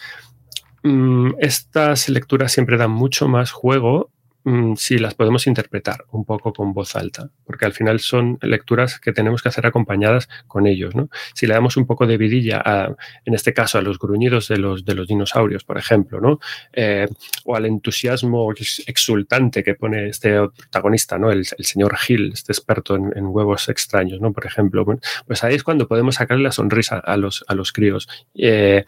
Mm, 0.84 1.32
estas 1.40 2.10
lecturas 2.10 2.52
siempre 2.52 2.78
dan 2.78 2.92
mucho 2.92 3.28
más 3.28 3.52
juego 3.52 4.12
Mm, 4.46 4.76
si 4.76 4.98
las 4.98 5.16
podemos 5.16 5.48
interpretar 5.48 6.06
un 6.12 6.24
poco 6.24 6.54
con 6.54 6.74
voz 6.74 6.96
alta, 6.96 7.30
porque 7.46 7.66
al 7.66 7.74
final 7.74 8.00
son 8.00 8.38
lecturas 8.42 8.98
que 9.00 9.12
tenemos 9.12 9.42
que 9.42 9.50
hacer 9.50 9.66
acompañadas 9.66 10.30
con 10.48 10.66
ellos. 10.66 10.96
¿no? 10.96 11.10
Si 11.34 11.46
le 11.46 11.54
damos 11.54 11.76
un 11.76 11.86
poco 11.86 12.08
de 12.08 12.18
vidilla, 12.18 12.62
a, 12.64 12.96
en 13.26 13.34
este 13.34 13.54
caso, 13.54 13.78
a 13.78 13.82
los 13.82 14.00
gruñidos 14.00 14.48
de 14.48 14.58
los, 14.58 14.86
de 14.86 14.96
los 14.96 15.08
dinosaurios, 15.08 15.66
por 15.66 15.78
ejemplo, 15.78 16.22
¿no? 16.22 16.40
Eh, 16.72 17.08
o 17.46 17.56
al 17.56 17.66
entusiasmo 17.66 18.54
exultante 18.88 19.64
que 19.64 19.76
pone 19.76 20.08
este 20.08 20.40
protagonista, 20.58 21.18
¿no? 21.18 21.32
el, 21.32 21.46
señor 21.46 21.98
Hill, 22.08 22.32
este 22.34 22.54
experto 22.54 22.96
en, 22.96 23.26
huevos 23.28 23.68
extraños, 23.70 24.22
¿no? 24.22 24.32
por 24.32 24.46
ejemplo, 24.46 24.86
pues 25.28 25.44
ahí 25.44 25.56
es 25.56 25.64
cuando 25.64 25.88
podemos 25.88 26.16
sacarle 26.16 26.44
la 26.44 26.52
sonrisa 26.52 26.98
a 26.98 27.18
los, 27.18 27.44
a 27.48 27.56
los 27.56 27.72
críos. 27.72 28.08
Eh, 28.36 28.86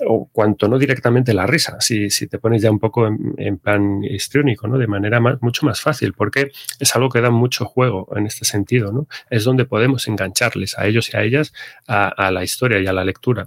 o 0.00 0.28
cuanto 0.32 0.68
no 0.68 0.78
directamente 0.78 1.34
la 1.34 1.46
risa, 1.46 1.80
si, 1.80 2.08
si 2.10 2.26
te 2.26 2.38
pones 2.38 2.62
ya 2.62 2.70
un 2.70 2.78
poco 2.78 3.06
en, 3.06 3.58
plan 3.58 4.02
histriónico, 4.02 4.66
¿no? 4.66 4.78
De 4.78 4.86
manera 4.86 5.20
mucho 5.40 5.66
más 5.66 5.80
fácil, 5.80 6.14
porque 6.14 6.50
es 6.78 6.96
algo 6.96 7.10
que 7.10 7.20
da 7.20 7.30
mucho 7.30 7.66
juego 7.66 8.08
en 8.16 8.26
este 8.26 8.44
sentido, 8.44 8.92
¿no? 8.92 9.06
Es 9.30 9.44
donde 9.44 9.64
podemos 9.64 10.08
engancharles 10.08 10.78
a 10.78 10.86
ellos 10.86 11.10
y 11.12 11.16
a 11.16 11.22
ellas 11.22 11.52
a, 11.86 12.30
la 12.30 12.42
historia 12.42 12.80
y 12.80 12.86
a 12.86 12.92
la 12.92 13.04
lectura. 13.04 13.46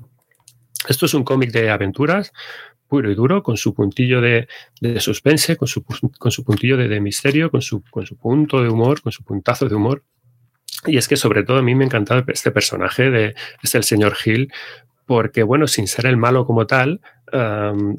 Esto 0.88 1.08
es 1.08 1.14
un 1.16 1.24
cómic 1.24 1.52
de 1.52 1.72
aventuras 1.72 2.32
puro 2.88 3.10
y 3.12 3.16
duro, 3.16 3.41
con 3.41 3.58
su 3.58 3.74
puntillo 3.74 4.22
de, 4.22 4.48
suspense, 5.00 5.58
con 5.58 5.68
su, 5.68 5.84
con 5.84 6.32
su 6.32 6.43
puntillo 6.43 6.78
de, 6.78 7.02
misterio, 7.02 7.50
con 7.50 7.64
su, 7.64 7.82
con 7.89 8.06
su 8.06 8.16
punto 8.16 8.62
de 8.62 8.70
humor, 8.70 9.02
con 9.02 9.12
su 9.12 9.24
puntazo 9.24 9.68
de 9.68 9.74
humor. 9.74 10.04
Y 10.86 10.98
es 10.98 11.08
que 11.08 11.18
sobre 11.18 11.43
todo 11.43 11.58
a 11.58 11.62
mí 11.64 11.74
me 11.74 11.84
ha 11.84 11.88
encantado 11.88 12.24
este 12.28 12.52
personaje 12.52 13.10
de 13.10 13.36
es 13.64 13.74
el 13.74 13.84
señor 13.84 14.16
Hill, 14.24 14.52
porque 15.06 15.43
bueno, 15.43 15.68
sin 15.68 15.88
ser 15.88 16.06
el 16.08 16.18
malo 16.18 16.45
como 16.45 16.68
tal, 16.68 17.01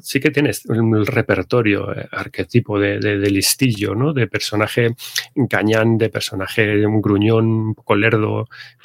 sí 0.01 0.19
que 0.19 0.31
tienes 0.31 0.65
un 0.65 1.05
repertorio 1.05 1.93
eh, 1.93 2.07
arquetipo 2.11 2.79
de, 2.79 3.17
listillo, 3.29 3.93
¿no? 3.93 4.13
De 4.13 4.27
personaje 4.27 4.95
cañán, 5.49 5.97
de 5.97 6.09
personaje 6.09 6.85
un 6.85 7.01
gruñón, 7.01 7.45
un 7.45 7.75
poco 7.75 7.95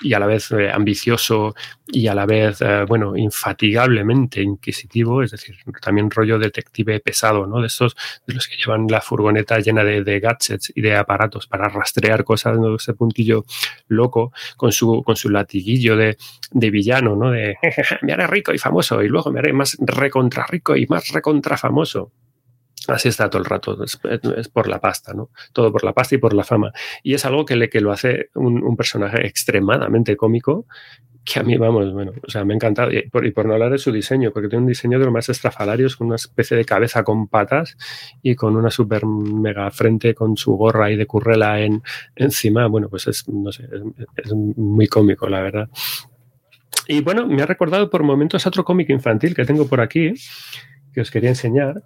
y 0.01 0.14
a 0.14 0.18
la 0.18 0.26
vez 0.26 0.51
eh, 0.53 0.70
ambicioso 0.70 1.55
y 1.86 2.07
a 2.07 2.14
la 2.14 2.26
vez, 2.26 2.61
eh, 2.61 2.84
bueno, 2.88 3.16
infatigablemente 3.16 4.43
inquisitivo, 4.43 5.22
es 5.22 5.30
decir, 5.30 5.57
también 5.80 6.11
rollo 6.11 6.38
detective 6.38 7.01
pesado, 7.01 7.47
¿no? 7.47 7.61
De 7.61 7.66
esos, 7.66 7.95
de 8.26 8.34
los 8.34 8.49
que 8.49 8.57
llevan 8.57 8.86
la 8.88 9.01
furgoneta 9.01 9.59
llena 9.61 9.84
de, 9.84 10.20
gadgets 10.20 10.72
y 10.74 10.80
de 10.80 10.97
aparatos 10.97 11.47
para 11.47 11.68
rastrear 11.68 12.24
cosas, 12.24 12.59
¿no? 12.59 12.76
Ese 12.76 12.95
puntillo 12.95 13.45
loco 13.88 14.32
con 14.57 14.72
su, 14.72 15.03
con 15.03 15.16
su 15.16 15.28
latiguillo 15.28 15.97
de, 15.97 16.16
villano, 16.53 17.14
¿no? 17.16 17.30
De 17.30 17.57
me 18.03 18.12
haré 18.12 18.26
rico 18.26 18.53
y 18.53 18.59
famoso 18.59 19.03
y 19.03 19.09
luego 19.09 19.30
me 19.30 19.40
haré 19.40 19.53
más 19.53 19.76
recontra 20.33 20.47
rico 20.51 20.76
y 20.76 20.87
más 20.87 21.09
recontra 21.09 21.57
famoso. 21.57 22.12
Así 22.89 23.09
está 23.09 23.30
todo 23.30 23.41
el 23.41 23.47
rato, 23.47 23.78
es, 23.85 24.49
por 24.49 24.66
la 24.66 24.80
pasta, 24.80 25.12
¿no? 25.14 25.30
Todo 25.53 25.70
por 25.70 25.85
la 25.85 25.93
pasta 25.93 26.16
y 26.16 26.18
por 26.18 26.35
la 26.35 26.43
fama. 26.43 26.72
Y 27.05 27.14
es 27.14 27.24
algo 27.24 27.45
que, 27.45 27.55
le, 27.55 27.68
que 27.68 27.80
lo 27.80 27.93
hace 27.93 28.30
un, 28.35 28.76
personaje 28.76 29.24
extremadamente 29.24 30.16
cómico, 30.16 30.66
que 31.24 31.39
a 31.39 31.45
mí, 31.45 31.57
vamos, 31.57 31.93
bueno, 31.93 32.11
o 32.26 32.28
sea, 32.28 32.45
me 32.45 32.55
ha 32.55 32.57
encantado. 32.57 32.91
Y 32.91 33.09
por, 33.09 33.24
y 33.24 33.30
por, 33.30 33.47
no 33.47 33.53
hablar 33.53 33.70
de 33.70 33.78
su 33.78 33.93
diseño, 33.93 34.33
porque 34.33 34.49
tiene 34.49 34.62
un 34.62 34.68
diseño 34.68 34.99
de 34.99 35.05
los 35.05 35.14
más 35.14 35.28
estrafalarios, 35.28 35.97
con 35.97 36.09
una 36.09 36.16
especie 36.16 36.57
de 36.57 36.64
cabeza 36.64 37.05
con 37.05 37.28
patas 37.28 37.76
y 38.20 38.35
con 38.35 38.57
una 38.57 38.70
super 38.70 39.07
mega 39.07 39.70
frente 39.70 40.12
con 40.12 40.37
su 40.37 40.57
gorra 40.57 40.91
y 40.91 40.97
de 40.97 41.07
currela 41.07 41.61
en, 41.61 41.85
encima. 42.16 42.66
Bueno, 42.66 42.89
pues 42.89 43.07
es, 43.07 43.28
no 43.28 43.53
sé, 43.53 43.68
es 44.16 44.33
muy 44.35 44.89
cómico, 44.89 45.28
la 45.28 45.41
verdad. 45.41 45.68
Y 46.89 47.01
bueno, 47.01 47.27
me 47.27 47.43
ha 47.43 47.47
recordado 47.47 47.91
por 47.91 48.03
momentos 48.03 48.47
otro 48.47 48.64
cómic 48.64 48.91
infantil 48.91 49.35
que 49.35 49.45
tengo 49.45 49.66
por 49.68 49.81
aquí, 49.81 50.12
que 50.93 51.01
os 51.01 51.11
quería 51.11 51.31
enseñar, 51.31 51.83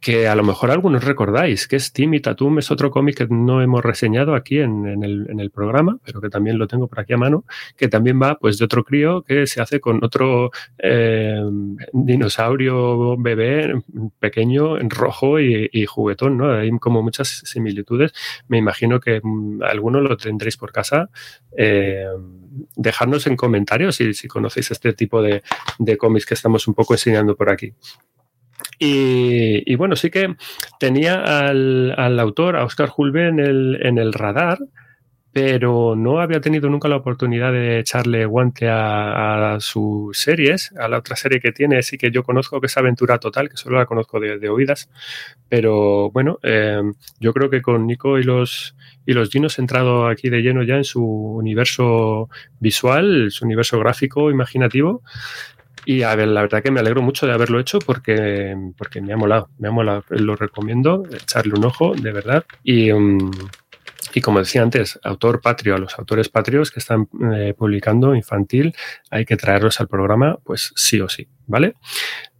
que 0.00 0.26
a 0.26 0.34
lo 0.34 0.42
mejor 0.42 0.70
algunos 0.70 1.04
recordáis, 1.04 1.68
que 1.68 1.76
es 1.76 1.92
Tim 1.92 2.14
y 2.14 2.20
Tatum, 2.20 2.58
es 2.58 2.70
otro 2.70 2.90
cómic 2.90 3.18
que 3.18 3.26
no 3.28 3.62
hemos 3.62 3.84
reseñado 3.84 4.34
aquí 4.34 4.58
en, 4.58 4.84
el, 5.04 5.50
programa, 5.52 5.98
pero 6.04 6.20
que 6.20 6.28
también 6.28 6.58
lo 6.58 6.66
tengo 6.66 6.88
por 6.88 7.00
aquí 7.00 7.12
a 7.12 7.18
mano, 7.18 7.44
que 7.76 7.88
también 7.88 8.20
va 8.20 8.36
pues 8.36 8.58
de 8.58 8.64
otro 8.64 8.84
crío 8.84 9.22
que 9.22 9.46
se 9.46 9.60
hace 9.60 9.80
con 9.80 10.02
otro 10.02 10.50
eh, 10.78 11.40
dinosaurio 11.92 13.16
bebé 13.16 13.74
pequeño, 14.18 14.78
en 14.78 14.90
rojo 14.90 15.38
y, 15.38 15.86
juguetón, 15.86 16.36
¿no? 16.36 16.52
Hay 16.52 16.70
como 16.78 17.02
muchas 17.02 17.42
similitudes. 17.44 18.12
Me 18.48 18.58
imagino 18.58 18.98
que 18.98 19.20
mm, 19.22 19.62
algunos 19.62 20.02
lo 20.02 20.16
tendréis 20.16 20.56
por 20.56 20.72
casa. 20.72 21.10
Eh, 21.56 22.06
dejadnos 22.76 23.26
en 23.26 23.36
comentarios 23.36 23.96
si, 23.96 24.28
conocéis 24.28 24.70
este 24.70 24.92
tipo 24.92 25.22
de, 25.22 25.42
de 25.78 25.96
cómics 25.96 26.26
que 26.26 26.34
estamos 26.34 26.68
un 26.68 26.74
poco 26.74 26.94
enseñando 26.94 27.36
por 27.36 27.50
aquí. 27.50 27.74
Y, 28.78 29.74
bueno, 29.76 29.96
sí 29.96 30.10
que 30.10 30.34
tenía 30.78 31.46
al, 31.46 32.18
autor, 32.18 32.56
a 32.56 32.64
Oscar 32.64 32.88
Julve, 32.88 33.28
en 33.28 33.38
el, 33.38 33.78
en 33.82 33.98
el 33.98 34.12
radar, 34.12 34.58
pero 35.32 35.96
no 35.96 36.20
había 36.20 36.40
tenido 36.40 36.68
nunca 36.68 36.88
la 36.88 36.96
oportunidad 36.96 37.52
de 37.52 37.78
echarle 37.78 38.26
guante 38.26 38.68
a, 38.68 39.56
sus 39.60 40.18
series, 40.18 40.72
a 40.78 40.88
la 40.88 40.98
otra 40.98 41.16
serie 41.16 41.40
que 41.40 41.52
tiene, 41.52 41.82
sí 41.82 41.96
que 41.96 42.10
yo 42.10 42.22
conozco, 42.22 42.60
que 42.60 42.66
es 42.66 42.76
Aventura 42.76 43.18
Total, 43.18 43.48
que 43.48 43.56
solo 43.56 43.78
la 43.78 43.86
conozco 43.86 44.20
de, 44.20 44.48
oídas, 44.48 44.90
pero 45.48 46.10
bueno, 46.10 46.38
eh, 46.42 46.82
yo 47.18 47.32
creo 47.32 47.48
que 47.48 47.62
con 47.62 47.86
Nico 47.86 48.18
y 48.18 48.24
los, 48.24 48.76
y 49.06 49.12
los 49.12 49.30
dinos 49.30 49.58
entrado 49.58 50.06
aquí 50.08 50.30
de 50.30 50.42
lleno 50.42 50.62
ya 50.62 50.76
en 50.76 50.84
su 50.84 51.04
universo 51.04 52.28
visual, 52.60 53.30
su 53.30 53.44
universo 53.44 53.78
gráfico, 53.78 54.30
imaginativo, 54.30 55.02
Y 55.84 56.02
a 56.02 56.14
ver, 56.14 56.28
la 56.28 56.42
verdad 56.42 56.62
que 56.62 56.70
me 56.70 56.80
alegro 56.80 57.02
mucho 57.02 57.26
de 57.26 57.32
haberlo 57.32 57.58
hecho 57.58 57.78
porque, 57.80 58.56
porque 58.78 59.00
me 59.00 59.12
ha 59.12 59.16
molado, 59.16 59.48
me 59.58 59.68
ha 59.68 59.72
molado. 59.72 60.04
Lo 60.10 60.36
recomiendo, 60.36 61.04
echarle 61.12 61.54
un 61.54 61.64
ojo, 61.64 61.94
de 61.94 62.12
verdad. 62.12 62.44
Y, 62.62 62.92
um, 62.92 63.30
y 64.14 64.20
como 64.20 64.38
decía 64.38 64.62
antes, 64.62 64.98
autor 65.02 65.40
patrio, 65.40 65.74
a 65.74 65.78
los 65.78 65.98
autores 65.98 66.28
patrios 66.28 66.70
que 66.70 66.80
están 66.80 67.08
eh, 67.34 67.54
publicando 67.56 68.14
infantil, 68.14 68.74
hay 69.10 69.24
que 69.24 69.36
traerlos 69.36 69.80
al 69.80 69.88
programa, 69.88 70.38
pues 70.44 70.72
sí 70.76 71.00
o 71.00 71.08
sí, 71.08 71.28
¿vale? 71.46 71.74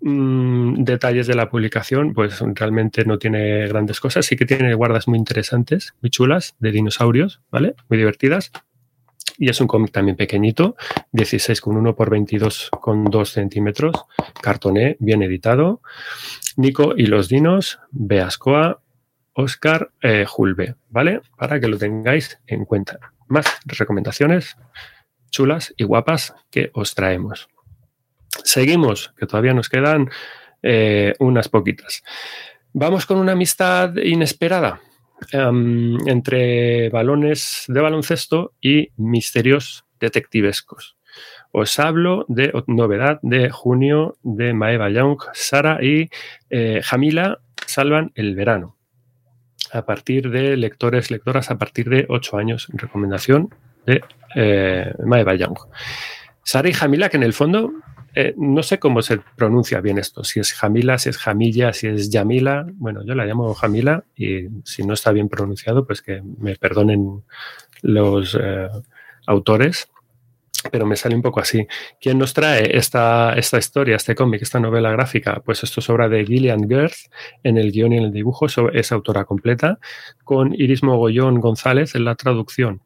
Mm, 0.01 0.85
detalles 0.85 1.27
de 1.27 1.35
la 1.35 1.49
publicación, 1.49 2.13
pues 2.13 2.41
realmente 2.55 3.05
no 3.05 3.19
tiene 3.19 3.67
grandes 3.69 4.01
cosas, 4.01 4.27
sí 4.27 4.37
que 4.37 4.47
tiene 4.47 4.75
guardas 4.75 5.09
muy 5.09 5.19
interesantes, 5.19 5.95
muy 6.03 6.11
chulas, 6.11 6.57
de 6.59 6.73
dinosaurios, 6.73 7.41
¿vale? 7.51 7.75
Muy 7.89 7.99
divertidas. 7.99 8.53
Y 9.39 9.49
es 9.49 9.61
un 9.61 9.67
cómic 9.67 9.93
también 9.93 10.17
pequeñito, 10.17 10.77
16,1 11.13 11.95
por 11.95 12.11
22,2 12.11 13.25
centímetros, 13.27 14.05
cartoné, 14.43 14.97
bien 15.01 15.23
editado. 15.23 15.81
Nico 16.57 16.95
y 16.97 17.07
los 17.07 17.29
dinos, 17.29 17.79
Beascoa, 17.91 18.82
Oscar 19.35 19.91
eh, 20.03 20.27
¿vale? 20.91 21.21
Para 21.37 21.61
que 21.61 21.69
lo 21.69 21.79
tengáis 21.79 22.39
en 22.47 22.65
cuenta. 22.65 22.99
Más 23.29 23.47
recomendaciones 23.65 24.57
chulas 25.31 25.75
y 25.77 25.85
guapas 25.85 26.35
que 26.51 26.71
os 26.75 26.95
traemos. 26.95 27.49
Seguimos, 28.45 29.13
que 29.17 29.27
todavía 29.27 29.55
nos 29.55 29.69
quedan 29.69 30.11
eh, 30.63 31.15
unas 31.19 31.49
poquitas. 31.49 32.05
Vamos 32.73 33.07
con 33.07 33.19
una 33.19 33.33
amistad 33.33 33.97
inesperada 33.97 34.81
em, 35.33 35.97
entre 36.07 36.89
balones 36.91 37.65
de 37.69 37.81
baloncesto 37.81 38.55
y 38.61 38.91
misterios 38.97 39.85
detectivescos. 39.99 40.97
Os 41.51 41.79
hablo 41.79 42.25
de 42.29 42.53
novedad 42.67 43.19
de 43.23 43.51
junio 43.51 44.17
de 44.23 44.55
Maeva 44.55 44.89
Young, 44.89 45.19
Sara 45.35 45.79
y 45.83 46.09
eh, 46.49 46.81
Jamila 46.83 47.41
salvan 47.67 48.13
el 48.15 48.35
verano 48.35 48.77
a 49.73 49.85
partir 49.85 50.31
de 50.31 50.57
lectores, 50.57 51.11
lectoras 51.11 51.51
a 51.51 51.59
partir 51.59 51.89
de 51.89 52.07
8 52.09 52.37
años. 52.37 52.69
Recomendación 52.73 53.55
de 53.87 54.03
eh, 54.35 54.93
Maeva 55.05 55.35
Young. 55.35 55.59
Sara 56.45 56.69
y 56.69 56.73
Jamila, 56.73 57.09
que 57.09 57.17
en 57.17 57.23
el 57.23 57.33
fondo 57.33 57.73
eh, 58.15 58.35
no 58.37 58.63
sé 58.63 58.79
cómo 58.79 59.01
se 59.01 59.21
pronuncia 59.37 59.81
bien 59.81 59.99
esto, 59.99 60.23
si 60.23 60.39
es 60.41 60.53
Jamila, 60.53 60.99
si 60.99 61.09
es 61.09 61.17
Jamilla, 61.17 61.73
si 61.73 61.87
es 61.87 62.11
Yamila. 62.11 62.67
Bueno, 62.75 63.03
yo 63.05 63.15
la 63.15 63.25
llamo 63.25 63.55
Jamila 63.55 64.05
y 64.15 64.49
si 64.65 64.85
no 64.85 64.95
está 64.95 65.13
bien 65.13 65.29
pronunciado, 65.29 65.87
pues 65.87 66.03
que 66.03 66.23
me 66.23 66.57
perdonen 66.57 67.23
los 67.81 68.39
eh, 68.41 68.69
autores 69.27 69.89
pero 70.71 70.87
me 70.87 70.97
sale 70.97 71.15
un 71.15 71.23
poco 71.23 71.41
así. 71.41 71.67
¿Quién 72.01 72.19
nos 72.19 72.33
trae 72.33 72.77
esta, 72.77 73.35
esta 73.35 73.59
historia, 73.59 73.97
este 73.97 74.15
cómic, 74.15 74.43
esta 74.43 74.61
novela 74.61 74.91
gráfica? 74.91 75.41
Pues 75.45 75.63
esto 75.63 75.81
es 75.81 75.91
obra 75.91 76.09
de 76.09 76.25
Gillian 76.25 76.69
Girth, 76.69 77.11
en 77.43 77.59
el 77.59 77.73
guion 77.73 77.93
y 77.93 77.99
en 77.99 78.05
el 78.05 78.13
dibujo 78.13 78.47
es 78.47 78.93
autora 78.93 79.25
completa, 79.25 79.79
con 80.25 80.55
Iris 80.55 80.83
Mogollón 80.83 81.41
González 81.41 81.95
en 81.95 82.05
la 82.05 82.15
traducción. 82.15 82.83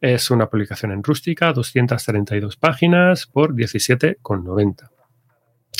Es 0.00 0.30
una 0.30 0.48
publicación 0.48 0.92
en 0.92 1.02
rústica, 1.02 1.52
232 1.52 2.56
páginas 2.56 3.26
por 3.26 3.54
17,90. 3.54 4.90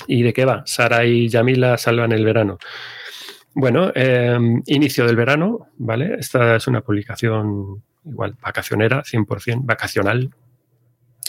¿Y 0.07 0.23
de 0.23 0.33
qué 0.33 0.45
va? 0.45 0.63
Sara 0.67 1.05
y 1.05 1.29
Yamila 1.29 1.77
salvan 1.77 2.13
el 2.13 2.25
verano. 2.25 2.59
Bueno, 3.55 3.91
em, 3.95 4.63
inicio 4.67 5.07
del 5.07 5.17
verano, 5.17 5.69
¿vale? 5.79 6.17
Esta 6.19 6.57
es 6.57 6.67
una 6.69 6.81
publicación 6.81 7.83
igual 8.05 8.37
vacacionera, 8.41 9.03
100% 9.05 9.61
vacacional, 9.65 10.31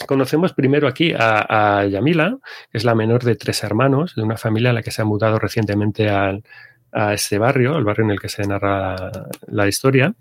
Conocemos 0.06 0.52
primero 0.52 0.88
aquí 0.88 1.12
a, 1.16 1.86
Yamila, 1.86 2.38
que 2.70 2.78
es 2.78 2.84
la 2.84 2.94
menor 2.94 3.24
de 3.24 3.36
tres 3.36 3.62
hermanos, 3.62 4.14
de 4.14 4.22
una 4.22 4.36
familia 4.36 4.70
a 4.70 4.72
la 4.72 4.82
que 4.82 4.90
se 4.90 5.02
ha 5.02 5.04
mudado 5.04 5.38
recientemente 5.38 6.08
a 6.08 6.40
este 7.12 7.38
barrio, 7.38 7.76
el 7.76 7.84
barrio 7.84 8.04
en 8.04 8.10
el 8.10 8.20
que 8.20 8.28
se 8.28 8.42
narra 8.42 8.96
la, 9.46 9.68
historia, 9.68 10.14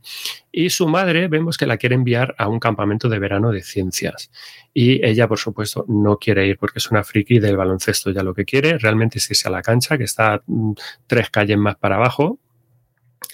y 0.51 0.69
su 0.69 0.87
madre 0.87 1.27
vemos 1.27 1.57
que 1.57 1.65
la 1.65 1.77
quiere 1.77 1.95
enviar 1.95 2.35
a 2.37 2.47
un 2.47 2.59
campamento 2.59 3.09
de 3.09 3.19
verano 3.19 3.51
de 3.51 3.61
ciencias. 3.61 4.29
Y 4.73 5.03
ella, 5.05 5.27
por 5.27 5.39
supuesto, 5.39 5.85
no 5.87 6.17
quiere 6.17 6.45
ir 6.45 6.57
porque 6.57 6.79
es 6.79 6.91
una 6.91 7.03
friki 7.03 7.39
del 7.39 7.57
baloncesto. 7.57 8.11
Ya 8.11 8.21
lo 8.21 8.33
que 8.35 8.45
quiere 8.45 8.77
realmente 8.77 9.17
es 9.17 9.29
irse 9.31 9.47
a 9.47 9.51
la 9.51 9.63
cancha, 9.63 9.97
que 9.97 10.03
está 10.03 10.41
mm, 10.45 10.73
tres 11.07 11.29
calles 11.31 11.57
más 11.57 11.75
para 11.77 11.95
abajo, 11.95 12.39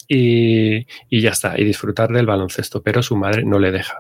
y, 0.08 0.86
y 1.10 1.22
ya 1.22 1.32
está, 1.32 1.60
y 1.60 1.64
disfrutar 1.64 2.12
del 2.12 2.26
baloncesto, 2.26 2.82
pero 2.82 3.02
su 3.04 3.16
madre 3.16 3.44
no 3.44 3.60
le 3.60 3.72
deja 3.72 4.00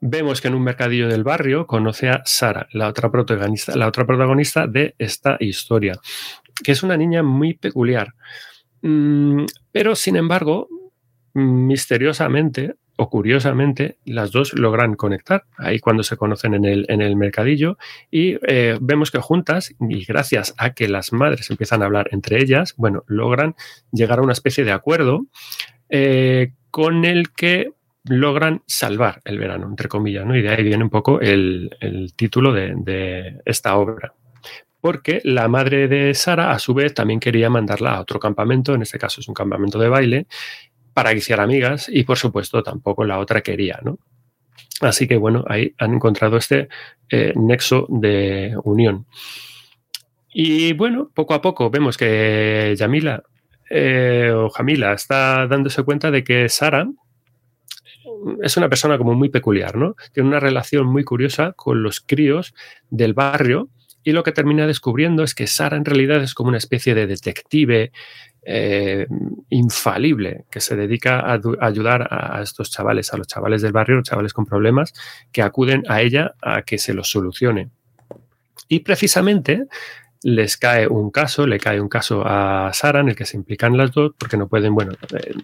vemos 0.00 0.40
que 0.40 0.48
en 0.48 0.54
un 0.54 0.62
mercadillo 0.62 1.08
del 1.08 1.24
barrio 1.24 1.66
conoce 1.66 2.08
a 2.08 2.22
Sara, 2.24 2.68
la 2.72 2.88
otra 2.88 3.10
protagonista, 3.10 3.76
la 3.76 3.86
otra 3.86 4.06
protagonista 4.06 4.66
de 4.66 4.94
esta 4.98 5.36
historia, 5.40 5.98
que 6.62 6.72
es 6.72 6.82
una 6.82 6.96
niña 6.96 7.22
muy 7.22 7.54
peculiar. 7.54 8.14
Mm, 8.82 9.44
pero, 9.72 9.96
sin 9.96 10.16
embargo, 10.16 10.68
misteriosamente 11.34 12.74
o 13.00 13.08
curiosamente, 13.08 13.96
las 14.04 14.32
dos 14.32 14.54
logran 14.54 14.96
conectar 14.96 15.44
ahí 15.56 15.78
cuando 15.78 16.02
se 16.02 16.16
conocen 16.16 16.54
en 16.54 16.64
el, 16.64 16.84
en 16.88 17.00
el 17.00 17.14
mercadillo 17.14 17.78
y 18.10 18.38
eh, 18.48 18.76
vemos 18.80 19.12
que 19.12 19.20
juntas, 19.20 19.72
y 19.78 20.04
gracias 20.04 20.52
a 20.58 20.74
que 20.74 20.88
las 20.88 21.12
madres 21.12 21.48
empiezan 21.48 21.80
a 21.80 21.84
hablar 21.84 22.08
entre 22.10 22.42
ellas, 22.42 22.74
bueno, 22.76 23.04
logran 23.06 23.54
llegar 23.92 24.18
a 24.18 24.22
una 24.22 24.32
especie 24.32 24.64
de 24.64 24.72
acuerdo 24.72 25.26
eh, 25.88 26.54
con 26.72 27.04
el 27.04 27.30
que 27.30 27.70
logran 28.08 28.62
salvar 28.66 29.20
el 29.24 29.38
verano, 29.38 29.66
entre 29.68 29.88
comillas, 29.88 30.26
¿no? 30.26 30.36
Y 30.36 30.42
de 30.42 30.50
ahí 30.50 30.62
viene 30.62 30.84
un 30.84 30.90
poco 30.90 31.20
el, 31.20 31.70
título 32.16 32.52
de, 32.52 33.40
esta 33.44 33.76
obra. 33.76 34.14
Porque 34.80 35.20
la 35.24 35.48
madre 35.48 35.88
de 35.88 36.14
Sara, 36.14 36.52
a 36.52 36.58
su 36.58 36.74
vez, 36.74 36.94
también 36.94 37.20
quería 37.20 37.50
mandarla 37.50 37.94
a 37.94 38.00
otro 38.00 38.20
campamento, 38.20 38.74
en 38.74 38.82
este 38.82 38.98
caso 38.98 39.20
es 39.20 39.28
un 39.28 39.34
campamento 39.34 39.78
de 39.78 39.88
baile, 39.88 40.26
para 40.94 41.10
que 41.10 41.18
hiciera 41.18 41.42
amigas, 41.42 41.88
y 41.88 42.04
por 42.04 42.16
supuesto 42.16 42.62
tampoco 42.62 43.04
la 43.04 43.18
otra 43.18 43.40
quería, 43.40 43.80
¿no? 43.82 43.98
Así 44.80 45.08
que 45.08 45.16
bueno, 45.16 45.44
ahí 45.48 45.74
han 45.78 45.94
encontrado 45.94 46.36
este 46.36 46.68
eh, 47.10 47.32
nexo 47.36 47.86
de 47.88 48.56
unión. 48.64 49.06
Y 50.32 50.72
bueno, 50.74 51.10
poco 51.12 51.34
a 51.34 51.40
poco 51.40 51.70
vemos 51.70 51.96
que 51.96 52.74
Yamila 52.78 53.22
eh, 53.70 54.30
o 54.34 54.48
Jamila 54.50 54.92
está 54.92 55.46
dándose 55.46 55.82
cuenta 55.82 56.10
de 56.10 56.24
que 56.24 56.48
Sara 56.48 56.88
es 58.42 58.56
una 58.56 58.68
persona 58.68 58.98
como 58.98 59.14
muy 59.14 59.28
peculiar, 59.28 59.76
¿no? 59.76 59.96
Tiene 60.12 60.28
una 60.28 60.40
relación 60.40 60.86
muy 60.86 61.04
curiosa 61.04 61.52
con 61.52 61.82
los 61.82 62.00
críos 62.00 62.54
del 62.90 63.14
barrio 63.14 63.68
y 64.02 64.12
lo 64.12 64.22
que 64.22 64.32
termina 64.32 64.66
descubriendo 64.66 65.22
es 65.22 65.34
que 65.34 65.46
Sara 65.46 65.76
en 65.76 65.84
realidad 65.84 66.22
es 66.22 66.34
como 66.34 66.48
una 66.48 66.58
especie 66.58 66.94
de 66.94 67.06
detective 67.06 67.92
eh, 68.42 69.06
infalible 69.50 70.46
que 70.50 70.60
se 70.60 70.76
dedica 70.76 71.20
a, 71.20 71.40
ayudar 71.60 72.08
a, 72.10 72.40
estos 72.42 72.70
chavales, 72.70 73.12
a 73.12 73.18
los 73.18 73.26
chavales 73.26 73.60
del 73.60 73.72
barrio, 73.72 73.96
los 73.96 74.08
chavales 74.08 74.32
con 74.32 74.46
problemas, 74.46 74.94
que 75.32 75.42
acuden 75.42 75.82
a 75.88 76.00
ella 76.00 76.34
a 76.40 76.62
que 76.62 76.78
se 76.78 76.94
los 76.94 77.10
solucione. 77.10 77.70
Y 78.68 78.80
precisamente 78.80 79.66
les 80.22 80.56
cae 80.56 80.86
un 80.86 81.10
caso, 81.10 81.46
le 81.46 81.58
cae 81.58 81.80
un 81.80 81.88
caso 81.88 82.22
a 82.26 82.70
Sara 82.72 83.00
en 83.00 83.10
el 83.10 83.16
que 83.16 83.24
se 83.24 83.36
implican 83.36 83.76
las 83.76 83.92
dos 83.92 84.12
porque 84.18 84.36
no 84.36 84.48
pueden, 84.48 84.74
bueno, 84.74 84.92
eh, 85.16 85.34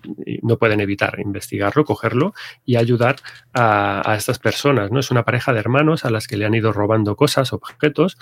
no 0.43 0.59
pueden 0.59 0.81
evitar 0.81 1.21
investigarlo, 1.21 1.85
cogerlo 1.85 2.35
y 2.65 2.77
ayudar 2.77 3.17
a, 3.53 4.15
estas 4.17 4.39
personas, 4.39 4.91
¿no? 4.91 5.01
Es 5.01 5.11
una 5.11 5.25
pareja 5.25 5.53
de 5.53 5.61
hermanos 5.61 6.05
a 6.05 6.11
las 6.11 6.27
que 6.27 6.37
le 6.37 6.45
han 6.45 6.55
ido 6.55 6.73
robando 6.73 7.17
cosas, 7.17 7.53
objetos 7.53 8.17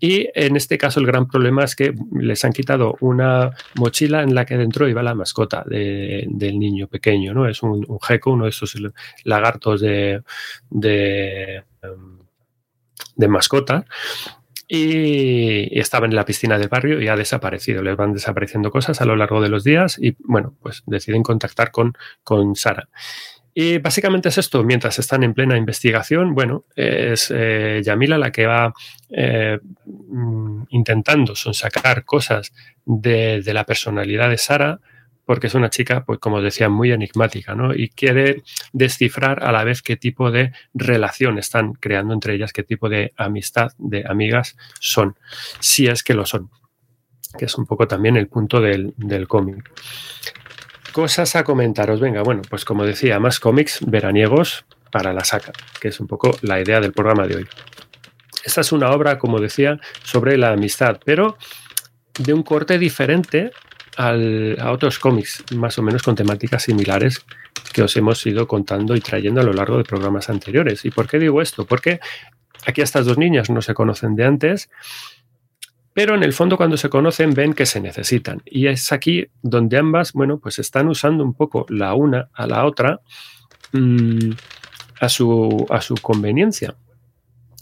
y 0.00 0.28
en 0.34 0.56
este 0.56 0.78
caso 0.78 1.00
el 1.00 1.06
gran 1.06 1.26
problema 1.26 1.64
es 1.64 1.74
que 1.74 1.94
les 2.12 2.44
han 2.44 2.52
quitado 2.52 2.96
una 3.00 3.52
mochila 3.76 4.22
en 4.22 4.34
la 4.34 4.44
que 4.44 4.56
dentro 4.56 4.88
iba 4.88 5.02
la 5.02 5.14
mascota 5.14 5.64
del 5.66 6.58
niño 6.58 6.86
pequeño, 6.86 7.34
¿no? 7.34 7.48
Es 7.48 7.62
un, 7.62 7.84
un 7.88 8.00
geco, 8.00 8.32
uno 8.32 8.44
de 8.44 8.50
esos 8.50 8.76
lagartos 9.24 9.80
de, 9.80 10.22
de, 10.70 11.64
em, 11.82 12.18
de 13.16 13.28
mascota 13.28 13.84
y, 14.68 15.78
estaba 15.80 16.06
en 16.06 16.14
la 16.14 16.24
piscina 16.24 16.58
del 16.58 16.68
barrio 16.68 17.00
y 17.00 17.08
ha 17.08 17.16
desaparecido. 17.16 17.82
Les 17.82 17.96
van 17.96 18.12
desapareciendo 18.12 18.70
cosas 18.70 19.00
a 19.00 19.06
lo 19.06 19.16
largo 19.16 19.40
de 19.40 19.48
los 19.48 19.64
días 19.64 19.98
y 20.00 20.14
bueno, 20.20 20.54
pues 20.60 20.82
deciden 20.86 21.22
contactar 21.22 21.70
con, 21.70 21.94
con 22.22 22.54
Sara. 22.54 22.88
Y 23.54 23.78
básicamente 23.78 24.28
es 24.28 24.38
esto, 24.38 24.62
mientras 24.62 25.00
están 25.00 25.24
en 25.24 25.34
plena 25.34 25.56
investigación, 25.56 26.32
bueno, 26.34 26.66
es 26.76 27.32
eh, 27.34 27.80
Yamila 27.82 28.16
la 28.16 28.30
que 28.30 28.46
va 28.46 28.72
eh, 29.10 29.58
mm, 29.84 30.62
intentando 30.68 31.34
sonsacar 31.34 32.04
cosas 32.04 32.52
de, 32.84 33.42
de 33.42 33.54
la 33.54 33.64
personalidad 33.64 34.30
de 34.30 34.38
Sara, 34.38 34.78
porque 35.28 35.48
es 35.48 35.54
una 35.54 35.68
chica, 35.68 36.04
pues 36.06 36.20
como 36.20 36.40
decía, 36.40 36.70
muy 36.70 36.90
enigmática, 36.90 37.54
¿no? 37.54 37.74
Y 37.74 37.90
quiere 37.90 38.44
descifrar 38.72 39.44
a 39.44 39.52
la 39.52 39.62
vez 39.62 39.82
qué 39.82 39.98
tipo 39.98 40.30
de 40.30 40.52
relación 40.72 41.38
están 41.38 41.74
creando 41.74 42.14
entre 42.14 42.34
ellas, 42.34 42.54
qué 42.54 42.62
tipo 42.62 42.88
de 42.88 43.12
amistad, 43.14 43.72
de 43.76 44.06
amigas 44.08 44.56
son, 44.80 45.18
si 45.60 45.86
es 45.86 46.02
que 46.02 46.14
lo 46.14 46.24
son, 46.24 46.48
que 47.36 47.44
es 47.44 47.58
un 47.58 47.66
poco 47.66 47.86
también 47.86 48.16
el 48.16 48.28
punto 48.28 48.62
del, 48.62 48.94
del 48.96 49.28
cómic. 49.28 49.70
Cosas 50.92 51.36
a 51.36 51.44
comentaros, 51.44 52.00
venga, 52.00 52.22
bueno, 52.22 52.40
pues 52.48 52.64
como 52.64 52.86
decía, 52.86 53.20
más 53.20 53.38
cómics 53.38 53.80
veraniegos 53.86 54.64
para 54.90 55.12
la 55.12 55.24
saca, 55.24 55.52
que 55.78 55.88
es 55.88 56.00
un 56.00 56.06
poco 56.06 56.38
la 56.40 56.58
idea 56.58 56.80
del 56.80 56.94
programa 56.94 57.26
de 57.26 57.36
hoy. 57.36 57.48
Esta 58.44 58.62
es 58.62 58.72
una 58.72 58.92
obra, 58.92 59.18
como 59.18 59.40
decía, 59.40 59.78
sobre 60.04 60.38
la 60.38 60.52
amistad, 60.52 60.98
pero 61.04 61.36
de 62.18 62.32
un 62.32 62.42
corte 62.42 62.78
diferente 62.78 63.52
a 63.98 64.70
otros 64.70 65.00
cómics, 65.00 65.44
más 65.56 65.76
o 65.78 65.82
menos 65.82 66.04
con 66.04 66.14
temáticas 66.14 66.62
similares 66.62 67.24
que 67.72 67.82
os 67.82 67.96
hemos 67.96 68.24
ido 68.26 68.46
contando 68.46 68.94
y 68.94 69.00
trayendo 69.00 69.40
a 69.40 69.44
lo 69.44 69.52
largo 69.52 69.76
de 69.76 69.82
programas 69.82 70.30
anteriores. 70.30 70.84
¿Y 70.84 70.90
por 70.90 71.08
qué 71.08 71.18
digo 71.18 71.42
esto? 71.42 71.66
Porque 71.66 71.98
aquí 72.64 72.80
estas 72.80 73.06
dos 73.06 73.18
niñas 73.18 73.50
no 73.50 73.60
se 73.60 73.74
conocen 73.74 74.14
de 74.14 74.24
antes, 74.24 74.70
pero 75.92 76.14
en 76.14 76.22
el 76.22 76.32
fondo 76.32 76.56
cuando 76.56 76.76
se 76.76 76.88
conocen 76.88 77.34
ven 77.34 77.54
que 77.54 77.66
se 77.66 77.80
necesitan. 77.80 78.40
Y 78.44 78.68
es 78.68 78.92
aquí 78.92 79.26
donde 79.42 79.78
ambas, 79.78 80.12
bueno, 80.12 80.38
pues 80.38 80.60
están 80.60 80.86
usando 80.86 81.24
un 81.24 81.34
poco 81.34 81.66
la 81.68 81.94
una 81.94 82.28
a 82.34 82.46
la 82.46 82.66
otra 82.66 83.00
mm, 83.72 84.30
a, 85.00 85.08
su, 85.08 85.66
a 85.70 85.80
su 85.80 85.96
conveniencia 85.96 86.76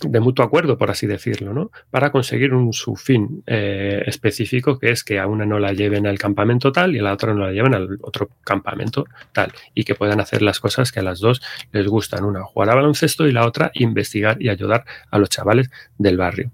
de 0.03 0.21
mutuo 0.21 0.45
acuerdo, 0.45 0.77
por 0.77 0.91
así 0.91 1.07
decirlo, 1.07 1.55
¿no? 1.55 1.71
Para 1.91 2.13
conseguir 2.13 2.53
un, 2.53 2.73
su 2.73 2.97
fin 2.97 3.43
eh, 3.47 4.03
específico, 4.07 4.79
que 4.79 4.91
es 4.91 5.03
que 5.03 5.19
a 5.19 5.27
una 5.27 5.47
no 5.47 5.59
la 5.59 5.73
lleven 5.73 6.07
al 6.07 6.19
campamento 6.19 6.71
tal 6.71 6.95
y 6.95 6.99
a 6.99 7.03
la 7.03 7.13
otra 7.13 7.33
no 7.33 7.47
la 7.47 7.53
lleven 7.53 7.75
al 7.75 7.99
otro 8.03 8.29
campamento 8.45 9.07
tal, 9.33 9.53
y 9.75 9.85
que 9.85 9.95
puedan 9.95 10.21
hacer 10.21 10.43
las 10.43 10.61
cosas 10.61 10.93
que 10.93 11.01
a 11.01 11.03
las 11.03 11.21
dos 11.21 11.41
les 11.73 11.87
gustan, 11.87 12.25
una 12.25 12.43
jugar 12.45 12.71
a 12.71 12.75
baloncesto 12.75 13.27
y 13.27 13.33
la 13.33 13.47
otra 13.47 13.71
investigar 13.75 14.41
y 14.41 14.51
ayudar 14.51 14.85
a 15.11 15.19
los 15.19 15.31
chavales 15.31 15.71
del 15.97 16.19
barrio. 16.19 16.51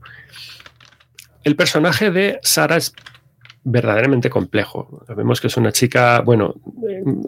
El 1.43 1.57
personaje 1.57 2.13
de 2.13 2.39
Sara 2.43 2.77
es 2.77 2.95
verdaderamente 3.65 4.31
complejo. 4.31 5.05
Vemos 5.17 5.41
que 5.41 5.49
es 5.49 5.57
una 5.57 5.73
chica, 5.73 6.21
bueno, 6.21 6.55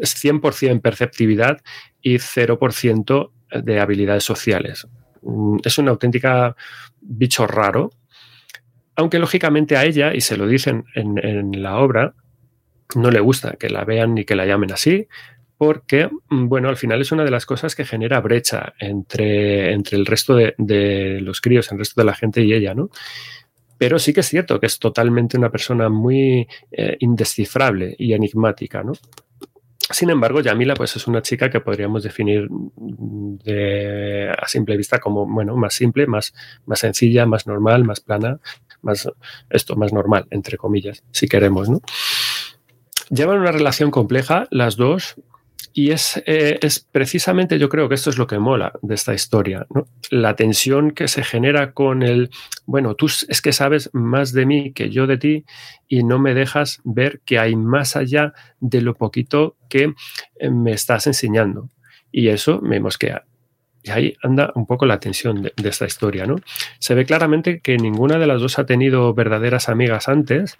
es 0.01 0.25
100% 0.25 0.81
perceptividad 0.81 1.61
y 2.01 2.17
0% 2.17 3.31
de 3.63 3.81
habilidades 3.81 4.25
sociales. 4.25 4.87
Mm, 5.25 5.59
es 5.65 5.79
una 5.79 5.91
auténtica 5.91 6.55
bicho 7.01 7.47
raro, 7.47 7.91
aunque 8.97 9.19
lógicamente 9.19 9.77
a 9.77 9.85
ella, 9.85 10.15
y 10.15 10.21
se 10.21 10.37
lo 10.37 10.47
dicen 10.47 10.85
en, 10.95 11.63
la 11.63 11.79
obra, 11.79 12.15
no 12.95 13.11
le 13.11 13.21
gusta 13.21 13.57
que 13.59 13.69
la 13.69 13.85
vean 13.85 14.15
ni 14.15 14.25
que 14.25 14.37
la 14.37 14.47
llamen 14.47 14.73
así, 14.73 15.09
porque, 15.57 16.11
mm, 16.29 16.49
bueno, 16.49 16.69
al 16.69 16.77
final 16.77 17.01
es 17.01 17.13
una 17.13 17.25
de 17.25 17.31
las 17.31 17.47
cosas 17.47 17.75
que 17.75 17.85
genera 17.85 18.21
brecha 18.21 18.75
entre, 18.79 19.73
entre 19.73 19.97
el 19.97 20.07
resto 20.07 20.35
de, 20.37 21.19
los 21.21 21.41
críos, 21.41 21.71
el 21.73 21.79
resto 21.79 22.01
de 22.01 22.07
la 22.07 22.15
gente 22.15 22.43
y 22.43 22.53
ella, 22.53 22.75
¿no? 22.75 22.91
Pero 23.79 23.99
sí 23.99 24.13
que 24.13 24.21
es 24.21 24.29
cierto 24.29 24.61
que 24.61 24.67
es 24.67 24.79
totalmente 24.79 25.37
una 25.37 25.51
persona 25.51 25.89
muy 25.89 26.47
eh, 26.71 26.97
indescifrable 27.01 27.97
y 27.99 28.13
enigmática, 28.13 28.85
¿no? 28.85 28.93
Sin 29.91 30.09
embargo, 30.09 30.41
Yamila 30.41 30.75
pues, 30.75 30.97
es 30.97 31.07
una 31.07 31.21
chica 31.21 31.51
que 31.51 31.61
podríamos 31.61 32.03
definir 32.03 32.49
a 34.39 34.49
simple 34.49 34.77
vista 34.77 34.99
como 34.99 35.27
bueno, 35.27 35.57
más 35.57 35.75
simple, 35.75 36.07
más, 36.07 36.33
más 36.65 36.79
sencilla, 36.79 37.27
más 37.27 37.47
normal, 37.47 37.85
más 37.85 38.01
plana, 38.01 38.39
más 38.81 39.09
esto, 39.51 39.77
más 39.77 39.93
normal, 39.93 40.27
entre 40.31 40.57
comillas, 40.57 41.03
si 41.11 41.29
queremos. 41.29 41.69
¿no? 41.69 41.81
Llevan 43.11 43.41
una 43.41 43.53
relación 43.53 43.91
compleja, 43.91 44.47
las 44.51 44.77
dos, 44.77 45.17
y 45.77 45.91
es, 45.91 46.23
eh, 46.25 46.61
es, 46.63 46.79
precisamente, 46.79 47.59
yo 47.59 47.69
creo 47.69 47.89
que 47.89 47.97
esto 47.97 48.09
es 48.09 48.17
lo 48.17 48.29
que 48.29 48.39
mola 48.39 48.73
de 48.81 48.95
esta 48.95 49.13
historia, 49.13 49.67
¿no? 49.75 49.89
La 50.09 50.37
tensión 50.37 50.93
que 50.93 51.09
se 51.09 51.25
genera 51.25 51.73
con 51.73 52.05
el, 52.05 52.31
bueno, 52.65 52.95
tú 52.95 53.07
es 53.07 53.43
que 53.43 53.53
sabes 53.53 53.91
más 53.93 54.33
de 54.33 54.47
mí 54.47 54.73
que 54.73 54.89
yo 54.91 55.09
de 55.09 55.19
ti 55.19 55.45
y 55.89 56.05
no 56.05 56.21
me 56.21 56.33
dejas 56.33 56.81
ver 56.85 57.21
que 57.25 57.41
hay 57.41 57.57
más 57.57 57.97
allá 57.97 58.35
de 58.61 58.83
lo 58.83 58.95
poquito 58.95 59.57
que 59.69 59.95
eh, 60.39 60.51
me 60.51 60.71
estás 60.71 61.09
enseñando. 61.09 61.71
Y 62.13 62.29
eso 62.29 62.61
me 62.61 62.79
mosquea. 62.79 63.25
Y 63.83 63.91
ahí 63.91 64.17
anda 64.23 64.53
un 64.55 64.67
poco 64.67 64.87
la 64.87 65.01
tensión 65.01 65.43
de, 65.43 65.53
de 65.57 65.69
esta 65.69 65.87
historia, 65.87 66.25
¿no? 66.25 66.37
Se 66.79 66.95
ve 66.95 67.05
claramente 67.05 67.59
que 67.59 67.79
ninguna 67.79 68.19
de 68.19 68.29
las 68.29 68.41
dos 68.41 68.61
ha 68.61 68.65
tenido 68.65 69.13
verdaderas 69.13 69.69
amigas 69.69 70.09
antes 70.09 70.57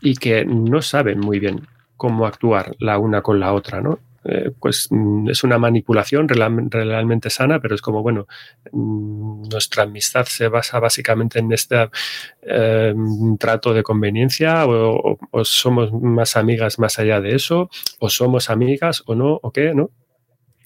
y 0.00 0.14
que 0.14 0.44
no 0.44 0.80
saben 0.80 1.18
muy 1.18 1.40
bien 1.40 1.66
cómo 1.96 2.24
actuar 2.24 2.76
la 2.78 2.98
una 2.98 3.20
con 3.20 3.40
la 3.40 3.52
otra, 3.52 3.80
¿no? 3.80 3.98
Eh, 4.26 4.52
pues 4.58 4.88
mm, 4.90 5.28
es 5.28 5.44
una 5.44 5.58
manipulación 5.58 6.26
realmente 6.28 7.28
sana, 7.28 7.60
pero 7.60 7.74
es 7.74 7.82
como, 7.82 8.02
bueno, 8.02 8.26
mm, 8.72 9.48
nuestra 9.50 9.82
amistad 9.82 10.24
se 10.24 10.48
basa 10.48 10.80
básicamente 10.80 11.40
en 11.40 11.52
este 11.52 11.90
eh, 12.42 12.94
trato 13.38 13.74
de 13.74 13.82
conveniencia 13.82 14.66
o, 14.66 15.18
somos 15.44 15.92
más 15.92 16.36
amigas 16.36 16.78
más 16.78 16.98
allá 16.98 17.20
de 17.20 17.34
eso, 17.34 17.68
o 17.98 18.08
somos 18.08 18.48
amigas 18.48 19.02
o 19.06 19.14
no, 19.14 19.38
o 19.42 19.50
qué, 19.52 19.74
¿no? 19.74 19.90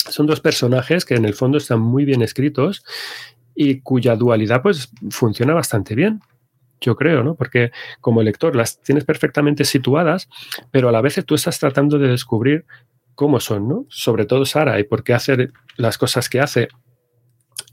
Son 0.09 0.27
dos 0.27 0.41
personajes 0.41 1.05
que 1.05 1.15
en 1.15 1.25
el 1.25 1.35
fondo 1.35 1.59
están 1.59 1.81
muy 1.81 2.05
bien 2.05 2.23
escritos 2.23 2.85
y 3.55 3.81
cuya 3.81 4.15
dualidad 4.15 4.63
pues 4.63 4.91
funciona 5.11 5.53
bastante 5.53 5.95
bien 5.97 6.21
yo 6.81 6.95
creo, 6.95 7.25
¿no? 7.25 7.35
Porque 7.35 7.73
como 8.01 8.23
lector 8.23 8.55
las 8.55 8.81
tienes 8.81 9.05
perfectamente 9.05 9.65
situadas, 9.65 10.29
pero 10.71 10.89
a 10.89 10.93
la 10.93 11.01
vez 11.01 11.21
tú 11.27 11.35
estás 11.35 11.59
tratando 11.59 11.99
de 11.99 12.07
descubrir 12.07 12.67
cómo 13.19 13.41
son, 13.41 13.67
¿no? 13.67 13.85
Sobre 13.89 14.27
todo 14.27 14.45
Sara 14.45 14.79
y 14.79 14.85
por 14.85 15.03
qué 15.03 15.13
hace 15.13 15.49
las 15.77 15.99
cosas 15.99 16.29
que 16.29 16.39
hace. 16.39 16.69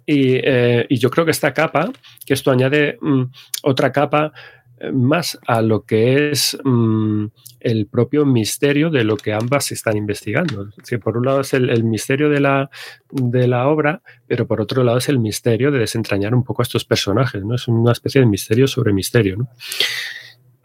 Y, 0.03 0.37
eh, 0.43 0.87
yo 0.89 1.11
creo 1.11 1.23
que 1.23 1.29
esta 1.29 1.53
capa, 1.53 1.91
que 2.25 2.33
esto 2.33 2.49
añade 2.49 2.97
mm, 2.99 3.25
otra 3.61 3.91
capa 3.91 4.33
eh, 4.79 4.91
más 4.91 5.37
a 5.45 5.61
lo 5.61 5.85
que 5.85 6.31
es 6.31 6.57
mm, 6.63 7.27
el 7.59 7.85
propio 7.85 8.25
misterio 8.25 8.89
de 8.89 9.03
lo 9.03 9.17
que 9.17 9.33
ambas 9.33 9.71
están 9.71 9.97
investigando. 9.97 10.69
por 11.03 11.15
un 11.15 11.25
lado 11.25 11.41
es 11.41 11.53
el, 11.53 11.83
misterio 11.83 12.27
de 12.27 12.39
la, 12.39 12.71
de 13.11 13.47
la, 13.47 13.67
obra, 13.67 14.01
pero 14.25 14.47
por 14.47 14.61
otro 14.61 14.83
lado 14.83 14.97
es 14.97 15.09
el 15.09 15.19
misterio 15.19 15.69
de 15.69 15.77
desentrañar 15.77 16.33
un 16.33 16.43
poco 16.43 16.63
a 16.63 16.65
estos 16.65 16.85
personajes, 16.85 17.45
¿no? 17.45 17.53
Es 17.53 17.67
una 17.67 17.91
especie 17.91 18.19
de 18.19 18.25
misterio 18.25 18.65
sobre 18.65 18.93
misterio, 18.93 19.37
¿no? 19.37 19.49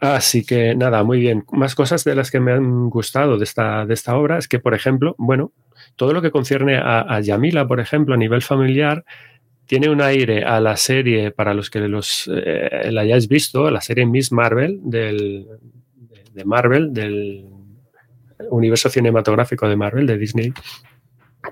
Así 0.01 0.43
que 0.43 0.73
nada, 0.73 1.03
muy 1.03 1.19
bien. 1.19 1.45
Más 1.51 1.75
cosas 1.75 2.03
de 2.03 2.15
las 2.15 2.31
que 2.31 2.39
me 2.39 2.51
han 2.51 2.89
gustado 2.89 3.37
de 3.37 3.43
esta, 3.43 3.85
de 3.85 3.93
esta 3.93 4.17
obra 4.17 4.39
es 4.39 4.47
que, 4.47 4.57
por 4.57 4.73
ejemplo, 4.73 5.13
bueno, 5.19 5.53
todo 5.95 6.11
lo 6.11 6.23
que 6.23 6.31
concierne 6.31 6.77
a, 6.77 7.19
Yamila, 7.19 7.67
por 7.67 7.79
ejemplo, 7.79 8.15
a 8.15 8.17
nivel 8.17 8.41
familiar, 8.41 9.05
tiene 9.67 9.89
un 9.89 10.01
aire 10.01 10.43
a 10.43 10.59
la 10.59 10.75
serie, 10.75 11.29
para 11.29 11.53
los 11.53 11.69
que 11.69 11.81
los, 11.81 12.27
eh, 12.33 12.89
la 12.91 13.01
hayáis 13.01 13.27
visto, 13.27 13.69
la 13.69 13.79
serie 13.79 14.07
Miss 14.07 14.31
Marvel 14.31 14.79
del, 14.81 15.45
de 16.33 16.45
Marvel, 16.45 16.91
del 16.93 17.45
universo 18.49 18.89
cinematográfico 18.89 19.69
de 19.69 19.75
Marvel, 19.75 20.07
de 20.07 20.17
Disney, 20.17 20.51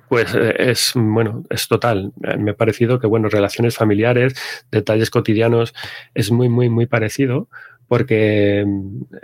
pues 0.07 0.33
eh, 0.33 0.55
es 0.57 0.93
bueno, 0.95 1.43
es 1.51 1.67
total. 1.67 2.13
Me 2.39 2.51
ha 2.51 2.55
parecido 2.55 2.99
que 2.99 3.05
bueno, 3.05 3.29
relaciones 3.29 3.75
familiares, 3.75 4.33
detalles 4.71 5.11
cotidianos, 5.11 5.75
es 6.15 6.31
muy, 6.31 6.49
muy, 6.49 6.67
muy 6.69 6.87
parecido 6.87 7.47
porque, 7.89 8.63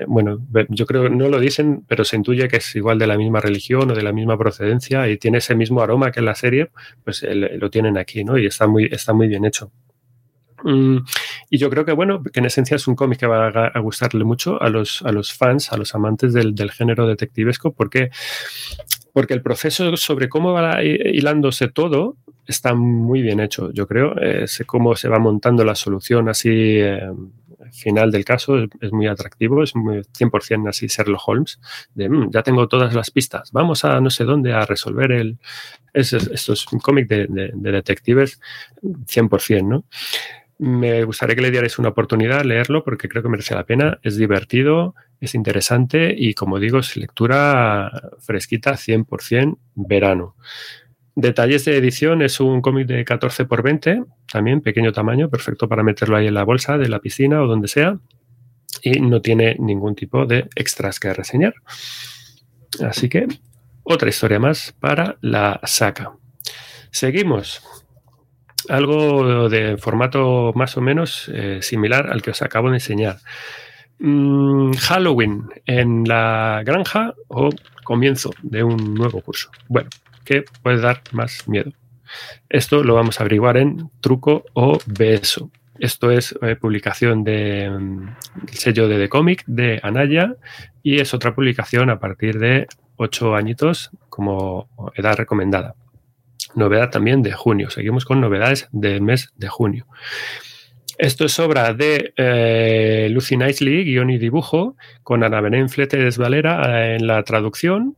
bueno, 0.08 0.40
yo 0.70 0.88
creo 0.88 1.04
que 1.04 1.12
no 1.12 1.30
lo 1.30 1.40
dicen, 1.40 1.86
pero 1.88 2.04
se 2.04 2.16
intuye 2.16 2.48
que 2.48 2.58
es 2.58 2.76
igual 2.76 2.98
de 2.98 3.06
la 3.06 3.16
misma 3.16 3.40
religión 3.40 3.92
o 3.92 3.94
de 3.94 4.02
la 4.02 4.12
misma 4.12 4.40
procedencia 4.40 5.08
y 5.08 5.18
tiene 5.20 5.38
ese 5.38 5.54
mismo 5.54 5.82
aroma 5.82 6.12
que 6.12 6.20
en 6.20 6.26
la 6.26 6.34
serie, 6.34 6.72
pues 7.04 7.24
lo 7.24 7.70
tienen 7.70 7.96
aquí, 7.96 8.24
¿no? 8.24 8.40
Y 8.40 8.48
está 8.48 8.66
muy, 8.66 8.86
está 8.92 9.14
muy 9.14 9.28
bien 9.28 9.46
hecho. 9.46 9.72
Mm, 10.64 10.98
y 11.52 11.60
yo 11.60 11.70
creo 11.70 11.86
que, 11.86 11.92
bueno, 11.92 12.24
que 12.24 12.40
en 12.40 12.48
esencia 12.48 12.74
es 12.74 12.88
un 12.88 12.96
cómic 12.96 13.20
que 13.20 13.28
va 13.28 13.50
a, 13.50 13.80
gustarle 13.82 14.24
mucho 14.24 14.60
a 14.60 14.70
los, 14.70 15.04
a 15.04 15.12
los 15.12 15.32
fans, 15.32 15.72
a 15.72 15.78
los 15.78 15.94
amantes 15.94 16.34
del, 16.34 16.56
del 16.56 16.72
género 16.72 17.06
detectivesco, 17.06 17.72
porque, 17.72 18.10
porque 19.14 19.36
el 19.36 19.44
proceso 19.44 19.96
sobre 19.96 20.28
cómo 20.28 20.54
va 20.54 20.84
hilándose 20.84 21.68
todo 21.68 22.18
está 22.48 22.74
muy 22.74 23.22
bien 23.22 23.40
hecho, 23.40 23.72
yo 23.72 23.88
creo. 23.88 24.16
Eh, 24.20 24.46
cómo 24.66 24.96
se 24.96 25.10
va 25.10 25.20
montando 25.20 25.64
la 25.64 25.76
solución 25.76 26.30
así. 26.30 26.50
Eh, 26.52 27.12
final 27.72 28.12
del 28.12 28.26
caso 28.26 28.58
es, 28.82 28.92
muy 28.92 29.08
atractivo, 29.08 29.64
es 29.64 29.76
muy 29.76 29.98
100% 30.00 30.70
así 30.70 30.88
Sherlock 30.88 31.28
Holmes, 31.28 31.60
de 31.94 32.10
mm, 32.10 32.32
ya 32.32 32.44
tengo 32.44 32.68
todas 32.68 32.94
las 32.94 33.12
pistas, 33.12 33.52
vamos 33.52 33.86
a 33.86 34.00
no 34.02 34.10
sé 34.10 34.24
dónde 34.24 34.54
a 34.54 34.66
resolver 34.66 35.12
el... 35.12 35.38
esto 35.94 36.54
es 36.54 36.72
un 36.72 36.80
cómic 36.80 37.08
de, 37.08 37.52
detectives 37.56 38.40
100%, 38.82 39.68
¿no? 39.68 39.86
Me 40.58 41.04
gustaría 41.04 41.36
que 41.36 41.42
le 41.42 41.52
dierais 41.52 41.78
una 41.80 41.90
oportunidad 41.90 42.46
leerlo 42.46 42.84
porque 42.84 43.10
creo 43.10 43.22
que 43.22 43.28
merece 43.28 43.56
la 43.56 43.66
pena, 43.66 44.00
es 44.04 44.16
divertido, 44.16 44.96
es 45.20 45.36
interesante 45.36 46.16
y 46.18 46.34
como 46.34 46.60
digo, 46.60 46.80
es 46.80 46.96
lectura 46.96 47.92
fresquita 48.20 48.74
100% 48.74 49.58
verano. 49.76 50.36
Detalles 51.16 51.64
de 51.64 51.78
edición 51.78 52.22
es 52.22 52.42
un 52.42 52.62
cómic 52.62 52.88
de 52.88 53.06
14 53.06 53.46
por 53.46 53.64
20, 53.64 54.04
también 54.30 54.60
pequeño 54.60 54.92
tamaño, 54.92 55.30
perfecto 55.30 55.70
para 55.70 55.82
meterlo 55.82 56.18
ahí 56.18 56.28
en 56.28 56.34
la 56.34 56.44
bolsa 56.44 56.78
de 56.78 56.90
la 56.90 57.00
piscina 57.00 57.42
o 57.42 57.48
donde 57.48 57.70
sea. 57.70 57.98
Y 58.82 59.00
no 59.00 59.22
tiene 59.22 59.56
ningún 59.58 59.96
tipo 59.96 60.26
de 60.26 60.50
extras 60.56 61.00
que 61.00 61.14
reseñar. 61.14 61.54
Así 62.84 63.08
que 63.08 63.28
otra 63.84 64.10
historia 64.10 64.40
más 64.40 64.76
para 64.78 65.18
la 65.22 65.62
saca. 65.64 66.12
Seguimos. 66.92 67.62
Algo 68.68 69.48
de 69.48 69.78
formato 69.78 70.52
más 70.54 70.76
o 70.76 70.82
menos 70.82 71.32
eh, 71.34 71.60
similar 71.62 72.10
al 72.12 72.22
que 72.22 72.32
os 72.32 72.42
acabo 72.42 72.70
de 72.70 72.78
enseñar. 72.78 73.20
Mm, 74.00 74.74
Halloween 74.74 75.48
en 75.66 76.04
la 76.04 76.62
granja 76.66 77.14
o 77.30 77.50
comienzo 77.84 78.32
de 78.42 78.64
un 78.64 78.96
nuevo 78.96 79.22
curso. 79.22 79.50
Bueno, 79.70 79.90
que 80.26 80.44
puede 80.62 80.82
dar 80.82 81.02
más 81.12 81.48
miedo. 81.48 81.72
Esto 82.50 82.84
lo 82.84 82.96
vamos 82.96 83.20
a 83.20 83.24
averiguar 83.24 83.58
en 83.58 83.90
truco 84.02 84.46
o 84.54 84.80
beso. 84.86 85.52
Esto 85.80 86.12
es 86.12 86.36
eh, 86.42 86.56
publicación 86.56 87.24
de, 87.24 87.70
mm, 87.70 88.06
del 88.46 88.56
sello 88.56 88.88
de 88.88 88.98
The 88.98 89.10
Comic 89.10 89.44
de 89.46 89.80
Anaya 89.84 90.36
y 90.84 91.00
es 91.00 91.14
otra 91.14 91.36
publicación 91.36 91.90
a 91.90 92.00
partir 92.00 92.40
de 92.40 92.68
ocho 92.98 93.36
añitos 93.36 93.92
como 94.10 94.70
edad 94.96 95.16
recomendada. 95.16 95.76
Novedad 96.56 96.90
también 96.90 97.22
de 97.22 97.34
junio. 97.34 97.70
Seguimos 97.70 98.06
con 98.06 98.22
novedades 98.22 98.70
del 98.72 99.02
mes 99.02 99.34
de 99.36 99.50
junio. 99.50 99.88
Esto 100.98 101.26
es 101.26 101.38
obra 101.40 101.74
de 101.74 102.14
eh, 102.16 103.10
Lucy 103.12 103.36
Nicely, 103.36 103.84
guion 103.84 104.10
y 104.10 104.18
dibujo, 104.18 104.78
con 105.04 105.24
Ana 105.24 105.42
Belén 105.42 105.68
Fletes 105.68 106.18
Valera 106.18 106.84
eh, 106.84 106.96
en 106.96 107.08
la 107.08 107.22
traducción, 107.24 107.98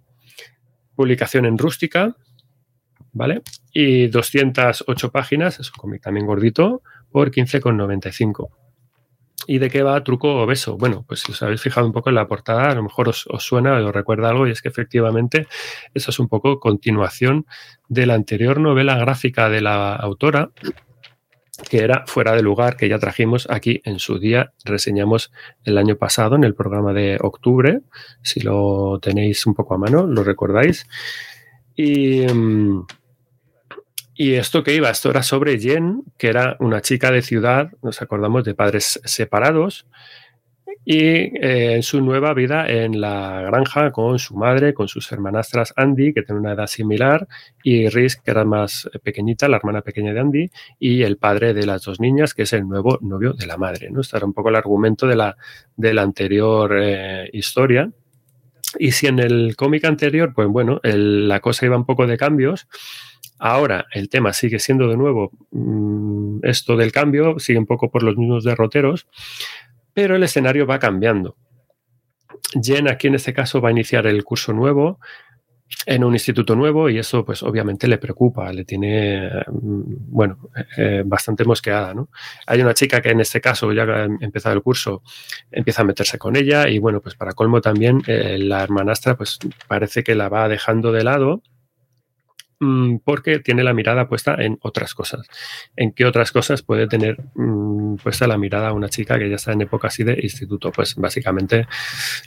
publicación 0.97 1.45
en 1.45 1.57
rústica, 1.57 2.17
¿vale? 3.13 3.43
Y 3.71 4.07
208 4.07 5.11
páginas, 5.11 5.59
es 5.59 5.69
un 5.69 5.77
cómic 5.77 6.01
también 6.01 6.25
gordito, 6.25 6.81
por 7.11 7.31
15,95. 7.31 8.49
¿Y 9.45 9.59
de 9.59 9.69
qué 9.69 9.83
va 9.83 10.03
Truco 10.03 10.41
Obeso? 10.41 10.75
Bueno, 10.75 11.05
pues 11.07 11.21
si 11.21 11.31
os 11.31 11.41
habéis 11.43 11.61
fijado 11.61 11.85
un 11.85 11.93
poco 11.93 12.09
en 12.09 12.15
la 12.15 12.27
portada, 12.27 12.71
a 12.71 12.75
lo 12.75 12.83
mejor 12.83 13.07
os, 13.09 13.27
os 13.27 13.43
suena 13.43 13.77
os 13.77 13.93
recuerda 13.93 14.29
algo, 14.29 14.47
y 14.47 14.51
es 14.51 14.61
que 14.61 14.69
efectivamente 14.69 15.47
eso 15.93 16.11
es 16.11 16.19
un 16.19 16.27
poco 16.27 16.59
continuación 16.59 17.45
de 17.87 18.07
la 18.07 18.15
anterior 18.15 18.59
novela 18.59 18.97
gráfica 18.97 19.49
de 19.49 19.61
la 19.61 19.95
autora, 19.95 20.49
que 21.69 21.79
era 21.79 22.05
Fuera 22.07 22.33
de 22.33 22.41
lugar, 22.41 22.77
que 22.77 22.89
ya 22.89 22.99
trajimos 22.99 23.47
aquí 23.49 23.81
en 23.83 23.99
su 23.99 24.19
día, 24.19 24.53
reseñamos 24.63 25.31
el 25.63 25.77
año 25.77 25.97
pasado 25.97 26.35
en 26.35 26.43
el 26.43 26.55
programa 26.55 26.93
de 26.93 27.17
octubre, 27.21 27.81
si 28.21 28.41
lo 28.41 28.99
tenéis 29.01 29.45
un 29.45 29.53
poco 29.53 29.75
a 29.75 29.77
mano, 29.77 30.05
lo 30.05 30.23
recordáis. 30.23 30.87
Y, 31.75 32.25
mm, 32.27 32.85
y 34.15 34.33
esto 34.33 34.63
que 34.63 34.73
iba, 34.73 34.89
esto 34.89 35.09
era 35.09 35.23
sobre 35.23 35.59
Jen, 35.59 36.03
que 36.17 36.27
era 36.29 36.57
una 36.59 36.81
chica 36.81 37.11
de 37.11 37.21
ciudad, 37.21 37.71
nos 37.83 38.01
acordamos 38.01 38.43
de 38.43 38.55
padres 38.55 38.99
separados, 39.03 39.85
y 40.85 40.99
eh, 40.99 41.75
en 41.75 41.83
su 41.83 42.01
nueva 42.01 42.33
vida 42.33 42.67
en 42.67 43.01
la 43.01 43.41
granja 43.41 43.91
con 43.91 44.19
su 44.19 44.35
madre, 44.35 44.73
con 44.73 44.87
sus 44.87 45.11
hermanastras 45.11 45.73
Andy, 45.75 46.13
que 46.13 46.23
tiene 46.23 46.39
una 46.39 46.53
edad 46.53 46.67
similar, 46.67 47.27
y 47.63 47.89
Riz, 47.89 48.15
que 48.17 48.31
era 48.31 48.45
más 48.45 48.89
pequeñita, 49.03 49.47
la 49.47 49.57
hermana 49.57 49.81
pequeña 49.81 50.13
de 50.13 50.19
Andy, 50.19 50.51
y 50.79 51.03
el 51.03 51.17
padre 51.17 51.53
de 51.53 51.65
las 51.65 51.83
dos 51.83 51.99
niñas, 51.99 52.33
que 52.33 52.43
es 52.43 52.53
el 52.53 52.67
nuevo 52.67 52.99
novio 53.01 53.33
de 53.33 53.47
la 53.47 53.57
madre. 53.57 53.89
¿no? 53.89 54.01
Este 54.01 54.17
era 54.17 54.25
un 54.25 54.33
poco 54.33 54.49
el 54.49 54.55
argumento 54.55 55.07
de 55.07 55.15
la, 55.15 55.35
anterior 56.01 56.77
eh, 56.79 57.29
historia. 57.33 57.91
Y 58.79 58.91
si 58.91 59.07
en 59.07 59.19
el 59.19 59.55
cómic 59.55 59.85
anterior, 59.85 60.33
pues 60.33 60.47
bueno, 60.47 60.79
el, 60.83 61.27
la 61.27 61.39
cosa 61.39 61.65
iba 61.65 61.77
un 61.77 61.85
poco 61.85 62.05
de 62.05 62.17
cambios, 62.17 62.67
Ahora 63.39 63.85
el 63.93 64.09
tema 64.09 64.33
sigue 64.33 64.57
siendo 64.57 64.87
de 64.87 64.97
nuevo 64.97 65.31
mmm, 65.51 66.39
esto 66.41 66.75
del 66.75 66.91
cambio, 66.91 67.37
sigue 67.37 67.59
un 67.59 67.67
poco 67.67 67.91
por 67.91 68.01
los 68.01 68.17
mismos 68.17 68.43
derroteros, 68.43 69.07
pero 69.97 70.15
el 70.15 70.21
escenario 70.21 70.67
va 70.67 70.77
cambiando. 70.77 71.37
Jen 72.61 72.87
aquí 72.87 73.07
en 73.07 73.15
este 73.15 73.33
caso 73.33 73.59
va 73.59 73.69
a 73.69 73.71
iniciar 73.71 74.05
el 74.05 74.23
curso 74.23 74.53
nuevo 74.53 74.99
en 75.87 76.03
un 76.03 76.13
instituto 76.13 76.55
nuevo 76.55 76.87
y 76.87 76.99
eso 76.99 77.25
pues 77.25 77.41
obviamente 77.41 77.87
le 77.87 77.97
preocupa, 77.97 78.53
le 78.53 78.63
tiene, 78.63 79.27
bueno, 79.49 80.49
eh, 80.77 81.01
bastante 81.03 81.45
mosqueada, 81.45 81.95
¿no? 81.95 82.09
Hay 82.45 82.61
una 82.61 82.75
chica 82.75 83.01
que 83.01 83.09
en 83.09 83.21
este 83.21 83.41
caso 83.41 83.73
ya 83.73 83.85
ha 83.85 84.07
empezado 84.21 84.53
el 84.53 84.61
curso, 84.61 85.01
empieza 85.49 85.81
a 85.81 85.85
meterse 85.85 86.19
con 86.19 86.35
ella 86.35 86.69
y 86.69 86.77
bueno, 86.77 87.01
pues 87.01 87.15
para 87.15 87.33
colmo 87.33 87.59
también 87.59 88.03
eh, 88.05 88.37
la 88.37 88.61
hermanastra 88.61 89.17
pues 89.17 89.39
parece 89.67 90.03
que 90.03 90.13
la 90.13 90.29
va 90.29 90.47
dejando 90.47 90.91
de 90.91 91.05
lado 91.05 91.41
Mm, 92.59 92.97
porque 93.03 93.39
tiene 93.39 93.63
la 93.63 93.73
mirada 93.73 94.07
puesta 94.09 94.35
en 94.39 94.57
otras 94.61 94.95
cosas. 94.95 95.27
¿En 95.75 95.91
qué 95.91 96.05
otras 96.05 96.31
cosas 96.31 96.63
puede 96.63 96.87
tener 96.87 97.17
mmm, 97.35 97.95
puesta 97.97 98.25
la 98.27 98.37
mirada 98.37 98.73
una 98.73 98.89
chica 98.89 99.19
que 99.19 99.29
ya 99.29 99.35
está 99.35 99.51
en 99.51 99.61
época 99.61 99.89
así 99.89 100.03
de 100.03 100.19
instituto? 100.21 100.71
Pues 100.71 100.95
básicamente 100.95 101.67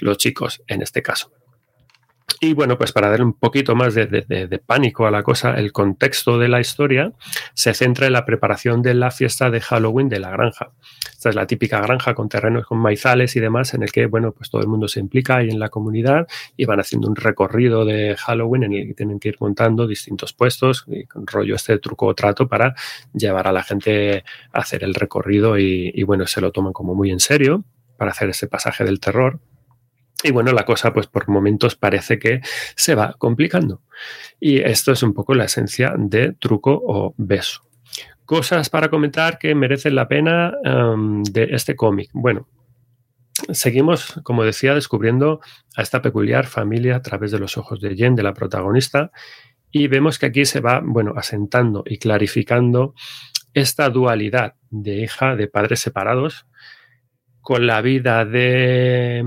los 0.00 0.18
chicos, 0.18 0.62
en 0.68 0.82
este 0.82 1.02
caso. 1.02 1.32
Y 2.38 2.54
bueno, 2.54 2.78
pues 2.78 2.92
para 2.92 3.10
dar 3.10 3.22
un 3.22 3.32
poquito 3.32 3.74
más 3.74 3.94
de, 3.94 4.62
pánico 4.64 5.06
a 5.06 5.10
la 5.10 5.22
cosa, 5.22 5.54
el 5.54 5.72
contexto 5.72 6.38
de 6.38 6.48
la 6.48 6.60
historia 6.60 7.12
se 7.54 7.74
centra 7.74 8.06
en 8.06 8.12
la 8.12 8.24
preparación 8.24 8.82
de 8.82 8.94
la 8.94 9.10
fiesta 9.10 9.50
de 9.50 9.60
Halloween 9.60 10.08
de 10.08 10.20
la 10.20 10.30
granja. 10.30 10.70
Esta 11.10 11.28
es 11.30 11.34
la 11.34 11.46
típica 11.46 11.80
granja 11.80 12.14
con 12.14 12.28
terrenos 12.28 12.66
con 12.66 12.78
maizales 12.78 13.36
y 13.36 13.40
demás, 13.40 13.74
en 13.74 13.82
el 13.82 13.92
que, 13.92 14.06
bueno, 14.06 14.32
pues 14.32 14.48
todo 14.48 14.62
el 14.62 14.68
mundo 14.68 14.88
se 14.88 15.00
implica 15.00 15.36
ahí 15.36 15.50
en 15.50 15.58
la 15.58 15.68
comunidad 15.68 16.26
y 16.56 16.64
van 16.64 16.80
haciendo 16.80 17.08
un 17.08 17.16
recorrido 17.16 17.84
de 17.84 18.16
Halloween 18.16 18.62
en 18.62 18.72
el 18.72 18.86
que 18.88 18.94
tienen 18.94 19.20
que 19.20 19.28
ir 19.28 19.36
montando 19.40 19.86
distintos 19.86 20.32
puestos 20.32 20.84
y 20.86 21.04
con 21.04 21.26
rollo 21.26 21.56
este 21.56 21.78
truco 21.78 22.06
o 22.06 22.14
trato 22.14 22.48
para 22.48 22.74
llevar 23.12 23.48
a 23.48 23.52
la 23.52 23.62
gente 23.62 24.24
a 24.52 24.60
hacer 24.60 24.84
el 24.84 24.94
recorrido 24.94 25.58
y, 25.58 25.92
y 25.94 26.02
bueno, 26.04 26.26
se 26.26 26.40
lo 26.40 26.52
toman 26.52 26.72
como 26.72 26.94
muy 26.94 27.10
en 27.10 27.20
serio 27.20 27.64
para 27.98 28.12
hacer 28.12 28.30
ese 28.30 28.46
pasaje 28.46 28.84
del 28.84 28.98
terror. 28.98 29.40
Y 30.22 30.32
bueno, 30.32 30.52
la 30.52 30.64
cosa 30.64 30.92
pues 30.92 31.06
por 31.06 31.28
momentos 31.28 31.76
parece 31.76 32.18
que 32.18 32.40
se 32.76 32.94
va 32.94 33.14
complicando. 33.18 33.82
Y 34.38 34.60
esto 34.60 34.92
es 34.92 35.02
un 35.02 35.14
poco 35.14 35.34
la 35.34 35.44
esencia 35.44 35.94
de 35.96 36.32
truco 36.32 36.80
o 36.84 37.14
beso. 37.16 37.62
Cosas 38.24 38.68
para 38.68 38.90
comentar 38.90 39.38
que 39.38 39.54
merecen 39.54 39.94
la 39.94 40.08
pena 40.08 40.52
um, 40.64 41.22
de 41.22 41.48
este 41.50 41.74
cómic. 41.74 42.10
Bueno, 42.12 42.46
seguimos, 43.50 44.20
como 44.22 44.44
decía, 44.44 44.74
descubriendo 44.74 45.40
a 45.74 45.82
esta 45.82 46.02
peculiar 46.02 46.46
familia 46.46 46.96
a 46.96 47.02
través 47.02 47.30
de 47.32 47.38
los 47.38 47.56
ojos 47.56 47.80
de 47.80 47.96
Jen, 47.96 48.14
de 48.14 48.22
la 48.22 48.34
protagonista, 48.34 49.10
y 49.72 49.88
vemos 49.88 50.18
que 50.18 50.26
aquí 50.26 50.44
se 50.44 50.60
va, 50.60 50.80
bueno, 50.84 51.14
asentando 51.16 51.82
y 51.86 51.98
clarificando 51.98 52.94
esta 53.54 53.88
dualidad 53.88 54.54
de 54.70 54.98
hija 54.98 55.34
de 55.36 55.48
padres 55.48 55.80
separados, 55.80 56.46
con 57.40 57.66
la 57.66 57.80
vida 57.80 58.24
de 58.24 59.24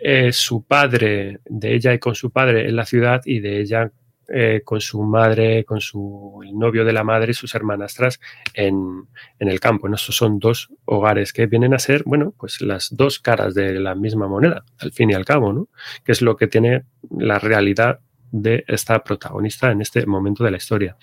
eh, 0.00 0.32
su 0.32 0.64
padre, 0.64 1.40
de 1.44 1.74
ella 1.74 1.94
y 1.94 1.98
con 1.98 2.14
su 2.14 2.30
padre 2.30 2.68
en 2.68 2.76
la 2.76 2.84
ciudad 2.84 3.22
y 3.24 3.40
de 3.40 3.60
ella 3.60 3.90
eh, 4.30 4.60
con 4.62 4.80
su 4.82 5.02
madre, 5.02 5.64
con 5.64 5.80
su 5.80 6.42
el 6.44 6.58
novio 6.58 6.84
de 6.84 6.92
la 6.92 7.02
madre 7.02 7.30
y 7.30 7.34
sus 7.34 7.54
hermanastras 7.54 8.20
en, 8.52 9.06
en 9.38 9.48
el 9.48 9.58
campo. 9.58 9.88
¿no? 9.88 9.94
Estos 9.94 10.16
son 10.16 10.38
dos 10.38 10.68
hogares 10.84 11.32
que 11.32 11.46
vienen 11.46 11.72
a 11.72 11.78
ser, 11.78 12.02
bueno, 12.04 12.34
pues 12.38 12.60
las 12.60 12.94
dos 12.94 13.20
caras 13.20 13.54
de 13.54 13.80
la 13.80 13.94
misma 13.94 14.28
moneda, 14.28 14.64
al 14.80 14.92
fin 14.92 15.10
y 15.10 15.14
al 15.14 15.24
cabo, 15.24 15.54
¿no? 15.54 15.68
Que 16.04 16.12
es 16.12 16.20
lo 16.20 16.36
que 16.36 16.46
tiene 16.46 16.84
la 17.10 17.38
realidad 17.38 18.00
de 18.30 18.64
esta 18.68 19.02
protagonista 19.02 19.70
en 19.70 19.80
este 19.80 20.04
momento 20.04 20.44
de 20.44 20.50
la 20.50 20.58
historia. 20.58 20.98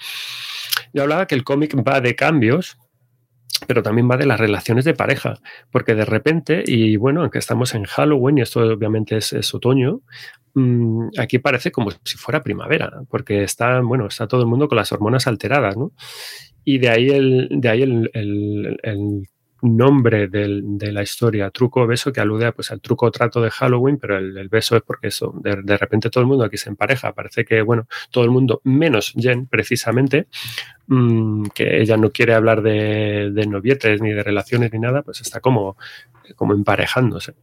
Yo 0.93 1.01
hablaba 1.01 1.25
que 1.25 1.33
el 1.33 1.43
cómic 1.43 1.75
va 1.75 2.01
de 2.01 2.15
cambios, 2.15 2.77
pero 3.59 3.83
también 3.83 4.09
va 4.09 4.17
de 4.17 4.25
las 4.25 4.39
relaciones 4.39 4.85
de 4.85 4.93
pareja, 4.93 5.39
porque 5.71 5.95
de 5.95 6.05
repente, 6.05 6.63
y 6.65 6.97
bueno, 6.97 7.21
aunque 7.21 7.39
estamos 7.39 7.73
en 7.75 7.83
Halloween 7.83 8.37
y 8.37 8.41
esto 8.41 8.61
obviamente 8.61 9.17
es, 9.17 9.53
otoño, 9.53 10.01
mmm, 10.53 11.09
aquí 11.17 11.39
parece 11.39 11.71
como 11.71 11.91
si 12.03 12.17
fuera 12.17 12.43
primavera, 12.43 12.91
porque 13.09 13.43
está, 13.43 13.81
bueno, 13.81 14.07
está 14.07 14.27
todo 14.27 14.41
el 14.41 14.47
mundo 14.47 14.67
con 14.67 14.77
las 14.77 14.91
hormonas 14.91 15.27
alteradas, 15.27 15.77
¿no? 15.77 15.91
Y 16.63 16.79
de 16.79 16.89
ahí 16.89 17.09
el, 17.09 17.49
de 17.51 17.69
ahí 17.69 17.81
el, 17.83 18.09
el, 18.13 18.79
el 18.81 19.27
nombre 19.65 20.27
del, 20.27 20.77
de 20.77 20.91
la 20.91 21.03
historia, 21.03 21.49
truco 21.51 21.85
beso, 21.87 22.11
que 22.11 22.21
alude 22.21 22.51
pues, 22.51 22.71
al 22.71 22.81
truco 22.81 23.09
trato 23.11 23.41
de 23.41 23.49
Halloween, 23.49 23.97
pero 23.97 24.17
el, 24.17 24.49
beso 24.49 24.75
es 24.75 24.83
porque 24.83 25.07
eso, 25.07 25.33
de, 25.41 25.77
repente 25.77 26.09
todo 26.09 26.21
el 26.21 26.27
mundo 26.27 26.43
aquí 26.43 26.57
se 26.57 26.69
empareja. 26.69 27.13
Parece 27.13 27.45
que, 27.45 27.61
bueno, 27.61 27.87
todo 28.11 28.23
el 28.23 28.31
mundo, 28.31 28.61
menos 28.63 29.13
Jen, 29.17 29.47
precisamente, 29.47 30.27
mmm, 30.87 31.45
que 31.53 31.81
ella 31.81 31.97
no 31.97 32.11
quiere 32.11 32.33
hablar 32.33 32.61
de, 32.61 33.31
de, 33.31 33.47
novietes 33.47 34.01
ni 34.01 34.11
de 34.11 34.23
relaciones 34.23 34.71
ni 34.73 34.79
nada, 34.79 35.01
pues 35.01 35.21
está 35.21 35.39
como, 35.39 35.77
como 36.35 36.53
emparejándose 36.53 37.33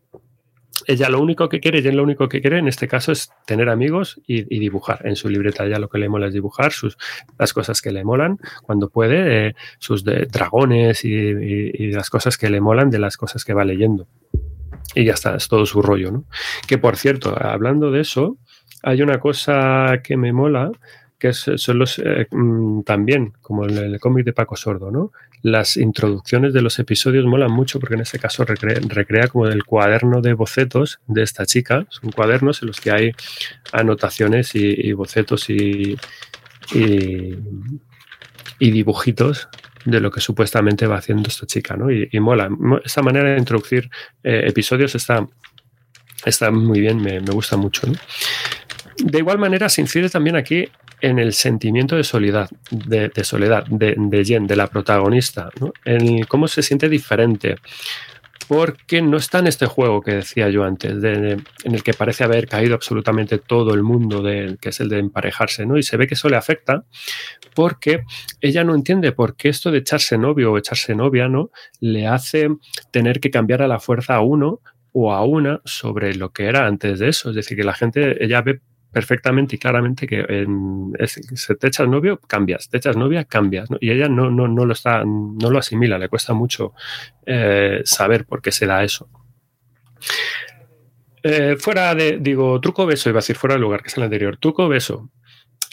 ella 0.87 1.09
lo 1.09 1.20
único 1.20 1.49
que 1.49 1.61
quiere, 1.61 1.78
ella 1.78 1.93
lo 1.93 2.03
único 2.03 2.28
que 2.28 2.41
quiere 2.41 2.59
en 2.59 2.68
este 2.68 2.89
caso 2.89 3.12
es 3.12 3.30
tener 3.47 3.68
amigos 3.68 4.20
y, 4.26 4.43
dibujar. 4.59 5.07
En 5.07 5.16
su 5.16 5.28
libreta 5.28 5.66
ya 5.66 5.78
lo 5.78 5.89
que 5.89 5.99
le 5.99 6.09
mola 6.09 6.28
es 6.28 6.35
dibujar, 6.35 6.72
sus, 6.72 6.97
las 7.39 7.53
cosas 7.53 7.80
que 7.83 7.93
le 7.93 8.05
molan 8.05 8.39
cuando 8.62 8.89
puede, 8.89 9.49
eh, 9.49 9.55
sus 9.78 10.05
dragones 10.05 11.05
y, 11.05 11.93
las 11.93 12.11
cosas 12.11 12.39
que 12.39 12.51
le 12.51 12.61
molan 12.61 12.91
de 12.91 12.99
las 12.99 13.16
cosas 13.16 13.45
que 13.45 13.55
va 13.55 13.64
leyendo. 13.64 14.07
Y 14.95 15.05
ya 15.05 15.14
está, 15.14 15.37
es 15.37 15.49
todo 15.49 15.66
su 15.66 15.83
rollo. 15.83 16.24
Que 16.66 16.78
por 16.78 16.97
cierto, 16.97 17.35
hablando 17.41 17.91
de 17.91 18.01
eso, 18.01 18.37
hay 18.83 19.03
una 19.03 19.18
cosa 19.20 20.01
que 20.03 20.16
me 20.16 20.33
mola, 20.33 20.70
que 21.23 21.33
son 21.33 21.79
los 21.79 22.01
eh, 22.01 22.27
también, 22.85 23.33
como 23.41 23.64
en 23.64 23.79
el 23.79 24.01
cómic 24.01 24.25
de 24.25 24.33
Paco 24.33 24.57
Sordo, 24.57 24.91
¿no? 24.91 25.12
Las 25.43 25.77
introducciones 25.77 26.53
de 26.53 26.62
los 26.62 26.81
episodios 26.81 27.25
molan 27.27 27.53
mucho 27.53 27.79
porque 27.79 27.95
en 27.95 28.01
este 28.01 28.18
caso 28.18 28.45
recrea, 28.45 29.29
como 29.29 29.47
el 29.47 29.62
cuaderno 29.62 30.20
de 30.20 30.33
bocetos 30.33 30.99
de 31.07 31.23
esta 31.23 31.47
chica. 31.47 31.87
Son 31.91 32.11
cuadernos 32.11 32.61
en 32.62 32.68
los 32.68 32.81
que 32.81 32.91
hay 32.91 33.12
anotaciones 33.73 34.57
y, 34.57 34.93
bocetos 34.95 35.49
y, 35.49 35.97
y, 36.75 37.37
dibujitos 38.59 39.49
de 39.85 40.01
lo 40.01 40.11
que 40.11 40.20
supuestamente 40.20 40.89
va 40.89 40.97
haciendo 40.97 41.29
esta 41.29 41.47
chica, 41.47 41.77
¿no? 41.77 41.89
Y, 41.89 42.09
mola. 42.18 42.51
Esta 42.85 43.03
manera 43.03 43.31
de 43.31 43.39
introducir 43.39 43.89
eh, 44.25 44.43
episodios 44.49 44.97
está, 44.97 45.25
está 46.25 46.51
muy 46.51 46.81
bien, 46.81 47.01
me, 47.01 47.20
gusta 47.20 47.57
mucho. 47.57 47.87
De 48.99 49.18
igual 49.18 49.39
manera 49.39 49.68
se 49.68 49.83
incide 49.83 50.09
también 50.09 50.35
aquí 50.35 50.68
en 51.03 51.19
el 51.19 51.33
sentimiento 51.35 51.97
de 51.97 52.05
soledad, 52.05 52.49
de, 52.71 53.11
soledad, 53.25 53.67
de, 53.67 53.95
de, 53.99 54.25
Jen, 54.25 54.47
de 54.47 54.57
la 54.57 54.69
protagonista, 54.69 55.51
en 55.85 56.25
cómo 56.25 56.49
se 56.49 56.63
siente 56.63 56.89
diferente. 56.89 57.57
Porque 58.49 59.03
no 59.03 59.17
está 59.17 59.39
en 59.39 59.47
este 59.47 59.67
juego 59.67 60.01
que 60.03 60.15
decía 60.15 60.49
yo 60.51 60.65
antes, 60.65 60.93
en 61.03 61.45
el 61.65 61.83
que 61.83 61.95
parece 61.95 62.25
haber 62.25 62.47
caído 62.47 62.75
absolutamente 62.75 63.39
todo 63.39 63.73
el 63.75 63.83
mundo, 63.83 64.23
de, 64.23 64.57
que 64.61 64.71
es 64.71 64.81
el 64.81 64.89
de 64.89 64.99
emparejarse, 64.99 65.65
¿no? 65.65 65.79
Y 65.79 65.83
se 65.83 65.97
ve 65.97 66.07
que 66.07 66.15
eso 66.15 66.29
le 66.29 66.37
afecta 66.37 66.85
porque 67.55 68.05
ella 68.41 68.65
no 68.65 68.75
entiende 68.75 69.13
por 69.13 69.37
qué 69.37 69.49
esto 69.49 69.71
de 69.71 69.79
echarse 69.79 70.19
novio 70.19 70.53
o 70.53 70.59
echarse 70.59 70.95
novia, 70.95 71.29
¿no? 71.29 71.51
Le 71.81 72.07
hace 72.07 72.49
tener 72.91 73.21
que 73.21 73.31
cambiar 73.31 73.63
a 73.63 73.69
la 73.69 73.81
fuerza 73.81 74.17
a 74.17 74.21
uno 74.21 74.61
o 74.93 75.13
a 75.13 75.25
una 75.25 75.61
sobre 75.65 76.15
lo 76.15 76.33
que 76.33 76.47
era 76.47 76.67
antes 76.67 76.99
de 76.99 77.09
eso. 77.09 77.31
Es 77.31 77.37
decir, 77.37 77.57
que 77.57 77.65
la 77.65 77.75
gente, 77.75 78.23
ella 78.23 78.43
ve 78.43 78.61
perfectamente 78.93 79.57
y 79.57 79.59
claramente 79.59 80.07
que 80.07 80.24
en, 80.28 80.93
se 81.07 81.55
te 81.57 81.66
echas 81.66 81.88
novio, 81.88 82.20
cambias, 82.20 82.68
te 82.68 82.76
echas 82.76 82.97
novia, 82.97 83.24
cambias. 83.24 83.68
Y 83.80 83.90
ella 83.90 84.09
no, 84.09 84.30
no, 84.30 84.47
no, 84.47 84.66
lo 84.66 84.72
está, 84.72 85.03
no 85.05 85.51
lo 85.51 85.59
asimila, 85.59 85.99
le 85.99 86.09
cuesta 86.09 86.34
mucho 86.34 86.74
eh, 87.26 87.80
saber 87.84 88.26
por 88.26 88.43
qué 88.43 88.53
se 88.53 88.66
da 88.66 88.84
eso. 88.84 89.09
Eh, 91.22 91.57
fuera 91.59 91.95
de, 91.95 92.18
digo, 92.20 92.61
truco 92.61 92.84
beso, 92.84 93.09
iba 93.09 93.18
a 93.18 93.22
decir 93.22 93.36
fuera 93.36 93.55
del 93.55 93.62
lugar, 93.62 93.82
que 93.82 93.88
es 93.88 93.97
el 93.97 94.03
anterior. 94.03 94.36
Truco 94.36 94.68
beso. 94.68 95.11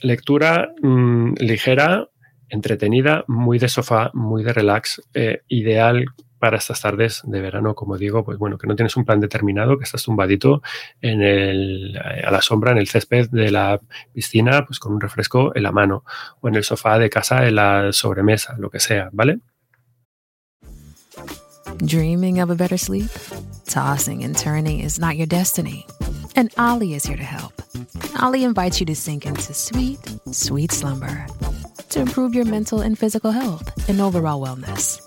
Lectura 0.01 0.71
mm, 0.81 1.33
ligera, 1.39 2.07
entretenida, 2.47 3.25
muy 3.27 3.59
de 3.59 3.67
sofá, 3.67 4.11
muy 4.13 4.43
de 4.43 4.53
relax, 4.53 5.01
eh, 5.13 5.41
ideal 5.49 6.05
para 6.39 6.57
estas 6.57 6.81
tardes 6.81 7.21
de 7.25 7.41
verano, 7.41 7.75
como 7.75 7.97
digo, 7.97 8.23
pues 8.23 8.37
bueno, 8.37 8.57
que 8.57 8.67
no 8.67 8.75
tienes 8.75 8.95
un 8.97 9.05
plan 9.05 9.19
determinado, 9.19 9.77
que 9.77 9.83
estás 9.83 10.03
tumbadito 10.03 10.61
en 11.01 11.21
el, 11.21 11.95
eh, 11.97 12.23
a 12.25 12.31
la 12.31 12.41
sombra 12.41 12.71
en 12.71 12.77
el 12.77 12.87
césped 12.87 13.29
de 13.29 13.51
la 13.51 13.79
piscina, 14.13 14.65
pues 14.65 14.79
con 14.79 14.93
un 14.93 15.01
refresco 15.01 15.51
en 15.55 15.63
la 15.63 15.71
mano, 15.71 16.03
o 16.41 16.47
en 16.47 16.55
el 16.55 16.63
sofá 16.63 16.97
de 16.97 17.09
casa 17.09 17.45
en 17.47 17.55
la 17.55 17.91
sobremesa, 17.91 18.55
lo 18.57 18.69
que 18.69 18.79
sea, 18.79 19.09
¿vale? 19.11 19.39
Dreaming 21.77 22.41
of 22.41 22.49
a 22.49 22.55
better 22.55 22.77
sleep? 22.77 23.09
Tossing 23.65 24.23
and 24.23 24.35
turning 24.35 24.79
is 24.79 24.99
not 24.99 25.15
your 25.15 25.27
destiny. 25.27 25.85
And 26.35 26.51
Ollie 26.57 26.93
is 26.93 27.05
here 27.05 27.17
to 27.17 27.23
help. 27.23 27.53
Ollie 28.21 28.43
invites 28.43 28.79
you 28.79 28.85
to 28.87 28.95
sink 28.95 29.25
into 29.25 29.53
sweet, 29.53 29.99
sweet 30.31 30.71
slumber 30.71 31.25
to 31.89 31.99
improve 31.99 32.33
your 32.35 32.45
mental 32.45 32.81
and 32.81 32.97
physical 32.97 33.31
health 33.31 33.89
and 33.89 33.99
overall 34.01 34.41
wellness. 34.41 35.01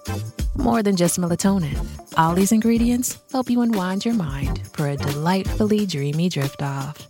More 0.56 0.82
than 0.82 0.96
just 0.96 1.18
melatonin, 1.18 1.78
Ollie's 2.16 2.52
ingredients 2.52 3.18
help 3.32 3.48
you 3.48 3.62
unwind 3.62 4.04
your 4.04 4.14
mind 4.14 4.66
for 4.74 4.88
a 4.88 4.96
delightfully 4.96 5.86
dreamy 5.86 6.28
drift 6.28 6.62
off. 6.62 7.08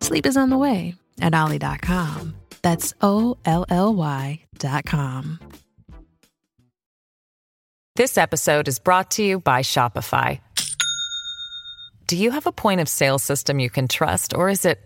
Sleep 0.00 0.26
is 0.26 0.36
on 0.36 0.50
the 0.50 0.58
way 0.58 0.94
at 1.20 1.34
Ollie.com. 1.34 2.34
That's 2.62 2.94
O 3.00 3.36
L 3.44 3.64
L 3.68 3.94
Y.com. 3.94 5.40
This 7.96 8.18
episode 8.18 8.68
is 8.68 8.78
brought 8.78 9.12
to 9.12 9.22
you 9.22 9.40
by 9.40 9.62
Shopify. 9.62 10.40
Do 12.06 12.16
you 12.16 12.30
have 12.30 12.46
a 12.46 12.52
point 12.52 12.80
of 12.80 12.88
sale 12.88 13.18
system 13.18 13.58
you 13.58 13.70
can 13.70 13.88
trust, 13.88 14.34
or 14.34 14.48
is 14.48 14.64
it 14.64 14.78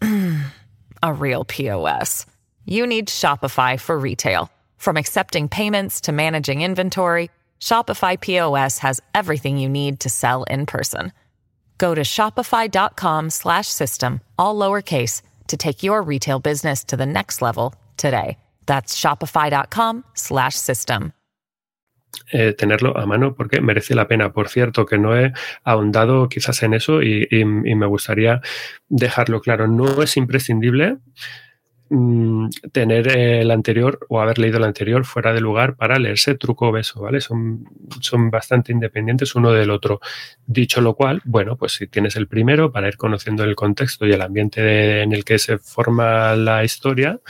a 1.02 1.12
real 1.12 1.44
POS? 1.44 2.26
You 2.64 2.86
need 2.86 3.08
Shopify 3.08 3.78
for 3.78 3.98
retail. 3.98 4.50
From 4.76 4.96
accepting 4.96 5.48
payments 5.48 6.00
to 6.02 6.12
managing 6.12 6.62
inventory, 6.62 7.32
Shopify 7.60 8.20
POS 8.20 8.78
has 8.78 9.00
everything 9.14 9.58
you 9.58 9.68
need 9.68 9.98
to 10.00 10.08
sell 10.08 10.44
in 10.44 10.64
person. 10.66 11.12
Go 11.78 11.94
to 11.94 12.02
shopify.com/system 12.02 14.20
all 14.38 14.56
lowercase 14.56 15.22
to 15.48 15.56
take 15.56 15.82
your 15.82 16.02
retail 16.02 16.38
business 16.38 16.84
to 16.84 16.96
the 16.96 17.06
next 17.06 17.42
level 17.42 17.74
today. 17.96 18.38
That's 18.66 18.94
shopify.com/system. 18.94 21.12
Eh, 22.32 22.54
tenerlo 22.54 22.96
a 22.96 23.06
mano 23.06 23.34
porque 23.34 23.60
merece 23.60 23.94
la 23.94 24.08
pena. 24.08 24.32
Por 24.32 24.48
cierto, 24.48 24.86
que 24.86 24.98
no 24.98 25.16
he 25.16 25.32
ahondado 25.62 26.28
quizás 26.28 26.62
en 26.62 26.74
eso 26.74 27.02
y, 27.02 27.26
y, 27.30 27.40
y 27.40 27.74
me 27.74 27.86
gustaría 27.86 28.40
dejarlo 28.88 29.40
claro. 29.40 29.68
No 29.68 30.02
es 30.02 30.16
imprescindible 30.16 30.98
Mm, 31.96 32.48
tener 32.72 33.06
el 33.16 33.52
anterior 33.52 34.04
o 34.08 34.20
haber 34.20 34.40
leído 34.40 34.58
el 34.58 34.64
anterior 34.64 35.04
fuera 35.04 35.32
de 35.32 35.40
lugar 35.40 35.76
para 35.76 35.96
leerse 36.00 36.34
truco 36.34 36.72
beso, 36.72 37.00
¿vale? 37.02 37.20
Son, 37.20 37.66
son 38.00 38.32
bastante 38.32 38.72
independientes 38.72 39.36
uno 39.36 39.52
del 39.52 39.70
otro. 39.70 40.00
Dicho 40.44 40.80
lo 40.80 40.94
cual, 40.94 41.22
bueno, 41.24 41.56
pues 41.56 41.74
si 41.74 41.86
tienes 41.86 42.16
el 42.16 42.26
primero 42.26 42.72
para 42.72 42.88
ir 42.88 42.96
conociendo 42.96 43.44
el 43.44 43.54
contexto 43.54 44.06
y 44.06 44.12
el 44.12 44.22
ambiente 44.22 45.02
en 45.02 45.12
el 45.12 45.24
que 45.24 45.38
se 45.38 45.58
forma 45.58 46.34
la 46.34 46.64
historia, 46.64 47.20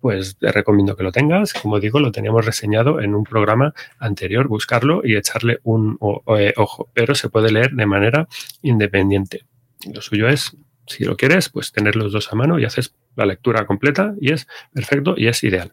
pues 0.00 0.36
te 0.36 0.52
recomiendo 0.52 0.96
que 0.96 1.02
lo 1.02 1.12
tengas. 1.12 1.54
Como 1.54 1.80
digo, 1.80 1.98
lo 1.98 2.12
teníamos 2.12 2.44
reseñado 2.44 3.00
en 3.00 3.14
un 3.14 3.24
programa 3.24 3.72
anterior, 3.98 4.48
buscarlo 4.48 5.00
y 5.02 5.16
echarle 5.16 5.60
un 5.62 5.98
eh, 6.36 6.52
ojo, 6.58 6.90
pero 6.92 7.14
se 7.14 7.30
puede 7.30 7.50
leer 7.50 7.70
de 7.70 7.86
manera 7.86 8.28
independiente. 8.60 9.46
Lo 9.90 10.02
suyo 10.02 10.28
es 10.28 10.54
si 10.90 11.04
lo 11.04 11.16
quieres, 11.16 11.48
pues 11.48 11.70
tener 11.70 11.94
los 11.94 12.12
dos 12.12 12.32
a 12.32 12.36
mano 12.36 12.58
y 12.58 12.64
haces 12.64 12.92
la 13.16 13.26
lectura 13.26 13.66
completa 13.66 14.14
y 14.20 14.32
es 14.32 14.46
perfecto 14.72 15.14
y 15.16 15.28
es 15.28 15.42
ideal. 15.44 15.72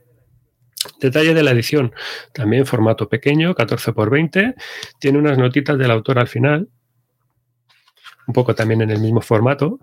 Detalle 1.00 1.34
de 1.34 1.44
la 1.44 1.52
edición, 1.52 1.94
también 2.34 2.66
formato 2.66 3.10
pequeño, 3.10 3.56
14 3.56 3.92
x 3.92 4.10
20, 4.10 4.56
tiene 5.00 5.18
unas 5.18 5.38
notitas 5.38 5.78
del 5.78 5.92
autor 5.92 6.20
al 6.20 6.28
final, 6.28 6.70
un 8.28 8.34
poco 8.34 8.56
también 8.56 8.82
en 8.82 8.92
el 8.92 9.00
mismo 9.00 9.22
formato, 9.22 9.80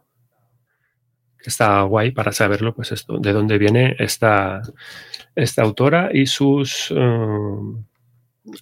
está 1.44 1.82
guay 1.82 2.12
para 2.12 2.32
saberlo, 2.32 2.74
pues 2.74 2.92
esto, 2.92 3.18
de 3.18 3.32
dónde 3.32 3.58
viene 3.58 3.96
esta, 3.98 4.62
esta 5.34 5.62
autora 5.62 6.10
y 6.12 6.26
sus 6.26 6.90
um, 6.90 7.84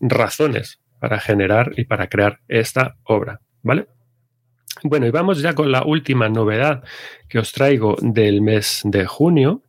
razones 0.00 0.80
para 0.98 1.18
generar 1.20 1.72
y 1.76 1.84
para 1.84 2.08
crear 2.08 2.40
esta 2.48 2.96
obra, 3.04 3.40
¿vale? 3.62 3.86
Bueno, 4.82 5.06
y 5.06 5.10
vamos 5.10 5.40
ya 5.40 5.54
con 5.54 5.70
la 5.70 5.84
última 5.84 6.28
novedad 6.28 6.82
que 7.28 7.38
os 7.38 7.52
traigo 7.52 7.96
del 8.00 8.40
mes 8.40 8.80
de 8.84 9.06
junio. 9.06 9.62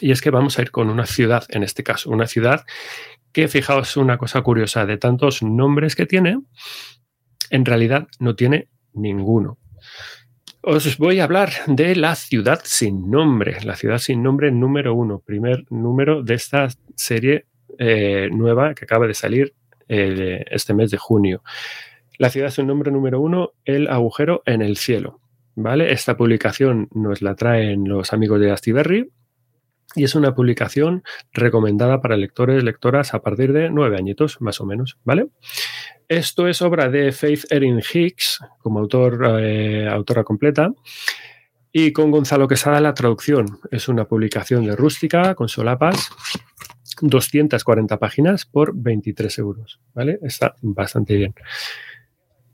Y 0.00 0.10
es 0.10 0.20
que 0.20 0.30
vamos 0.30 0.58
a 0.58 0.62
ir 0.62 0.70
con 0.70 0.90
una 0.90 1.06
ciudad, 1.06 1.44
en 1.48 1.62
este 1.62 1.82
caso, 1.82 2.10
una 2.10 2.26
ciudad 2.26 2.64
que, 3.32 3.48
fijaos, 3.48 3.96
una 3.96 4.18
cosa 4.18 4.42
curiosa, 4.42 4.86
de 4.86 4.98
tantos 4.98 5.42
nombres 5.42 5.96
que 5.96 6.06
tiene, 6.06 6.40
en 7.50 7.64
realidad 7.64 8.08
no 8.18 8.34
tiene 8.34 8.68
ninguno. 8.92 9.58
Os 10.60 10.98
voy 10.98 11.20
a 11.20 11.24
hablar 11.24 11.50
de 11.66 11.96
la 11.96 12.14
ciudad 12.14 12.60
sin 12.64 13.10
nombre, 13.10 13.58
la 13.64 13.76
ciudad 13.76 13.98
sin 13.98 14.22
nombre 14.22 14.50
número 14.50 14.94
uno, 14.94 15.20
primer 15.20 15.64
número 15.70 16.22
de 16.22 16.34
esta 16.34 16.68
serie 16.94 17.46
eh, 17.78 18.28
nueva 18.32 18.74
que 18.74 18.84
acaba 18.84 19.06
de 19.06 19.14
salir 19.14 19.54
eh, 19.88 20.44
este 20.50 20.74
mes 20.74 20.90
de 20.90 20.98
junio. 20.98 21.42
La 22.18 22.30
ciudad 22.30 22.48
es 22.48 22.58
un 22.58 22.66
nombre 22.66 22.90
número 22.90 23.20
uno, 23.20 23.52
el 23.64 23.86
agujero 23.88 24.42
en 24.44 24.60
el 24.60 24.76
cielo. 24.76 25.20
¿Vale? 25.54 25.92
Esta 25.92 26.16
publicación 26.16 26.88
nos 26.92 27.22
la 27.22 27.34
traen 27.34 27.88
los 27.88 28.12
amigos 28.12 28.40
de 28.40 28.52
Astiberri 28.52 29.10
y 29.94 30.04
es 30.04 30.14
una 30.14 30.34
publicación 30.34 31.02
recomendada 31.32 32.00
para 32.00 32.16
lectores, 32.16 32.62
lectoras 32.62 33.14
a 33.14 33.22
partir 33.22 33.52
de 33.52 33.70
nueve 33.70 33.96
añitos, 33.96 34.40
más 34.40 34.60
o 34.60 34.66
menos, 34.66 34.98
¿vale? 35.02 35.28
Esto 36.08 36.46
es 36.46 36.62
obra 36.62 36.88
de 36.88 37.10
Faith 37.10 37.50
Erin 37.50 37.80
Hicks, 37.80 38.40
como 38.58 38.78
autor, 38.78 39.40
eh, 39.40 39.88
autora 39.88 40.24
completa, 40.24 40.72
y 41.72 41.92
con 41.92 42.10
Gonzalo 42.10 42.46
Quesada 42.46 42.80
la 42.80 42.94
traducción. 42.94 43.58
Es 43.70 43.88
una 43.88 44.04
publicación 44.04 44.66
de 44.66 44.76
rústica, 44.76 45.34
con 45.34 45.48
solapas, 45.48 46.10
240 47.00 47.98
páginas 47.98 48.44
por 48.44 48.72
23 48.74 49.38
euros, 49.38 49.80
¿vale? 49.94 50.18
Está 50.22 50.54
bastante 50.62 51.16
bien. 51.16 51.34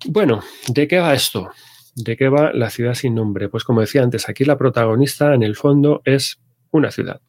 Bueno, 0.07 0.43
¿de 0.69 0.87
qué 0.87 0.99
va 0.99 1.15
esto? 1.15 1.51
¿De 1.95 2.17
qué 2.17 2.29
va 2.29 2.53
la 2.53 2.69
ciudad 2.69 2.95
sin 2.95 3.15
nombre? 3.15 3.49
Pues 3.49 3.65
como 3.65 3.81
decía 3.81 4.03
antes, 4.03 4.29
aquí 4.29 4.45
la 4.45 4.59
protagonista 4.59 5.33
en 5.35 5.43
el 5.43 5.57
fondo 5.57 6.03
es 6.05 6.41
una 6.71 6.91
ciudad. 6.91 7.23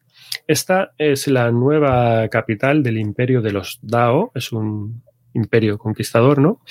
Esta 0.47 0.91
es 0.97 1.27
la 1.27 1.51
nueva 1.51 2.27
capital 2.27 2.83
del 2.83 2.97
imperio 2.97 3.41
de 3.41 3.53
los 3.53 3.79
Dao, 3.81 4.31
es 4.35 4.51
un 4.51 5.03
imperio 5.33 5.77
conquistador, 5.77 6.39
¿no? 6.39 6.61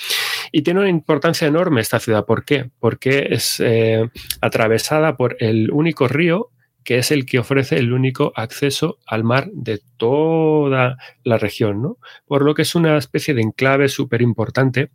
Y 0.51 0.61
tiene 0.61 0.81
una 0.81 0.89
importancia 0.89 1.47
enorme 1.47 1.81
esta 1.81 1.99
ciudad. 1.99 2.25
¿Por 2.25 2.45
qué? 2.45 2.69
Porque 2.79 3.27
es 3.31 3.59
eh, 3.59 4.07
atravesada 4.41 5.17
por 5.17 5.37
el 5.39 5.71
único 5.71 6.07
río 6.07 6.51
que 6.85 6.99
es 6.99 7.11
el 7.11 7.25
que 7.25 7.39
ofrece 7.39 7.77
el 7.77 7.91
único 7.91 8.31
acceso 8.35 8.99
al 9.07 9.23
mar 9.23 9.49
de 9.53 9.81
toda 9.97 10.97
la 11.23 11.37
región, 11.39 11.81
¿no? 11.81 11.97
Por 12.27 12.45
lo 12.45 12.53
que 12.53 12.61
es 12.61 12.75
una 12.75 12.95
especie 12.97 13.33
de 13.33 13.41
enclave 13.41 13.89
súper 13.89 14.21
importante 14.21 14.91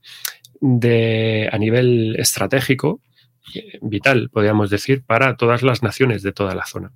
de, 0.60 1.48
a 1.50 1.58
nivel 1.58 2.16
estratégico, 2.18 3.00
vital, 3.82 4.30
podríamos 4.30 4.70
decir, 4.70 5.02
para 5.04 5.36
todas 5.36 5.62
las 5.62 5.82
naciones 5.82 6.22
de 6.22 6.32
toda 6.32 6.54
la 6.54 6.66
zona. 6.66 6.92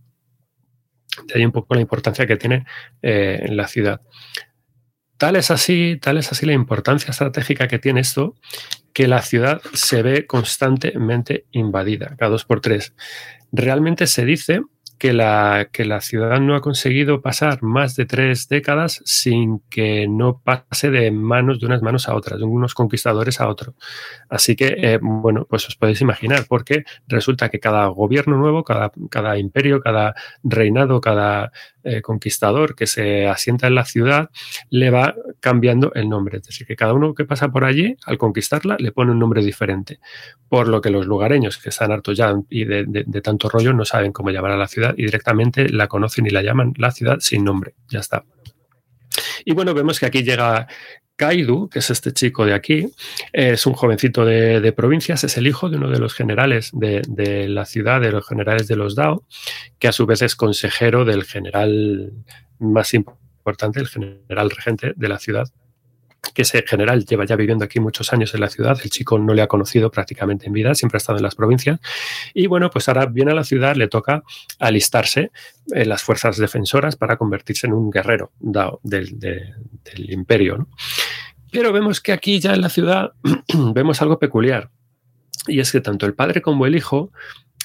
De 1.27 1.35
ahí 1.35 1.45
un 1.45 1.53
poco 1.53 1.75
la 1.75 1.81
importancia 1.81 2.27
que 2.27 2.37
tiene 2.37 2.67
eh, 3.03 3.41
en 3.43 3.57
la 3.57 3.69
ciudad. 3.69 4.01
Tal 5.17 5.37
es 5.37 5.51
así, 5.51 5.99
tal 6.01 6.19
es 6.19 6.33
así 6.33 6.45
la 6.45 6.53
importancia 6.53 7.11
estratégica 7.11 7.69
que 7.69 7.79
tiene 7.79 8.01
esto, 8.01 8.35
que 8.93 9.07
la 9.07 9.23
ciudad 9.23 9.63
se 9.73 10.03
ve 10.03 10.27
constantemente 10.27 11.47
invadida, 11.53 12.17
cada 12.19 12.33
dos 12.33 12.45
por 12.45 12.61
tres. 12.61 12.95
Realmente 13.53 14.07
se 14.07 14.25
dice 14.25 14.63
que 15.05 15.13
la, 15.13 15.69
que 15.71 15.85
la 15.85 16.01
ciudad 16.01 16.41
no 16.41 16.57
ha 16.57 16.63
conseguido 16.63 17.21
pasar 17.21 17.63
más 17.63 17.95
de 17.95 18.07
tres 18.07 18.49
décadas 18.49 19.03
sin 19.05 19.61
que 19.69 20.09
no 20.09 20.41
pase 20.43 20.91
de 20.91 21.11
manos 21.11 21.61
de 21.61 21.67
unas 21.67 21.83
manos 21.83 22.09
a 22.09 22.15
otras, 22.15 22.39
de 22.39 22.47
unos 22.47 22.73
conquistadores 22.73 23.39
a 23.39 23.49
otros. 23.49 23.75
Así 24.31 24.57
que, 24.57 24.75
eh, 24.79 24.99
bueno, 25.03 25.47
pues 25.47 25.69
os 25.69 25.77
podéis 25.77 26.01
imaginar, 26.01 26.47
porque 26.49 26.85
resulta 27.07 27.51
que 27.51 27.61
cada 27.61 27.87
gobierno 27.89 28.39
nuevo, 28.39 28.65
cada, 28.65 28.93
cada 29.11 29.37
imperio, 29.37 29.83
cada 29.83 30.15
reinado, 30.43 31.03
cada 31.03 31.53
eh, 31.83 32.01
conquistador 32.01 32.75
que 32.75 32.87
se 32.87 33.27
asienta 33.27 33.67
en 33.67 33.75
la 33.75 33.85
ciudad, 33.85 34.31
le 34.71 34.89
va 34.89 35.15
cambiando 35.41 35.93
el 35.93 36.09
nombre. 36.09 36.39
Es 36.39 36.45
decir, 36.45 36.67
que 36.67 36.77
cada 36.77 36.95
uno 36.95 37.13
que 37.13 37.27
pasa 37.27 37.49
por 37.51 37.67
allí, 37.67 37.95
al 38.07 38.17
conquistarla, 38.17 38.77
le 38.79 38.91
pone 38.91 39.11
un 39.11 39.19
nombre 39.19 39.45
diferente. 39.45 40.01
Por 40.49 40.69
lo 40.69 40.81
que 40.81 40.89
los 40.89 41.05
lugareños, 41.05 41.59
que 41.59 41.69
están 41.69 41.93
hartos 41.93 42.17
ya 42.17 42.35
y 42.49 42.65
de, 42.65 42.87
de 42.87 43.21
tanto 43.21 43.51
rollo, 43.51 43.75
no 43.75 43.85
saben 43.85 44.13
cómo 44.13 44.31
llamar 44.31 44.53
a 44.53 44.57
la 44.57 44.67
ciudad 44.67 44.94
y 44.97 45.05
directamente 45.05 45.69
la 45.69 45.89
conocen 45.89 46.27
y 46.27 46.31
la 46.31 46.43
llaman 46.43 46.75
la 46.77 46.91
ciudad 46.91 47.19
sin 47.21 47.45
nombre. 47.45 47.75
Ya 47.89 48.01
está. 48.01 48.25
Y 49.45 49.53
bueno, 49.53 49.75
vemos 49.75 50.01
que 50.01 50.07
aquí 50.07 50.23
llega 50.23 50.67
Kaidu, 51.17 51.69
que 51.69 51.79
es 51.79 51.91
este 51.91 52.13
chico 52.13 52.45
de 52.45 52.55
aquí, 52.55 52.89
es 53.33 53.67
un 53.67 53.75
jovencito 53.75 54.25
de, 54.25 54.73
provincias, 54.73 55.23
es 55.25 55.37
el 55.37 55.47
hijo 55.47 55.69
de 55.69 55.77
uno 55.77 55.89
de 55.89 55.99
los 55.99 56.15
generales 56.15 56.71
de, 56.73 57.49
la 57.49 57.65
ciudad, 57.65 58.01
de 58.01 58.11
los 58.11 58.27
generales 58.27 58.67
de 58.67 58.77
los 58.77 58.95
Dao, 58.95 59.25
que 59.79 59.89
a 59.89 59.93
su 59.93 60.07
vez 60.07 60.23
es 60.23 60.35
consejero 60.35 61.05
del 61.05 61.25
general 61.25 62.13
más 62.59 62.95
importante, 62.95 63.81
el 63.81 63.89
general 63.89 64.51
regente 64.51 64.93
de 64.97 65.09
la 65.09 65.19
ciudad, 65.19 65.49
que 66.33 66.43
ese 66.43 66.65
general 66.67 67.05
lleva 67.05 67.25
ya 67.25 67.37
viviendo 67.37 67.65
aquí 67.65 67.81
muchos 67.81 68.13
años 68.13 68.35
en 68.35 68.41
la 68.41 68.49
ciudad, 68.49 68.79
el 68.83 68.91
chico 68.91 69.19
no 69.19 69.35
le 69.35 69.43
ha 69.43 69.47
conocido 69.47 69.91
prácticamente 69.91 70.47
en 70.47 70.53
vida, 70.53 70.75
siempre 70.75 70.97
ha 70.97 70.99
estado 70.99 71.19
en 71.19 71.25
las 71.25 71.35
provincias, 71.35 71.81
y 72.33 72.47
bueno, 72.47 72.71
pues 72.71 72.89
ahora 72.89 73.07
viene 73.07 73.33
a 73.33 73.35
la 73.35 73.45
ciudad, 73.45 73.77
le 73.77 73.89
toca 73.89 74.23
alistarse 74.59 75.31
en 75.73 75.89
las 75.89 76.03
fuerzas 76.03 76.37
defensoras 76.39 76.97
para 76.97 77.17
convertirse 77.17 77.67
en 77.67 77.73
un 77.73 77.91
guerrero 77.91 78.33
del, 78.83 79.55
imperio. 79.97 80.69
Pero 81.51 81.73
vemos 81.73 82.01
que 82.01 82.13
aquí 82.13 82.41
ya 82.41 82.55
en 82.55 82.61
la 82.61 82.69
ciudad 82.69 83.13
vemos 83.75 84.03
algo 84.03 84.19
peculiar, 84.19 84.71
y 85.47 85.61
es 85.61 85.73
que 85.73 85.81
tanto 85.81 86.07
el 86.07 86.15
padre 86.15 86.41
como 86.41 86.67
el 86.67 86.75
hijo 86.75 87.13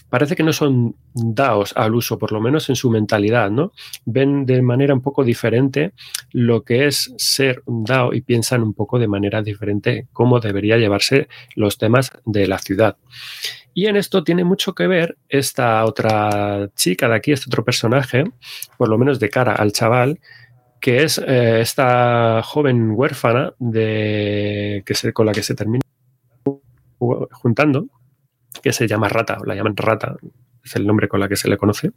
parece 0.10 0.36
que 0.36 0.44
no 0.44 0.54
son 0.54 0.96
daos 1.14 1.74
al 1.76 1.96
uso, 1.96 2.18
por 2.18 2.32
lo 2.32 2.42
menos 2.42 2.70
en 2.70 2.76
su 2.76 2.90
mentalidad, 2.90 3.50
¿no? 3.52 3.72
Ven 4.06 4.46
de 4.46 4.62
manera 4.62 4.94
un 4.94 5.02
poco 5.02 5.24
diferente 5.24 5.94
lo 6.32 6.64
que 6.64 6.88
es 6.88 7.14
ser 7.18 7.62
un 7.66 7.84
dao 7.84 8.14
y 8.14 8.22
piensan 8.22 8.64
un 8.64 8.74
poco 8.74 9.00
de 9.00 9.08
manera 9.08 9.42
diferente 9.42 10.08
cómo 10.14 10.40
debería 10.40 10.78
llevarse 10.78 11.28
los 11.56 11.78
temas 11.78 12.12
de 12.26 12.48
la 12.48 12.60
ciudad. 12.60 12.98
Y 13.74 13.86
en 13.86 13.96
esto 13.96 14.24
tiene 14.24 14.44
mucho 14.44 14.74
que 14.74 14.88
ver 14.88 15.18
esta 15.30 15.86
otra 15.86 16.70
chica 16.76 17.08
de 17.08 17.16
aquí, 17.16 17.32
este 17.32 17.50
otro 17.50 17.64
personaje, 17.64 18.24
por 18.78 18.90
lo 18.90 18.98
menos 18.98 19.20
de 19.20 19.30
cara 19.30 19.54
al 19.54 19.72
chaval, 19.72 20.20
que 20.82 21.04
es 21.04 21.18
eh, 21.18 21.62
esta 21.62 22.42
joven 22.44 22.92
huérfana 22.92 23.54
de, 23.60 24.84
que 24.86 24.96
se, 24.96 25.14
con 25.14 25.26
la 25.26 25.34
que 25.34 25.44
se 25.44 25.56
termina 25.56 25.82
juntando 27.32 27.88
que 28.62 28.74
se 28.74 28.88
llama 28.88 29.10
Rata, 29.10 29.38
o 29.40 29.46
la 29.46 29.56
llaman 29.56 29.76
Rata, 29.76 30.16
es 30.64 30.76
el 30.76 30.86
nombre 30.86 31.08
con 31.08 31.20
la 31.20 31.28
que 31.28 31.36
se 31.36 31.50
le 31.50 31.58
conoce. 31.58 31.92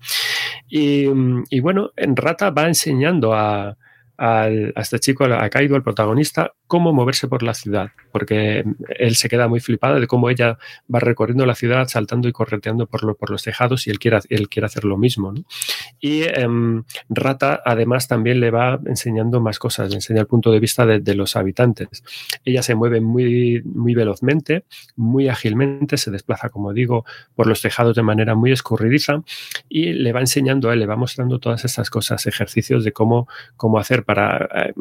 Y, 0.68 1.06
y 1.50 1.60
bueno, 1.60 1.90
en 1.96 2.16
Rata 2.16 2.50
va 2.50 2.66
enseñando 2.66 3.34
a, 3.34 3.76
a 4.24 4.48
este 4.76 5.00
chico, 5.00 5.24
a 5.24 5.48
Kaido, 5.48 5.74
el 5.74 5.82
protagonista, 5.82 6.52
cómo 6.68 6.92
moverse 6.92 7.26
por 7.26 7.42
la 7.42 7.54
ciudad, 7.54 7.90
porque 8.12 8.64
él 8.96 9.16
se 9.16 9.28
queda 9.28 9.48
muy 9.48 9.58
flipado 9.58 9.98
de 9.98 10.06
cómo 10.06 10.30
ella 10.30 10.58
va 10.92 11.00
recorriendo 11.00 11.44
la 11.44 11.56
ciudad, 11.56 11.88
saltando 11.88 12.28
y 12.28 12.32
correteando 12.32 12.86
por, 12.86 13.16
por 13.16 13.30
los 13.30 13.42
tejados 13.42 13.86
y 13.86 13.90
él 13.90 13.98
quiere, 13.98 14.20
él 14.28 14.48
quiere 14.48 14.66
hacer 14.66 14.84
lo 14.84 14.96
mismo. 14.96 15.34
Y 15.98 16.22
em, 16.22 16.84
Rata 17.08 17.60
además 17.64 18.06
también 18.06 18.38
le 18.38 18.52
va 18.52 18.78
enseñando 18.86 19.40
más 19.40 19.58
cosas, 19.58 19.90
le 19.90 19.96
enseña 19.96 20.20
el 20.20 20.28
punto 20.28 20.52
de 20.52 20.60
vista 20.60 20.86
de, 20.86 21.14
los 21.14 21.34
habitantes. 21.34 21.88
Ella 22.44 22.62
se 22.62 22.74
mueve 22.76 23.00
muy, 23.00 23.60
muy 23.64 23.94
velozmente, 23.94 24.64
muy 24.94 25.28
ágilmente, 25.28 25.96
se 25.96 26.12
desplaza, 26.12 26.48
como 26.48 26.72
digo, 26.72 27.04
por 27.34 27.48
los 27.48 27.60
tejados 27.60 27.96
de 27.96 28.02
manera 28.02 28.34
muy 28.34 28.52
escurridiza 28.52 29.22
y 29.68 29.92
le 29.94 30.12
va 30.12 30.20
enseñando 30.20 30.70
a 30.70 30.74
él, 30.74 30.78
le 30.78 30.86
va 30.86 30.96
mostrando 30.96 31.40
todas 31.40 31.64
estas 31.64 31.90
cosas, 31.90 32.26
ejercicios 32.26 32.84
de 32.84 32.92
cómo, 32.92 33.28
cómo 33.56 33.78
hacer 33.78 34.04
para 34.04 34.11
eh, 34.18 34.72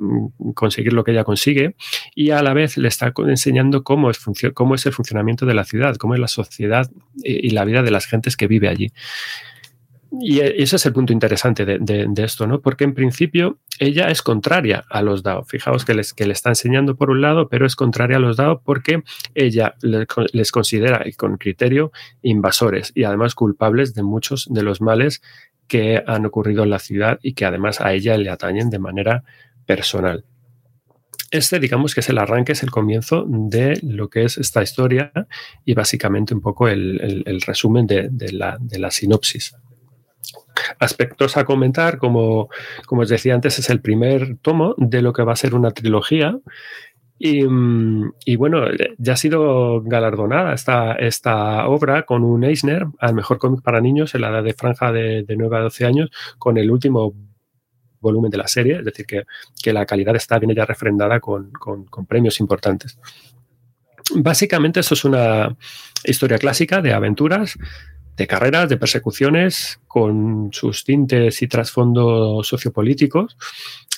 conseguir 0.54 0.94
lo 0.94 1.04
que 1.04 1.12
ella 1.12 1.24
consigue 1.24 1.76
y 2.16 2.32
a 2.32 2.42
la 2.42 2.54
vez 2.54 2.78
le 2.78 2.88
está 2.88 3.14
enseñando 3.28 3.84
cómo 3.84 4.10
es, 4.10 4.20
cómo 4.54 4.76
es 4.76 4.86
el 4.86 4.94
funcionamiento 4.94 5.46
de 5.46 5.54
la 5.54 5.64
ciudad, 5.64 5.96
cómo 5.96 6.14
es 6.14 6.20
la 6.20 6.28
sociedad 6.28 6.90
y 7.24 7.50
la 7.52 7.66
vida 7.66 7.84
de 7.84 7.92
las 7.92 8.06
gentes 8.06 8.38
que 8.38 8.48
vive 8.48 8.68
allí. 8.68 8.92
Y 10.20 10.42
ese 10.42 10.76
es 10.76 10.86
el 10.86 10.92
punto 10.92 11.14
interesante 11.14 11.66
de, 11.66 12.12
esto, 12.18 12.46
¿no? 12.46 12.60
Porque 12.60 12.84
en 12.84 12.94
principio 12.94 13.60
ella 13.80 14.10
es 14.10 14.22
contraria 14.22 14.84
a 14.90 15.02
los 15.02 15.24
DAO. 15.24 15.46
Fijaos 15.46 15.86
que 15.86 15.94
les, 15.94 16.14
que 16.14 16.26
le 16.26 16.34
está 16.34 16.50
enseñando 16.50 16.98
por 16.98 17.10
un 17.10 17.22
lado, 17.22 17.48
pero 17.48 17.66
es 17.66 17.78
contraria 17.78 18.18
a 18.18 18.20
los 18.20 18.36
DAO 18.36 18.62
porque 18.62 19.04
ella 19.36 19.76
les 19.82 20.52
considera, 20.52 21.06
con 21.16 21.38
criterio, 21.38 21.94
invasores 22.22 22.92
y 22.94 23.06
además 23.06 23.36
culpables 23.36 23.94
de 23.94 24.04
muchos 24.04 24.48
de 24.52 24.64
los 24.64 24.82
males 24.82 25.22
que 25.72 26.03
han 26.05 26.26
ocurrido 26.26 26.63
en 26.63 26.69
la 26.69 26.80
ciudad 26.80 27.17
y 27.24 27.32
que 27.32 27.45
además 27.45 27.80
a 27.80 27.93
ella 27.93 28.17
le 28.17 28.30
atañen 28.30 28.69
de 28.69 28.78
manera 28.78 29.24
personal 29.65 30.26
este, 31.32 31.59
digamos 31.59 31.95
que 31.95 32.01
es 32.01 32.09
el 32.09 32.17
arranque, 32.17 32.51
es 32.51 32.61
el 32.61 32.72
comienzo 32.72 33.24
de 33.26 33.80
lo 33.84 34.09
que 34.09 34.26
es 34.26 34.38
esta 34.38 34.61
historia 34.61 35.13
y 35.63 35.74
básicamente 35.74 36.34
un 36.34 36.41
poco 36.41 36.67
el, 36.67 37.41
resumen 37.47 37.88
de, 37.88 38.09
la, 38.34 38.91
sinopsis. 38.91 39.55
Aspectos 40.78 41.38
a 41.38 41.45
comentar, 41.45 41.97
como, 41.97 42.49
como 42.86 43.03
os 43.03 43.09
decía 43.09 43.34
antes, 43.34 43.57
es 43.59 43.69
el 43.69 43.80
primer 43.80 44.38
tomo 44.41 44.76
de 44.78 45.01
lo 45.01 45.13
que 45.13 45.24
va 45.24 45.32
a 45.32 45.38
ser 45.38 45.55
una 45.55 45.72
trilogía. 45.72 46.38
Y, 47.24 48.36
bueno, 48.36 48.65
ya 48.97 49.13
ha 49.13 49.17
sido 49.17 49.84
galardonada 49.84 50.55
esta, 50.55 50.93
esta 50.93 51.67
obra 51.67 52.03
con 52.03 52.24
un 52.24 52.43
Eisner 52.43 52.88
al 52.97 53.13
mejor 53.13 53.38
cómic 53.38 53.61
para 53.61 53.80
niños 53.80 54.15
en 54.15 54.22
la 54.22 54.30
edad 54.30 54.43
de 54.43 54.55
franja 54.55 54.91
de, 54.91 55.24
de 55.24 55.38
9 55.38 55.57
a 55.57 55.59
12 55.59 55.86
años, 55.86 56.09
con 56.39 56.57
el 56.57 56.72
último 56.72 57.13
volumen 58.01 58.32
de 58.32 58.38
la 58.38 58.47
serie, 58.47 58.80
es 58.80 58.86
decir, 58.86 59.05
que, 59.05 59.24
la 59.72 59.86
calidad 59.86 60.15
está 60.15 60.39
bien 60.39 60.53
ya 60.55 60.65
refrendada 60.65 61.19
con, 61.19 61.51
premios 62.07 62.39
importantes. 62.39 62.97
Básicamente 64.15 64.82
esto 64.82 64.95
es 64.95 65.05
una 65.05 65.55
historia 66.03 66.38
clásica 66.38 66.82
de 66.82 66.93
aventuras, 66.93 67.57
de 68.17 68.28
carreras, 68.28 68.67
de 68.67 68.78
persecuciones, 68.78 69.80
con 69.88 70.49
sus 70.51 70.84
tintes 70.84 71.41
y 71.41 71.47
trasfondos 71.47 72.47
sociopolíticos 72.47 73.38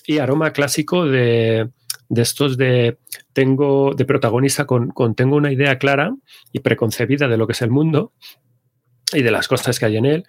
y 0.06 0.20
aroma 0.20 0.52
clásico 0.52 1.06
de, 1.06 1.70
estos 2.10 2.58
de 2.58 2.98
tengo 3.34 3.94
de 3.96 4.06
protagonista 4.06 4.66
con, 4.66 4.90
con, 4.90 5.16
tengo 5.16 5.36
una 5.36 5.52
idea 5.52 5.78
clara 5.78 6.16
y 6.52 6.60
preconcebida 6.60 7.28
de 7.28 7.38
lo 7.38 7.48
que 7.48 7.54
es 7.54 7.62
el 7.62 7.72
mundo 7.72 8.14
y 9.14 9.22
de 9.22 9.32
las 9.32 9.48
cosas 9.48 9.80
que 9.80 9.86
hay 9.86 9.98
en 9.98 10.06
él, 10.06 10.26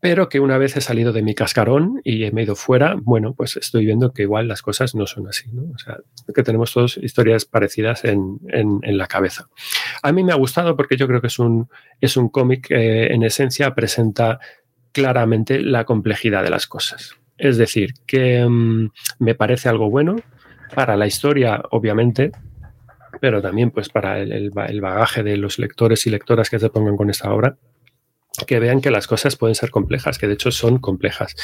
pero 0.00 0.28
que 0.28 0.38
una 0.38 0.58
vez 0.58 0.76
he 0.76 0.80
salido 0.80 1.12
de 1.12 1.22
mi 1.22 1.34
cascarón 1.34 2.00
y 2.04 2.22
he 2.22 2.42
ido 2.42 2.54
fuera, 2.54 2.96
bueno, 3.00 3.34
pues 3.34 3.56
estoy 3.56 3.84
viendo 3.84 4.12
que 4.12 4.22
igual 4.22 4.46
las 4.46 4.62
cosas 4.62 4.94
no 4.94 5.06
son 5.06 5.26
así, 5.26 5.50
¿no? 5.52 5.62
O 5.74 5.78
sea, 5.78 5.98
que 6.32 6.42
tenemos 6.44 6.72
todas 6.72 6.96
historias 6.98 7.44
parecidas 7.44 8.04
en, 8.04 8.38
la 8.82 9.06
cabeza. 9.06 9.48
A 10.02 10.12
mí 10.12 10.22
me 10.22 10.32
ha 10.32 10.36
gustado 10.36 10.76
porque 10.76 10.96
yo 10.96 11.08
creo 11.08 11.20
que 11.20 11.26
es 11.26 11.38
un, 11.38 11.68
es 12.00 12.16
un 12.16 12.28
cómic 12.28 12.68
que 12.68 13.06
en 13.06 13.24
esencia 13.24 13.74
presenta 13.74 14.38
claramente 14.92 15.60
la 15.60 15.84
complejidad 15.84 16.44
de 16.44 16.50
las 16.50 16.66
cosas. 16.66 17.16
Es 17.36 17.56
decir, 17.56 17.94
que 18.06 18.44
mm, 18.44 18.90
me 19.18 19.34
parece 19.34 19.68
algo 19.68 19.90
bueno 19.90 20.16
para 20.74 20.96
la 20.96 21.06
historia, 21.06 21.62
obviamente, 21.70 22.32
pero 23.20 23.42
también 23.42 23.70
pues 23.70 23.88
para 23.88 24.18
el 24.18 24.80
bagaje 24.80 25.22
de 25.22 25.36
los 25.36 25.58
lectores 25.58 26.06
y 26.06 26.10
lectoras 26.10 26.50
que 26.50 26.58
se 26.58 26.70
pongan 26.70 26.96
con 26.96 27.10
esta 27.10 27.32
obra 27.32 27.56
que 28.46 28.60
vean 28.60 28.80
que 28.80 28.90
las 28.90 29.06
cosas 29.06 29.36
pueden 29.36 29.54
ser 29.54 29.70
complejas, 29.70 30.18
que 30.18 30.26
de 30.26 30.34
hecho 30.34 30.50
son 30.50 30.78
complejas. 30.78 31.34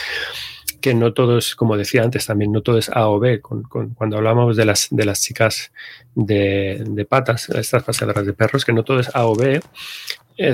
Que 0.80 0.94
no 0.94 1.12
todo 1.14 1.38
es, 1.38 1.56
como 1.56 1.76
decía 1.76 2.02
antes 2.02 2.26
también, 2.26 2.52
no 2.52 2.62
todo 2.62 2.78
es 2.78 2.90
A 2.90 3.08
o 3.08 3.18
B. 3.18 3.40
cuando 3.40 4.16
hablábamos 4.16 4.56
de 4.56 4.64
las, 4.64 4.88
de 4.90 5.04
las 5.04 5.22
chicas 5.22 5.72
de, 6.14 7.06
patas, 7.08 7.48
estas 7.50 7.84
paseadoras 7.84 8.26
de 8.26 8.32
perros, 8.34 8.64
que 8.64 8.72
no 8.72 8.84
todo 8.84 9.00
es 9.00 9.14
A 9.14 9.26
o 9.26 9.34
B, 9.34 9.62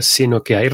sino 0.01 0.43
que 0.43 0.57
hay 0.57 0.71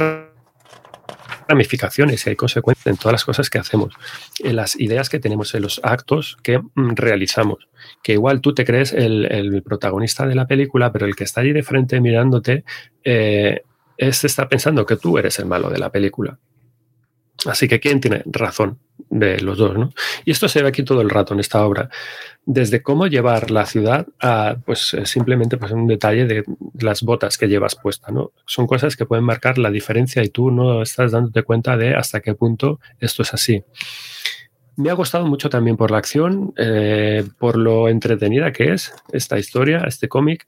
ramificaciones 1.49 2.27
y 2.27 2.31
hay 2.31 2.37
consecuencias 2.37 2.87
en 2.87 2.97
todas 2.97 3.13
las 3.13 3.25
cosas 3.25 3.49
que 3.49 3.59
hacemos, 3.59 3.95
en 4.41 4.57
las 4.57 4.79
ideas 4.79 5.09
que 5.09 5.21
tenemos, 5.21 5.55
en 5.55 5.63
los 5.63 5.81
actos 5.83 6.37
que 6.43 6.59
mm, 6.59 6.95
realizamos. 6.95 7.69
Que 8.07 8.13
igual 8.13 8.41
tú 8.41 8.55
te 8.55 8.65
crees 8.65 8.93
el, 8.93 9.65
protagonista 9.65 10.29
de 10.29 10.37
la 10.37 10.47
película, 10.47 10.93
pero 10.93 11.07
el 11.07 11.17
que 11.17 11.25
está 11.25 11.41
allí 11.41 11.53
de 11.53 11.65
frente 11.65 12.01
mirándote 12.01 12.63
eh, 13.03 13.63
este 13.97 14.29
está 14.29 14.49
pensando 14.49 14.87
que 14.87 14.95
tú 14.95 15.19
eres 15.19 15.41
el 15.41 15.47
malo 15.47 15.71
de 15.71 15.79
la 15.79 15.91
película. 15.91 16.39
Así 17.47 17.67
que 17.67 17.81
quién 17.81 18.01
tiene 18.01 18.23
razón 18.27 18.79
de 19.11 19.41
los 19.41 19.59
dos, 19.59 19.77
¿no? 19.77 19.93
Y 20.25 20.31
esto 20.31 20.47
se 20.47 20.63
ve 20.63 20.69
aquí 20.69 20.85
todo 20.85 21.01
el 21.01 21.11
rato 21.11 21.35
en 21.35 21.41
esta 21.41 21.67
obra. 21.67 21.91
desde 22.45 22.81
cómo 22.81 23.09
llevar 23.09 23.51
la 23.51 23.67
ciudad 23.67 24.07
a 24.21 24.55
pues 24.65 24.95
eh, 24.95 25.05
simplemente 25.05 25.57
pues 25.57 25.73
un 25.73 25.89
detalle 25.89 26.27
de 26.27 26.45
las 26.79 27.03
botas 27.03 27.37
que 27.37 27.49
llevas 27.49 27.75
puesta, 27.75 28.13
¿no? 28.13 28.31
Son 28.47 28.69
cosas 28.69 28.95
que 28.95 29.05
pueden 29.05 29.25
marcar 29.25 29.59
la 29.59 29.73
diferencia 29.73 30.23
y 30.23 30.29
tú 30.29 30.53
no 30.53 30.81
estás 30.81 31.11
dándote 31.11 31.43
cuenta 31.43 31.77
de 31.77 31.97
hasta 31.97 32.21
qué 32.21 32.35
punto 32.37 32.79
esto 33.01 33.23
es 33.23 33.35
así. 33.35 33.65
Me 34.77 34.91
ha 34.91 34.95
gustado 34.95 35.27
mucho 35.27 35.49
también 35.49 35.77
por 35.77 35.91
la 35.91 35.99
acción, 35.99 36.53
eh, 36.57 37.25
por 37.39 37.57
lo 37.57 37.89
entretenida 37.89 38.53
que 38.53 38.73
es 38.73 38.95
esta 39.11 39.39
historia, 39.39 39.85
este 39.87 40.09
cómic, 40.09 40.47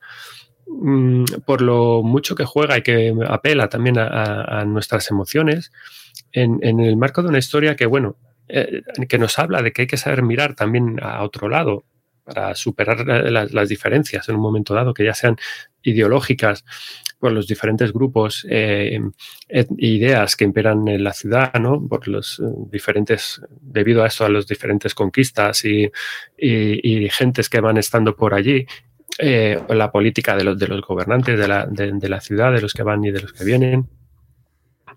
mm, 0.67 1.25
por 1.47 1.63
lo 1.63 2.03
mucho 2.03 2.35
que 2.35 2.45
juega 2.45 2.77
y 2.77 2.83
que 2.83 3.15
apela 3.27 3.69
también 3.69 3.99
a, 3.99 4.65
nuestras 4.67 5.11
emociones, 5.11 5.73
en, 6.33 6.63
el 6.63 6.97
marco 6.97 7.23
de 7.23 7.29
una 7.29 7.39
historia 7.39 7.75
que, 7.75 7.87
bueno, 7.87 8.17
eh, 8.49 8.83
que 9.09 9.19
nos 9.19 9.39
habla 9.39 9.63
de 9.63 9.73
que 9.73 9.83
hay 9.83 9.89
que 9.89 9.97
saber 9.97 10.23
mirar 10.23 10.55
también 10.55 10.99
a 11.03 11.23
otro 11.23 11.49
lado 11.49 11.85
para 12.29 12.55
superar 12.55 13.07
las, 13.07 13.69
diferencias 13.69 14.29
en 14.29 14.35
un 14.35 14.43
momento 14.43 14.75
dado, 14.75 14.93
que 14.93 15.05
ya 15.05 15.15
sean 15.15 15.39
ideológicas 15.89 16.65
por 17.19 17.32
los 17.32 17.47
diferentes 17.47 17.93
grupos 17.93 18.47
e 18.48 19.01
ideas 19.78 20.36
que 20.36 20.44
imperan 20.44 20.86
en 20.86 21.02
la 21.02 21.12
ciudad, 21.12 21.52
¿no? 21.55 21.86
por 21.89 22.06
los 22.06 22.40
diferentes, 22.70 23.40
debido 23.60 24.05
a 24.05 24.06
esto, 24.06 24.24
a 24.24 24.28
las 24.28 24.47
diferentes 24.47 24.94
conquistas 24.94 25.65
y, 25.65 25.90
gentes 27.10 27.48
que 27.48 27.60
van 27.60 27.77
estando 27.77 28.15
por 28.15 28.35
allí, 28.35 28.66
la 29.19 29.90
política 29.90 30.36
de 30.36 30.44
los, 30.44 30.59
de 30.59 30.69
los 30.69 30.81
gobernantes 30.82 31.39
de 31.39 31.48
la, 31.48 31.66
de 31.66 32.09
la 32.09 32.20
ciudad, 32.20 32.52
de 32.52 32.60
los 32.60 32.73
que 32.73 32.85
van 32.85 33.05
y 33.05 33.10
de 33.10 33.20
los 33.20 33.32
que 33.32 33.44
vienen. 33.44 33.98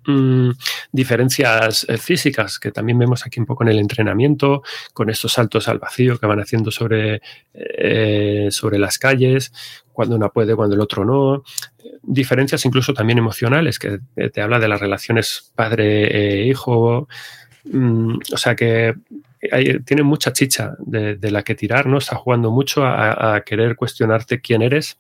Mm, 0.06 0.52
diferencias 0.92 1.86
eh, 1.88 1.98
físicas 1.98 2.58
que 2.58 2.72
también 2.72 2.98
vemos 2.98 3.26
aquí 3.26 3.40
un 3.40 3.46
poco 3.46 3.64
en 3.64 3.70
el 3.70 3.80
entrenamiento, 3.80 4.64
con 4.94 5.10
estos 5.10 5.34
saltos 5.34 5.68
al 5.68 5.78
vacío 5.78 6.18
que 6.18 6.26
van 6.26 6.40
haciendo 6.40 6.72
sobre, 6.72 7.22
eh, 7.54 8.48
sobre 8.50 8.80
las 8.80 8.98
calles, 8.98 9.54
cuando 9.94 10.16
uno 10.16 10.32
puede, 10.32 10.56
cuando 10.56 10.76
el 10.76 10.82
otro 10.82 11.06
no. 11.06 11.44
Diferencias 12.02 12.66
incluso 12.66 12.94
también 12.94 13.20
emocionales, 13.20 13.78
que 13.78 14.00
te 14.34 14.42
habla 14.42 14.60
de 14.60 14.68
las 14.68 14.80
relaciones 14.80 15.52
padre-hijo. 15.56 17.08
Mm, 17.66 18.18
o 18.34 18.38
sea 18.38 18.56
que 18.56 18.96
tiene 19.86 20.04
mucha 20.04 20.34
chicha 20.34 20.76
de, 20.80 21.32
la 21.32 21.44
que 21.44 21.56
tirar, 21.56 21.88
¿no? 21.88 21.98
Está 21.98 22.16
jugando 22.16 22.52
mucho 22.52 22.86
a 22.86 23.42
querer 23.46 23.76
cuestionarte 23.76 24.40
quién 24.40 24.62
eres 24.62 24.98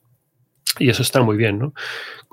y 0.80 0.90
eso 0.90 1.02
está 1.02 1.22
muy 1.22 1.38
bien, 1.38 1.60
¿no? 1.60 1.74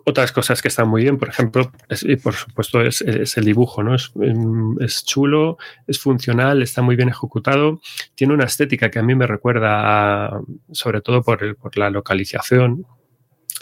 Otras 0.04 0.32
cosas 0.32 0.62
que 0.62 0.68
están 0.68 0.88
muy 0.88 1.02
bien, 1.02 1.18
por 1.18 1.28
ejemplo, 1.28 1.70
y 2.02 2.16
por 2.16 2.34
supuesto, 2.34 2.80
es, 2.80 3.02
el 3.02 3.44
dibujo, 3.44 3.82
¿no? 3.82 3.94
Es, 3.94 5.04
chulo, 5.04 5.58
es 5.86 5.98
funcional, 5.98 6.62
está 6.62 6.80
muy 6.80 6.96
bien 6.96 7.10
ejecutado, 7.10 7.80
tiene 8.14 8.32
una 8.32 8.44
estética 8.44 8.90
que 8.90 8.98
a 8.98 9.02
mí 9.02 9.14
me 9.14 9.26
recuerda, 9.26 10.40
sobre 10.72 11.02
todo 11.02 11.22
por, 11.22 11.56
por 11.56 11.76
la 11.76 11.90
localización, 11.90 12.86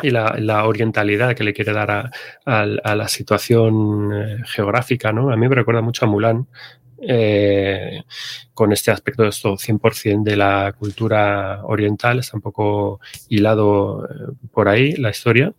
y 0.03 0.11
la, 0.11 0.65
orientalidad 0.67 1.35
que 1.35 1.45
le 1.45 1.55
quiere 1.55 1.73
dar 1.73 2.11
a, 2.45 2.67
la 2.67 3.09
situación 3.09 4.13
eh, 4.13 4.39
geográfica, 4.45 5.13
¿no? 5.13 5.31
A 5.31 5.37
mí 5.37 5.49
me 5.49 5.55
recuerda 5.55 5.81
mucho 5.81 6.05
a 6.05 6.09
Mulan, 6.09 6.47
eh, 6.99 8.03
con 8.55 8.73
este 8.73 8.91
aspecto 8.91 9.23
de 9.23 9.29
esto 9.29 9.57
100% 9.57 10.23
de 10.23 10.37
la 10.37 10.75
cultura 10.79 11.61
oriental, 11.65 12.19
está 12.19 12.37
un 12.37 12.43
poco 12.43 13.01
hilado 13.29 14.05
eh, 14.05 14.33
por 14.53 14.69
ahí 14.69 14.95
la 14.97 15.11
historia. 15.11 15.53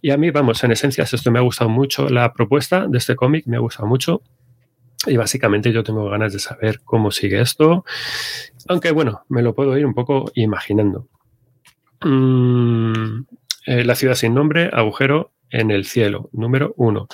Y 0.00 0.10
a 0.10 0.16
mí, 0.16 0.30
vamos, 0.30 0.62
en 0.64 0.72
esencia, 0.72 1.04
esto 1.04 1.30
me 1.30 1.38
ha 1.38 1.42
gustado 1.42 1.70
mucho, 1.70 2.08
la 2.08 2.32
propuesta 2.32 2.86
de 2.86 2.98
este 2.98 3.16
cómic 3.16 3.46
me 3.46 3.56
ha 3.56 3.60
gustado 3.60 3.86
mucho. 3.86 4.22
Y 5.06 5.16
básicamente 5.16 5.72
yo 5.72 5.82
tengo 5.82 6.08
ganas 6.08 6.32
de 6.32 6.38
saber 6.38 6.80
cómo 6.84 7.10
sigue 7.10 7.40
esto, 7.40 7.84
aunque 8.68 8.92
bueno, 8.92 9.24
me 9.28 9.42
lo 9.42 9.54
puedo 9.54 9.76
ir 9.76 9.84
un 9.84 9.94
poco 9.94 10.30
imaginando. 10.34 11.08
Mm, 12.04 13.24
eh, 13.66 13.84
la 13.84 13.94
ciudad 13.94 14.14
sin 14.14 14.34
nombre, 14.34 14.70
agujero 14.72 15.32
en 15.50 15.70
el 15.70 15.84
cielo, 15.84 16.30
número 16.32 16.74
uno. 16.76 17.08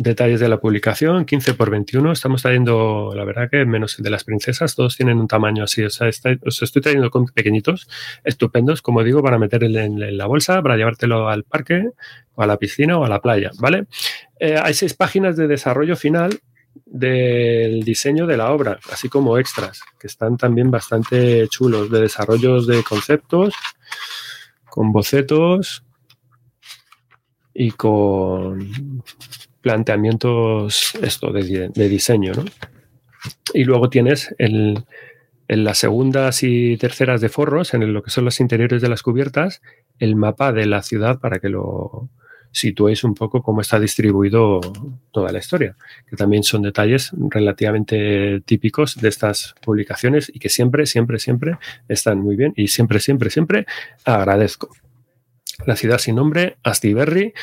Detalles 0.00 0.40
de 0.40 0.48
la 0.48 0.58
publicación, 0.58 1.26
15 1.26 1.52
por 1.52 1.68
21. 1.68 2.12
Estamos 2.12 2.40
trayendo, 2.40 3.12
la 3.14 3.22
verdad 3.22 3.50
que 3.50 3.66
menos 3.66 3.98
de 3.98 4.08
las 4.08 4.24
princesas, 4.24 4.74
todos 4.74 4.96
tienen 4.96 5.18
un 5.18 5.28
tamaño 5.28 5.64
así. 5.64 5.82
O 5.82 5.90
sea, 5.90 6.08
os 6.08 6.62
estoy 6.62 6.80
trayendo 6.80 7.10
con 7.10 7.26
pequeñitos, 7.26 7.86
estupendos, 8.24 8.80
como 8.80 9.04
digo, 9.04 9.22
para 9.22 9.38
meter 9.38 9.62
en, 9.62 10.16
la 10.16 10.24
bolsa, 10.24 10.62
para 10.62 10.78
llevártelo 10.78 11.28
al 11.28 11.44
parque, 11.44 11.90
o 12.34 12.42
a 12.42 12.46
la 12.46 12.56
piscina, 12.56 12.96
o 12.96 13.04
a 13.04 13.10
la 13.10 13.20
playa, 13.20 13.50
¿vale? 13.58 13.88
Eh, 14.38 14.58
hay 14.62 14.72
seis 14.72 14.94
páginas 14.94 15.36
de 15.36 15.46
desarrollo 15.46 15.96
final 15.96 16.40
del 16.86 17.82
diseño 17.82 18.26
de 18.26 18.38
la 18.38 18.52
obra, 18.52 18.78
así 18.90 19.10
como 19.10 19.36
extras, 19.36 19.82
que 19.98 20.06
están 20.06 20.38
también 20.38 20.70
bastante 20.70 21.46
chulos, 21.48 21.90
de 21.90 22.00
desarrollos 22.00 22.66
de 22.66 22.82
conceptos, 22.84 23.52
con 24.64 24.92
bocetos 24.92 25.84
y 27.52 27.72
con 27.72 29.02
planteamientos 29.60 30.94
esto 31.02 31.32
de, 31.32 31.70
diseño, 31.88 32.32
¿no? 32.34 32.44
Y 33.52 33.64
luego 33.64 33.90
tienes 33.90 34.34
en 34.38 34.84
las 35.48 35.78
segundas 35.78 36.42
y 36.42 36.76
terceras 36.76 37.20
de 37.20 37.28
forros, 37.28 37.74
en 37.74 37.92
lo 37.92 38.02
que 38.02 38.10
son 38.10 38.24
los 38.24 38.40
interiores 38.40 38.80
de 38.80 38.88
las 38.88 39.02
cubiertas, 39.02 39.60
el 39.98 40.16
mapa 40.16 40.52
de 40.52 40.66
la 40.66 40.82
ciudad 40.82 41.18
para 41.18 41.38
que 41.40 41.48
lo 41.48 42.08
situéis 42.52 43.04
un 43.04 43.14
poco 43.14 43.42
cómo 43.42 43.60
está 43.60 43.78
distribuido 43.78 44.60
toda 45.12 45.32
la 45.32 45.38
historia, 45.38 45.76
que 46.08 46.16
también 46.16 46.42
son 46.42 46.62
detalles 46.62 47.12
relativamente 47.30 48.40
típicos 48.44 48.96
de 48.96 49.08
estas 49.08 49.54
publicaciones 49.62 50.30
y 50.34 50.38
que 50.38 50.48
siempre, 50.48 50.86
siempre, 50.86 51.18
siempre 51.18 51.58
están 51.88 52.20
muy 52.20 52.36
bien 52.36 52.52
y 52.56 52.68
siempre, 52.68 53.00
siempre, 53.00 53.30
siempre 53.30 53.66
agradezco. 54.04 54.70
La 55.66 55.76
ciudad 55.76 55.98
sin 55.98 56.16
nombre, 56.16 56.56
Astiberri, 56.62 57.34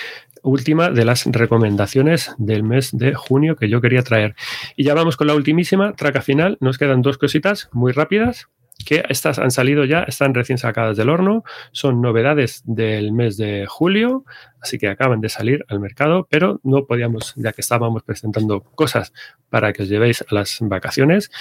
última 0.47 0.89
de 0.89 1.05
las 1.05 1.25
recomendaciones 1.25 2.33
del 2.37 2.63
mes 2.63 2.95
de 2.97 3.13
junio 3.13 3.55
que 3.55 3.69
yo 3.69 3.81
quería 3.81 4.01
traer. 4.01 4.35
Y 4.75 4.83
ya 4.83 4.93
vamos 4.93 5.17
con 5.17 5.27
la 5.27 5.35
ultimísima, 5.35 5.93
traca 5.93 6.21
final. 6.21 6.57
Nos 6.59 6.77
quedan 6.77 7.01
dos 7.01 7.17
cositas 7.17 7.69
muy 7.73 7.91
rápidas 7.91 8.49
que 8.85 9.03
estas 9.09 9.39
han 9.39 9.51
salido 9.51 9.85
ya, 9.85 10.03
están 10.03 10.33
recién 10.33 10.57
sacadas 10.57 10.97
del 10.97 11.09
horno, 11.09 11.43
son 11.71 12.01
novedades 12.01 12.61
del 12.65 13.11
mes 13.11 13.37
de 13.37 13.65
julio, 13.67 14.23
así 14.61 14.77
que 14.77 14.87
acaban 14.87 15.19
de 15.21 15.29
salir 15.29 15.65
al 15.67 15.79
mercado, 15.79 16.27
pero 16.29 16.59
no 16.63 16.85
podíamos, 16.85 17.33
ya 17.35 17.53
que 17.53 17.61
estábamos 17.61 18.03
presentando 18.03 18.61
cosas 18.61 19.13
para 19.49 19.73
que 19.73 19.83
os 19.83 19.89
llevéis 19.89 20.21
a 20.21 20.33
las 20.33 20.59
vacaciones, 20.61 21.31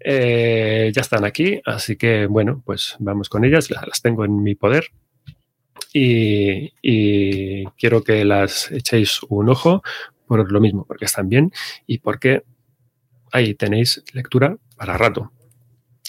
eh, 0.00 0.90
ya 0.94 1.00
están 1.00 1.24
aquí, 1.24 1.60
así 1.64 1.96
que 1.96 2.26
bueno, 2.26 2.62
pues 2.64 2.96
vamos 2.98 3.28
con 3.28 3.44
ellas, 3.44 3.70
las 3.70 4.02
tengo 4.02 4.24
en 4.24 4.42
mi 4.42 4.54
poder, 4.54 4.92
y, 5.92 7.64
quiero 7.78 8.02
que 8.02 8.24
las 8.24 8.70
echéis 8.70 9.20
un 9.28 9.50
ojo 9.50 9.82
por 10.26 10.50
lo 10.50 10.60
mismo, 10.60 10.84
porque 10.86 11.04
están 11.04 11.28
bien 11.28 11.52
y 11.86 11.98
porque 11.98 12.42
ahí 13.32 13.54
tenéis 13.54 14.02
lectura 14.12 14.56
para 14.76 14.96
rato. 14.96 15.32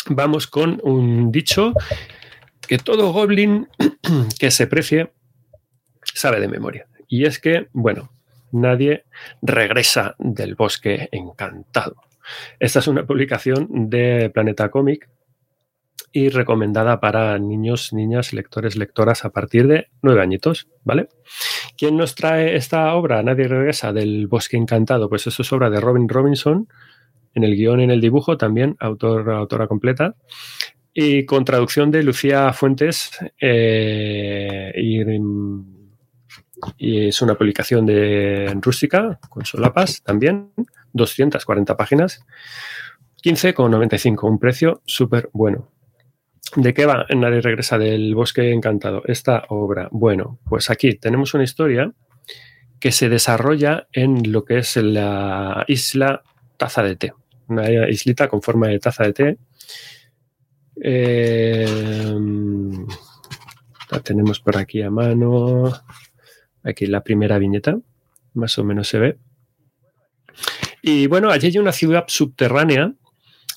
Vamos 0.10 0.48
con 0.48 0.80
un 0.84 1.32
dicho 1.32 1.74
que 2.68 2.78
todo 2.78 3.12
goblin 3.12 3.68
que 4.40 4.52
se 4.52 4.68
precie 4.68 5.12
sabe 6.14 6.40
de 6.40 6.48
memoria. 6.48 6.88
Y 7.08 7.26
es 7.26 7.40
que, 7.40 7.68
bueno, 7.74 8.12
nadie 8.52 9.06
regresa 9.42 10.16
del 10.20 10.56
bosque 10.56 11.10
encantado. 11.12 11.96
Esta 12.60 12.80
es 12.80 12.88
una 12.88 13.06
publicación 13.06 13.68
de 13.90 14.30
Planeta 14.34 14.70
Comic 14.70 15.10
y 16.12 16.30
recomendada 16.30 17.00
para 17.00 17.38
niños, 17.40 17.92
niñas, 17.92 18.34
lectores, 18.34 18.76
lectoras 18.76 19.26
a 19.26 19.32
partir 19.32 19.68
de 19.68 19.88
nueve 20.04 20.22
añitos, 20.22 20.68
¿vale? 20.84 21.10
¿Quién 21.76 21.98
nos 21.98 22.14
trae 22.14 22.56
esta 22.56 22.94
obra? 22.94 23.24
Nadie 23.24 23.48
regresa 23.48 23.92
del 23.92 24.28
Bosque 24.28 24.56
Encantado. 24.56 25.10
Pues 25.10 25.26
eso 25.26 25.42
es 25.42 25.52
obra 25.52 25.72
de 25.72 25.82
Robin 25.82 26.08
Robinson, 26.08 26.68
en 27.34 27.44
el 27.44 27.56
guion 27.56 27.80
en 27.80 27.90
el 27.90 28.00
dibujo 28.00 28.38
también, 28.38 28.76
autor, 28.80 29.32
autora 29.32 29.68
completa, 29.68 30.16
y 30.94 31.26
con 31.26 31.44
traducción 31.44 31.90
de 31.90 32.04
Lucía 32.04 32.54
Fuentes 32.54 33.12
eh, 33.42 34.72
y, 34.76 35.02
y, 36.78 37.08
es 37.08 37.22
una 37.24 37.34
publicación 37.34 37.88
de 37.88 38.56
rústica, 38.62 39.20
con 39.30 39.46
solapas 39.46 40.04
también, 40.04 40.52
240 40.94 41.76
páginas, 41.76 42.24
15,95, 43.24 44.30
un 44.30 44.38
precio 44.38 44.82
súper 44.86 45.30
bueno. 45.34 45.70
¿De 46.56 46.74
qué 46.74 46.86
va 46.86 47.06
Nadie 47.16 47.42
regresa 47.42 47.78
del 47.78 48.14
bosque 48.14 48.52
encantado? 48.52 49.02
Esta 49.06 49.44
obra. 49.50 49.88
Bueno, 49.92 50.40
pues 50.48 50.70
aquí 50.70 50.94
tenemos 50.94 51.34
una 51.34 51.44
historia 51.44 51.92
que 52.80 52.92
se 52.92 53.10
desarrolla 53.10 53.88
en 53.92 54.32
lo 54.32 54.46
que 54.46 54.60
es 54.60 54.76
la 54.78 55.64
isla 55.68 56.22
Taza 56.58 56.84
de 56.84 56.96
Té. 56.96 57.14
Una 57.48 57.90
islita 57.90 58.28
con 58.28 58.42
forma 58.42 58.68
de 58.68 58.80
taza 58.80 59.04
de 59.04 59.14
té. 59.14 59.38
Eh, 60.82 61.66
la 63.92 64.00
tenemos 64.00 64.40
por 64.40 64.58
aquí 64.58 64.82
a 64.82 64.90
mano. 64.90 65.72
Aquí 66.64 66.86
la 66.86 67.04
primera 67.04 67.38
viñeta. 67.38 67.78
Más 68.34 68.58
o 68.58 68.64
menos 68.64 68.88
se 68.88 69.00
ve. 69.00 69.18
Y 70.82 71.08
bueno, 71.08 71.30
allí 71.30 71.48
hay 71.48 71.58
una 71.58 71.72
ciudad 71.72 72.06
subterránea 72.08 72.94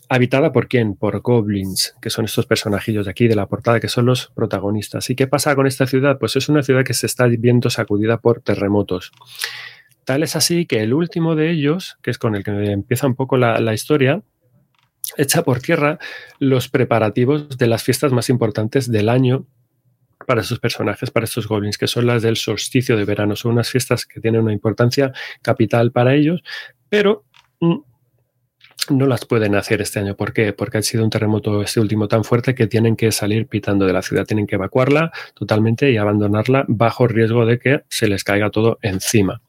¿Habitada 0.08 0.52
por 0.52 0.68
quién? 0.68 0.94
Por 0.94 1.20
goblins, 1.20 1.96
que 2.00 2.10
son 2.10 2.26
estos 2.26 2.46
personajillos 2.46 3.06
de 3.06 3.10
aquí, 3.10 3.26
de 3.26 3.34
la 3.34 3.46
portada, 3.46 3.80
que 3.80 3.88
son 3.88 4.06
los 4.06 4.28
protagonistas. 4.28 5.10
¿Y 5.10 5.16
qué 5.16 5.26
pasa 5.26 5.56
con 5.56 5.66
esta 5.66 5.86
ciudad? 5.86 6.18
Pues 6.18 6.36
es 6.36 6.48
una 6.48 6.62
ciudad 6.62 6.84
que 6.84 6.94
se 6.94 7.06
está 7.06 7.26
viendo 7.26 7.70
sacudida 7.70 8.18
por 8.18 8.40
terremotos. 8.40 9.10
Tal 10.04 10.22
es 10.22 10.36
así 10.36 10.66
que 10.66 10.80
el 10.82 10.94
último 10.94 11.34
de 11.34 11.50
ellos, 11.50 11.98
que 12.02 12.12
es 12.12 12.18
con 12.18 12.36
el 12.36 12.44
que 12.44 12.52
empieza 12.70 13.08
un 13.08 13.16
poco 13.16 13.36
la, 13.36 13.74
historia, 13.74 14.22
echa 15.16 15.42
por 15.42 15.60
tierra 15.60 15.98
los 16.38 16.68
preparativos 16.68 17.58
de 17.58 17.66
las 17.66 17.82
fiestas 17.82 18.12
más 18.12 18.30
importantes 18.30 18.88
del 18.88 19.08
año 19.08 19.46
para 20.24 20.42
esos 20.42 20.60
personajes, 20.60 21.10
para 21.10 21.24
estos 21.24 21.48
goblins, 21.48 21.78
que 21.78 21.88
son 21.88 22.06
las 22.06 22.22
del 22.22 22.36
solsticio 22.36 22.96
de 22.96 23.04
verano. 23.04 23.34
Son 23.34 23.50
unas 23.50 23.68
fiestas 23.68 24.06
que 24.06 24.20
tienen 24.20 24.42
una 24.42 24.52
importancia 24.52 25.12
capital 25.42 25.90
para 25.90 26.14
ellos, 26.14 26.44
pero 26.88 27.24
mm, 27.58 27.78
no 28.90 29.06
las 29.06 29.24
pueden 29.24 29.54
hacer 29.54 29.82
este 29.82 29.98
año. 29.98 30.16
¿Por 30.16 30.32
qué? 30.32 30.52
Porque 30.52 30.78
ha 30.78 30.82
sido 30.82 31.04
un 31.04 31.10
terremoto 31.10 31.62
este 31.62 31.80
último 31.80 32.08
tan 32.08 32.24
fuerte 32.24 32.54
que 32.54 32.66
tienen 32.66 32.96
que 32.96 33.12
salir 33.12 33.46
pitando 33.46 33.86
de 33.86 33.92
la 33.92 34.02
ciudad, 34.02 34.26
tienen 34.26 34.46
que 34.46 34.56
evacuarla 34.56 35.12
totalmente 35.34 35.90
y 35.90 35.96
abandonarla 35.96 36.64
bajo 36.68 37.06
riesgo 37.06 37.46
de 37.46 37.58
que 37.58 37.82
se 37.88 38.06
les 38.08 38.24
caiga 38.24 38.50
todo 38.50 38.78
encima. 38.82 39.42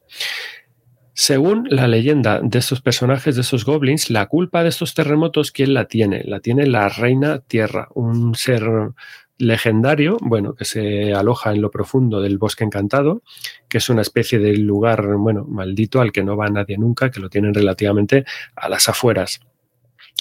Según 1.14 1.66
la 1.68 1.88
leyenda 1.88 2.40
de 2.40 2.60
estos 2.60 2.80
personajes, 2.80 3.34
de 3.34 3.40
esos 3.40 3.64
goblins, 3.64 4.08
la 4.08 4.26
culpa 4.26 4.62
de 4.62 4.68
estos 4.68 4.94
terremotos, 4.94 5.50
¿quién 5.50 5.74
la 5.74 5.86
tiene? 5.86 6.22
La 6.24 6.38
tiene 6.38 6.66
la 6.66 6.88
reina 6.88 7.40
tierra, 7.40 7.88
un 7.94 8.36
ser 8.36 8.62
legendario, 9.38 10.18
bueno, 10.20 10.54
que 10.54 10.64
se 10.64 11.14
aloja 11.14 11.52
en 11.52 11.62
lo 11.62 11.70
profundo 11.70 12.20
del 12.20 12.38
bosque 12.38 12.64
encantado, 12.64 13.22
que 13.68 13.78
es 13.78 13.88
una 13.88 14.02
especie 14.02 14.38
de 14.38 14.56
lugar, 14.56 15.16
bueno, 15.16 15.44
maldito 15.44 16.00
al 16.00 16.12
que 16.12 16.24
no 16.24 16.36
va 16.36 16.48
nadie 16.48 16.76
nunca, 16.76 17.10
que 17.10 17.20
lo 17.20 17.30
tienen 17.30 17.54
relativamente 17.54 18.24
a 18.56 18.68
las 18.68 18.88
afueras 18.88 19.40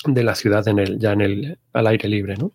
de 0.06 0.24
la 0.24 0.36
ciudad, 0.36 0.68
en 0.68 0.80
el, 0.80 1.00
ya 1.00 1.14
en 1.14 1.22
el, 1.22 1.58
al 1.74 1.88
aire 1.88 2.08
libre, 2.08 2.36
¿no? 2.38 2.54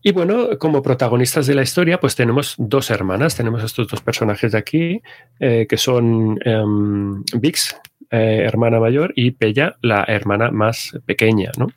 Y 0.00 0.12
bueno, 0.12 0.58
como 0.58 0.80
protagonistas 0.80 1.46
de 1.46 1.54
la 1.54 1.62
historia, 1.62 1.98
pues 1.98 2.14
tenemos 2.14 2.54
dos 2.56 2.90
hermanas, 2.90 3.34
tenemos 3.34 3.64
estos 3.64 3.88
dos 3.88 4.00
personajes 4.00 4.52
de 4.52 4.58
aquí, 4.58 5.02
eh, 5.40 5.66
que 5.68 5.76
son 5.76 6.38
em, 6.44 7.24
Vix, 7.34 7.76
eh, 8.10 8.42
hermana 8.44 8.80
mayor, 8.80 9.12
y 9.16 9.32
Pella, 9.32 9.76
la 9.82 10.04
hermana 10.06 10.50
más 10.50 10.98
pequeña. 11.06 11.50
¿no? 11.58 11.68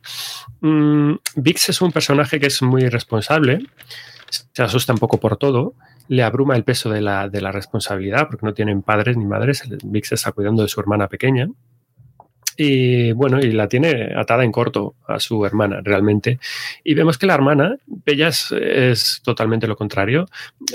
Mm, 0.61 1.17
Vix 1.35 1.69
es 1.69 1.81
un 1.81 1.91
personaje 1.91 2.39
que 2.39 2.47
es 2.47 2.61
muy 2.61 2.87
responsable, 2.87 3.59
se 4.29 4.63
asusta 4.63 4.93
un 4.93 4.99
poco 4.99 5.19
por 5.19 5.37
todo, 5.37 5.75
le 6.07 6.23
abruma 6.23 6.55
el 6.55 6.63
peso 6.63 6.89
de 6.89 7.01
la, 7.01 7.29
de 7.29 7.41
la 7.41 7.51
responsabilidad, 7.51 8.27
porque 8.29 8.45
no 8.45 8.53
tienen 8.53 8.81
padres 8.81 9.17
ni 9.17 9.25
madres, 9.25 9.63
Vix 9.83 10.11
está 10.11 10.31
cuidando 10.31 10.63
de 10.63 10.69
su 10.69 10.79
hermana 10.79 11.07
pequeña. 11.07 11.47
Y 12.57 13.11
bueno, 13.13 13.39
y 13.39 13.51
la 13.51 13.67
tiene 13.67 14.13
atada 14.15 14.43
en 14.43 14.51
corto 14.51 14.95
a 15.07 15.19
su 15.19 15.45
hermana, 15.45 15.81
realmente. 15.83 16.39
Y 16.83 16.93
vemos 16.93 17.17
que 17.17 17.25
la 17.25 17.33
hermana, 17.33 17.77
Bella 17.87 18.29
es, 18.29 19.21
totalmente 19.23 19.67
lo 19.67 19.75
contrario. 19.75 20.27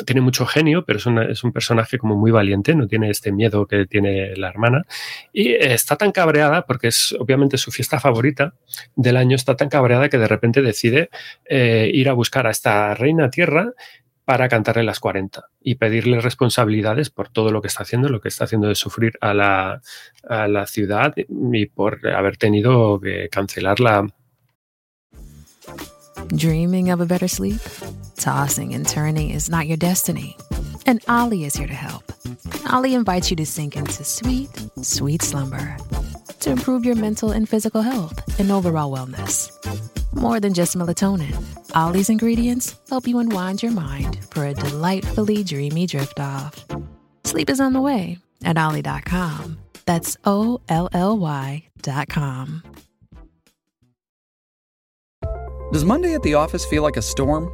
Tiene 0.04 0.20
mucho 0.20 0.46
genio, 0.46 0.84
pero 0.84 0.98
es, 0.98 1.06
es, 1.30 1.44
un 1.44 1.52
personaje 1.52 1.98
como 1.98 2.16
muy 2.16 2.30
valiente, 2.30 2.74
no 2.74 2.86
tiene 2.86 3.10
este 3.10 3.32
miedo 3.32 3.66
que 3.66 3.86
tiene 3.86 4.36
la 4.36 4.48
hermana. 4.48 4.84
Y 5.32 5.52
está 5.52 5.96
tan 5.96 6.12
cabreada, 6.12 6.66
porque 6.66 6.88
es 6.88 7.14
obviamente 7.18 7.58
su 7.58 7.70
fiesta 7.70 8.00
favorita 8.00 8.54
del 8.94 9.16
año, 9.16 9.36
está 9.36 9.56
tan 9.56 9.68
cabreada 9.68 10.08
que 10.08 10.18
de 10.18 10.28
repente 10.28 10.62
decide 10.62 11.10
eh, 11.44 11.90
ir 11.92 12.08
a 12.08 12.12
buscar 12.12 12.46
a 12.46 12.50
esta 12.50 12.94
reina 12.94 13.30
tierra 13.30 13.72
para 14.26 14.48
cantarle 14.48 14.82
las 14.82 14.98
40 14.98 15.48
y 15.62 15.76
pedirle 15.76 16.20
responsabilidades 16.20 17.10
por 17.10 17.28
todo 17.28 17.52
lo 17.52 17.62
que 17.62 17.68
está 17.68 17.84
haciendo, 17.84 18.08
lo 18.08 18.20
que 18.20 18.28
está 18.28 18.44
haciendo 18.44 18.66
de 18.66 18.74
sufrir 18.74 19.12
a 19.20 19.32
la, 19.32 20.66
ciudad 20.66 21.14
y 21.16 21.66
por 21.66 22.06
haber 22.08 22.36
tenido 22.36 23.00
que 23.00 23.28
cancelar 23.30 23.78
la. 23.78 24.06
Dreaming 26.28 26.92
of 26.92 27.00
a 27.00 27.04
better 27.04 27.28
sleep? 27.28 27.60
Tossing 28.16 28.74
and 28.74 28.84
turning 28.84 29.30
is 29.30 29.48
not 29.48 29.68
your 29.68 29.78
destiny. 29.78 30.36
And 30.86 31.00
Ollie 31.08 31.44
is 31.44 31.54
here 31.54 31.68
to 31.68 31.74
help. 31.74 32.02
Ollie 32.72 32.94
invites 32.94 33.30
you 33.30 33.36
to 33.36 33.46
sink 33.46 33.76
into 33.76 34.02
sweet, 34.02 34.50
sweet 34.82 35.22
slumber 35.22 35.76
to 36.40 36.50
improve 36.50 36.84
your 36.84 36.96
mental 36.96 37.30
and 37.30 37.48
physical 37.48 37.82
health 37.82 38.38
and 38.38 38.50
overall 38.50 38.90
wellness. 38.90 39.50
More 40.14 40.40
than 40.40 40.54
just 40.54 40.76
melatonin, 40.76 41.34
Ollie's 41.74 42.08
ingredients 42.10 42.74
help 42.88 43.06
you 43.06 43.18
unwind 43.18 43.62
your 43.62 43.72
mind 43.72 44.24
for 44.30 44.46
a 44.46 44.54
delightfully 44.54 45.44
dreamy 45.44 45.86
drift 45.86 46.18
off. 46.18 46.64
Sleep 47.24 47.50
is 47.50 47.60
on 47.60 47.72
the 47.72 47.80
way 47.80 48.18
at 48.44 48.56
Ollie.com. 48.56 49.58
That's 49.86 50.16
O 50.24 50.60
L 50.68 50.88
L 50.92 51.18
Y.com. 51.18 52.62
Does 55.72 55.84
Monday 55.84 56.14
at 56.14 56.22
the 56.22 56.34
office 56.34 56.64
feel 56.64 56.82
like 56.82 56.96
a 56.96 57.02
storm? 57.02 57.50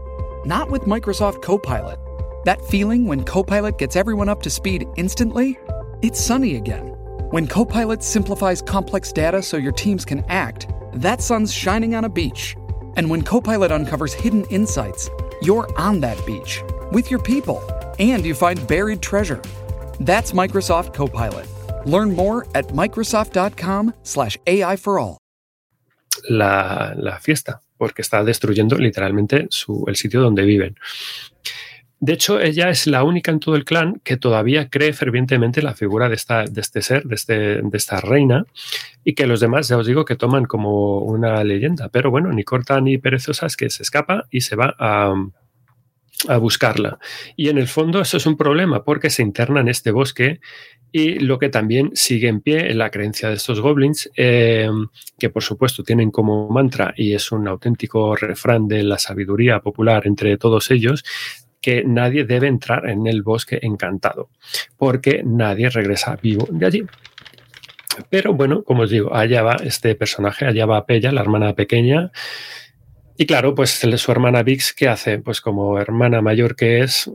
Not 0.47 0.71
with 0.71 0.83
Microsoft 0.83 1.43
Copilot. 1.43 1.99
That 2.45 2.61
feeling 2.67 3.07
when 3.07 3.25
Copilot 3.25 3.79
gets 3.79 3.97
everyone 3.97 4.29
up 4.29 4.43
to 4.43 4.51
speed 4.51 4.87
instantly? 4.97 5.59
It's 6.03 6.21
sunny 6.21 6.57
again. 6.57 6.92
When 7.33 7.47
Copilot 7.47 8.03
simplifies 8.03 8.61
complex 8.61 9.11
data 9.11 9.41
so 9.41 9.57
your 9.57 9.73
teams 9.73 10.05
can 10.05 10.23
act, 10.29 10.69
that 10.93 11.23
sun's 11.23 11.51
shining 11.51 11.95
on 11.95 12.05
a 12.05 12.09
beach. 12.11 12.55
And 12.99 13.09
when 13.09 13.23
Copilot 13.23 13.73
uncovers 13.73 14.13
hidden 14.13 14.45
insights, 14.51 15.09
you're 15.41 15.67
on 15.81 15.99
that 16.01 16.19
beach 16.27 16.61
with 16.93 17.11
your 17.11 17.23
people 17.23 17.63
and 17.99 18.23
you 18.27 18.35
find 18.35 18.61
buried 18.69 19.01
treasure. 19.01 19.41
That's 19.99 20.33
Microsoft 20.33 20.93
Copilot. 20.93 21.49
Learn 21.87 22.15
more 22.15 22.47
at 22.55 22.69
Microsoft.com/slash 22.69 24.37
AI 24.47 24.77
for 24.77 24.99
all. 24.99 25.17
La, 26.29 26.93
la 26.95 27.19
fiesta, 27.19 27.63
porque 27.79 28.03
está 28.03 28.23
destruyendo 28.25 28.77
literalmente 28.77 29.47
su, 29.49 29.87
el 29.89 29.97
sitio 29.97 30.21
donde 30.21 30.45
viven. 30.45 30.77
De 32.03 32.15
hecho, 32.15 32.41
ella 32.41 32.69
es 32.69 32.89
la 32.89 33.05
única 33.05 33.31
en 33.31 33.39
todo 33.39 33.55
el 33.55 33.65
clan 33.65 34.01
que 34.03 34.17
todavía 34.17 34.69
cree 34.69 34.93
fervientemente 34.93 35.63
la 35.63 35.73
figura 35.73 36.09
de, 36.09 36.17
esta, 36.17 36.45
de 36.47 36.61
este 36.61 36.83
ser, 36.83 37.05
de, 37.05 37.15
este, 37.15 37.63
de 37.63 37.77
esta 37.79 38.01
reina, 38.01 38.45
y 39.05 39.15
que 39.15 39.29
los 39.29 39.39
demás, 39.39 39.69
ya 39.69 39.77
os 39.77 39.87
digo, 39.87 40.05
que 40.05 40.17
toman 40.17 40.47
como 40.47 40.99
una 40.99 41.45
leyenda. 41.45 41.91
Pero 41.91 42.11
bueno, 42.11 42.33
ni 42.33 42.43
corta 42.43 42.81
ni 42.81 42.99
perezosa 42.99 43.47
es 43.47 43.57
que 43.57 43.71
se 43.71 43.85
escapa 43.85 44.25
y 44.33 44.41
se 44.41 44.57
va 44.57 44.75
a, 44.81 45.15
a 46.27 46.37
buscarla. 46.39 46.99
Y 47.37 47.51
en 47.51 47.59
el 47.59 47.69
fondo 47.69 48.01
eso 48.01 48.17
es 48.17 48.27
un 48.27 48.37
problema 48.37 48.83
porque 48.83 49.09
se 49.09 49.23
interna 49.23 49.61
en 49.61 49.69
este 49.69 49.93
bosque 49.93 50.41
y 50.91 51.21
lo 51.21 51.39
que 51.39 51.49
también 51.49 51.91
sigue 51.95 52.29
en 52.29 52.41
pie 52.43 52.71
en 52.71 52.79
la 52.79 52.91
creencia 52.91 53.31
de 53.31 53.37
estos 53.37 53.61
goblins, 53.61 54.11
eh, 54.17 54.69
que 55.19 55.31
por 55.31 55.43
supuesto 55.43 55.83
tienen 55.83 56.11
como 56.11 56.51
mantra 56.51 56.93
y 56.97 57.15
es 57.15 57.33
un 57.33 57.49
auténtico 57.49 58.15
refrán 58.15 58.69
de 58.69 58.83
la 58.83 58.99
sabiduría 58.99 59.61
popular 59.61 60.07
entre 60.07 60.37
todos 60.37 60.71
ellos, 60.71 61.03
que 61.63 61.85
nadie 61.85 62.25
debe 62.25 62.49
entrar 62.49 62.89
en 62.89 63.07
el 63.07 63.23
bosque 63.23 63.61
encantado, 63.63 64.29
porque 64.77 65.23
nadie 65.25 65.71
regresa 65.71 66.19
vivo 66.21 66.47
de 66.51 66.67
allí. 66.67 66.87
Pero 68.11 68.35
bueno, 68.35 68.65
como 68.65 68.83
os 68.83 68.91
digo, 68.91 69.15
allá 69.15 69.43
va 69.43 69.57
este 69.63 69.95
personaje, 69.95 70.45
allá 70.47 70.67
va 70.67 70.87
Pella, 70.87 71.13
la 71.13 71.21
hermana 71.21 71.55
pequeña. 71.55 72.11
Y 73.17 73.27
claro, 73.27 73.55
pues 73.55 73.71
su 73.71 74.13
hermana 74.13 74.43
Vix, 74.43 74.73
¿qué 74.73 74.89
hace? 74.89 75.19
Pues 75.19 75.41
como 75.41 75.79
hermana 75.79 76.23
mayor 76.23 76.57
que 76.57 76.81
es, 76.81 77.11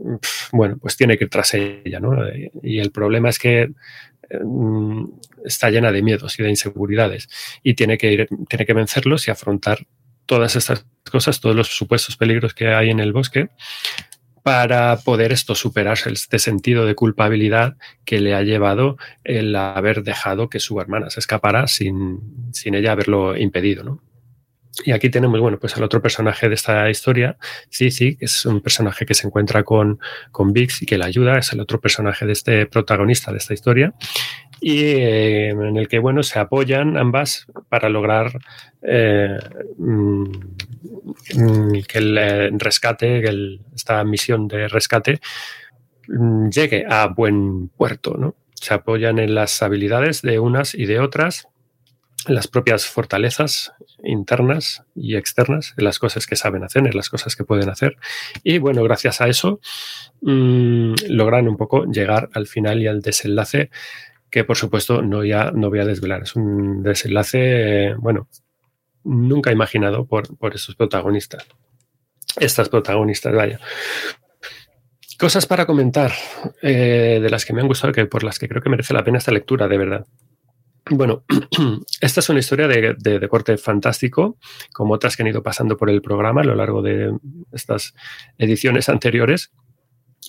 bueno, 0.52 0.78
pues 0.80 0.96
tiene 0.96 1.18
que 1.18 1.24
ir 1.24 1.30
tras 1.30 1.54
ella, 1.54 2.00
¿no? 2.00 2.16
Y 2.62 2.78
el 2.78 2.90
problema 2.92 3.28
es 3.28 3.38
que 3.38 3.70
mm, 4.42 5.04
está 5.44 5.70
llena 5.70 5.92
de 5.92 6.02
miedos 6.02 6.38
y 6.38 6.42
de 6.42 6.50
inseguridades 6.50 7.28
y 7.62 7.74
tiene 7.74 7.98
que 7.98 8.12
ir, 8.12 8.28
tiene 8.48 8.64
que 8.64 8.72
vencerlos 8.72 9.26
y 9.26 9.32
afrontar 9.32 9.80
todas 10.24 10.56
estas 10.56 10.86
cosas, 11.10 11.40
todos 11.40 11.56
los 11.56 11.68
supuestos 11.68 12.16
peligros 12.16 12.54
que 12.54 12.68
hay 12.68 12.90
en 12.90 13.00
el 13.00 13.12
bosque 13.12 13.48
para 14.48 14.96
poder 15.00 15.30
esto 15.30 15.54
superarse 15.54 16.10
este 16.10 16.38
sentido 16.38 16.86
de 16.86 16.94
culpabilidad 16.94 17.76
que 18.06 18.18
le 18.18 18.34
ha 18.34 18.42
llevado 18.42 18.96
el 19.22 19.54
haber 19.54 20.04
dejado 20.04 20.48
que 20.48 20.58
su 20.58 20.80
hermana 20.80 21.10
se 21.10 21.20
escapara 21.20 21.66
sin, 21.68 22.20
sin 22.54 22.74
ella 22.74 22.92
haberlo 22.92 23.36
impedido, 23.36 23.84
¿no? 23.84 24.00
Y 24.84 24.92
aquí 24.92 25.10
tenemos, 25.10 25.40
bueno, 25.40 25.58
pues 25.58 25.76
el 25.76 25.82
otro 25.82 26.00
personaje 26.00 26.48
de 26.48 26.54
esta 26.54 26.88
historia, 26.88 27.36
sí, 27.68 27.90
sí, 27.90 28.16
que 28.16 28.26
es 28.26 28.46
un 28.46 28.60
personaje 28.60 29.06
que 29.06 29.14
se 29.14 29.26
encuentra 29.26 29.64
con, 29.64 29.98
con 30.30 30.52
Vix 30.52 30.82
y 30.82 30.86
que 30.86 30.98
le 30.98 31.04
ayuda, 31.04 31.38
es 31.38 31.52
el 31.52 31.60
otro 31.60 31.80
personaje 31.80 32.26
de 32.26 32.32
este 32.32 32.66
protagonista 32.66 33.32
de 33.32 33.38
esta 33.38 33.54
historia, 33.54 33.94
y 34.60 34.84
eh, 34.84 35.50
en 35.50 35.76
el 35.76 35.88
que, 35.88 35.98
bueno, 35.98 36.22
se 36.22 36.38
apoyan 36.38 36.96
ambas 36.96 37.46
para 37.68 37.88
lograr 37.88 38.38
eh, 38.82 39.38
mm, 39.78 40.22
mm, 41.34 41.82
que 41.86 41.98
el 41.98 42.18
eh, 42.18 42.50
rescate, 42.52 43.20
que 43.22 43.60
esta 43.74 44.02
misión 44.04 44.48
de 44.48 44.68
rescate 44.68 45.20
mm, 46.08 46.48
llegue 46.50 46.86
a 46.88 47.06
buen 47.06 47.68
puerto, 47.68 48.16
¿no? 48.16 48.34
Se 48.54 48.74
apoyan 48.74 49.18
en 49.20 49.34
las 49.34 49.62
habilidades 49.62 50.22
de 50.22 50.40
unas 50.40 50.74
y 50.74 50.86
de 50.86 50.98
otras 50.98 51.48
las 52.26 52.48
propias 52.48 52.86
fortalezas 52.86 53.72
internas 54.02 54.84
y 54.94 55.16
externas, 55.16 55.74
en 55.76 55.84
las 55.84 55.98
cosas 55.98 56.26
que 56.26 56.36
saben 56.36 56.64
hacer, 56.64 56.86
en 56.86 56.96
las 56.96 57.08
cosas 57.08 57.36
que 57.36 57.44
pueden 57.44 57.68
hacer. 57.68 57.96
Y 58.42 58.58
bueno, 58.58 58.82
gracias 58.82 59.20
a 59.20 59.28
eso 59.28 59.60
mmm, 60.20 60.94
logran 61.08 61.48
un 61.48 61.56
poco 61.56 61.84
llegar 61.84 62.28
al 62.34 62.46
final 62.46 62.80
y 62.80 62.86
al 62.86 63.02
desenlace 63.02 63.70
que 64.30 64.44
por 64.44 64.56
supuesto 64.56 65.02
no, 65.02 65.24
ya, 65.24 65.50
no 65.50 65.70
voy 65.70 65.80
a 65.80 65.84
desvelar. 65.84 66.22
Es 66.22 66.36
un 66.36 66.82
desenlace, 66.82 67.94
bueno, 67.98 68.28
nunca 69.04 69.52
imaginado 69.52 70.06
por, 70.06 70.36
por 70.36 70.54
esos 70.54 70.74
protagonistas. 70.74 71.46
Estas 72.38 72.68
protagonistas, 72.68 73.34
vaya. 73.34 73.58
Cosas 75.18 75.46
para 75.46 75.66
comentar 75.66 76.12
eh, 76.62 77.18
de 77.20 77.30
las 77.30 77.44
que 77.44 77.52
me 77.52 77.60
han 77.60 77.66
gustado, 77.66 77.92
que 77.92 78.06
por 78.06 78.22
las 78.22 78.38
que 78.38 78.48
creo 78.48 78.62
que 78.62 78.70
merece 78.70 78.94
la 78.94 79.02
pena 79.02 79.18
esta 79.18 79.32
lectura, 79.32 79.66
de 79.66 79.78
verdad. 79.78 80.06
Bueno, 80.90 81.24
esta 82.00 82.20
es 82.20 82.28
una 82.28 82.38
historia 82.38 82.68
de, 82.68 82.94
de, 82.98 83.28
corte 83.28 83.56
fantástico, 83.58 84.38
como 84.72 84.94
otras 84.94 85.16
que 85.16 85.22
han 85.22 85.28
ido 85.28 85.42
pasando 85.42 85.76
por 85.76 85.90
el 85.90 86.02
programa 86.02 86.40
a 86.40 86.44
lo 86.44 86.54
largo 86.54 86.82
de 86.82 87.16
estas 87.52 87.94
ediciones 88.38 88.88
anteriores, 88.88 89.52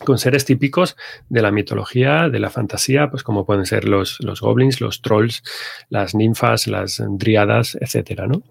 con 0.06 0.18
seres 0.18 0.46
típicos 0.46 0.96
de 1.28 1.42
la 1.42 1.52
mitología, 1.52 2.30
de 2.30 2.40
la 2.40 2.50
fantasía, 2.50 3.10
pues 3.10 3.24
como 3.24 3.46
pueden 3.46 3.66
ser 3.66 3.86
los, 3.86 4.20
los 4.22 4.42
goblins, 4.42 4.82
los 4.82 5.02
trolls, 5.02 5.44
las 5.90 6.16
ninfas, 6.16 6.68
las 6.68 7.04
driadas, 7.18 7.78
etcétera, 7.80 8.28
¿no? 8.28 8.44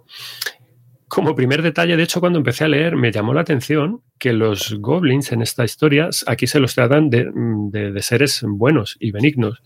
Como 1.08 1.34
primer 1.34 1.62
detalle, 1.62 1.96
de 1.96 2.02
hecho, 2.02 2.20
cuando 2.20 2.38
empecé 2.38 2.64
a 2.64 2.68
leer, 2.68 2.94
me 2.94 3.10
llamó 3.10 3.32
la 3.32 3.40
atención 3.40 4.02
que 4.18 4.34
los 4.34 4.74
goblins 4.78 5.32
en 5.32 5.40
esta 5.40 5.64
historia, 5.64 6.10
aquí 6.26 6.46
se 6.46 6.60
los 6.60 6.74
tratan 6.74 7.08
de, 7.08 7.98
seres 8.02 8.42
buenos 8.46 8.96
y 9.00 9.10
benignos. 9.10 9.62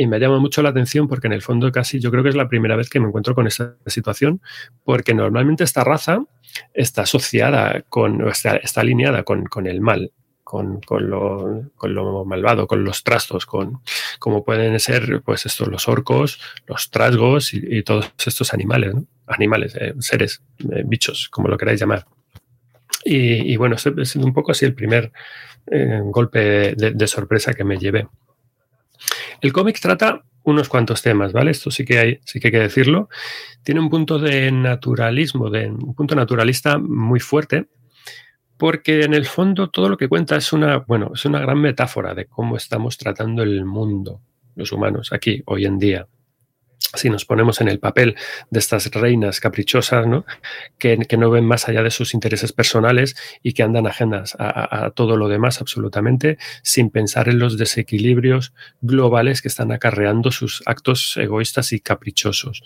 Y 0.00 0.06
me 0.06 0.20
llama 0.20 0.38
mucho 0.38 0.62
la 0.62 0.68
atención 0.68 1.08
porque 1.08 1.26
en 1.26 1.32
el 1.32 1.42
fondo 1.42 1.72
casi 1.72 1.98
yo 1.98 2.12
creo 2.12 2.22
que 2.22 2.28
es 2.28 2.36
la 2.36 2.48
primera 2.48 2.76
vez 2.76 2.88
que 2.88 3.00
me 3.00 3.08
encuentro 3.08 3.34
con 3.34 3.48
esta 3.48 3.74
situación, 3.86 4.40
porque 4.84 5.12
normalmente 5.12 5.64
esta 5.64 5.82
raza 5.82 6.24
está 6.72 7.02
asociada 7.02 7.82
con, 7.88 8.26
está, 8.28 8.58
está 8.58 8.82
alineada 8.82 9.24
con, 9.24 9.46
con 9.46 9.66
el 9.66 9.80
mal 9.80 10.12
con, 10.44 10.80
con, 10.82 11.10
lo, 11.10 11.72
con, 11.74 11.94
lo, 11.94 12.24
malvado, 12.24 12.68
con 12.68 12.84
los 12.84 13.02
trastos, 13.02 13.44
con 13.44 13.80
como 14.20 14.44
pueden 14.44 14.78
ser 14.78 15.20
pues 15.22 15.44
estos 15.46 15.66
los 15.66 15.88
orcos, 15.88 16.40
los 16.68 16.90
trasgos 16.90 17.52
y, 17.52 17.82
todos 17.82 18.12
estos 18.24 18.54
animales, 18.54 18.94
animales, 19.26 19.74
eh, 19.74 19.94
seres, 19.98 20.44
eh, 20.60 20.84
bichos, 20.86 21.28
como 21.28 21.48
lo 21.48 21.58
queráis 21.58 21.80
llamar. 21.80 22.06
Y, 23.04 23.56
bueno, 23.56 23.74
este 23.74 23.92
es 24.00 24.14
un 24.14 24.32
poco 24.32 24.52
así 24.52 24.64
el 24.64 24.74
primer 24.74 25.10
eh, 25.66 26.00
golpe 26.04 26.74
de, 26.76 27.06
sorpresa 27.08 27.52
que 27.52 27.64
me 27.64 27.78
llevé. 27.78 28.06
El 29.40 29.52
cómic 29.52 29.80
trata 29.80 30.22
unos 30.42 30.68
cuantos 30.68 31.02
temas, 31.02 31.32
¿vale? 31.32 31.50
Esto 31.50 31.70
sí 31.70 31.84
que 31.84 31.98
hay, 31.98 32.20
sí 32.24 32.40
que 32.40 32.48
hay 32.48 32.52
que 32.52 32.58
decirlo. 32.58 33.08
Tiene 33.62 33.80
un 33.80 33.90
punto 33.90 34.18
de 34.18 34.50
naturalismo, 34.50 35.50
de 35.50 35.70
un 35.70 35.94
punto 35.94 36.14
naturalista 36.14 36.78
muy 36.78 37.20
fuerte 37.20 37.66
porque 38.58 39.02
en 39.02 39.14
el 39.14 39.24
fondo 39.24 39.70
todo 39.70 39.88
lo 39.88 39.96
que 39.96 40.08
cuenta 40.08 40.36
es 40.36 40.52
una, 40.52 40.78
bueno, 40.78 41.12
es 41.14 41.24
una 41.24 41.38
gran 41.38 41.60
metáfora 41.60 42.12
de 42.12 42.26
cómo 42.26 42.56
estamos 42.56 42.98
tratando 42.98 43.42
el 43.42 43.64
mundo, 43.64 44.20
los 44.56 44.72
humanos, 44.72 45.12
aquí, 45.12 45.42
hoy 45.46 45.64
en 45.64 45.78
día. 45.78 46.06
Si 46.94 47.10
nos 47.10 47.24
ponemos 47.24 47.60
en 47.60 47.68
el 47.68 47.78
papel 47.80 48.16
de 48.50 48.58
estas 48.58 48.90
reinas 48.92 49.40
caprichosas, 49.40 50.06
¿no? 50.06 50.24
Que, 50.78 50.96
no 51.18 51.30
ven 51.30 51.44
más 51.44 51.68
allá 51.68 51.82
de 51.82 51.90
sus 51.90 52.14
intereses 52.14 52.52
personales 52.52 53.16
y 53.42 53.52
que 53.52 53.62
andan 53.62 53.86
ajenas 53.86 54.36
a, 54.38 54.86
a 54.86 54.90
todo 54.90 55.16
lo 55.16 55.28
demás 55.28 55.60
absolutamente, 55.60 56.38
sin 56.62 56.90
pensar 56.90 57.28
en 57.28 57.38
los 57.38 57.58
desequilibrios 57.58 58.52
globales 58.80 59.42
que 59.42 59.48
están 59.48 59.72
acarreando 59.72 60.30
sus 60.30 60.62
actos 60.66 61.16
egoístas 61.16 61.72
y 61.72 61.80
caprichosos. 61.80 62.62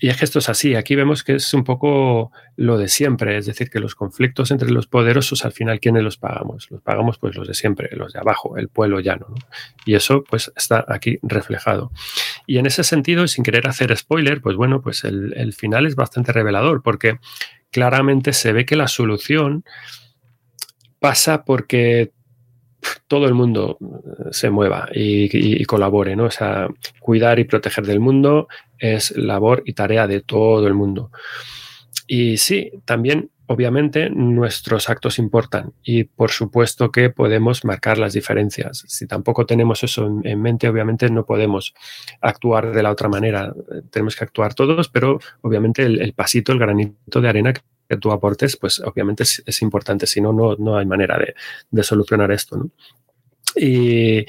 Y 0.00 0.08
es 0.08 0.16
que 0.16 0.24
esto 0.24 0.40
es 0.40 0.48
así. 0.48 0.74
Aquí 0.74 0.96
vemos 0.96 1.22
que 1.22 1.34
es 1.36 1.54
un 1.54 1.64
poco 1.64 2.32
lo 2.56 2.78
de 2.78 2.88
siempre, 2.88 3.38
es 3.38 3.46
decir, 3.46 3.70
que 3.70 3.80
los 3.80 3.94
conflictos 3.94 4.50
entre 4.50 4.70
los 4.70 4.86
poderosos 4.86 5.44
al 5.44 5.52
final, 5.52 5.80
¿quiénes 5.80 6.02
los 6.02 6.16
pagamos? 6.16 6.70
Los 6.70 6.82
pagamos 6.82 7.18
pues 7.18 7.36
los 7.36 7.46
de 7.46 7.54
siempre, 7.54 7.88
los 7.92 8.12
de 8.12 8.18
abajo, 8.18 8.56
el 8.56 8.68
pueblo 8.68 9.00
llano. 9.00 9.26
¿no? 9.28 9.36
Y 9.86 9.94
eso 9.94 10.24
pues 10.24 10.52
está 10.56 10.84
aquí 10.88 11.18
reflejado. 11.22 11.92
Y 12.46 12.58
en 12.58 12.66
ese 12.66 12.84
sentido, 12.84 13.26
sin 13.28 13.44
querer 13.44 13.68
hacer 13.68 13.96
spoiler, 13.96 14.40
pues 14.40 14.56
bueno, 14.56 14.82
pues 14.82 15.04
el 15.04 15.52
final 15.52 15.86
es 15.86 15.94
bastante 15.94 16.32
revelador 16.32 16.82
porque 16.82 17.18
claramente 17.70 18.32
se 18.32 18.52
ve 18.52 18.66
que 18.66 18.76
la 18.76 18.88
solución 18.88 19.64
pasa 21.00 21.44
porque 21.44 22.12
todo 23.06 23.26
el 23.26 23.34
mundo 23.34 23.78
eh, 23.80 24.28
se 24.30 24.50
mueva 24.50 24.88
y, 24.92 25.64
colabore, 25.64 26.16
¿no? 26.16 26.24
O 26.24 26.30
sea, 26.30 26.68
cuidar 27.00 27.38
y 27.38 27.44
proteger 27.44 27.86
del 27.86 28.00
mundo 28.00 28.48
es 28.78 29.16
labor 29.16 29.62
y 29.64 29.72
tarea 29.72 30.06
de 30.06 30.20
todo 30.20 30.66
el 30.66 30.74
mundo. 30.74 31.10
Y 32.06 32.36
sí, 32.36 32.70
también, 32.84 33.30
obviamente, 33.46 34.10
nuestros 34.10 34.90
actos 34.90 35.18
importan 35.18 35.72
y 35.82 36.04
por 36.04 36.30
supuesto 36.30 36.90
que 36.90 37.10
podemos 37.10 37.64
marcar 37.64 37.98
las 37.98 38.12
diferencias. 38.12 38.84
Si 38.88 39.06
tampoco 39.06 39.46
tenemos 39.46 39.82
eso 39.82 40.20
en, 40.22 40.42
mente, 40.42 40.68
obviamente 40.68 41.08
no 41.08 41.24
podemos 41.24 41.74
actuar 42.20 42.72
de 42.72 42.82
la 42.82 42.90
otra 42.90 43.08
manera. 43.08 43.54
Tenemos 43.90 44.16
que 44.16 44.24
actuar 44.24 44.54
todos, 44.54 44.88
pero 44.88 45.18
obviamente 45.40 45.82
el, 45.84 46.12
pasito, 46.12 46.52
el 46.52 46.58
granito 46.58 47.20
de 47.20 47.28
arena 47.28 47.52
que 47.52 47.62
tú 48.00 48.12
aportes, 48.12 48.56
pues 48.56 48.80
obviamente 48.80 49.22
es, 49.22 49.62
importante, 49.62 50.06
si 50.06 50.20
no, 50.20 50.32
no 50.32 50.76
hay 50.76 50.86
manera 50.86 51.18
de, 51.18 51.34
de 51.70 51.82
solucionar 51.82 52.32
esto. 52.32 52.70
Y, 53.56 54.24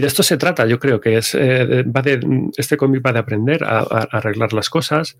de 0.00 0.06
esto 0.06 0.22
se 0.22 0.36
trata, 0.36 0.66
yo 0.66 0.78
creo 0.78 1.00
que 1.00 1.16
es, 1.16 1.34
eh, 1.34 1.82
va 1.84 2.02
de, 2.02 2.20
este 2.56 2.76
cómic 2.76 3.04
va 3.04 3.12
de 3.12 3.18
aprender 3.18 3.64
a, 3.64 3.78
arreglar 4.10 4.52
las 4.52 4.68
cosas, 4.68 5.16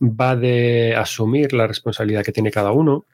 va 0.00 0.36
de 0.36 0.94
asumir 0.96 1.52
la 1.52 1.66
responsabilidad 1.66 2.24
que 2.24 2.32
tiene 2.32 2.50
cada 2.50 2.72
uno. 2.72 3.04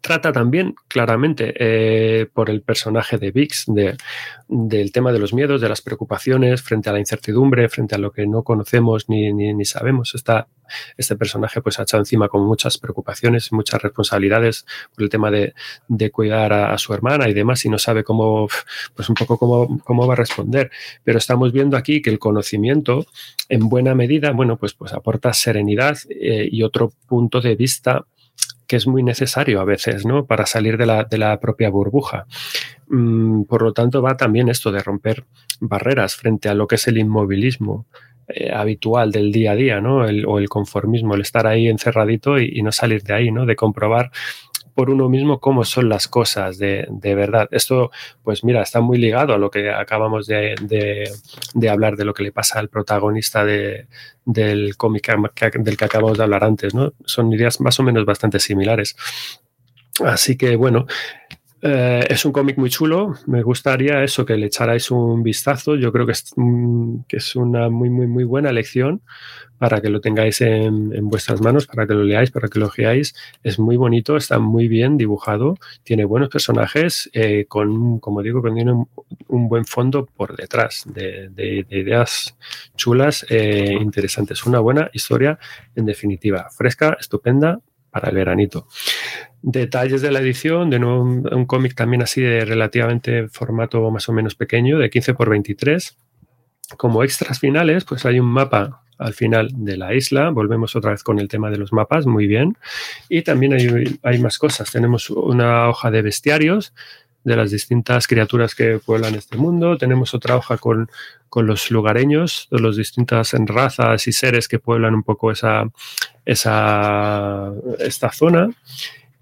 Trata 0.00 0.32
también 0.32 0.74
claramente 0.88 1.54
eh, 1.58 2.26
por 2.26 2.50
el 2.50 2.62
personaje 2.62 3.18
de 3.18 3.30
Vix 3.30 3.64
de, 3.66 3.96
del 4.48 4.90
tema 4.92 5.12
de 5.12 5.18
los 5.18 5.32
miedos, 5.32 5.60
de 5.60 5.68
las 5.68 5.80
preocupaciones 5.80 6.62
frente 6.62 6.90
a 6.90 6.92
la 6.92 6.98
incertidumbre, 6.98 7.68
frente 7.68 7.94
a 7.94 7.98
lo 7.98 8.10
que 8.10 8.26
no 8.26 8.42
conocemos 8.42 9.08
ni, 9.08 9.32
ni, 9.32 9.64
sabemos. 9.64 10.14
Este 10.96 11.16
personaje 11.16 11.60
pues 11.60 11.78
ha 11.78 11.82
echado 11.82 12.00
encima 12.00 12.28
con 12.28 12.44
muchas 12.44 12.78
preocupaciones, 12.78 13.52
muchas 13.52 13.82
responsabilidades 13.82 14.66
por 14.94 15.04
el 15.04 15.10
tema 15.10 15.30
de, 15.30 15.54
cuidar 16.10 16.52
a, 16.52 16.78
su 16.78 16.94
hermana 16.94 17.28
y 17.28 17.34
demás 17.34 17.64
y 17.64 17.68
no 17.68 17.78
sabe 17.78 18.02
cómo, 18.02 18.48
pues 18.94 19.08
un 19.08 19.14
poco 19.14 19.38
cómo, 19.38 19.78
cómo 19.84 20.06
va 20.06 20.14
a 20.14 20.16
responder. 20.16 20.70
Pero 21.04 21.18
estamos 21.18 21.52
viendo 21.52 21.76
aquí 21.76 22.02
que 22.02 22.10
el 22.10 22.18
conocimiento 22.18 23.06
en 23.48 23.68
buena 23.68 23.94
medida, 23.94 24.32
bueno, 24.32 24.56
pues, 24.56 24.74
pues 24.74 24.92
aporta 24.92 25.32
serenidad 25.32 25.98
eh, 26.08 26.48
y 26.50 26.62
otro 26.62 26.92
punto 27.06 27.40
de 27.40 27.54
vista 27.54 28.06
que 28.72 28.76
es 28.76 28.86
muy 28.86 29.02
necesario 29.02 29.60
a 29.60 29.66
veces, 29.66 30.06
¿no? 30.06 30.24
Para 30.24 30.46
salir 30.46 30.78
de 30.78 30.86
la, 30.86 31.04
de 31.04 31.18
la 31.18 31.38
propia 31.38 31.68
burbuja. 31.68 32.24
Mm, 32.88 33.42
por 33.42 33.60
lo 33.60 33.74
tanto, 33.74 34.00
va 34.00 34.16
también 34.16 34.48
esto 34.48 34.72
de 34.72 34.78
romper 34.78 35.26
barreras 35.60 36.16
frente 36.16 36.48
a 36.48 36.54
lo 36.54 36.66
que 36.66 36.76
es 36.76 36.88
el 36.88 36.96
inmovilismo, 36.96 37.84
eh, 38.28 38.50
habitual 38.50 39.12
del 39.12 39.30
día 39.30 39.52
a 39.52 39.56
día, 39.56 39.82
¿no? 39.82 40.06
El, 40.06 40.24
o 40.24 40.38
el 40.38 40.48
conformismo, 40.48 41.14
el 41.14 41.20
estar 41.20 41.46
ahí 41.46 41.68
encerradito 41.68 42.38
y, 42.38 42.62
no 42.62 42.72
salir 42.72 43.02
de 43.02 43.12
ahí, 43.12 43.30
¿no? 43.30 43.44
De 43.44 43.56
comprobar 43.56 44.10
por 44.74 44.90
uno 44.90 45.08
mismo 45.08 45.40
cómo 45.40 45.64
son 45.64 45.88
las 45.88 46.08
cosas 46.08 46.58
de, 46.58 46.86
de, 46.90 47.14
verdad. 47.14 47.48
Esto, 47.50 47.90
pues 48.22 48.44
mira, 48.44 48.62
está 48.62 48.80
muy 48.80 48.98
ligado 48.98 49.34
a 49.34 49.38
lo 49.38 49.50
que 49.50 49.70
acabamos 49.70 50.26
de, 50.26 50.54
de, 51.54 51.68
hablar, 51.68 51.96
de 51.96 52.04
lo 52.04 52.14
que 52.14 52.22
le 52.22 52.32
pasa 52.32 52.58
al 52.58 52.68
protagonista 52.68 53.44
del 53.44 54.76
cómic 54.76 55.12
del 55.58 55.76
que 55.76 55.84
acabamos 55.84 56.18
de 56.18 56.24
hablar 56.24 56.44
antes, 56.44 56.74
¿no? 56.74 56.92
Son 57.04 57.32
ideas 57.32 57.60
más 57.60 57.78
o 57.80 57.82
menos 57.82 58.04
bastante 58.04 58.38
similares. 58.38 58.96
Así 60.04 60.36
que 60.36 60.56
bueno, 60.56 60.86
eh, 61.64 62.04
es 62.08 62.24
un 62.24 62.32
cómic 62.32 62.58
muy 62.58 62.70
chulo. 62.70 63.14
Me 63.26 63.42
gustaría 63.42 64.02
eso, 64.02 64.26
que 64.26 64.36
le 64.36 64.46
echarais 64.46 64.90
un 64.90 65.22
vistazo. 65.22 65.76
Yo 65.76 65.92
creo 65.92 66.04
que 66.06 66.12
es, 66.12 66.34
que 67.06 67.16
es 67.16 67.36
una 67.36 67.70
muy, 67.70 67.88
muy, 67.88 68.08
muy 68.08 68.24
buena 68.24 68.50
lección 68.50 69.00
para 69.58 69.80
que 69.80 69.88
lo 69.88 70.00
tengáis 70.00 70.40
en, 70.40 71.08
vuestras 71.08 71.40
manos, 71.40 71.68
para 71.68 71.86
que 71.86 71.94
lo 71.94 72.02
leáis, 72.02 72.32
para 72.32 72.48
que 72.48 72.58
lo 72.58 72.68
leáis. 72.76 73.14
Es 73.44 73.60
muy 73.60 73.76
bonito, 73.76 74.16
está 74.16 74.40
muy 74.40 74.66
bien 74.66 74.96
dibujado, 74.96 75.56
tiene 75.84 76.04
buenos 76.04 76.30
personajes, 76.30 77.08
eh, 77.12 77.46
con, 77.48 78.00
como 78.00 78.22
digo, 78.22 78.42
tiene 78.42 78.72
un, 78.72 79.48
buen 79.48 79.64
fondo 79.64 80.06
por 80.06 80.34
detrás 80.36 80.82
de, 80.86 81.28
de, 81.28 81.64
de 81.68 81.78
ideas 81.78 82.36
chulas, 82.74 83.24
eh, 83.28 83.78
interesantes. 83.80 84.44
Una 84.46 84.58
buena 84.58 84.90
historia, 84.94 85.38
en 85.76 85.86
definitiva, 85.86 86.48
fresca, 86.50 86.96
estupenda 86.98 87.60
para 87.92 88.08
el 88.08 88.16
veranito. 88.16 88.66
Detalles 89.42 90.00
de 90.02 90.10
la 90.10 90.20
edición, 90.20 90.70
de 90.70 90.78
nuevo 90.78 91.02
un, 91.02 91.46
cómic 91.46 91.74
también 91.74 92.02
así 92.02 92.22
de 92.22 92.44
relativamente 92.44 93.28
formato 93.28 93.88
más 93.90 94.08
o 94.08 94.12
menos 94.12 94.34
pequeño, 94.34 94.78
de 94.78 94.88
15 94.88 95.14
por 95.14 95.28
23. 95.28 95.98
Como 96.78 97.04
extras 97.04 97.38
finales, 97.38 97.84
pues 97.84 98.06
hay 98.06 98.18
un 98.18 98.26
mapa 98.26 98.82
al 98.98 99.12
final 99.12 99.50
de 99.52 99.76
la 99.76 99.94
isla. 99.94 100.30
Volvemos 100.30 100.74
otra 100.74 100.92
vez 100.92 101.02
con 101.02 101.18
el 101.18 101.28
tema 101.28 101.50
de 101.50 101.58
los 101.58 101.72
mapas, 101.72 102.06
muy 102.06 102.26
bien. 102.26 102.56
Y 103.10 103.22
también 103.22 103.52
hay, 103.52 103.98
hay 104.02 104.18
más 104.20 104.38
cosas. 104.38 104.70
Tenemos 104.70 105.10
una 105.10 105.68
hoja 105.68 105.90
de 105.90 106.00
bestiarios 106.00 106.72
de 107.24 107.36
las 107.36 107.50
distintas 107.50 108.06
criaturas 108.06 108.54
que 108.54 108.78
pueblan 108.78 109.14
este 109.16 109.36
mundo. 109.36 109.76
Tenemos 109.76 110.14
otra 110.14 110.36
hoja 110.36 110.56
con, 110.56 110.88
con 111.28 111.46
los 111.46 111.70
lugareños, 111.70 112.48
de 112.50 112.60
las 112.60 112.76
distintas 112.76 113.32
razas 113.32 114.06
y 114.06 114.12
seres 114.12 114.48
que 114.48 114.58
pueblan 114.58 114.94
un 114.94 115.02
poco 115.02 115.30
esa, 115.30 115.64
esa, 116.24 117.52
esta 117.78 118.12
zona. 118.12 118.50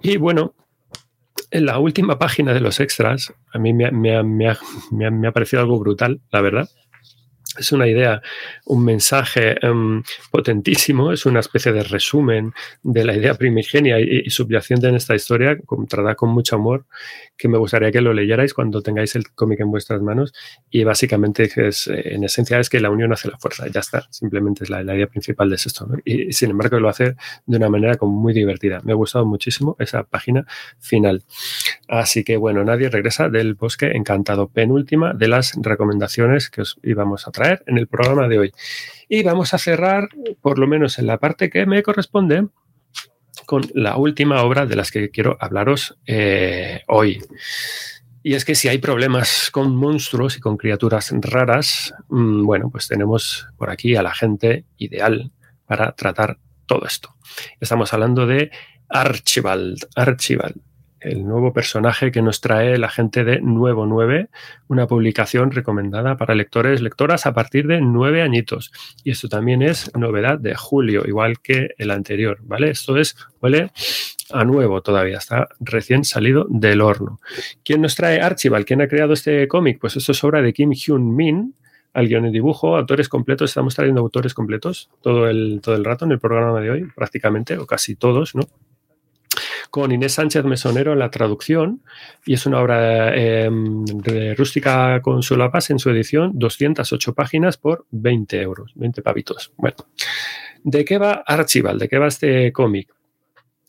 Y 0.03 0.17
bueno, 0.17 0.55
en 1.51 1.67
la 1.67 1.79
última 1.79 2.19
página 2.19 2.53
de 2.53 2.61
los 2.61 2.81
extras, 2.81 3.33
a 3.53 3.59
mí 3.59 3.73
me, 3.73 3.91
me, 3.91 4.23
me, 4.23 4.57
me 5.11 5.29
ha 5.29 5.33
parecido 5.33 5.63
algo 5.63 5.79
brutal, 5.79 6.21
la 6.31 6.41
verdad. 6.41 6.69
Es 7.59 7.73
una 7.73 7.89
idea, 7.89 8.23
un 8.67 8.85
mensaje 8.85 9.57
um, 9.69 10.03
potentísimo, 10.31 11.13
es 11.13 11.27
una 11.27 11.41
especie 11.41 11.73
de 11.73 11.83
resumen 11.83 12.53
de 12.85 13.05
la 13.05 13.17
idea 13.17 13.35
primigenia 13.35 13.99
y, 13.99 14.31
subyacente 14.31 14.87
en 14.87 14.95
esta 14.95 15.17
historia, 15.17 15.59
tratada 15.89 16.15
con 16.15 16.31
mucho 16.31 16.55
amor, 16.55 16.87
que 17.37 17.49
me 17.49 17.59
gustaría 17.59 17.91
que 17.91 18.01
lo 18.01 18.13
leyerais 18.15 18.55
cuando 18.55 18.83
tengáis 18.83 19.17
el 19.17 19.33
cómic 19.33 19.61
en 19.61 19.71
vuestras 19.71 20.01
manos. 20.01 20.33
Y 20.71 20.85
básicamente, 20.85 21.51
es, 21.57 21.89
en 21.89 22.23
esencia, 22.23 22.61
es 22.61 22.71
que 22.71 22.79
la 22.79 22.89
unión 22.89 23.13
hace 23.13 23.29
la 23.29 23.37
fuerza, 23.39 23.67
ya 23.67 23.81
está, 23.81 24.07
simplemente 24.11 24.63
es 24.63 24.71
la, 24.71 24.83
idea 24.83 25.09
principal 25.09 25.51
de 25.51 25.57
esto. 25.57 25.87
¿no? 25.87 25.99
Y, 26.05 26.33
sin 26.33 26.51
embargo, 26.51 26.79
lo 26.79 26.89
hace 26.89 27.17
de 27.47 27.57
una 27.57 27.69
manera 27.69 27.97
muy 28.03 28.33
divertida. 28.33 28.81
Me 28.85 28.93
ha 28.93 28.97
gustado 28.97 29.27
muchísimo 29.27 29.75
esa 29.81 30.05
página 30.05 30.47
final. 30.79 31.25
Así 31.89 32.23
que, 32.23 32.37
bueno, 32.37 32.63
nadie 32.63 32.89
regresa 32.89 33.29
del 33.29 33.55
bosque 33.55 33.91
encantado. 33.95 34.49
Penúltima 34.49 35.15
de 35.15 35.27
las 35.27 35.55
recomendaciones 35.61 36.49
que 36.49 36.63
os 36.63 36.79
íbamos 36.85 37.27
a 37.27 37.33
traer 37.33 37.40
en 37.67 37.79
el 37.79 37.87
programa 37.87 38.29
de 38.29 38.39
hoy. 38.39 38.53
Y 39.09 39.23
vamos 39.23 39.55
a 39.55 39.59
cerrar, 39.59 40.09
por 40.41 40.59
lo 40.59 40.67
menos 40.67 40.99
en 40.99 41.07
la 41.07 41.19
parte 41.19 41.51
que 41.51 41.67
me 41.67 41.83
corresponde, 41.83 42.47
con 43.47 43.63
la 43.75 43.97
última 43.97 44.43
obra 44.43 44.67
de 44.67 44.77
las 44.77 44.91
que 44.91 45.11
quiero 45.11 45.37
hablaros 45.41 45.99
eh, 46.07 46.83
hoy. 46.87 47.23
Y 48.23 48.35
es 48.35 48.45
que 48.45 48.55
si 48.55 48.69
hay 48.69 48.79
problemas 48.79 49.51
con 49.51 49.75
monstruos 49.75 50.37
y 50.37 50.41
con 50.41 50.57
criaturas 50.57 51.11
raras, 51.21 51.95
mmm, 52.09 52.45
bueno, 52.45 52.69
pues 52.71 52.87
tenemos 52.87 53.49
por 53.57 53.71
aquí 53.71 53.97
a 53.97 54.03
la 54.03 54.15
gente 54.15 54.67
ideal 54.77 55.33
para 55.67 55.93
tratar 55.93 56.39
todo 56.67 56.87
esto. 56.87 57.17
Estamos 57.61 57.93
hablando 57.95 58.27
de 58.27 58.51
Archibald. 58.89 59.89
Archibald 59.97 60.70
el 61.01 61.27
nuevo 61.27 61.53
personaje 61.53 62.13
que 62.13 62.23
nos 62.23 62.41
trae 62.41 62.79
la 62.79 62.89
gente 62.89 63.25
de 63.25 63.41
Nuevo 63.41 63.87
9, 63.87 64.29
una 64.69 64.87
publicación 64.87 65.51
recomendada 65.51 66.17
para 66.17 66.35
lectores, 66.35 66.81
lectoras 66.81 67.27
a 67.27 67.33
partir 67.33 67.67
de 67.67 67.81
nueve 67.81 68.23
añitos. 68.23 68.71
Y 69.05 69.11
esto 69.11 69.29
también 69.29 69.63
es 69.63 69.91
novedad 69.97 70.39
de 70.39 70.55
julio, 70.55 71.03
igual 71.07 71.41
que 71.41 71.71
el 71.79 71.91
anterior, 71.91 72.39
¿vale? 72.43 72.71
Esto 72.71 72.97
es, 72.97 73.17
huele 73.41 73.71
a 74.33 74.45
nuevo 74.45 74.83
todavía, 74.83 75.19
está 75.19 75.49
recién 75.59 76.05
salido 76.05 76.47
del 76.49 76.81
horno. 76.81 77.21
¿Quién 77.65 77.81
nos 77.81 77.97
trae 77.97 78.21
Archibald? 78.21 78.65
¿Quién 78.65 78.81
ha 78.83 78.89
creado 78.89 79.13
este 79.13 79.49
cómic? 79.49 79.79
Pues 79.81 79.97
esto 79.97 80.13
es 80.13 80.23
obra 80.23 80.43
de 80.43 80.53
Kim 80.53 80.73
Hyun 80.73 81.17
Min, 81.17 81.55
al 81.93 82.07
guion 82.07 82.27
y 82.27 82.31
dibujo, 82.31 82.77
autores 82.77 83.09
completos, 83.09 83.51
estamos 83.51 83.75
trayendo 83.75 84.01
autores 84.01 84.33
completos 84.33 84.91
todo 85.01 85.29
el, 85.29 85.61
todo 85.63 85.75
el 85.75 85.85
rato 85.85 86.05
en 86.05 86.13
el 86.13 86.21
programa 86.21 86.61
de 86.61 86.71
hoy, 86.71 86.89
prácticamente, 86.95 87.59
o 87.59 87.67
casi 87.67 87.97
todos, 87.97 88.35
¿no? 88.35 88.43
Con 89.71 89.93
Inés 89.93 90.15
Sánchez 90.15 90.45
Mesonero 90.45 90.93
en 90.93 90.99
la 90.99 91.11
traducción 91.11 91.83
y 92.27 92.35
es 92.35 92.47
una 92.47 92.61
obra 92.61 93.17
eh, 93.17 93.49
de 93.51 94.35
rústica 94.35 95.01
con 95.01 95.23
solapas 95.23 95.71
en 95.71 95.79
su 95.79 95.91
edición, 95.91 96.33
208 96.35 97.15
páginas 97.15 97.57
por 97.57 97.87
20 97.91 98.41
euros, 98.41 98.73
20 98.75 99.03
pavitos. 99.03 99.53
Bueno, 99.57 99.77
¿de 100.63 100.85
qué 100.85 100.99
va 100.99 101.23
Archibald? 101.27 101.81
¿De 101.81 101.89
qué 101.89 101.99
va 101.99 102.09
este 102.09 102.53
cómic? 102.53 102.93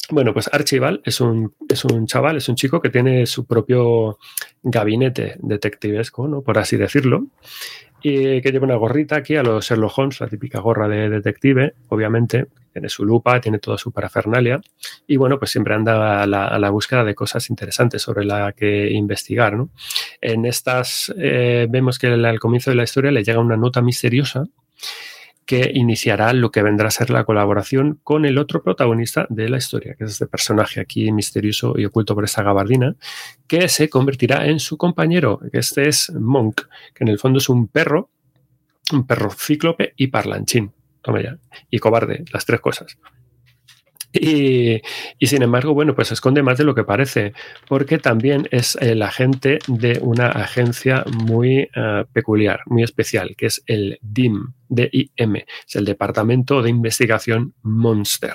Bueno, 0.10 0.34
pues 0.34 0.49
Archibald 0.52 1.02
es 1.06 1.22
un, 1.22 1.53
es 1.69 1.86
un 1.86 2.06
chaval, 2.06 2.36
es 2.36 2.49
un 2.49 2.56
chico 2.56 2.82
que 2.82 2.90
tiene 2.90 3.26
su 3.26 3.45
propio 3.45 4.18
gabinete 4.61 5.36
detectivesco, 5.40 6.28
¿no? 6.28 6.41
por 6.41 6.57
así 6.57 6.76
decirlo, 6.76 7.28
y 8.02 8.41
que 8.41 8.52
lleva 8.52 8.65
una 8.65 8.76
gorrita 8.76 9.15
aquí 9.15 9.36
a 9.36 9.44
los 9.44 9.65
Sherlock 9.65 9.98
Holmes, 9.98 10.19
la 10.19 10.28
típica 10.28 10.60
gorra 10.60 10.90
de 10.90 11.10
detective, 11.10 11.76
obviamente, 11.88 12.48
tiene 12.72 12.89
su 12.89 13.06
lupa, 13.06 13.39
tiene 13.41 13.60
toda 13.60 13.77
su 13.77 13.91
parafernalia 13.91 14.61
y 15.07 15.18
bueno, 15.18 15.39
pues 15.39 15.52
siempre 15.52 15.73
anda 15.73 16.23
a 16.23 16.27
la, 16.27 16.69
búsqueda 16.69 17.03
de 17.03 17.15
cosas 17.15 17.49
interesantes 17.49 18.02
sobre 18.02 18.26
la 18.26 18.53
que 18.53 18.91
investigar. 18.91 19.53
¿no? 19.53 19.69
En 20.22 20.45
estas 20.45 21.14
eh, 21.18 21.68
vemos 21.69 21.99
que 21.99 22.07
al 22.07 22.39
comienzo 22.39 22.72
de 22.72 22.76
la 22.76 22.84
historia 22.84 23.11
le 23.11 23.23
llega 23.23 23.39
una 23.39 23.57
nota 23.57 23.81
misteriosa 23.81 24.45
que 25.45 25.69
iniciará 25.73 26.31
lo 26.31 26.49
que 26.49 26.64
vendrá 26.64 26.88
a 26.88 26.91
ser 26.91 27.10
la 27.10 27.26
colaboración 27.26 27.99
con 28.03 28.26
el 28.26 28.38
otro 28.38 28.64
protagonista 28.64 29.27
de 29.30 29.49
la 29.49 29.57
historia, 29.57 29.95
que 29.95 30.06
es 30.06 30.11
este 30.11 30.27
personaje 30.27 30.80
aquí 30.80 31.11
misterioso 31.11 31.73
y 31.77 31.84
oculto 31.84 32.15
por 32.15 32.23
esta 32.23 32.41
gabardina, 32.41 32.95
que 33.48 33.68
se 33.68 33.89
convertirá 33.89 34.45
en 34.48 34.61
su 34.61 34.77
compañero, 34.77 35.41
este 35.52 35.89
es 35.89 36.10
Monk, 36.11 36.61
que 36.93 37.03
en 37.03 37.10
el 37.10 37.19
fondo 37.19 37.39
es 37.39 37.49
un 37.49 37.68
perro, 37.68 38.10
un 38.93 39.06
perro 39.06 39.30
cíclope 39.31 39.93
y 39.98 40.07
parlanchín. 40.07 40.72
Toma 41.02 41.22
ya. 41.22 41.38
Y 41.69 41.80
cobarde, 41.80 42.23
las 42.32 42.45
tres 42.45 42.60
cosas. 42.61 42.98
Y, 44.14 44.82
sin 45.22 45.41
embargo, 45.41 45.73
bueno, 45.73 45.95
pues 45.95 46.11
esconde 46.11 46.44
más 46.44 46.57
de 46.57 46.65
lo 46.65 46.76
que 46.76 46.84
parece, 46.84 47.34
porque 47.68 47.98
también 47.98 48.48
es 48.52 48.76
el 48.82 49.02
agente 49.02 49.60
de 49.68 49.99
una 50.02 50.28
agencia 50.28 51.06
muy 51.23 51.69
uh, 51.76 52.06
peculiar, 52.11 52.61
muy 52.65 52.84
especial, 52.84 53.36
que 53.38 53.45
es 53.45 53.64
el 53.68 53.99
DIM, 54.02 54.53
DIM, 54.68 55.36
es 55.36 55.76
el 55.76 55.86
Departamento 55.86 56.61
de 56.61 56.69
Investigación 56.69 57.53
Monster. 57.61 58.34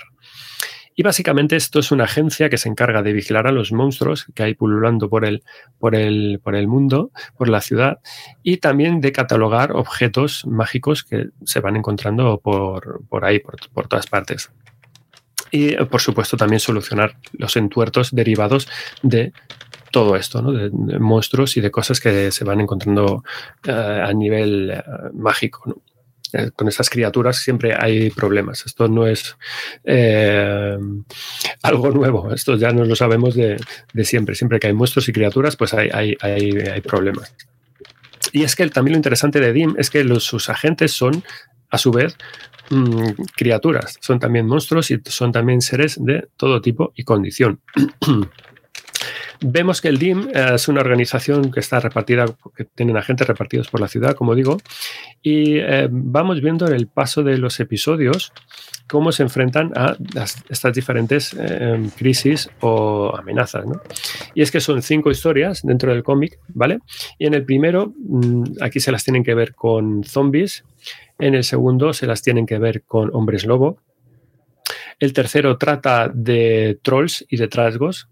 Y 0.97 1.03
básicamente 1.03 1.57
esto 1.57 1.79
es 1.79 1.93
una 1.93 2.05
agencia 2.05 2.49
que 2.49 2.57
se 2.57 2.69
encarga 2.69 3.03
de 3.03 3.13
vigilar 3.13 3.47
a 3.47 3.53
los 3.53 3.71
monstruos 3.71 4.27
que 4.35 4.43
hay 4.43 4.55
pululando 4.55 5.09
por 5.11 5.25
el, 5.25 5.43
por 5.79 5.95
el, 5.95 6.41
por 6.43 6.57
el 6.57 6.67
mundo, 6.67 7.11
por 7.37 7.49
la 7.49 7.61
ciudad, 7.61 7.99
y 8.43 8.57
también 8.57 9.01
de 9.01 9.13
catalogar 9.13 9.73
objetos 9.73 10.47
mágicos 10.47 11.05
que 11.05 11.29
se 11.45 11.61
van 11.61 11.77
encontrando 11.77 12.41
por, 12.41 13.03
por 13.09 13.25
ahí, 13.27 13.39
por, 13.39 13.57
por 13.73 13.89
todas 13.89 14.07
partes 14.07 14.51
y 15.51 15.77
por 15.77 16.01
supuesto 16.01 16.37
también 16.37 16.61
solucionar 16.61 17.17
los 17.33 17.57
entuertos 17.57 18.11
derivados 18.13 18.69
de 19.03 19.33
todo 19.91 20.17
esto, 20.17 20.43
¿no? 20.43 20.53
de, 20.53 20.99
monstruos 20.99 21.57
y 21.57 21.61
de 21.61 21.71
cosas 21.71 22.01
que 22.01 22.31
se 22.31 22.45
van 22.45 22.61
encontrando 22.61 23.23
uh, 23.67 23.71
a 23.71 24.13
nivel 24.13 24.71
uh, 24.71 25.17
mágico. 25.17 25.81
Eh, 26.37 26.51
con 26.55 26.69
esas 26.69 26.91
criaturas 26.91 27.39
siempre 27.39 27.75
hay 27.79 28.11
problemas. 28.11 28.67
Esto 28.67 28.89
no 28.89 29.07
es 29.07 29.37
eh, 29.85 30.77
algo 31.63 31.91
nuevo, 31.91 32.33
esto 32.35 32.57
ya 32.57 32.73
nos 32.73 32.89
lo 32.89 32.97
sabemos 32.97 33.35
de, 33.35 33.57
siempre. 34.05 34.35
Siempre 34.35 34.59
que 34.61 34.67
hay 34.67 34.75
monstruos 34.75 35.09
y 35.09 35.13
criaturas, 35.13 35.57
pues 35.57 35.73
hay, 35.73 35.89
hay, 35.93 36.17
hay, 36.21 36.51
hay 36.59 36.81
problemas. 36.83 37.35
Y 38.33 38.43
es 38.43 38.55
que 38.55 38.69
también 38.69 38.93
lo 38.93 38.99
interesante 38.99 39.41
de 39.41 39.53
DIM 39.53 39.77
es 39.79 39.89
que 39.89 40.05
sus 40.21 40.51
agentes 40.51 40.93
son, 40.93 41.23
a 41.71 41.79
su 41.79 41.91
vez, 41.91 42.17
mmm, 42.69 43.13
criaturas, 43.35 43.97
son 44.01 44.19
también 44.19 44.47
monstruos 44.47 44.91
y 44.91 45.01
son 45.07 45.33
también 45.33 45.63
seres 45.63 45.97
de 46.05 46.29
todo 46.37 46.61
tipo 46.61 46.93
y 46.97 47.05
condición. 47.05 47.61
Vemos 49.41 49.81
que 49.81 49.89
el 49.89 49.99
DIM 49.99 50.29
es 50.33 50.69
una 50.69 50.81
organización 50.81 51.51
que 51.51 51.61
está 51.61 51.81
repartida, 51.81 52.27
que 52.57 52.65
tienen 52.65 52.97
agentes 52.97 53.27
repartidos 53.27 53.69
por 53.69 53.81
la 53.81 53.89
ciudad, 53.89 54.15
como 54.15 54.35
digo, 54.35 54.59
y 55.23 55.59
eh, 55.59 55.89
vamos 55.91 56.41
viendo 56.41 56.67
en 56.67 56.75
el 56.75 56.87
paso 56.87 57.23
de 57.23 57.39
los 57.39 57.61
episodios 57.61 58.33
cómo 58.89 59.13
se 59.13 59.23
enfrentan 59.23 59.73
a 59.77 59.97
estas 60.49 60.75
diferentes 60.75 61.35
eh, 61.39 61.89
crisis 61.97 62.49
o 62.61 63.15
amenazas. 63.17 63.65
Y 64.35 64.43
es 64.43 64.51
que 64.51 64.61
son 64.61 64.83
cinco 64.83 65.11
historias 65.11 65.63
dentro 65.63 65.93
del 65.93 66.03
cómic, 66.03 66.39
¿vale? 66.49 66.79
Y 67.19 67.27
en 67.27 67.35
el 67.35 67.45
primero, 67.45 67.93
mmm, 67.97 68.45
aquí 68.61 68.81
se 68.81 68.93
las 68.93 69.05
tienen 69.05 69.25
que 69.25 69.35
ver 69.35 69.55
con 69.55 70.05
zombies, 70.05 70.65
en 71.19 71.35
el 71.35 71.45
segundo 71.45 71.93
se 71.93 72.07
las 72.07 72.23
tienen 72.23 72.47
que 72.47 72.59
ver 72.59 72.83
con 72.83 73.11
hombres 73.15 73.45
lobo, 73.45 73.79
el 74.99 75.13
tercero 75.13 75.59
trata 75.59 76.09
de 76.09 76.79
trolls 76.83 77.27
y 77.29 77.37
de 77.37 77.49
trasgos, 77.49 78.09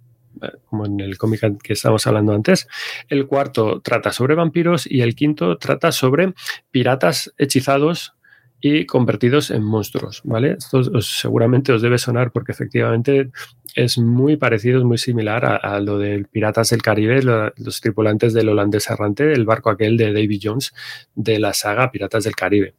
como 0.67 0.87
en 0.87 1.01
el 1.01 1.19
cómic 1.19 1.61
que 1.63 1.73
estábamos 1.73 2.07
hablando 2.07 2.33
antes. 2.33 2.69
El 3.09 3.27
cuarto 3.27 3.81
trata 3.81 4.13
sobre 4.13 4.35
vampiros 4.35 4.87
y 4.91 5.03
el 5.03 5.15
quinto 5.15 5.59
trata 5.59 5.93
sobre 5.93 6.35
piratas 6.71 7.33
hechizados 7.39 8.15
y 8.61 8.87
convertidos 8.87 9.51
en 9.51 9.63
monstruos, 9.63 10.23
¿vale? 10.25 10.53
Esto 10.53 10.83
seguramente 11.03 11.71
os 11.73 11.83
debe 11.83 11.99
sonar 11.99 12.33
porque 12.33 12.53
efectivamente 12.53 13.31
es 13.75 13.99
muy 13.99 14.37
parecido, 14.37 14.79
es 14.79 14.85
muy 14.85 14.97
similar 14.97 15.45
a, 15.45 15.81
lo 15.81 15.99
de 15.99 16.25
Piratas 16.31 16.71
del 16.71 16.81
Caribe, 16.81 17.23
lo, 17.23 17.53
los 17.59 17.81
tripulantes 17.83 18.33
del 18.33 18.49
holandés 18.49 18.89
errante, 18.89 19.33
el 19.33 19.45
barco 19.45 19.69
aquel 19.69 19.99
de 19.99 20.15
Davy 20.15 20.41
Jones 20.43 20.73
de 21.15 21.39
la 21.41 21.53
saga 21.53 21.91
Piratas 21.91 22.25
del 22.25 22.37
Caribe. 22.37 22.75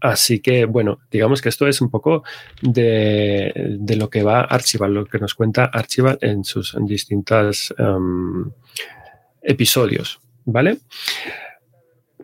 Así 0.00 0.40
que, 0.40 0.64
bueno, 0.64 1.00
digamos 1.10 1.40
que 1.40 1.48
esto 1.48 1.66
es 1.66 1.80
un 1.80 1.90
poco 1.90 2.24
de, 2.62 3.52
de 3.78 3.96
lo 3.96 4.10
que 4.10 4.22
va 4.22 4.40
Archibald, 4.40 4.94
lo 4.94 5.06
que 5.06 5.18
nos 5.18 5.34
cuenta 5.34 5.64
Archibald 5.66 6.18
en 6.20 6.44
sus 6.44 6.76
distintos 6.80 7.74
um, 7.78 8.50
episodios, 9.42 10.20
¿vale? 10.44 10.78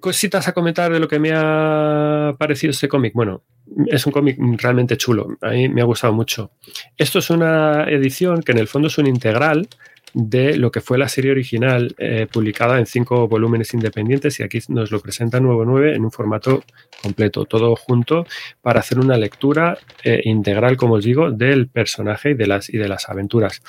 Cositas 0.01 0.49
a 0.49 0.53
comentar 0.53 0.93
de 0.93 1.01
lo 1.01 1.09
que 1.09 1.19
me 1.19 1.33
ha 1.33 2.35
parecido 2.39 2.73
este 2.73 2.89
cómic. 2.89 3.15
Bueno, 3.15 3.43
es 3.87 4.05
un 4.05 4.13
cómic 4.13 4.37
realmente 4.61 4.97
chulo, 4.97 5.37
a 5.41 5.51
mí 5.51 5.69
me 5.69 5.81
ha 5.81 5.85
gustado 5.85 6.13
mucho. 6.13 6.53
Esto 6.97 7.21
es 7.21 7.31
una 7.31 7.85
edición 7.85 8.43
que 8.43 8.53
en 8.53 8.59
el 8.59 8.69
fondo 8.69 8.89
es 8.89 8.99
un 8.99 9.07
integral, 9.07 9.69
de 10.15 10.57
lo 10.57 10.71
que 10.71 10.81
fue 10.81 10.97
la 10.97 11.09
serie 11.09 11.33
original 11.33 11.95
eh, 11.99 12.29
publicada 12.33 12.79
en 12.79 12.87
cinco 12.87 13.27
volúmenes 13.27 13.75
independientes 13.75 14.39
y 14.39 14.45
aquí 14.45 14.61
nos 14.69 14.93
lo 14.93 15.01
presenta 15.01 15.41
Nuevo 15.41 15.65
9 15.65 15.97
en 15.97 16.05
un 16.05 16.13
formato 16.13 16.63
completo, 17.03 17.45
todo 17.45 17.75
junto 17.75 18.25
para 18.63 18.81
hacer 18.81 19.01
una 19.01 19.17
lectura 19.17 19.77
eh, 20.05 20.21
integral, 20.25 20.77
como 20.77 20.95
os 20.95 21.05
digo, 21.05 21.33
del 21.33 21.67
personaje 21.67 22.31
y 22.31 22.35
de 22.35 22.47
las, 22.47 22.71
y 22.73 22.79
de 22.79 22.89
las 22.89 23.09
aventuras. 23.09 23.61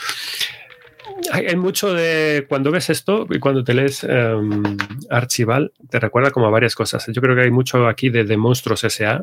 hay, 1.31 1.55
mucho 1.55 1.93
de 1.93 2.45
cuando 2.47 2.69
ves 2.69 2.91
esto 2.91 3.25
y 3.29 3.39
cuando 3.39 3.63
te 3.63 3.73
lees 3.73 4.03
em, 4.03 4.77
Archival, 5.09 5.71
te 5.89 5.99
recuerda 5.99 6.29
como 6.29 6.45
a 6.45 6.51
varias 6.51 6.75
cosas. 6.75 7.07
Yo 7.07 7.21
creo 7.21 7.35
que 7.35 7.41
hay 7.41 7.51
mucho 7.51 7.87
aquí 7.87 8.09
de, 8.09 8.23
de 8.23 8.37
Monstruos 8.37 8.83
S.A., 8.83 9.21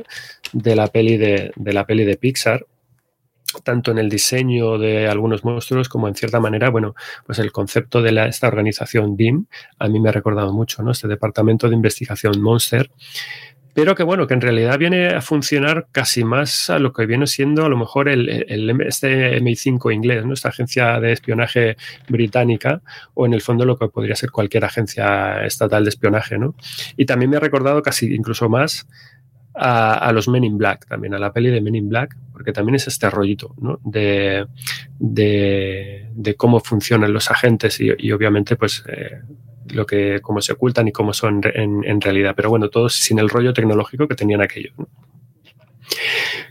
de 0.53 0.75
la 0.75 0.89
peli 0.89 1.17
de, 1.19 1.53
de 1.55 1.73
la 1.73 1.87
peli 1.87 2.05
de 2.05 2.17
Pixar, 2.17 2.67
tanto 3.63 3.91
en 3.91 3.99
el 3.99 4.09
diseño 4.09 4.79
de 4.79 5.09
algunos 5.09 5.45
monstruos 5.45 5.89
como 5.89 6.09
en 6.09 6.15
cierta 6.15 6.41
manera, 6.41 6.71
bueno, 6.71 6.95
pues 7.27 7.39
el 7.39 7.53
concepto 7.53 8.03
de 8.03 8.29
esta 8.29 8.49
organización 8.49 9.17
DIM 9.17 9.47
a 9.79 9.89
mí 9.89 10.01
me 10.01 10.09
ha 10.09 10.13
recordado 10.13 10.53
mucho, 10.53 10.83
¿no? 10.83 10.93
Este 10.93 11.09
departamento 11.09 11.69
de 11.69 11.75
investigación 11.75 12.41
Monster, 12.41 12.91
pero 13.75 13.95
que 13.95 14.03
bueno, 14.03 14.27
que 14.27 14.35
en 14.35 14.41
realidad 14.41 14.79
viene 14.79 15.09
a 15.09 15.23
funcionar 15.23 15.87
casi 15.93 16.25
más 16.25 16.69
a 16.69 16.79
lo 16.79 16.93
que 16.93 17.07
viene 17.07 17.27
siendo 17.27 17.65
a 17.65 17.69
lo 17.69 17.77
mejor 17.77 18.09
el, 18.09 18.29
este 18.87 19.41
MI5 19.41 19.95
inglés, 19.95 20.27
¿no? 20.27 20.35
esta 20.35 20.51
agencia 20.51 21.01
de 21.01 21.13
espionaje 21.13 21.77
británica, 22.09 22.83
o 23.15 23.25
en 23.25 23.33
el 23.33 23.41
fondo 23.41 23.65
lo 23.65 23.79
que 23.79 23.89
podría 23.89 24.15
ser 24.15 24.31
cualquier 24.31 24.67
agencia 24.67 25.45
estatal 25.47 25.85
de 25.85 25.91
espionaje. 25.91 26.39
¿no? 26.39 26.55
Y 26.97 27.07
también 27.07 27.31
me 27.31 27.39
ha 27.39 27.41
recordado 27.41 27.81
casi 27.83 28.15
incluso 28.15 28.49
más 28.51 28.87
a, 29.55 30.11
los 30.13 30.29
Men 30.29 30.45
in 30.45 30.59
Black, 30.59 30.87
también 30.87 31.15
a 31.15 31.19
la 31.19 31.33
peli 31.33 31.51
de 31.51 31.61
Men 31.61 31.75
in 31.75 31.89
Black, 31.89 32.17
porque 32.33 32.53
también 32.53 32.77
es 32.77 32.87
este 32.87 33.11
rollito 33.11 33.55
¿no? 33.59 33.81
de, 33.85 34.47
de, 34.99 36.35
cómo 36.37 36.61
funcionan 36.61 37.13
los 37.13 37.31
agentes 37.31 37.81
y, 37.81 38.13
obviamente 38.13 38.57
pues 38.57 38.85
eh, 38.89 39.21
lo 39.73 39.87
que, 39.87 40.21
cómo 40.23 40.41
se 40.41 40.53
ocultan 40.53 40.89
y 40.89 40.93
cómo 40.93 41.13
son 41.13 41.41
en, 41.45 42.01
realidad. 42.01 42.35
Pero 42.37 42.51
bueno, 42.51 42.69
todos 42.69 42.95
sin 42.95 43.19
el 43.19 43.29
rollo 43.29 43.53
tecnológico 43.53 44.09
que 44.09 44.15
tenían 44.15 44.43
aquellos. 44.43 44.75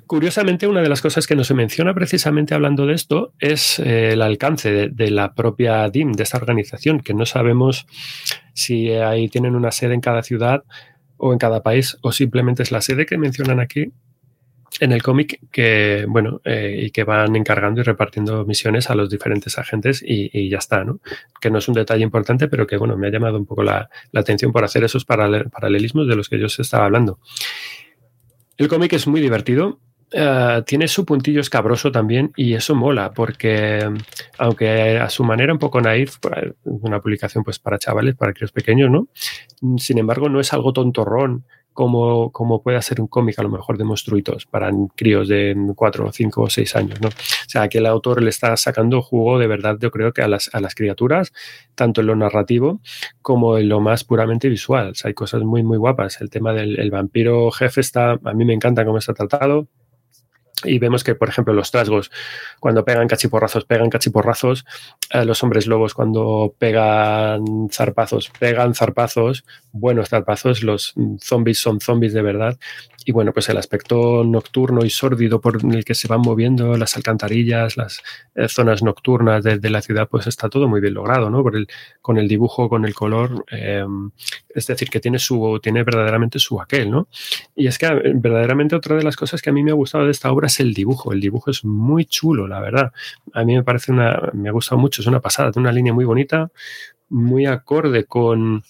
Curiosamente, 0.06 0.68
una 0.68 0.82
de 0.82 0.90
las 0.90 1.02
cosas 1.02 1.26
que 1.26 1.36
no 1.36 1.44
se 1.44 1.53
menciona 1.53 1.94
precisamente 1.94 2.53
hablando 2.53 2.86
de 2.86 2.94
esto 2.94 3.34
es 3.40 3.80
eh, 3.80 4.11
el 4.11 4.22
alcance 4.22 4.90
de, 4.90 5.11
la 5.11 5.34
propia 5.34 5.90
DIM, 5.90 6.11
de 6.11 6.23
esta 6.23 6.38
organización, 6.38 6.99
que 6.99 7.14
no 7.14 7.26
sabemos 7.26 7.88
si 8.53 8.91
ahí 8.91 9.30
tienen 9.30 9.56
una 9.56 9.72
sede 9.72 9.94
en 9.94 10.02
cada 10.02 10.22
ciudad 10.22 10.64
o 11.23 11.34
en 11.34 11.39
cada 11.39 11.61
país 11.61 11.98
o 12.02 12.11
simplemente 12.11 12.64
es 12.64 12.72
la 12.72 12.81
sede 12.81 13.06
que 13.06 13.15
mencionan 13.15 13.60
aquí 13.60 13.91
en 14.80 14.91
el 14.91 15.03
cómic 15.03 15.39
que, 15.52 16.06
bueno, 16.07 16.41
eh, 16.45 16.85
y 16.85 16.91
que 16.91 17.03
van 17.03 17.35
encargando 17.35 17.81
y 17.81 17.84
repartiendo 17.84 18.43
misiones 18.45 18.89
a 18.89 18.95
los 18.95 19.07
diferentes 19.07 19.60
agentes 19.60 20.03
y, 20.03 20.49
ya 20.49 20.57
está, 20.57 20.84
¿no? 20.84 20.99
Que 21.39 21.52
no 21.52 21.60
es 21.60 21.68
un 21.68 21.76
detalle 21.76 22.03
importante, 22.03 22.48
pero 22.48 22.65
que, 22.65 22.77
bueno, 22.77 22.98
me 22.98 23.07
ha 23.07 23.11
llamado 23.11 23.38
un 23.38 23.45
poco 23.45 23.61
la, 23.61 23.88
atención 24.15 24.52
por 24.52 24.64
hacer 24.64 24.84
esos 24.84 25.06
paralelismos 25.06 26.07
de 26.07 26.15
los 26.15 26.27
que 26.27 26.39
yo 26.39 26.48
os 26.48 26.60
estaba 26.60 26.85
hablando. 26.85 27.19
El 28.57 28.68
cómic 28.68 28.93
es 28.93 29.06
muy 29.06 29.22
divertido, 29.22 29.80
eh, 30.13 30.63
tiene 30.65 30.88
su 30.89 31.05
puntillo 31.05 31.39
escabroso 31.39 31.91
también 31.91 32.33
y 32.35 32.53
eso 32.53 32.75
mola 32.75 33.11
porque 33.13 33.89
aunque 34.38 34.97
a 34.97 35.09
su 35.09 35.23
manera 35.23 35.53
un 35.53 35.59
poco 35.59 35.79
naif, 35.79 36.17
pues, 36.19 36.53
una 36.63 36.99
publicación 36.99 37.43
pues 37.43 37.59
para 37.59 37.79
chavales, 37.79 38.15
para 38.15 38.33
críos 38.33 38.51
pequeños, 38.51 38.89
¿no? 38.89 39.07
Sin 39.77 39.97
embargo, 39.97 40.27
no 40.27 40.39
es 40.41 40.51
algo 40.51 40.73
tontorrón 40.73 41.45
como, 41.73 42.31
como 42.33 42.61
puede 42.61 42.81
ser 42.81 42.99
un 42.99 43.07
cómic 43.07 43.39
a 43.39 43.43
lo 43.43 43.49
mejor 43.49 43.77
de 43.77 43.85
monstruitos 43.85 44.45
para 44.45 44.69
críos 44.95 45.29
de 45.29 45.55
4, 45.73 46.11
5 46.11 46.41
o 46.41 46.49
6 46.49 46.75
años. 46.75 47.01
¿no? 47.01 47.07
O 47.07 47.47
sea, 47.47 47.69
que 47.69 47.77
el 47.77 47.85
autor 47.85 48.21
le 48.21 48.29
está 48.29 48.55
sacando 48.57 49.01
jugo 49.01 49.39
de 49.39 49.47
verdad, 49.47 49.77
yo 49.79 49.91
creo 49.91 50.11
que 50.11 50.21
a 50.21 50.27
las, 50.27 50.53
a 50.53 50.59
las 50.59 50.75
criaturas, 50.75 51.31
tanto 51.75 52.01
en 52.01 52.07
lo 52.07 52.15
narrativo 52.17 52.81
como 53.21 53.57
en 53.57 53.69
lo 53.69 53.79
más 53.79 54.03
puramente 54.03 54.49
visual. 54.49 54.89
O 54.89 54.95
sea, 54.95 55.07
hay 55.09 55.13
cosas 55.13 55.43
muy, 55.43 55.63
muy 55.63 55.77
guapas. 55.77 56.19
El 56.19 56.29
tema 56.29 56.51
del 56.53 56.91
vampiro 56.91 57.49
jefe 57.51 57.79
está, 57.79 58.19
a 58.23 58.33
mí 58.33 58.43
me 58.43 58.53
encanta 58.53 58.83
cómo 58.83 58.97
está 58.97 59.13
tratado 59.13 59.69
y 60.63 60.79
vemos 60.79 61.03
que, 61.03 61.15
por 61.15 61.29
ejemplo, 61.29 61.53
los 61.53 61.71
trasgos, 61.71 62.11
cuando 62.59 62.85
pegan 62.85 63.07
cachiporrazos, 63.07 63.65
pegan 63.65 63.89
cachiporrazos. 63.89 64.65
Eh, 65.11 65.25
los 65.25 65.43
hombres 65.43 65.67
lobos, 65.67 65.93
cuando 65.93 66.55
pegan 66.57 67.69
zarpazos, 67.71 68.31
pegan 68.39 68.75
zarpazos. 68.75 69.43
Buenos 69.71 70.09
zarpazos. 70.09 70.63
Los 70.63 70.93
zombies 71.19 71.59
son 71.59 71.79
zombies 71.79 72.13
de 72.13 72.21
verdad. 72.21 72.57
Y 73.06 73.11
bueno, 73.11 73.34
pues 73.34 73.49
el 73.49 73.57
aspecto 73.57 74.23
nocturno 74.23 74.86
y 74.86 74.90
sórdido 74.90 75.41
por 75.41 75.60
el 75.64 75.84
que 75.84 75.95
se 75.95 76.07
van 76.07 76.22
moviendo 76.22 76.78
las 76.78 76.95
alcantarillas, 76.95 77.78
las 77.78 78.02
eh, 78.36 78.48
zonas 78.48 78.84
nocturnas 78.84 79.44
de, 79.44 79.69
la 79.69 79.82
ciudad, 79.82 80.07
pues 80.10 80.28
está 80.28 80.49
todo 80.49 80.68
muy 80.68 80.82
bien 80.82 80.94
logrado, 80.94 81.30
¿no? 81.30 81.41
Por 81.41 81.56
el, 81.56 81.68
con 82.02 82.18
el 82.18 82.28
dibujo, 82.28 82.69
con 82.69 82.86
el 82.86 82.94
color. 82.94 83.44
Em, 83.49 84.11
es 84.53 84.68
decir, 84.68 84.90
que 84.90 84.99
tiene, 84.99 85.19
su, 85.19 85.60
tiene 85.61 85.84
verdaderamente 85.84 86.40
su 86.40 86.61
aquel, 86.61 86.91
¿no? 86.91 87.07
Y 87.56 87.68
es 87.68 87.78
que 87.78 87.88
eh, 87.88 88.14
verdaderamente 88.15 88.76
otra 88.76 88.95
de 88.95 89.03
las 89.03 89.15
cosas 89.15 89.41
que 89.41 89.49
a 89.49 89.53
mí 89.53 89.64
me 89.64 89.72
ha 89.72 89.76
gustado 89.76 90.06
de 90.06 90.11
esta 90.11 90.32
obra 90.32 90.48
es 90.48 90.60
el 90.60 90.73
dibujo. 90.73 91.14
El 91.14 91.22
dibujo 91.22 91.52
es 91.52 91.64
muy 91.65 92.06
chulo, 92.06 92.48
la 92.48 92.60
verdad. 92.60 92.91
A 93.34 93.44
mí 93.44 93.56
me 93.56 93.64
parece 93.64 93.91
una, 93.91 94.30
me 94.34 94.49
ha 94.49 94.52
gustado 94.52 94.80
mucho, 94.80 95.02
es 95.02 95.07
una 95.07 95.19
pasada, 95.22 95.52
tiene 95.52 95.68
una 95.68 95.73
línea 95.73 95.94
muy 95.94 96.06
bonita, 96.06 96.52
muy 97.10 97.45
acorde 97.45 98.06
con, 98.06 98.64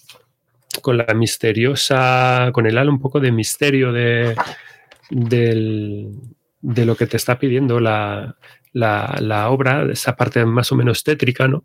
con 0.80 0.96
la 0.96 1.12
misteriosa, 1.14 2.50
con 2.52 2.66
el 2.66 2.78
halo 2.78 2.90
un 2.90 3.00
poco 3.00 3.20
de 3.20 3.32
misterio 3.32 3.92
de, 3.92 4.34
de 5.10 6.84
lo 6.86 6.96
que 6.96 7.06
te 7.06 7.16
está 7.16 7.38
pidiendo 7.38 7.80
la, 7.80 8.36
la, 8.72 9.18
la 9.20 9.50
obra, 9.50 9.90
esa 9.90 10.16
parte 10.16 10.44
más 10.46 10.72
o 10.72 10.76
menos 10.76 11.04
tétrica, 11.04 11.48
¿no? 11.48 11.64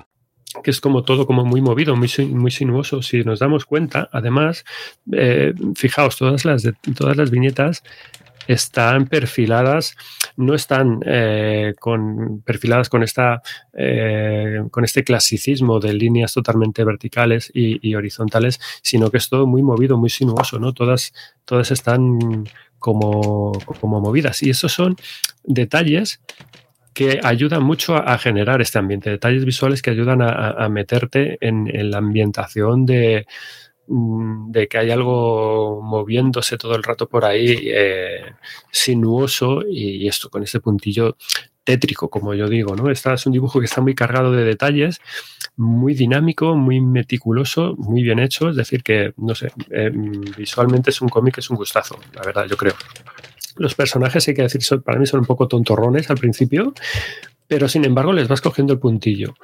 que 0.63 0.71
es 0.71 0.81
como 0.81 1.03
todo 1.03 1.25
como 1.25 1.45
muy 1.45 1.61
movido, 1.61 1.95
muy, 1.95 2.09
muy 2.29 2.51
sinuoso. 2.51 3.01
Si 3.01 3.23
nos 3.23 3.39
damos 3.39 3.65
cuenta, 3.65 4.09
además, 4.11 4.63
eh, 5.11 5.53
fijaos, 5.75 6.17
todas 6.17 6.45
las, 6.45 6.67
todas 6.95 7.17
las 7.17 7.31
viñetas 7.31 7.83
están 8.47 9.07
perfiladas, 9.07 9.95
no 10.35 10.53
están 10.53 10.99
eh, 11.05 11.73
con, 11.79 12.41
perfiladas 12.41 12.89
con, 12.89 13.03
esta, 13.03 13.41
eh, 13.73 14.63
con 14.71 14.83
este 14.83 15.03
clasicismo 15.03 15.79
de 15.79 15.93
líneas 15.93 16.33
totalmente 16.33 16.83
verticales 16.83 17.51
y, 17.53 17.93
horizontales, 17.95 18.59
sino 18.81 19.11
que 19.11 19.17
es 19.17 19.29
todo 19.29 19.45
muy 19.45 19.61
movido, 19.61 19.97
muy 19.97 20.09
sinuoso, 20.09 20.59
¿no? 20.59 20.73
Todas, 20.73 21.13
todas 21.45 21.71
están 21.71 22.47
como, 22.79 23.51
como 23.79 24.01
movidas. 24.01 24.41
Y 24.43 24.49
esos 24.49 24.71
son 24.71 24.95
detalles 25.43 26.19
que 26.93 27.19
ayudan 27.23 27.63
mucho 27.63 27.95
a, 27.95 28.17
generar 28.17 28.61
este 28.61 28.79
ambiente, 28.79 29.09
detalles 29.09 29.45
visuales 29.45 29.81
que 29.81 29.91
ayudan 29.91 30.21
a, 30.21 30.67
meterte 30.69 31.37
en, 31.39 31.89
la 31.89 31.99
ambientación 31.99 32.85
de, 32.85 33.25
mm, 33.87 34.51
de, 34.51 34.67
que 34.67 34.77
hay 34.77 34.91
algo 34.91 35.81
moviéndose 35.81 36.57
todo 36.57 36.75
el 36.75 36.83
rato 36.83 37.07
por 37.07 37.25
ahí, 37.25 37.57
eh, 37.63 38.33
sinuoso 38.71 39.61
y, 39.67 40.07
esto 40.07 40.29
con 40.29 40.43
ese 40.43 40.59
puntillo 40.59 41.15
tétrico, 41.63 42.09
como 42.09 42.33
yo 42.33 42.49
digo, 42.49 42.75
¿no? 42.75 42.89
Este 42.89 43.13
es 43.13 43.25
un 43.25 43.33
dibujo 43.33 43.59
que 43.59 43.65
está 43.65 43.81
muy 43.81 43.95
cargado 43.95 44.31
de 44.31 44.43
detalles, 44.43 44.99
muy 45.55 45.93
dinámico, 45.93 46.55
muy 46.55 46.81
meticuloso, 46.81 47.75
muy 47.77 48.01
bien 48.01 48.19
hecho, 48.19 48.49
es 48.49 48.55
decir, 48.55 48.83
que, 48.83 49.13
no 49.17 49.35
sé, 49.35 49.51
eh, 49.69 49.91
visualmente 50.37 50.89
es 50.89 51.01
un 51.01 51.09
cómic, 51.09 51.37
es 51.37 51.49
un 51.49 51.57
gustazo, 51.57 51.99
la 52.13 52.23
verdad, 52.23 52.47
yo 52.49 52.57
creo. 52.57 52.73
Los 53.61 53.75
personajes, 53.75 54.27
hay 54.27 54.33
que 54.33 54.41
decir, 54.41 54.61
para 54.81 54.97
mí 54.97 55.05
son 55.05 55.19
un 55.19 55.27
poco 55.27 55.47
tontorrones 55.47 56.09
al 56.09 56.17
principio, 56.17 56.73
pero 57.47 57.67
sin 57.67 57.85
embargo 57.85 58.11
les 58.11 58.27
vas 58.27 58.41
cogiendo 58.41 58.73
el 58.73 58.79
puntillo 58.79 59.35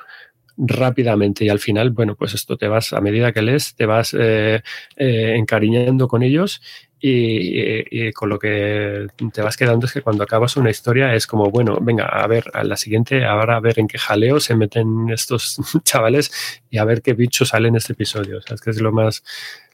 rápidamente 0.57 1.45
y 1.45 1.49
al 1.49 1.59
final, 1.59 1.91
bueno, 1.91 2.15
pues 2.15 2.33
esto 2.33 2.57
te 2.57 2.67
vas, 2.67 2.93
a 2.93 2.99
medida 2.99 3.31
que 3.31 3.43
lees, 3.43 3.75
te 3.75 3.85
vas 3.85 4.15
eh, 4.17 4.63
eh, 4.95 5.35
encariñando 5.37 6.07
con 6.07 6.23
ellos 6.23 6.61
y, 6.99 8.11
con 8.13 8.29
lo 8.29 8.39
que 8.39 9.05
te 9.31 9.41
vas 9.43 9.55
quedando 9.55 9.85
es 9.85 9.93
que 9.93 10.01
cuando 10.01 10.23
acabas 10.23 10.57
una 10.57 10.71
historia 10.71 11.13
es 11.13 11.27
como, 11.27 11.51
bueno, 11.51 11.77
venga, 11.79 12.05
a 12.07 12.25
ver, 12.25 12.45
a 12.55 12.63
la 12.63 12.75
siguiente, 12.75 13.23
ahora 13.23 13.57
a 13.57 13.59
ver 13.59 13.77
en 13.77 13.87
qué 13.87 13.99
jaleo 13.99 14.39
se 14.39 14.55
meten 14.55 15.09
estos 15.11 15.61
chavales 15.83 16.31
y 16.71 16.79
a 16.79 16.85
ver 16.85 17.03
qué 17.03 17.13
bicho 17.13 17.45
sale 17.45 17.67
en 17.67 17.75
este 17.75 17.93
episodio. 17.93 18.39
O 18.39 18.55
que 18.55 18.71
es 18.71 18.81
lo 18.81 18.91
más, 18.91 19.23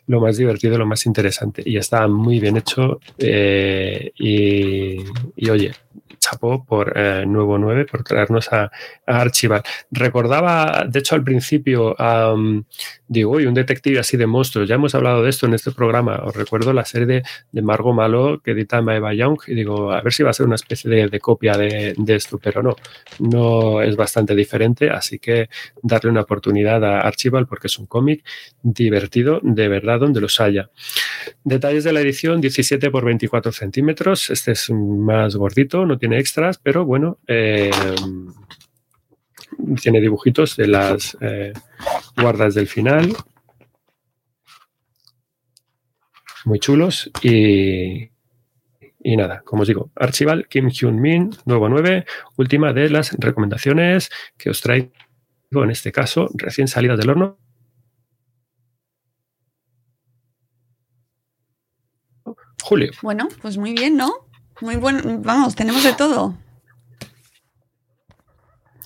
lo 0.07 0.19
más 0.19 0.37
divertido, 0.37 0.77
lo 0.77 0.85
más 0.85 1.05
interesante. 1.05 1.63
Y 1.65 1.77
está 1.77 2.07
muy 2.07 2.39
bien 2.39 2.57
hecho. 2.57 2.99
Eh, 3.17 4.11
y, 4.17 5.49
oye, 5.49 5.71
chapó 6.23 6.65
por 6.65 6.93
eh, 6.95 7.25
Nuevo 7.25 7.57
9 7.57 7.85
por 7.85 8.03
traernos 8.03 8.51
a, 8.51 8.71
Archival. 9.05 9.61
Recordaba, 9.91 10.85
de 10.87 10.99
hecho, 10.99 11.15
al 11.15 11.23
principio, 11.23 11.95
digo, 13.07 13.31
uy, 13.31 13.45
un 13.45 13.53
detective 13.53 13.99
así 13.99 14.15
de 14.15 14.25
monstruos. 14.25 14.67
Ya 14.67 14.75
hemos 14.75 14.95
hablado 14.95 15.23
de 15.23 15.29
esto 15.29 15.45
en 15.45 15.53
este 15.53 15.71
programa. 15.71 16.21
Os 16.23 16.35
recuerdo 16.35 16.71
la 16.71 16.85
serie 16.85 17.05
de, 17.05 17.23
de 17.51 17.61
Margot 17.61 17.93
Malo 17.93 18.41
que 18.41 18.51
edita 18.51 18.81
Maeva 18.81 19.13
Young 19.13 19.39
y 19.47 19.55
digo, 19.55 19.91
a 19.91 20.01
ver 20.01 20.13
si 20.13 20.23
va 20.23 20.29
a 20.29 20.33
ser 20.33 20.45
una 20.45 20.55
especie 20.55 20.89
de, 20.89 21.19
copia 21.19 21.57
de, 21.57 21.93
de, 21.97 22.15
esto, 22.15 22.39
pero 22.41 22.63
no, 22.63 22.75
no 23.19 23.81
es 23.81 23.95
bastante 23.95 24.35
diferente. 24.35 24.89
Así 24.89 25.19
que 25.19 25.49
darle 25.81 26.09
una 26.09 26.21
oportunidad 26.21 26.83
a 26.83 27.01
Archival 27.01 27.45
porque 27.45 27.67
es 27.67 27.77
un 27.77 27.85
cómic 27.87 28.23
divertido 28.61 29.39
de 29.43 29.67
verdad 29.67 29.99
donde 29.99 30.21
los 30.21 30.39
haya. 30.39 30.69
Detalles 31.43 31.83
de 31.83 31.93
la 31.93 31.99
edición: 31.99 32.39
17 32.39 32.89
por 32.89 33.03
24 33.03 33.51
centímetros. 33.51 34.29
Este 34.29 34.53
es 34.53 34.69
más 34.69 35.35
gordito, 35.35 35.85
no 35.85 35.97
tiene 35.97 36.12
extras, 36.13 36.57
pero 36.57 36.85
bueno, 36.85 37.19
eh, 37.27 37.71
tiene 39.81 40.01
dibujitos 40.01 40.55
de 40.55 40.67
las 40.67 41.17
eh, 41.21 41.53
guardas 42.17 42.55
del 42.55 42.67
final. 42.67 43.15
Muy 46.45 46.59
chulos 46.59 47.09
y, 47.21 48.09
y 48.99 49.17
nada, 49.17 49.41
como 49.45 49.61
os 49.61 49.67
digo, 49.67 49.91
Archival 49.95 50.47
Kim 50.47 50.69
Hyun 50.69 50.99
Min, 50.99 51.31
nuevo 51.45 51.69
9, 51.69 52.05
última 52.37 52.73
de 52.73 52.89
las 52.89 53.13
recomendaciones 53.13 54.09
que 54.37 54.49
os 54.49 54.61
traigo 54.61 54.91
en 55.61 55.69
este 55.69 55.91
caso, 55.91 56.29
recién 56.33 56.67
salidas 56.67 56.97
del 56.97 57.11
horno. 57.11 57.37
Julio. 62.63 62.91
Bueno, 63.01 63.27
pues 63.41 63.57
muy 63.57 63.73
bien, 63.73 63.97
¿no? 63.97 64.22
Muy 64.63 64.77
bueno, 64.77 65.01
vamos, 65.21 65.55
tenemos 65.55 65.83
de 65.83 65.91
todo. 65.91 66.37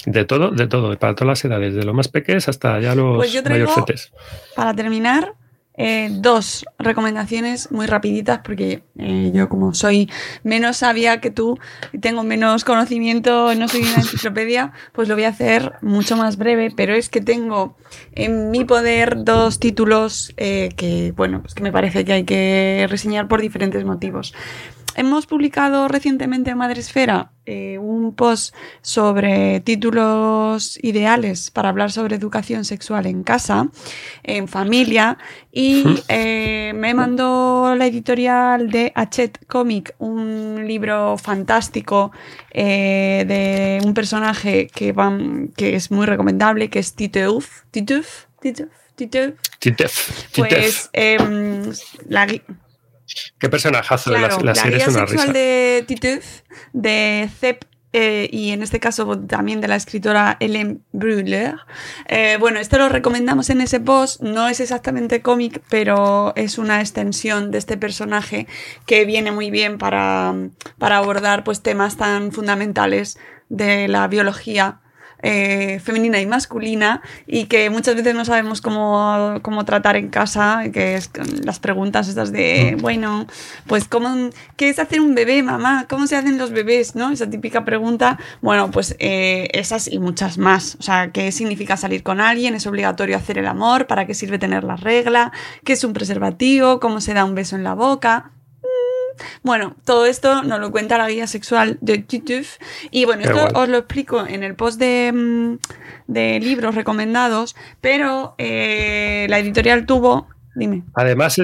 De 0.07 0.25
todo, 0.25 0.49
de 0.49 0.65
todo, 0.65 0.97
para 0.97 1.13
todas 1.13 1.27
las 1.27 1.45
edades, 1.45 1.75
de 1.75 1.83
lo 1.83 1.93
más 1.93 2.07
pequeños 2.07 2.49
hasta 2.49 2.79
ya 2.79 2.95
los 2.95 3.17
pues 3.17 4.11
Para 4.55 4.73
terminar, 4.73 5.35
eh, 5.75 6.09
dos 6.09 6.65
recomendaciones 6.79 7.71
muy 7.71 7.85
rapiditas 7.85 8.39
porque 8.43 8.81
eh, 8.97 9.31
yo 9.31 9.47
como 9.49 9.75
soy 9.75 10.09
menos 10.41 10.77
sabia 10.77 11.21
que 11.21 11.29
tú 11.29 11.59
y 11.93 11.99
tengo 11.99 12.23
menos 12.23 12.63
conocimiento, 12.63 13.53
no 13.53 13.67
soy 13.67 13.81
una 13.81 13.97
enciclopedia, 13.97 14.73
pues 14.93 15.07
lo 15.07 15.13
voy 15.13 15.25
a 15.25 15.29
hacer 15.29 15.73
mucho 15.83 16.17
más 16.17 16.37
breve, 16.37 16.73
pero 16.75 16.95
es 16.95 17.09
que 17.09 17.21
tengo 17.21 17.77
en 18.13 18.49
mi 18.49 18.65
poder 18.65 19.23
dos 19.23 19.59
títulos 19.59 20.33
eh, 20.37 20.69
que, 20.75 21.13
bueno, 21.15 21.43
pues 21.43 21.53
que 21.53 21.61
me 21.61 21.71
parece 21.71 22.03
que 22.03 22.13
hay 22.13 22.23
que 22.23 22.87
reseñar 22.89 23.27
por 23.27 23.41
diferentes 23.41 23.85
motivos. 23.85 24.33
Hemos 24.97 25.27
publicado 25.27 25.87
recientemente 25.87 26.49
en 26.49 26.57
Madresfera 26.57 27.31
eh, 27.45 27.77
un 27.77 28.15
post 28.15 28.55
sobre 28.81 29.59
títulos 29.59 30.79
ideales 30.81 31.51
para 31.51 31.69
hablar 31.69 31.91
sobre 31.91 32.15
educación 32.15 32.65
sexual 32.65 33.05
en 33.05 33.21
casa, 33.23 33.69
en 34.23 34.47
familia, 34.47 35.19
y 35.51 35.83
eh, 36.07 36.73
me 36.73 36.95
mandó 36.95 37.75
la 37.75 37.85
editorial 37.85 38.71
de 38.71 38.91
Hachet 38.95 39.45
Comic 39.45 39.93
un 39.99 40.67
libro 40.67 41.15
fantástico 41.19 42.11
eh, 42.49 43.23
de 43.27 43.87
un 43.87 43.93
personaje 43.93 44.65
que, 44.65 44.95
que 45.55 45.75
es 45.75 45.91
muy 45.91 46.07
recomendable, 46.07 46.71
que 46.71 46.79
es 46.79 46.95
Titeuf. 46.95 47.65
Titeuf, 47.69 48.25
Titeuf, 48.41 48.69
Titeuf. 48.95 50.27
Pues 50.35 50.89
em, 50.91 51.71
la 52.09 52.25
Qué 53.37 53.49
personajazo 53.49 54.11
de 54.11 54.19
la, 54.19 54.27
la, 54.43 54.55
serie 54.55 54.77
es 54.77 54.87
una 54.87 55.07
sexual 55.07 55.33
de 55.33 55.83
Titeuf, 55.87 56.41
de 56.73 57.29
Zep 57.39 57.65
eh, 57.93 58.29
y 58.31 58.51
en 58.51 58.63
este 58.63 58.79
caso 58.79 59.17
también 59.21 59.61
de 59.61 59.67
la 59.67 59.75
escritora 59.75 60.37
Ellen 60.39 60.83
Brûler. 60.91 61.55
Eh, 62.07 62.37
bueno, 62.39 62.59
esto 62.59 62.77
lo 62.77 62.89
recomendamos 62.89 63.49
en 63.49 63.61
ese 63.61 63.79
post, 63.79 64.21
no 64.21 64.47
es 64.47 64.59
exactamente 64.59 65.21
cómic, 65.21 65.63
pero 65.69 66.33
es 66.35 66.57
una 66.57 66.81
extensión 66.81 67.49
de 67.49 67.57
este 67.57 67.77
personaje 67.77 68.45
que 68.85 69.05
viene 69.05 69.31
muy 69.31 69.49
bien 69.51 69.77
para, 69.77 70.35
para 70.77 70.97
abordar 70.97 71.43
pues, 71.43 71.61
temas 71.61 71.97
tan 71.97 72.31
fundamentales 72.31 73.17
de 73.49 73.87
la 73.87 74.07
biología 74.07 74.81
eh, 75.23 75.79
femenina 75.83 76.19
y 76.21 76.25
masculina 76.25 77.01
y 77.25 77.45
que 77.45 77.69
muchas 77.69 77.95
veces 77.95 78.13
no 78.13 78.25
sabemos 78.25 78.61
cómo, 78.61 79.39
cómo 79.41 79.65
tratar 79.65 79.95
en 79.95 80.09
casa, 80.09 80.63
que 80.71 80.95
es 80.95 81.09
las 81.43 81.59
preguntas 81.59 82.07
estas 82.07 82.31
de, 82.31 82.77
bueno, 82.79 83.25
pues 83.65 83.87
¿cómo, 83.87 84.29
¿qué 84.55 84.69
es 84.69 84.79
hacer 84.79 85.01
un 85.01 85.15
bebé, 85.15 85.41
mamá? 85.43 85.85
¿Cómo 85.89 86.07
se 86.07 86.15
hacen 86.15 86.37
los 86.37 86.51
bebés? 86.51 86.95
¿No? 86.95 87.11
Esa 87.11 87.29
típica 87.29 87.65
pregunta. 87.65 88.19
Bueno, 88.41 88.69
pues 88.71 88.95
eh, 88.99 89.49
esas 89.53 89.87
y 89.87 89.99
muchas 89.99 90.37
más. 90.37 90.77
O 90.79 90.83
sea, 90.83 91.11
¿qué 91.11 91.31
significa 91.31 91.77
salir 91.77 92.03
con 92.03 92.19
alguien? 92.19 92.55
¿Es 92.55 92.67
obligatorio 92.67 93.17
hacer 93.17 93.37
el 93.37 93.47
amor? 93.47 93.87
¿Para 93.87 94.05
qué 94.05 94.13
sirve 94.13 94.39
tener 94.39 94.63
la 94.63 94.75
regla? 94.75 95.31
¿Qué 95.63 95.73
es 95.73 95.83
un 95.83 95.93
preservativo? 95.93 96.79
¿Cómo 96.79 97.01
se 97.01 97.13
da 97.13 97.25
un 97.25 97.35
beso 97.35 97.55
en 97.55 97.63
la 97.63 97.73
boca? 97.73 98.31
Bueno, 99.43 99.75
todo 99.85 100.05
esto 100.05 100.43
nos 100.43 100.59
lo 100.59 100.71
cuenta 100.71 100.97
la 100.97 101.09
guía 101.09 101.27
sexual 101.27 101.77
de 101.81 101.99
Tituf. 101.99 102.57
Y 102.91 103.05
bueno, 103.05 103.23
esto 103.23 103.47
os 103.53 103.69
lo 103.69 103.77
explico 103.77 104.25
en 104.25 104.43
el 104.43 104.55
post 104.55 104.79
de, 104.79 105.11
mm, 105.13 105.57
de 106.07 106.39
libros 106.39 106.75
recomendados, 106.75 107.55
pero 107.81 108.35
eh, 108.37 109.27
la 109.29 109.39
editorial 109.39 109.85
tuvo. 109.85 110.27
Dime. 110.55 110.83
Además, 110.95 111.39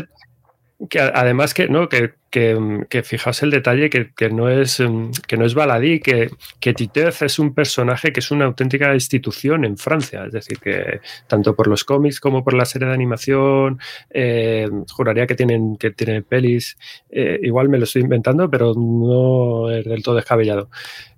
que 0.89 0.99
además 0.99 1.53
que 1.53 1.67
no, 1.67 1.87
que, 1.87 2.13
que, 2.29 3.03
fijaos 3.03 3.43
el 3.43 3.51
detalle 3.51 3.89
que, 3.89 4.29
no 4.29 4.49
es 4.49 4.79
mm, 4.79 5.11
que 5.27 5.37
no 5.37 5.45
es 5.45 5.53
baladí, 5.53 5.99
que, 5.99 6.29
que 6.59 6.73
Titeuf 6.73 7.21
es 7.21 7.39
un 7.39 7.53
personaje 7.53 8.11
que 8.11 8.19
es 8.19 8.31
una 8.31 8.45
auténtica 8.45 8.93
institución 8.93 9.65
en 9.65 9.77
Francia. 9.77 10.25
Es 10.25 10.33
decir, 10.33 10.59
que 10.59 10.99
tanto 11.27 11.55
por 11.55 11.67
los 11.67 11.83
cómics 11.83 12.19
como 12.19 12.43
por 12.43 12.53
la 12.53 12.65
serie 12.65 12.87
de 12.87 12.93
animación, 12.93 13.79
eh, 14.09 14.67
juraría 14.91 15.27
que 15.27 15.35
tienen, 15.35 15.77
que 15.77 15.91
tienen 15.91 16.23
pelis. 16.23 16.77
Eh, 17.09 17.39
igual 17.43 17.69
me 17.69 17.77
lo 17.77 17.83
estoy 17.85 18.01
inventando, 18.01 18.49
pero 18.49 18.73
no 18.75 19.69
es 19.69 19.85
del 19.85 20.03
todo 20.03 20.15
descabellado 20.15 20.69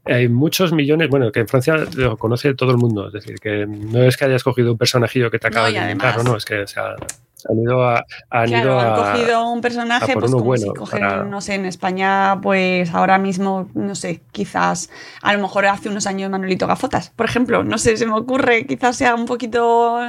hay 0.05 0.29
muchos 0.29 0.71
millones, 0.71 1.09
bueno, 1.09 1.31
que 1.31 1.39
en 1.39 1.47
Francia 1.47 1.77
lo 1.95 2.15
conoce 2.17 2.53
todo 2.53 2.71
el 2.71 2.77
mundo, 2.77 3.07
es 3.07 3.13
decir, 3.13 3.39
que 3.39 3.65
no 3.65 4.03
es 4.03 4.15
que 4.15 4.25
hayas 4.25 4.43
cogido 4.43 4.71
un 4.71 4.77
personajillo 4.77 5.31
que 5.31 5.39
te 5.39 5.47
acaba 5.47 5.71
de 5.71 5.77
inventar, 5.77 6.17
no, 6.17 6.23
no, 6.23 6.37
es 6.37 6.45
que 6.45 6.59
o 6.59 6.67
sea, 6.67 6.95
han 7.47 7.59
ido 7.59 7.83
a. 7.83 8.05
Han, 8.29 8.47
claro, 8.47 8.79
han 8.79 8.95
cogido 8.95 9.49
un 9.49 9.61
personaje, 9.61 10.13
pues 10.13 10.31
como 10.31 10.57
si 10.57 10.67
cogen, 10.73 11.29
no 11.29 11.41
sé, 11.41 11.55
en 11.55 11.65
España, 11.65 12.39
pues 12.41 12.93
ahora 12.93 13.17
mismo, 13.17 13.69
no 13.73 13.95
sé, 13.95 14.21
quizás, 14.31 14.89
a 15.21 15.33
lo 15.33 15.39
mejor 15.39 15.65
hace 15.65 15.89
unos 15.89 16.07
años 16.07 16.29
Manuelito 16.29 16.67
Gafotas, 16.67 17.11
por 17.15 17.25
ejemplo, 17.25 17.63
no 17.63 17.77
sé, 17.77 17.97
se 17.97 18.05
me 18.05 18.13
ocurre, 18.13 18.65
quizás 18.65 18.95
sea 18.97 19.15
un 19.15 19.25
poquito, 19.25 19.99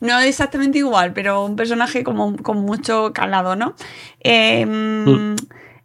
no 0.00 0.18
exactamente 0.20 0.78
igual, 0.78 1.12
pero 1.12 1.44
un 1.44 1.56
personaje 1.56 2.04
como 2.04 2.36
con 2.36 2.58
mucho 2.58 3.12
calado, 3.12 3.56
¿no? 3.56 3.74
Mm. 4.24 5.34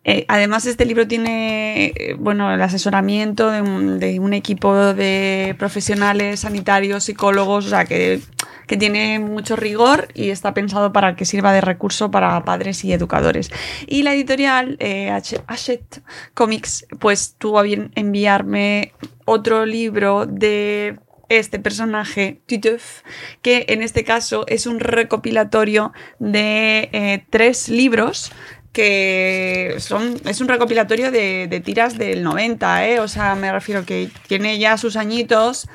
Eh, 0.09 0.25
además, 0.27 0.65
este 0.65 0.85
libro 0.85 1.07
tiene 1.07 1.93
eh, 1.95 2.15
bueno, 2.17 2.51
el 2.51 2.59
asesoramiento 2.63 3.51
de 3.51 4.19
un, 4.19 4.33
equipo 4.33 4.75
de 4.95 5.55
profesionales, 5.59 6.39
sanitarios, 6.39 7.03
psicólogos, 7.03 7.67
o 7.67 7.69
sea, 7.69 7.85
que 7.85 8.19
que 8.65 8.77
tiene 8.77 9.19
mucho 9.19 9.55
rigor 9.55 10.07
y 10.13 10.29
está 10.29 10.53
pensado 10.53 10.93
para 10.93 11.15
que 11.15 11.25
sirva 11.25 11.53
de 11.53 11.61
recurso 11.61 12.09
para 12.11 12.43
padres 12.43 12.83
y 12.83 12.93
educadores. 12.93 13.51
Y 13.87 14.03
la 14.03 14.13
editorial 14.13 14.77
eh, 14.79 15.11
Hachette 15.47 16.01
Comics 16.33 16.85
pues 16.99 17.35
tuvo 17.37 17.59
a 17.59 17.63
bien 17.63 17.91
enviarme 17.95 18.93
otro 19.25 19.65
libro 19.65 20.27
de 20.27 20.99
este 21.29 21.59
personaje, 21.59 22.41
Titeuf, 22.47 23.01
que 23.43 23.65
en 23.69 23.81
este 23.83 24.03
caso 24.03 24.45
es 24.47 24.65
un 24.65 24.79
recopilatorio 24.79 25.91
de 26.19 27.25
tres 27.29 27.69
libros 27.69 28.31
que 28.71 29.75
son, 29.79 30.15
es 30.25 30.41
un 30.41 30.47
recopilatorio 30.47 31.11
de, 31.11 31.61
tiras 31.65 31.97
del 31.97 32.21
90, 32.21 32.87
¿eh? 32.87 32.99
O 32.99 33.07
sea, 33.07 33.33
me 33.35 33.51
refiero 33.51 33.83
que 33.83 34.09
tiene 34.27 34.59
ya 34.59 34.77
sus 34.77 34.95
añitos. 34.95 35.67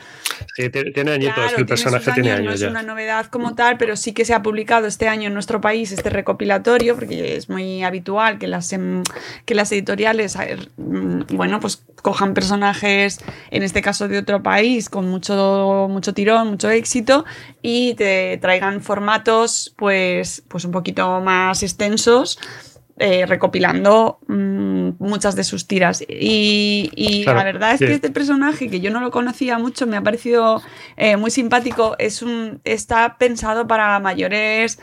Sí, 0.57 0.71
tiene 0.71 1.13
añitos, 1.13 1.53
el 1.57 1.67
personaje 1.67 2.13
tiene 2.13 2.31
años. 2.31 2.47
No 2.47 2.53
es 2.53 2.63
una 2.63 2.83
novedad 2.83 3.27
como 3.27 3.55
tal, 3.57 3.79
pero 3.79 3.97
sí 3.97 4.13
que 4.13 4.25
se 4.25 4.33
ha 4.33 4.43
publicado 4.43 4.87
este 4.87 5.09
año 5.09 5.27
en 5.27 5.35
nuestro 5.35 5.61
país 5.61 5.91
este 5.91 6.09
recopilatorio, 6.09 6.95
porque 6.95 7.37
es 7.37 7.49
muy 7.49 7.83
habitual 7.83 8.39
que 8.39 8.47
las, 8.47 8.73
em, 8.73 9.03
que 9.45 9.55
las 9.57 9.73
editoriales, 9.73 10.37
mm, 10.77 11.23
bueno, 11.33 11.59
pues 11.59 11.83
cojan 12.01 12.35
personajes, 12.35 13.19
en 13.51 13.63
este 13.63 13.83
caso 13.83 14.07
de 14.09 14.19
otro 14.19 14.43
país, 14.43 14.89
con 14.89 15.09
mucho, 15.09 15.89
mucho 15.91 16.15
tirón, 16.15 16.49
mucho 16.49 16.71
éxito, 16.71 17.25
y 17.61 17.95
te 17.95 18.39
traigan 18.41 18.83
formatos, 18.83 19.75
pues, 19.77 20.45
pues 20.49 20.65
un 20.65 20.71
poquito 20.71 21.21
más 21.21 21.63
extensos 21.63 22.39
eh, 22.97 23.27
recopilando 23.27 24.21
mm, 24.29 24.91
muchas 25.01 25.35
de 25.35 25.43
sus 25.43 25.67
tiras. 25.67 26.05
Y, 26.09 27.25
la 27.27 27.43
verdad 27.43 27.73
es 27.73 27.81
que 27.81 27.93
este 27.93 28.11
personaje, 28.11 28.71
que 28.71 28.81
yo 28.81 28.93
no 28.93 29.01
lo 29.01 29.11
conocía 29.11 29.59
mucho, 29.59 29.87
me 29.87 29.97
ha 29.97 30.03
parecido 30.03 30.63
eh, 30.97 31.17
muy 31.17 31.33
simpático. 31.33 31.97
Es 31.99 32.23
un, 32.23 32.61
está 32.65 33.17
pensado 33.19 33.67
para 33.67 33.99
mayores 33.99 34.79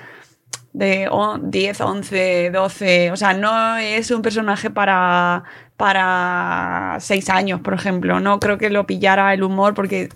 de 0.73 1.09
10, 1.41 1.81
11, 1.81 2.51
12. 2.51 3.11
O 3.11 3.15
sea, 3.15 3.33
no 3.33 3.77
es 3.77 4.11
un 4.11 4.21
personaje 4.21 4.69
para, 4.69 5.43
para 5.77 6.97
6 6.99 7.29
años, 7.29 7.61
por 7.61 7.73
ejemplo. 7.73 8.19
No 8.19 8.41
creo 8.41 8.57
que 8.57 8.69
lo 8.69 8.85
pillara 8.85 9.33
el 9.33 9.43
humor 9.43 9.73
porque 9.73 10.09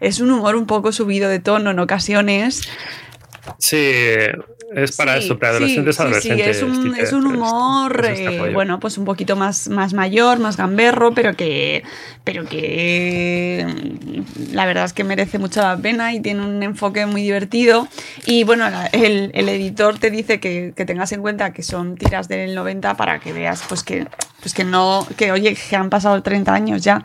es 0.00 0.20
un 0.20 0.30
humor 0.30 0.54
un 0.54 0.66
poco 0.66 0.92
subido 0.92 1.28
de 1.28 1.38
tono 1.40 1.70
en 1.70 1.78
ocasiones. 1.78 2.68
Sí, 3.58 3.76
es 4.74 4.96
para 4.96 5.16
eso, 5.16 5.38
para 5.38 5.52
adolescentes, 5.52 5.96
sí, 5.96 6.02
adolescentes. 6.02 6.44
Sí, 6.44 6.50
es, 6.50 6.62
un, 6.62 6.94
es 6.96 7.12
un 7.12 7.26
humor, 7.26 8.04
eh, 8.06 8.50
bueno, 8.52 8.78
pues 8.78 8.98
un 8.98 9.06
poquito 9.06 9.34
más, 9.34 9.68
más 9.68 9.94
mayor, 9.94 10.38
más 10.40 10.56
gamberro, 10.58 11.14
pero 11.14 11.34
que, 11.34 11.82
pero 12.24 12.44
que 12.44 13.66
la 14.52 14.66
verdad 14.66 14.84
es 14.84 14.92
que 14.92 15.04
merece 15.04 15.38
mucho 15.38 15.62
la 15.62 15.76
pena 15.78 16.12
y 16.12 16.20
tiene 16.20 16.44
un 16.44 16.62
enfoque 16.62 17.06
muy 17.06 17.22
divertido. 17.22 17.88
Y 18.26 18.44
bueno, 18.44 18.66
el, 18.92 19.30
el 19.32 19.48
editor 19.48 19.98
te 19.98 20.10
dice 20.10 20.38
que, 20.38 20.74
que, 20.76 20.84
tengas 20.84 21.12
en 21.12 21.22
cuenta 21.22 21.52
que 21.52 21.62
son 21.62 21.96
tiras 21.96 22.28
del 22.28 22.54
90 22.54 22.96
para 22.96 23.20
que 23.20 23.32
veas, 23.32 23.62
pues 23.68 23.82
que, 23.82 24.06
pues 24.40 24.54
que 24.54 24.64
no, 24.64 25.06
que 25.16 25.32
oye, 25.32 25.54
que 25.54 25.76
han 25.76 25.90
pasado 25.90 26.22
30 26.22 26.52
años 26.54 26.82
ya. 26.82 27.02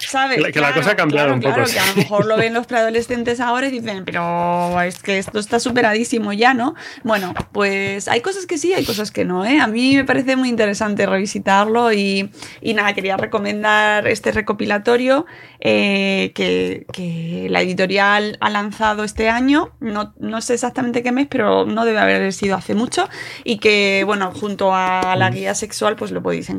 ¿Sabes? 0.00 0.44
Que, 0.44 0.52
claro, 0.52 0.68
la 0.68 0.80
cosa 0.80 0.92
ha 0.92 0.96
cambiado 0.96 1.26
claro, 1.26 1.34
un 1.34 1.40
poco. 1.40 1.54
Claro, 1.54 1.70
que 1.70 1.78
a 1.78 1.86
lo 1.86 1.94
mejor 1.96 2.26
lo 2.26 2.36
ven 2.36 2.54
los 2.54 2.66
preadolescentes 2.66 3.40
ahora 3.40 3.66
y 3.66 3.70
dicen, 3.70 4.04
pero 4.04 4.80
es 4.82 5.02
que 5.02 5.18
esto 5.18 5.38
está 5.38 5.58
superadísimo 5.58 6.32
ya, 6.32 6.54
¿no? 6.54 6.74
Bueno, 7.02 7.34
pues 7.52 8.06
hay 8.06 8.20
cosas 8.20 8.46
que 8.46 8.58
sí, 8.58 8.72
hay 8.74 8.84
cosas 8.84 9.10
que 9.10 9.24
no, 9.24 9.44
¿eh? 9.44 9.60
A 9.60 9.66
mí 9.66 9.96
me 9.96 10.04
parece 10.04 10.36
muy 10.36 10.50
interesante 10.50 11.06
revisitarlo 11.06 11.92
y, 11.92 12.30
y 12.60 12.74
nada, 12.74 12.92
quería 12.92 13.16
recomendar 13.16 14.06
este 14.06 14.30
recopilatorio 14.30 15.26
eh, 15.60 16.32
que, 16.34 16.86
que, 16.92 17.48
la 17.50 17.62
editorial 17.62 18.36
ha 18.40 18.50
lanzado 18.50 19.04
este 19.04 19.28
año, 19.28 19.70
no, 19.80 20.14
no 20.18 20.40
sé 20.42 20.54
exactamente 20.54 21.02
qué 21.02 21.12
mes, 21.12 21.26
pero 21.28 21.64
no 21.64 21.84
debe 21.84 21.98
haber 21.98 22.32
sido 22.32 22.56
hace 22.56 22.74
mucho 22.74 23.08
y 23.42 23.58
que, 23.58 24.02
bueno, 24.04 24.32
junto 24.32 24.74
a 24.74 25.16
la 25.16 25.30
guía 25.30 25.54
sexual, 25.54 25.96
pues 25.96 26.10
lo 26.10 26.22
podéis 26.22 26.50
encontrar 26.50 26.57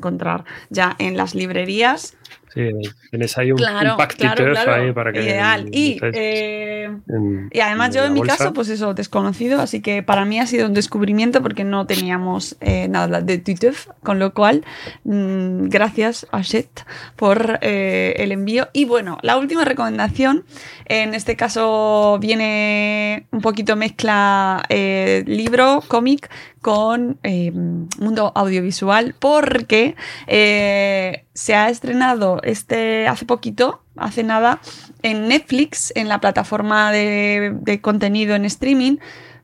ya 0.69 0.95
en 0.99 1.17
las 1.17 1.35
librerías. 1.35 2.15
Sí, 2.53 2.67
tienes 3.11 3.37
ahí 3.37 3.51
un, 3.51 3.59
claro, 3.59 3.91
un 3.91 3.97
pactito 3.97 4.33
claro, 4.33 4.53
claro. 4.53 4.73
ahí 4.73 4.91
para 4.91 5.13
que. 5.13 5.21
Ideal. 5.21 5.69
Y, 5.71 5.99
eh, 6.01 6.89
en, 7.07 7.49
y 7.51 7.59
además, 7.59 7.89
en 7.89 7.93
yo 7.93 8.05
en 8.05 8.13
mi 8.13 8.19
bolsa. 8.21 8.37
caso, 8.37 8.53
pues 8.53 8.69
eso, 8.69 8.95
desconocido, 8.95 9.61
así 9.61 9.81
que 9.81 10.01
para 10.01 10.25
mí 10.25 10.39
ha 10.39 10.47
sido 10.47 10.65
un 10.65 10.73
descubrimiento 10.73 11.43
porque 11.43 11.63
no 11.63 11.85
teníamos 11.85 12.57
eh, 12.59 12.87
nada 12.87 13.21
de 13.21 13.37
Twitter, 13.37 13.75
con 14.01 14.17
lo 14.17 14.33
cual, 14.33 14.65
mmm, 15.03 15.67
gracias 15.67 16.25
a 16.31 16.41
Shet 16.41 16.85
por 17.15 17.59
eh, 17.61 18.15
el 18.17 18.31
envío. 18.31 18.69
Y 18.73 18.85
bueno, 18.85 19.19
la 19.21 19.37
última 19.37 19.63
recomendación, 19.63 20.43
en 20.85 21.13
este 21.13 21.35
caso 21.35 22.17
viene 22.19 23.27
un 23.31 23.41
poquito 23.41 23.75
mezcla 23.75 24.63
libro, 24.69 25.83
cómic, 25.87 26.31
con 26.61 27.19
eh, 27.23 27.51
mundo 27.51 28.31
audiovisual 28.35 29.15
porque 29.17 29.95
eh, 30.27 31.25
se 31.33 31.55
ha 31.55 31.69
estrenado 31.69 32.41
este 32.43 33.07
hace 33.07 33.25
poquito, 33.25 33.81
hace 33.95 34.23
nada, 34.23 34.59
en 35.01 35.27
Netflix, 35.27 35.93
en 35.95 36.07
la 36.09 36.19
plataforma 36.19 36.91
de, 36.91 37.79
contenido 37.81 38.35
en 38.35 38.45
streaming, 38.45 38.97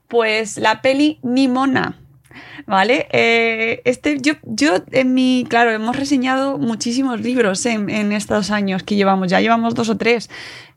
pues 0.07 0.57
la 0.57 0.81
peli 0.81 1.19
Nimona. 1.23 1.99
¿Vale? 2.67 3.07
Eh, 3.11 3.81
este, 3.85 4.19
yo, 4.19 4.33
yo 4.43 4.77
en 4.91 5.13
mi, 5.13 5.45
claro, 5.47 5.71
hemos 5.71 5.95
reseñado 5.95 6.57
muchísimos 6.57 7.21
libros 7.21 7.65
en, 7.65 7.89
en 7.89 8.11
estos 8.11 8.49
años 8.49 8.83
que 8.83 8.95
llevamos, 8.95 9.29
ya 9.29 9.39
llevamos 9.39 9.75
dos 9.75 9.89
o 9.89 9.97
tres, 9.97 10.29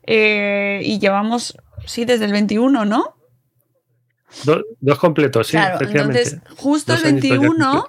y 0.05 0.99
llevamos, 0.99 1.57
sí, 1.85 2.05
desde 2.05 2.25
el 2.25 2.31
21, 2.31 2.85
¿no? 2.85 3.18
Dos, 4.43 4.63
dos 4.79 4.99
completos, 4.99 5.47
sí, 5.47 5.51
claro. 5.53 5.85
Entonces, 5.87 6.37
justo 6.55 6.93
el 6.93 7.03
21 7.03 7.85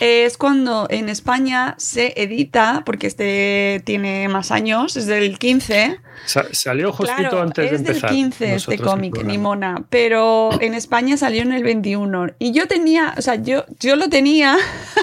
es 0.00 0.36
cuando 0.36 0.86
en 0.90 1.08
España 1.08 1.74
se 1.78 2.12
edita, 2.20 2.82
porque 2.84 3.06
este 3.06 3.82
tiene 3.84 4.28
más 4.28 4.50
años, 4.50 4.96
es 4.96 5.06
del 5.06 5.38
15. 5.38 6.00
Sa 6.26 6.44
salió 6.52 6.92
justito 6.92 7.18
claro, 7.18 7.42
antes 7.42 7.70
de 7.70 7.76
es 7.76 7.84
del 7.84 8.02
15 8.02 8.54
este 8.54 8.78
cómic, 8.78 9.22
Nimona, 9.24 9.84
pero 9.88 10.50
en 10.60 10.74
España 10.74 11.16
salió 11.16 11.42
en 11.42 11.52
el 11.52 11.62
21. 11.62 12.34
Y 12.38 12.52
yo 12.52 12.66
tenía, 12.66 13.14
o 13.16 13.22
sea, 13.22 13.36
yo, 13.36 13.64
yo 13.78 13.96
lo 13.96 14.08
tenía 14.08 14.56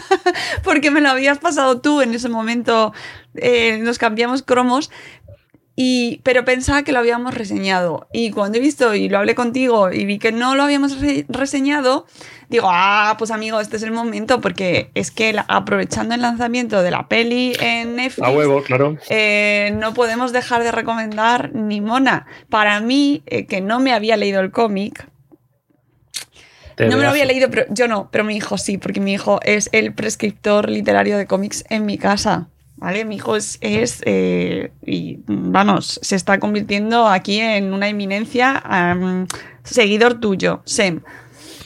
porque 0.64 0.92
me 0.92 1.02
lo 1.02 1.10
habías 1.10 1.40
pasado 1.40 1.80
tú 1.82 2.02
en 2.02 2.14
ese 2.14 2.30
momento, 2.30 2.94
eh, 3.36 3.80
nos 3.80 3.98
cambiamos 3.98 4.44
cromos, 4.44 4.92
y, 5.80 6.22
pero 6.24 6.44
pensaba 6.44 6.82
que 6.82 6.92
lo 6.92 6.98
habíamos 6.98 7.36
reseñado. 7.36 8.08
Y 8.12 8.32
cuando 8.32 8.58
he 8.58 8.62
visto 8.62 8.96
y 8.96 9.10
lo 9.10 9.20
hablé 9.20 9.36
contigo 9.36 9.92
y 9.92 10.06
vi 10.06 10.18
que 10.18 10.32
no 10.32 10.56
lo 10.56 10.64
habíamos 10.64 11.00
re 11.00 11.28
reseñado, 11.30 12.08
digo, 12.50 12.68
ah, 12.72 13.14
pues 13.20 13.30
amigo, 13.30 13.60
este 13.62 13.78
es 13.78 13.84
el 13.84 13.92
momento, 13.92 14.42
porque 14.42 14.90
es 14.96 15.12
que 15.12 15.34
la, 15.34 15.46
aprovechando 15.48 16.16
el 16.16 16.22
lanzamiento 16.24 16.82
de 16.82 16.90
la 16.90 17.08
peli 17.08 17.56
en 17.62 17.96
Netflix, 17.96 18.28
a 18.28 18.32
huevo, 18.32 18.64
claro. 18.64 18.98
Eh, 19.10 19.72
no 19.76 19.94
podemos 19.94 20.34
dejar 20.34 20.64
de 20.64 20.72
recomendar 20.72 21.54
ni 21.54 21.80
mona. 21.80 22.26
Para 22.50 22.80
mí, 22.80 23.22
eh, 23.28 23.46
que 23.46 23.62
no 23.62 23.80
me 23.80 23.94
había 23.94 24.18
leído 24.18 24.42
el 24.42 24.50
cómic, 24.50 25.08
no 26.80 26.98
me 26.98 27.04
lo 27.04 27.10
había 27.10 27.26
leído, 27.26 27.52
pero 27.52 27.66
yo 27.70 27.88
no, 27.88 28.10
pero 28.12 28.24
mi 28.24 28.36
hijo 28.36 28.58
sí, 28.58 28.80
porque 28.80 29.00
mi 29.00 29.14
hijo 29.14 29.40
es 29.44 29.70
el 29.74 29.94
prescriptor 29.94 30.70
literario 30.70 31.20
de 31.20 31.28
cómics 31.28 31.66
en 31.70 31.86
mi 31.86 32.00
casa. 32.00 32.50
¿Vale? 32.78 33.06
Mi 33.06 33.16
hijo 33.16 33.36
es, 33.36 33.58
es 33.62 34.02
eh, 34.06 34.72
y 34.86 35.20
vamos, 35.26 36.00
se 36.04 36.16
está 36.16 36.40
convirtiendo 36.40 37.08
aquí 37.08 37.40
en 37.40 37.74
una 37.74 37.88
eminencia, 37.90 38.64
um, 38.96 39.26
seguidor 39.64 40.20
tuyo, 40.20 40.62
Sem. 40.66 41.02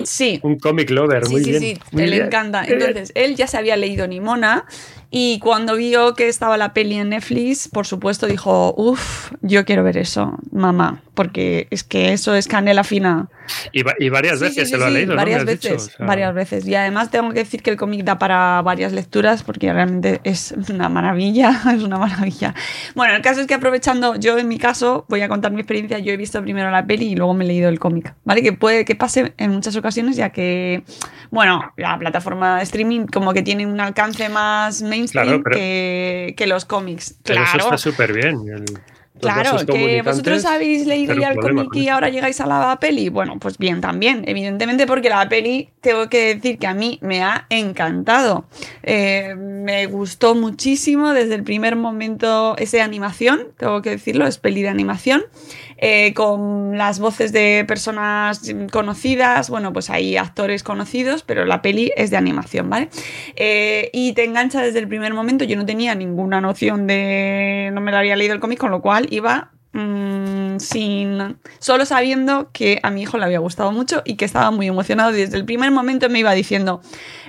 Sí. 0.04 0.40
Un 0.42 0.58
comic 0.58 0.90
lover, 0.90 1.26
sí, 1.26 1.32
muy 1.32 1.44
sí, 1.44 1.50
bien. 1.52 1.62
Sí, 1.62 1.80
muy 1.92 2.06
le 2.06 2.12
bien. 2.12 2.26
encanta. 2.28 2.64
Entonces, 2.66 3.12
él 3.14 3.36
ya 3.36 3.48
se 3.48 3.58
había 3.58 3.76
leído 3.76 4.08
Nimona 4.08 4.66
y 5.12 5.40
cuando 5.40 5.76
vio 5.76 6.14
que 6.16 6.30
estaba 6.30 6.56
la 6.58 6.74
peli 6.74 6.96
en 6.96 7.10
Netflix, 7.10 7.68
por 7.68 7.86
supuesto 7.86 8.28
dijo, 8.28 8.74
uff, 8.78 9.34
yo 9.42 9.66
quiero 9.66 9.84
ver 9.84 9.98
eso, 9.98 10.38
mamá, 10.52 11.02
porque 11.14 11.68
es 11.70 11.84
que 11.84 12.14
eso 12.14 12.34
es 12.34 12.48
canela 12.48 12.86
fina. 12.86 13.30
Y, 13.74 13.82
y 14.00 14.08
varias 14.10 14.40
Sí, 14.40 14.46
veces 14.46 14.70
sí, 14.70 14.72
se 14.72 14.78
lo 14.78 14.86
ha 14.86 14.90
leído, 14.90 15.14
varias 15.16 15.42
¿no? 15.42 15.46
Veces, 15.48 15.62
dicho, 15.62 15.76
o 15.76 15.80
sea, 15.80 16.06
varias 16.06 16.34
veces. 16.34 16.66
Y 16.66 16.76
además 16.76 17.12
tengo 17.12 17.30
que 17.32 17.40
decir 17.40 17.62
que 17.62 17.70
el 17.70 17.76
cómic 17.76 18.06
da 18.06 18.18
para 18.18 18.62
varias 18.62 18.94
lecturas 18.94 19.44
porque 19.44 19.74
realmente 19.74 20.22
es 20.24 20.54
una 20.70 20.88
maravilla, 20.88 21.62
es 21.76 21.84
una 21.84 21.98
maravilla. 21.98 22.56
Bueno, 22.96 23.14
el 23.14 23.22
caso 23.22 23.42
es 23.42 23.48
que 23.48 23.54
aprovechando, 23.56 24.16
yo 24.16 24.38
en 24.38 24.48
mi 24.48 24.58
caso 24.58 25.06
voy 25.10 25.22
a 25.22 25.28
contar 25.28 25.52
mi 25.52 25.60
experiencia, 25.60 26.00
yo 26.00 26.14
he 26.14 26.18
visto 26.18 26.42
primero 26.42 26.72
la 26.72 26.86
peli 26.86 27.08
y 27.08 27.16
luego 27.16 27.34
me 27.34 27.44
he 27.44 27.48
leído 27.48 27.68
el 27.68 27.80
cómic, 27.80 28.16
¿vale? 28.24 28.42
Que 28.42 28.54
puede 28.54 28.86
que 28.86 28.96
pase 28.96 29.34
en 29.38 29.52
muchas 29.52 29.76
ocasiones 29.76 30.16
ya 30.16 30.30
que, 30.30 30.84
bueno, 31.30 31.74
la 31.76 32.00
plataforma 32.00 32.58
de 32.58 32.64
streaming 32.64 33.08
como 33.08 33.34
que 33.34 33.42
tiene 33.42 33.66
un 33.66 33.82
alcance 33.82 34.30
más 34.30 34.82
mainstream 35.02 35.26
Claro, 35.28 35.44
pero- 35.44 35.56
que, 35.58 36.34
que 36.38 36.48
los 36.48 36.66
cómics. 36.66 37.16
pero 37.24 37.42
Claro. 37.42 37.58
eso 37.60 37.68
está 37.68 37.78
súper 37.78 38.14
bien. 38.14 38.38
el- 38.48 38.66
Claro, 39.20 39.58
que 39.68 40.02
vosotros 40.02 40.46
habéis 40.46 40.88
leído 40.88 41.14
ya 41.14 41.30
el 41.30 41.38
cómic 41.38 41.76
y 41.76 41.90
ahora 41.90 42.10
llegáis 42.10 42.42
a 42.42 42.48
la 42.48 42.80
peli. 42.80 43.10
Bueno, 43.10 43.38
pues 43.40 43.60
bien, 43.60 43.80
también, 43.80 44.24
evidentemente, 44.26 44.88
porque 44.88 45.10
la 45.10 45.30
peli, 45.30 45.70
tengo 45.80 46.10
que 46.10 46.34
decir 46.36 46.58
que 46.58 46.66
a 46.66 46.74
mí 46.74 46.98
me 47.04 47.22
ha 47.22 47.46
encantado. 47.52 48.46
Eh, 48.82 49.36
me 49.38 49.86
gustó 49.86 50.34
muchísimo 50.34 51.12
desde 51.14 51.36
el 51.36 51.44
primer 51.44 51.76
momento 51.76 52.56
esa 52.58 52.84
animación, 52.84 53.50
tengo 53.58 53.84
que 53.84 53.92
decirlo, 53.92 54.26
es 54.26 54.40
peli 54.40 54.64
de 54.64 54.70
animación. 54.70 55.22
Eh, 55.84 56.14
con 56.14 56.78
las 56.78 57.00
voces 57.00 57.32
de 57.32 57.66
personas 57.68 58.42
conocidas, 58.72 59.50
bueno, 59.50 59.74
pues 59.74 59.90
hay 59.90 60.16
actores 60.16 60.62
conocidos, 60.62 61.24
pero 61.24 61.44
la 61.44 61.64
peli 61.64 61.92
es 61.98 62.12
de 62.12 62.18
animación, 62.18 62.70
¿vale? 62.70 62.90
Eh, 63.36 63.90
y 63.92 64.14
te 64.14 64.24
engancha 64.24 64.62
desde 64.62 64.78
el 64.78 64.88
primer 64.88 65.16
momento, 65.16 65.44
yo 65.44 65.58
no 65.58 65.66
tenía 65.66 65.96
ninguna 65.96 66.40
noción 66.40 66.86
de, 66.86 67.72
no 67.74 67.82
me 67.82 67.90
lo 67.90 67.98
había 67.98 68.16
leído 68.16 68.36
el 68.36 68.40
cómic, 68.40 68.60
con 68.60 68.70
lo 68.70 68.80
cual 68.82 69.08
iba 69.10 69.54
mm, 69.74 70.60
sin, 70.60 71.40
solo 71.58 71.88
sabiendo 71.88 72.52
que 72.52 72.80
a 72.84 72.92
mi 72.92 73.02
hijo 73.02 73.18
le 73.18 73.26
había 73.26 73.40
gustado 73.40 73.72
mucho 73.72 74.04
y 74.06 74.18
que 74.18 74.26
estaba 74.26 74.52
muy 74.52 74.68
emocionado 74.68 75.12
desde 75.12 75.36
el 75.36 75.46
primer 75.46 75.72
momento 75.72 76.10
me 76.10 76.20
iba 76.20 76.32
diciendo, 76.34 76.82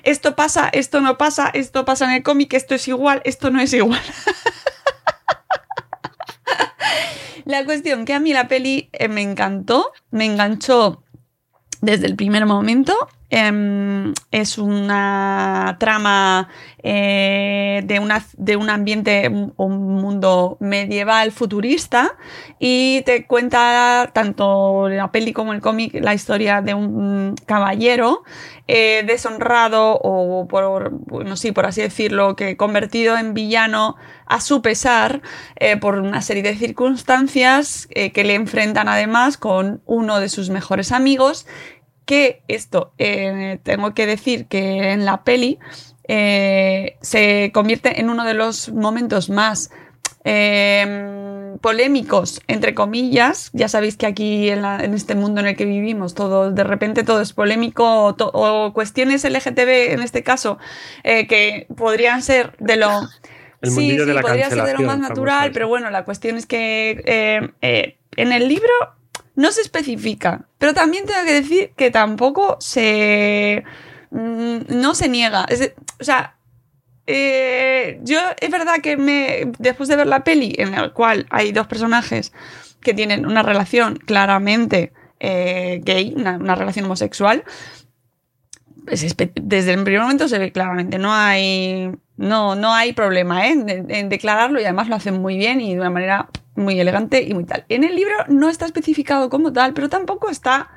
esto 0.02 0.36
pasa, 0.36 0.68
esto 0.74 1.00
no 1.00 1.16
pasa, 1.16 1.50
esto 1.54 1.86
pasa 1.86 2.04
en 2.04 2.10
el 2.10 2.22
cómic, 2.22 2.52
esto 2.52 2.74
es 2.74 2.86
igual, 2.86 3.22
esto 3.24 3.50
no 3.50 3.62
es 3.62 3.72
igual. 3.72 4.02
La 7.44 7.64
cuestión 7.64 8.04
que 8.04 8.14
a 8.14 8.20
mí 8.20 8.32
la 8.32 8.48
peli 8.48 8.88
eh, 8.92 9.08
me 9.08 9.22
encantó, 9.22 9.92
me 10.10 10.24
enganchó 10.24 11.02
desde 11.80 12.06
el 12.06 12.16
primer 12.16 12.46
momento. 12.46 12.94
Eh, 13.34 14.12
es 14.30 14.58
una 14.58 15.76
trama 15.78 16.48
eh, 16.82 17.82
de, 17.84 18.00
una, 18.00 18.24
de 18.36 18.56
un 18.56 18.68
ambiente, 18.68 19.28
un, 19.28 19.54
un 19.56 19.94
mundo 19.94 20.56
medieval 20.58 21.32
futurista 21.32 22.16
y 22.58 23.02
te 23.02 23.26
cuenta 23.26 24.10
tanto 24.12 24.88
la 24.88 25.12
peli 25.12 25.32
como 25.32 25.52
el 25.52 25.60
cómic 25.60 25.94
la 25.94 26.12
historia 26.12 26.60
de 26.60 26.74
un 26.74 27.36
caballero 27.46 28.24
eh, 28.68 29.04
deshonrado 29.06 29.98
o 30.02 30.48
por, 30.48 30.92
por 31.06 31.66
así 31.66 31.82
decirlo, 31.82 32.36
que 32.36 32.56
convertido 32.56 33.16
en 33.16 33.32
villano 33.34 33.96
a 34.26 34.40
su 34.40 34.62
pesar 34.62 35.22
eh, 35.56 35.76
por 35.76 35.98
una 35.98 36.22
serie 36.22 36.42
de 36.42 36.56
circunstancias 36.56 37.88
que 37.92 38.24
le 38.24 38.34
enfrentan 38.34 38.88
además 38.88 39.36
con 39.36 39.82
uno 39.86 40.20
de 40.20 40.28
sus 40.28 40.48
mejores 40.50 40.90
amigos 40.90 41.46
que 42.04 42.42
esto, 42.48 42.92
eh, 42.98 43.58
tengo 43.62 43.94
que 43.94 44.06
decir 44.06 44.46
que 44.46 44.92
en 44.92 45.04
la 45.04 45.24
peli 45.24 45.58
eh, 46.08 46.96
se 47.00 47.50
convierte 47.54 48.00
en 48.00 48.10
uno 48.10 48.24
de 48.24 48.34
los 48.34 48.70
momentos 48.70 49.30
más 49.30 49.70
eh, 50.24 51.56
polémicos, 51.60 52.40
entre 52.48 52.74
comillas. 52.74 53.50
Ya 53.52 53.68
sabéis 53.68 53.96
que 53.96 54.06
aquí 54.06 54.48
en, 54.50 54.64
este 54.94 55.14
mundo 55.14 55.40
en 55.40 55.48
el 55.48 55.56
que 55.56 55.64
vivimos, 55.64 56.14
todo 56.14 56.50
de 56.50 56.64
repente 56.64 57.04
todo 57.04 57.20
es 57.20 57.32
polémico 57.32 58.14
o, 58.18 58.72
cuestiones 58.72 59.24
LGTB 59.24 59.92
en 59.92 60.02
este 60.02 60.22
caso 60.22 60.58
que 61.02 61.66
podrían 61.76 62.22
ser 62.22 62.56
de 62.58 62.76
lo... 62.76 63.02
sí, 63.62 63.98
sí, 63.98 63.98
podría 64.20 64.50
ser 64.50 64.64
de 64.64 64.74
lo 64.74 64.82
más 64.82 64.98
natural, 64.98 65.50
pero 65.52 65.68
bueno, 65.68 65.90
la 65.90 66.04
cuestión 66.04 66.36
es 66.36 66.46
que 66.46 67.52
en 68.16 68.32
el 68.32 68.48
libro 68.48 68.72
no 69.34 69.50
se 69.52 69.62
especifica, 69.62 70.46
pero 70.58 70.74
también 70.74 71.06
tengo 71.06 71.24
que 71.24 71.34
decir 71.34 71.72
que 71.76 71.90
tampoco 71.90 72.56
se... 72.60 73.64
Mm, 74.10 74.58
no 74.68 74.94
se 74.94 75.08
niega. 75.08 75.46
o 76.00 76.04
sea, 76.04 76.36
eh, 77.06 77.98
yo 78.02 78.20
es 78.40 78.50
verdad 78.50 78.76
que 78.82 78.96
me, 78.96 79.50
después 79.58 79.88
de 79.88 79.96
ver 79.96 80.06
la 80.06 80.22
peli 80.22 80.54
en 80.58 80.70
la 80.70 80.90
cual 80.90 81.26
hay 81.30 81.50
dos 81.52 81.66
personajes 81.66 82.32
que 82.80 82.94
tienen 82.94 83.26
una 83.26 83.42
relación 83.42 83.96
claramente 83.96 84.92
eh, 85.18 85.80
gay, 85.84 86.14
una, 86.16 86.54
relación 86.54 86.84
homosexual, 86.84 87.44
pues 88.84 89.16
desde 89.34 89.72
el 89.72 89.84
primer 89.84 90.02
momento 90.02 90.28
se 90.28 90.38
ve 90.38 90.52
claramente, 90.52 90.98
no 90.98 91.12
hay, 91.12 91.90
no, 92.16 92.54
no 92.54 92.72
hay 92.74 92.92
problema 92.92 93.46
¿eh? 93.46 93.52
en 93.88 94.08
declararlo 94.08 94.60
y 94.60 94.64
además 94.64 94.88
lo 94.88 94.96
hacen 94.96 95.20
muy 95.20 95.36
bien 95.36 95.60
y 95.60 95.74
de 95.74 95.80
una 95.80 95.90
manera 95.90 96.28
muy 96.54 96.78
elegante 96.78 97.22
y 97.22 97.34
muy 97.34 97.44
tal. 97.44 97.64
En 97.68 97.84
el 97.84 97.96
libro 97.96 98.14
no 98.28 98.48
está 98.48 98.66
especificado 98.66 99.30
como 99.30 99.52
tal, 99.52 99.74
pero 99.74 99.88
tampoco 99.88 100.30
está... 100.30 100.70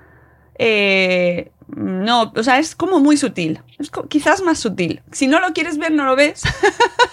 Eh, 0.58 1.52
no, 1.68 2.32
o 2.36 2.44
sea, 2.44 2.60
es 2.60 2.76
como 2.76 3.00
muy 3.00 3.18
sutil. 3.18 3.62
Es 3.80 3.92
quizás 4.08 4.42
más 4.42 4.60
sutil. 4.60 5.02
Si 5.12 5.28
no 5.28 5.40
lo 5.40 5.54
quieres 5.54 5.78
ver, 5.78 5.92
no 5.92 6.06
lo 6.06 6.16
ves. 6.16 6.44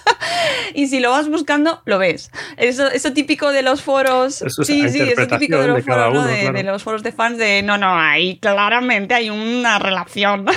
y 0.73 0.87
si 0.87 0.99
lo 0.99 1.11
vas 1.11 1.27
buscando, 1.27 1.81
lo 1.85 1.97
ves. 1.97 2.31
Eso, 2.57 2.87
eso 2.87 3.13
típico 3.13 3.51
de 3.51 3.63
los 3.63 3.81
foros. 3.81 4.43
sí, 4.63 4.89
sí, 4.89 5.01
eso 5.01 5.27
típico 5.27 5.57
de 5.57 5.67
los 5.67 5.83
foros, 5.83 6.13
¿no? 6.13 6.23
de, 6.25 6.63
los 6.63 6.83
foros 6.83 7.03
de 7.03 7.11
fans 7.11 7.37
de 7.37 7.63
no, 7.63 7.77
no, 7.77 7.97
ahí 7.97 8.37
claramente 8.37 9.15
hay 9.15 9.29
una 9.29 9.79
relación. 9.79 10.45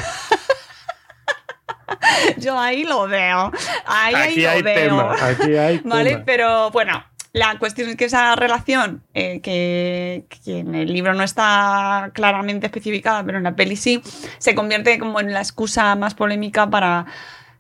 Yo 2.39 2.59
ahí 2.59 2.85
lo 2.85 3.07
veo. 3.09 3.51
Ahí, 3.87 4.15
ahí 4.15 4.37
lo 4.37 4.63
veo. 4.63 5.11
aquí 5.11 5.57
hay 5.57 5.79
¿Vale? 5.85 6.23
Pero 6.25 6.71
bueno, 6.71 7.05
la 7.37 7.59
cuestión 7.59 7.91
es 7.91 7.97
que 7.97 8.07
esa 8.07 8.35
relación, 8.35 9.03
eh, 9.13 9.41
que, 9.43 10.25
en 10.47 10.75
el 10.75 10.91
libro 10.91 11.13
no 11.13 11.23
está 11.23 12.11
claramente 12.15 12.65
especificada, 12.65 13.23
pero 13.25 13.37
en 13.37 13.45
la 13.45 13.55
peli 13.55 13.77
sí, 13.77 14.01
se 14.39 14.55
convierte 14.55 14.99
como 14.99 15.21
en 15.21 15.35
la 15.35 15.41
excusa 15.41 15.95
más 15.97 16.15
polémica 16.15 16.71
para 16.71 17.05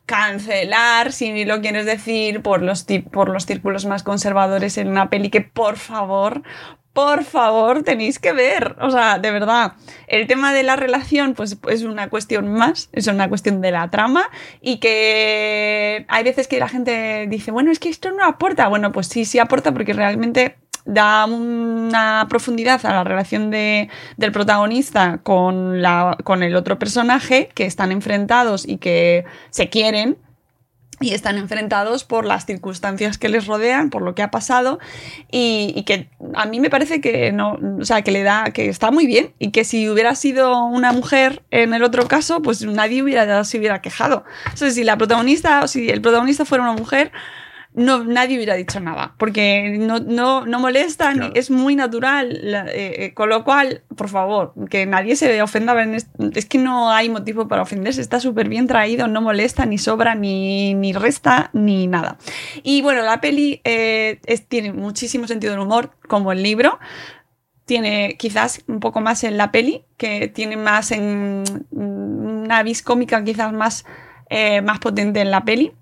cancelar, 0.06 1.12
si 1.12 1.44
lo 1.44 1.60
quieres 1.60 1.84
decir, 1.84 2.40
por 2.40 2.62
los, 2.62 2.86
por 3.12 3.28
los 3.28 3.44
círculos 3.44 3.84
más 3.84 4.02
conservadores 4.02 4.78
en 4.78 4.88
una 4.88 5.10
peli 5.10 5.28
que, 5.28 5.42
por 5.42 5.76
favor, 5.76 6.42
por 6.96 7.24
favor, 7.24 7.82
tenéis 7.82 8.18
que 8.18 8.32
ver. 8.32 8.74
O 8.80 8.90
sea, 8.90 9.18
de 9.18 9.30
verdad, 9.30 9.74
el 10.06 10.26
tema 10.26 10.54
de 10.54 10.62
la 10.62 10.76
relación, 10.76 11.34
pues 11.34 11.58
es 11.68 11.82
una 11.82 12.08
cuestión 12.08 12.48
más, 12.48 12.88
es 12.92 13.06
una 13.06 13.28
cuestión 13.28 13.60
de 13.60 13.70
la 13.70 13.90
trama 13.90 14.22
y 14.62 14.78
que 14.78 16.06
hay 16.08 16.24
veces 16.24 16.48
que 16.48 16.58
la 16.58 16.68
gente 16.68 17.26
dice, 17.28 17.50
bueno, 17.50 17.70
es 17.70 17.80
que 17.80 17.90
esto 17.90 18.12
no 18.12 18.24
aporta. 18.24 18.68
Bueno, 18.68 18.92
pues 18.92 19.08
sí, 19.08 19.26
sí 19.26 19.38
aporta 19.38 19.72
porque 19.72 19.92
realmente 19.92 20.56
da 20.86 21.26
una 21.26 22.24
profundidad 22.30 22.80
a 22.86 22.92
la 22.94 23.04
relación 23.04 23.50
de, 23.50 23.90
del 24.16 24.32
protagonista 24.32 25.20
con, 25.22 25.82
la, 25.82 26.16
con 26.24 26.42
el 26.42 26.56
otro 26.56 26.78
personaje 26.78 27.50
que 27.54 27.66
están 27.66 27.92
enfrentados 27.92 28.66
y 28.66 28.78
que 28.78 29.26
se 29.50 29.68
quieren 29.68 30.16
y 31.00 31.12
están 31.12 31.36
enfrentados 31.36 32.04
por 32.04 32.24
las 32.24 32.46
circunstancias 32.46 33.18
que 33.18 33.28
les 33.28 33.46
rodean, 33.46 33.90
por 33.90 34.02
lo 34.02 34.14
que 34.14 34.22
ha 34.22 34.30
pasado 34.30 34.78
y, 35.30 35.82
que 35.86 36.08
a 36.34 36.46
mí 36.46 36.58
me 36.60 36.70
parece 36.70 37.00
que 37.00 37.32
no, 37.32 37.58
o 37.80 37.84
sea, 37.84 38.02
que 38.02 38.10
le 38.10 38.22
da, 38.22 38.44
que 38.52 38.68
está 38.68 38.90
muy 38.90 39.06
bien 39.06 39.34
y 39.38 39.50
que 39.50 39.64
si 39.64 39.88
hubiera 39.88 40.14
sido 40.14 40.64
una 40.64 40.92
mujer 40.92 41.42
en 41.50 41.74
el 41.74 41.82
otro 41.82 42.08
caso, 42.08 42.40
pues 42.40 42.62
nadie 42.62 43.02
hubiera, 43.02 43.44
se 43.44 43.58
hubiera 43.58 43.82
quejado. 43.82 44.24
O 44.52 44.56
sea, 44.56 44.70
si 44.70 44.84
la 44.84 44.96
protagonista, 44.96 45.68
si 45.68 45.90
el 45.90 46.00
protagonista 46.00 46.44
fuera 46.44 46.64
una 46.64 46.72
mujer, 46.72 47.12
no, 47.76 48.04
nadie 48.04 48.36
hubiera 48.36 48.54
dicho 48.54 48.80
nada, 48.80 49.14
porque 49.18 49.76
no, 49.78 49.98
no, 50.00 50.46
no 50.46 50.58
molesta, 50.58 51.12
es 51.34 51.50
muy 51.50 51.76
natural, 51.76 52.40
eh, 52.42 52.94
eh, 53.04 53.14
con 53.14 53.28
lo 53.28 53.44
cual, 53.44 53.82
por 53.94 54.08
favor, 54.08 54.54
que 54.70 54.86
nadie 54.86 55.14
se 55.14 55.42
ofenda, 55.42 55.76
es 55.84 56.46
que 56.46 56.56
no 56.56 56.90
hay 56.90 57.10
motivo 57.10 57.48
para 57.48 57.60
ofenderse, 57.60 58.00
está 58.00 58.18
súper 58.18 58.48
bien 58.48 58.66
traído, 58.66 59.08
no 59.08 59.20
molesta, 59.20 59.66
ni 59.66 59.76
sobra, 59.76 60.14
ni, 60.14 60.72
ni 60.72 60.94
resta, 60.94 61.50
ni 61.52 61.86
nada. 61.86 62.16
Y 62.62 62.80
bueno, 62.80 63.02
la 63.02 63.20
peli 63.20 63.60
eh, 63.64 64.20
tiene 64.48 64.72
muchísimo 64.72 65.26
sentido 65.26 65.52
del 65.52 65.60
humor, 65.60 65.90
como 66.08 66.32
el 66.32 66.42
libro, 66.42 66.78
tiene 67.66 68.16
quizás 68.18 68.64
un 68.68 68.80
poco 68.80 69.02
más 69.02 69.22
en 69.22 69.36
la 69.36 69.52
peli, 69.52 69.84
que 69.98 70.28
tiene 70.28 70.56
más 70.56 70.92
en 70.92 71.44
una 71.72 72.62
vis 72.62 72.80
cómica 72.80 73.22
quizás 73.22 73.52
más, 73.52 73.84
más 74.62 74.78
potente 74.78 75.20
en 75.20 75.30
la 75.30 75.44
peli 75.44 75.74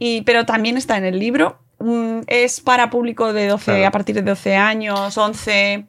y, 0.00 0.22
pero 0.22 0.46
también 0.46 0.78
está 0.78 0.96
en 0.96 1.04
el 1.04 1.18
libro. 1.18 1.58
Mm, 1.78 2.22
es 2.26 2.60
para 2.60 2.90
público 2.90 3.32
de 3.32 3.46
12, 3.46 3.84
a 3.84 3.90
partir 3.90 4.16
de 4.16 4.22
12 4.22 4.56
años, 4.56 5.16
11. 5.16 5.84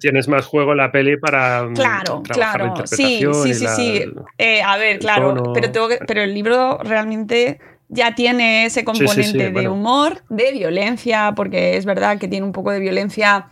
Tienes 0.00 0.28
más 0.28 0.44
juego 0.46 0.72
en 0.72 0.78
la 0.78 0.90
peli 0.90 1.16
para. 1.16 1.62
Mm, 1.62 1.74
claro, 1.74 2.22
claro. 2.24 2.74
Sí, 2.86 3.24
sí, 3.44 3.54
sí, 3.54 3.66
sí. 3.68 4.04
Eh, 4.36 4.62
a 4.62 4.76
ver, 4.76 4.98
claro. 4.98 5.52
Pero, 5.54 5.70
tengo 5.70 5.88
pero 6.06 6.22
el 6.22 6.34
libro 6.34 6.78
realmente 6.82 7.60
ya 7.88 8.16
tiene 8.16 8.66
ese 8.66 8.84
componente 8.84 9.50
de 9.50 9.68
humor, 9.68 10.22
de 10.28 10.50
violencia, 10.50 11.32
porque 11.36 11.76
es 11.76 11.84
verdad 11.84 12.18
que 12.18 12.26
tiene 12.26 12.44
un 12.44 12.52
poco 12.52 12.72
de 12.72 12.80
violencia. 12.80 13.46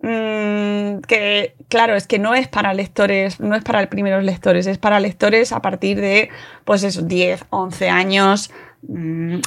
Mm, 0.00 1.00
que 1.08 1.54
claro, 1.68 1.96
es 1.96 2.06
que 2.06 2.18
no 2.18 2.34
es 2.34 2.46
para 2.46 2.72
lectores, 2.72 3.40
no 3.40 3.56
es 3.56 3.64
para 3.64 3.88
primeros 3.88 4.22
lectores, 4.22 4.66
es 4.66 4.78
para 4.78 5.00
lectores 5.00 5.50
a 5.50 5.60
partir 5.60 6.00
de, 6.00 6.28
pues 6.64 6.84
eso, 6.84 7.02
10, 7.02 7.46
11 7.50 7.88
años, 7.88 8.52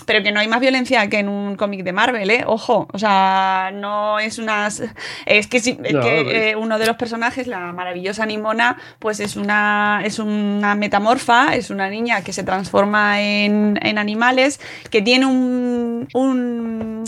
pero 0.06 0.24
que 0.24 0.32
no 0.32 0.40
hay 0.40 0.48
más 0.48 0.60
violencia 0.60 1.08
que 1.10 1.20
en 1.20 1.30
un 1.30 1.56
cómic 1.56 1.84
de 1.84 1.94
Marvel, 1.94 2.30
¿eh? 2.30 2.44
Ojo, 2.46 2.88
o 2.92 3.00
sea, 3.00 3.72
no 3.74 4.20
es 4.20 4.40
unas... 4.40 4.84
Es 5.26 5.48
que, 5.48 5.62
que 5.62 6.50
eh, 6.50 6.56
uno 6.56 6.80
de 6.80 6.86
los 6.86 6.96
personajes, 6.96 7.48
la 7.48 7.72
maravillosa 7.72 8.26
Nimona, 8.26 8.78
pues 9.00 9.20
es 9.20 9.36
una, 9.36 10.02
es 10.04 10.20
una 10.20 10.76
metamorfa, 10.76 11.56
es 11.56 11.70
una 11.70 11.90
niña 11.90 12.24
que 12.24 12.34
se 12.34 12.44
transforma 12.44 13.22
en, 13.22 13.78
animales, 13.98 14.60
que 14.90 15.02
tiene 15.02 15.26
un... 15.26 16.08
un 16.14 17.04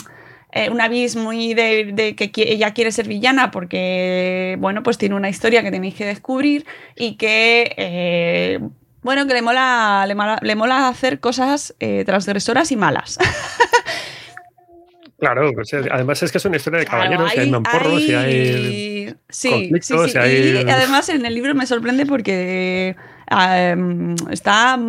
eh, 0.52 0.72
un 0.72 0.82
aviso 0.82 1.20
muy 1.20 1.54
de, 1.54 2.16
que 2.16 2.32
ella 2.36 2.74
quiere 2.74 2.92
ser 2.92 3.08
villana 3.08 3.52
porque, 3.52 4.58
bueno, 4.60 4.82
pues 4.82 4.98
tiene 4.98 5.14
una 5.14 5.30
historia 5.30 5.62
que 5.62 5.70
tenéis 5.70 5.94
que 5.94 6.06
descubrir 6.06 6.66
y 6.96 7.18
que, 7.18 7.72
eh, 7.78 8.60
bueno, 9.02 9.26
que 9.28 9.34
le 9.34 9.42
mola, 9.42 10.06
le 10.42 10.56
mola, 10.56 10.88
hacer 10.88 11.20
cosas 11.20 11.76
eh, 11.80 12.04
transgresoras 12.06 12.72
y 12.72 12.76
malas. 12.76 13.18
Claro, 15.20 15.52
pues, 15.54 15.74
eh, 15.74 15.82
además 15.92 16.24
es 16.24 16.32
que 16.32 16.38
es 16.38 16.46
una 16.46 16.56
historia 16.56 16.80
de 16.80 16.86
caballeros, 16.86 17.32
hay, 17.32 17.40
hay 17.40 17.52
mamporros 17.52 18.02
y 18.04 18.14
hay 18.14 19.16
sí, 19.30 19.70
sí, 19.82 19.94
sí. 20.08 20.18
Y 20.18 20.70
además 20.70 21.10
en 21.10 21.26
el 21.26 21.36
libro 21.36 21.54
me 21.56 21.66
sorprende 21.66 22.06
porque 22.06 22.96
em, 23.30 24.16
está, 24.32 24.80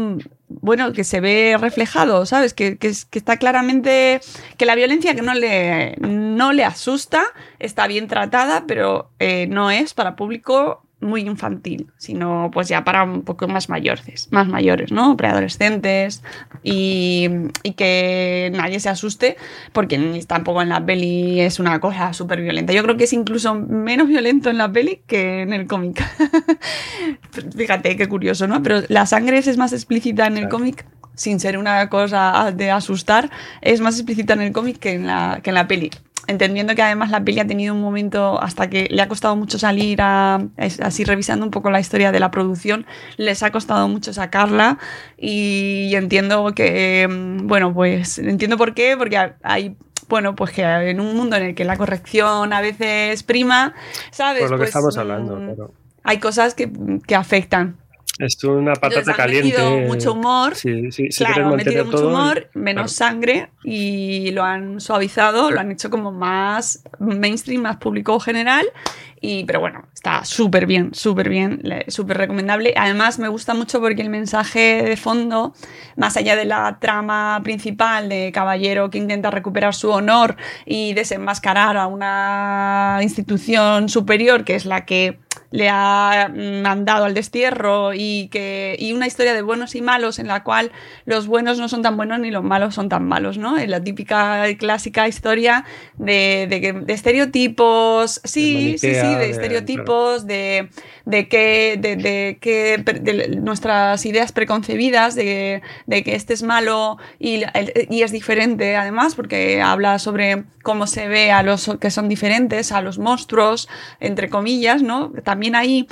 bueno, 0.49 0.93
que 0.93 1.03
se 1.03 1.21
ve 1.21 1.57
reflejado, 1.59 2.27
¿sabes? 2.27 2.55
Que, 2.55 2.79
está 2.81 3.39
claramente, 3.39 4.21
que 4.57 4.67
la 4.67 4.77
violencia 4.77 5.17
que 5.17 5.23
no 5.23 5.35
le, 5.35 5.97
no 5.99 6.53
le 6.53 6.65
asusta 6.65 7.25
está 7.59 7.89
bien 7.89 8.07
tratada, 8.07 8.65
pero 8.69 9.11
eh, 9.19 9.49
no 9.49 9.73
es 9.73 9.95
para 9.95 10.15
público 10.15 10.87
muy 11.01 11.23
infantil, 11.23 11.91
sino 11.97 12.51
pues 12.53 12.69
ya 12.69 12.85
para 12.85 13.05
un 13.05 13.23
poco 13.23 13.49
más 13.49 13.69
mayores, 13.69 14.29
más 14.31 14.49
mayores, 14.49 14.93
¿no? 14.93 15.17
Preadolescentes 15.17 16.23
y, 16.63 17.29
y 17.63 17.73
que 17.73 18.53
nadie 18.55 18.81
se 18.81 18.89
asuste 18.89 19.37
porque 19.73 20.25
tampoco 20.27 20.63
en 20.63 20.69
la 20.69 20.85
peli 20.85 21.41
es 21.41 21.59
una 21.59 21.81
cosa 21.81 22.13
súper 22.13 22.41
violenta. 22.41 22.73
Yo 22.73 22.83
creo 22.83 22.97
que 22.97 23.05
es 23.05 23.13
incluso 23.13 23.55
menos 23.55 24.09
violento 24.09 24.51
en 24.51 24.59
la 24.59 24.71
peli 24.71 25.01
que 25.07 25.43
en 25.43 25.53
el 25.53 25.67
cómic. 25.67 26.03
Fíjate 27.57 27.97
qué 27.97 28.09
curioso, 28.09 28.47
¿no? 28.47 28.63
Pero 28.63 28.83
la 28.89 29.07
sangre 29.07 29.39
es 29.39 29.57
más 29.57 29.73
explícita 29.73 30.27
en 30.27 30.37
el 30.37 30.49
cómic 30.49 30.87
sin 31.15 31.39
ser 31.39 31.59
una 31.59 31.89
cosa 31.91 32.51
de 32.51 32.71
asustar, 32.71 33.31
es 33.61 33.81
más 33.81 33.97
explícita 33.97 34.33
en 34.33 34.41
el 34.41 34.53
cómic 34.53 34.79
que 34.79 34.93
en 34.93 35.07
la, 35.07 35.41
que 35.43 35.51
en 35.51 35.55
la 35.55 35.69
peli 35.69 35.91
entendiendo 36.31 36.75
que 36.75 36.83
además 36.83 37.11
la 37.11 37.23
peli 37.23 37.41
ha 37.41 37.47
tenido 37.47 37.75
un 37.75 37.81
momento 37.81 38.41
hasta 38.41 38.71
que 38.71 38.89
le 38.91 39.03
ha 39.03 39.09
costado 39.09 39.37
mucho 39.37 39.59
salir 39.59 40.01
a, 40.01 40.41
así 40.83 41.05
revisando 41.05 41.45
un 41.45 41.51
poco 41.51 41.71
la 41.71 41.81
historia 41.81 42.13
de 42.13 42.21
la 42.21 42.31
producción, 42.31 42.87
les 43.17 43.43
ha 43.43 43.51
costado 43.51 43.89
mucho 43.89 44.13
sacarla 44.13 44.79
y 45.19 45.93
entiendo 45.95 46.53
que, 46.55 47.07
mm, 47.09 47.47
bueno, 47.47 47.75
pues 47.75 48.19
entiendo 48.19 48.57
por 48.57 48.75
qué, 48.75 48.97
porque 48.97 49.19
hay 49.43 49.77
bueno, 50.09 50.35
pues 50.35 50.51
que 50.51 50.63
en 50.63 50.99
un 50.99 51.17
mundo 51.17 51.37
en 51.37 51.45
el 51.45 51.55
que 51.55 51.65
la 51.65 51.77
corrección 51.77 52.53
a 52.53 52.61
veces 52.61 53.23
prima, 53.23 53.75
¿sabes? 54.11 54.43
Por 54.43 54.51
lo 54.51 54.57
que 54.57 54.63
pues, 54.63 54.71
estamos 54.71 54.99
hablando, 54.99 55.37
mm, 55.37 55.71
hay 56.03 56.19
cosas 56.19 56.55
que, 56.55 56.71
que 57.07 57.15
afectan. 57.15 57.77
Es 58.21 58.45
una 58.45 58.75
patata 58.75 59.01
Entonces, 59.01 59.09
han 59.09 59.17
caliente. 59.17 59.59
metido 59.59 59.71
mucho 59.89 60.13
humor. 60.13 60.55
Sí, 60.55 60.93
sí, 60.93 61.11
si 61.11 61.25
claro, 61.25 61.49
han 61.49 61.57
metido 61.57 61.85
mucho 61.87 61.97
todo, 61.97 62.09
humor, 62.09 62.51
menos 62.55 62.95
claro. 62.95 63.13
sangre 63.13 63.51
y 63.65 64.31
lo 64.33 64.45
han 64.45 64.81
suavizado, 64.81 65.51
lo 65.51 65.59
han 65.59 65.71
hecho 65.73 65.89
como 65.89 66.13
más 66.13 66.85
mainstream, 66.99 67.63
más 67.63 67.79
público 67.79 68.21
general. 68.21 68.67
Y, 69.23 69.45
pero 69.45 69.61
bueno, 69.61 69.87
está 70.01 70.25
súper 70.25 70.65
bien, 70.65 70.95
súper 70.95 71.29
bien, 71.29 71.61
súper 71.89 72.17
recomendable. 72.17 72.73
Además, 72.75 73.19
me 73.19 73.29
gusta 73.29 73.53
mucho 73.53 73.81
porque 73.83 74.01
el 74.01 74.09
mensaje 74.09 74.83
de 74.83 74.97
fondo, 74.97 75.53
más 75.95 76.17
allá 76.17 76.37
de 76.37 76.47
la 76.47 76.79
trama 76.81 77.39
principal 77.45 78.09
de 78.09 78.33
caballero 78.33 78.89
que 78.89 78.97
intenta 78.97 79.31
recuperar 79.31 79.75
su 79.75 79.91
honor 79.91 80.37
y 80.65 80.95
desenmascarar 80.95 81.77
a 81.77 81.87
una 81.87 83.01
institución 83.03 83.91
superior, 83.91 84.45
que 84.45 84.55
es 84.55 84.65
la 84.65 84.87
que 84.87 85.19
le 85.51 85.69
ha 85.69 86.31
mm, 86.33 86.63
mandado 86.63 87.05
al 87.05 87.15
destierro 87.15 87.93
y 87.93 88.29
que 88.29 88.77
y 88.79 88.93
una 88.93 89.07
historia 89.07 89.35
de 89.35 89.43
buenos 89.43 89.75
y 89.75 89.83
malos 89.83 90.19
en 90.19 90.29
la 90.29 90.45
cual 90.45 90.71
los 91.05 91.27
buenos 91.27 91.59
no 91.59 91.69
son 91.69 91.83
tan 91.83 91.97
buenos 91.97 92.21
ni 92.21 92.31
los 92.31 92.45
malos 92.45 92.75
son 92.75 92.89
tan 92.89 93.05
malos, 93.07 93.37
¿no? 93.37 93.57
Es 93.59 93.69
la 93.69 93.83
típica 93.83 94.49
y 94.49 94.57
clásica 94.57 95.09
historia 95.09 95.65
de, 95.99 96.47
de, 96.49 96.93
estereotipos, 96.93 98.21
sí, 98.25 98.77
sí, 98.79 98.95
sí, 98.95 99.15
de 99.17 99.29
de- 99.29 99.29
de, 100.27 100.71
de 101.05 101.23
de, 101.81 102.37
de 103.01 103.29
nuestras 103.41 104.05
ideas 104.07 104.33
preconcebidas 104.33 105.15
de, 105.15 105.63
que 105.89 106.15
este 106.15 106.35
es 106.35 106.43
malo 106.43 106.99
y, 107.19 107.43
y 107.89 108.03
es 108.03 108.13
diferente 108.13 108.77
además 108.77 109.15
porque 109.15 109.61
habla 109.63 109.99
sobre 109.99 110.45
cómo 110.63 110.87
se 110.87 111.09
ve 111.09 111.33
a 111.33 111.43
los 111.43 111.71
que 111.81 111.91
son 111.91 112.09
diferentes, 112.09 112.73
a 112.73 112.81
los 112.81 112.99
monstruos, 112.99 113.69
entre 113.99 114.29
comillas, 114.29 114.83
¿no? 114.83 115.13
También 115.25 115.55
ahí 115.55 115.89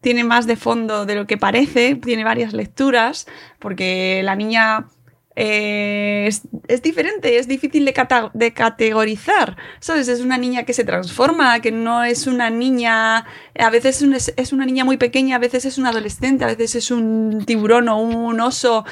tiene 0.00 0.24
más 0.24 0.46
de 0.46 0.56
fondo 0.56 1.06
de 1.06 1.14
lo 1.14 1.26
que 1.26 1.38
parece, 1.38 1.94
tiene 1.94 2.24
varias 2.24 2.52
lecturas, 2.52 3.26
porque 3.58 4.22
la 4.24 4.34
niña 4.34 4.86
eh, 5.34 6.26
es, 6.28 6.42
es 6.68 6.82
diferente, 6.82 7.38
es 7.38 7.48
difícil 7.48 7.84
de, 7.84 7.92
cata- 7.92 8.30
de 8.34 8.52
categorizar, 8.52 9.56
¿sabes? 9.80 10.08
Es 10.08 10.20
una 10.20 10.36
niña 10.38 10.64
que 10.64 10.72
se 10.74 10.84
transforma, 10.84 11.60
que 11.60 11.72
no 11.72 12.04
es 12.04 12.26
una 12.26 12.50
niña, 12.50 13.24
a 13.58 13.70
veces 13.70 14.02
es, 14.02 14.28
es- 14.28 14.34
es 14.36 14.52
una 14.52 14.66
niña 14.66 14.84
muy 14.84 14.96
pequeña, 14.98 15.36
a 15.36 15.38
veces 15.38 15.64
es 15.64 15.78
un 15.78 15.86
adolescente, 15.86 16.44
a 16.44 16.48
veces 16.48 16.74
es 16.74 16.90
un 16.90 17.44
tiburón 17.46 17.88
o 17.88 17.98
un 17.98 18.40
oso, 18.40 18.84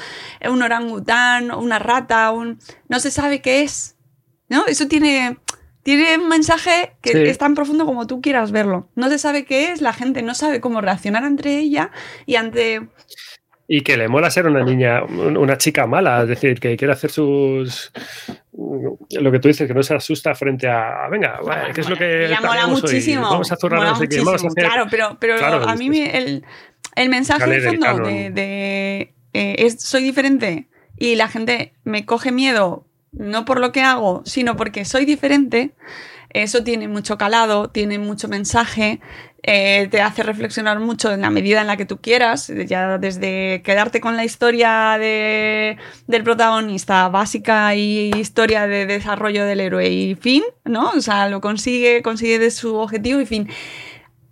un 0.49 0.61
orangután, 0.63 1.51
una 1.51 1.79
rata, 1.79 2.31
un... 2.31 2.59
no 2.89 2.99
se 2.99 3.11
sabe 3.11 3.41
qué 3.41 3.61
es, 3.63 3.95
¿no? 4.49 4.65
Eso 4.67 4.87
tiene... 4.87 5.37
Tiene 5.83 6.15
un 6.19 6.27
mensaje 6.27 6.95
que 7.01 7.11
Sí. 7.11 7.17
es 7.23 7.39
tan 7.39 7.55
profundo 7.55 7.87
como 7.87 8.05
tú 8.05 8.21
quieras 8.21 8.51
verlo. 8.51 8.91
No 8.93 9.09
se 9.09 9.17
sabe 9.17 9.45
qué 9.45 9.71
es, 9.71 9.81
la 9.81 9.93
gente 9.93 10.21
no 10.21 10.35
sabe 10.35 10.61
cómo 10.61 10.79
reaccionar 10.79 11.23
entre 11.23 11.57
ella 11.57 11.89
y 12.27 12.35
ante 12.35 12.87
Y 13.73 13.81
que 13.83 13.95
le 13.95 14.09
mola 14.09 14.29
ser 14.29 14.47
una 14.47 14.63
niña, 14.65 15.01
un- 15.03 15.37
una 15.37 15.57
chica 15.57 15.87
mala, 15.87 16.23
es 16.23 16.27
decir, 16.27 16.59
que 16.59 16.75
quiere 16.75 16.91
hacer 16.91 17.09
sus. 17.09 17.91
Lo 18.53 19.31
que 19.31 19.39
tú 19.39 19.47
dices, 19.47 19.65
que 19.65 19.73
no 19.73 19.81
se 19.81 19.95
asusta 19.95 20.35
frente 20.35 20.67
a. 20.67 21.07
Venga, 21.09 21.39
vale, 21.41 21.73
¿qué 21.73 21.79
es 21.79 21.89
lo 21.89 21.95
que. 21.95 22.25
Ella 22.25 22.41
mola 22.41 22.65
hoy? 22.65 22.71
muchísimo. 22.71 23.21
Vamos 23.21 23.49
a 23.49 23.55
zurrar 23.55 23.81
no 23.81 23.99
qué, 24.09 24.17
vamos 24.17 24.43
a 24.43 24.47
hacer. 24.47 24.65
Claro, 24.65 24.87
pero, 24.91 25.15
pero 25.21 25.37
Claro, 25.37 25.63
a 25.69 25.75
mí 25.77 25.89
me- 25.89 26.17
el, 26.17 26.43
el 26.97 27.07
mensaje 27.09 27.49
del 27.49 27.61
fondo 27.79 28.03
de, 28.09 28.29
de, 28.31 29.13
eh, 29.33 29.55
es, 29.59 29.81
soy 29.81 30.03
diferente 30.03 30.67
y 30.97 31.15
la 31.15 31.29
gente 31.29 31.71
me 31.85 32.05
coge 32.05 32.33
miedo 32.33 32.85
no 33.13 33.45
por 33.45 33.61
lo 33.61 33.71
que 33.71 33.81
hago, 33.83 34.21
sino 34.25 34.57
porque 34.57 34.83
soy 34.83 35.05
diferente, 35.05 35.71
eso 36.33 36.63
tiene 36.63 36.87
mucho 36.87 37.17
calado, 37.17 37.69
tiene 37.69 37.99
mucho 37.99 38.27
mensaje, 38.27 38.99
eh, 39.43 39.87
te 39.89 40.01
hace 40.01 40.23
reflexionar 40.23 40.79
mucho 40.79 41.11
en 41.11 41.21
la 41.21 41.29
medida 41.29 41.61
en 41.61 41.67
la 41.67 41.75
que 41.75 41.85
tú 41.85 41.99
quieras, 41.99 42.51
ya 42.67 42.97
desde 42.97 43.61
quedarte 43.63 43.99
con 43.99 44.15
la 44.15 44.23
historia 44.23 44.97
de, 44.99 45.77
del 46.07 46.23
protagonista 46.23 47.09
básica 47.09 47.75
y 47.75 48.11
historia 48.15 48.67
de 48.67 48.85
desarrollo 48.85 49.45
del 49.45 49.59
héroe 49.59 49.89
y 49.89 50.15
fin, 50.15 50.43
¿no? 50.63 50.91
O 50.91 51.01
sea, 51.01 51.27
lo 51.27 51.41
consigue, 51.41 52.01
consigue 52.01 52.39
de 52.39 52.51
su 52.51 52.75
objetivo 52.75 53.19
y 53.19 53.25
fin. 53.25 53.49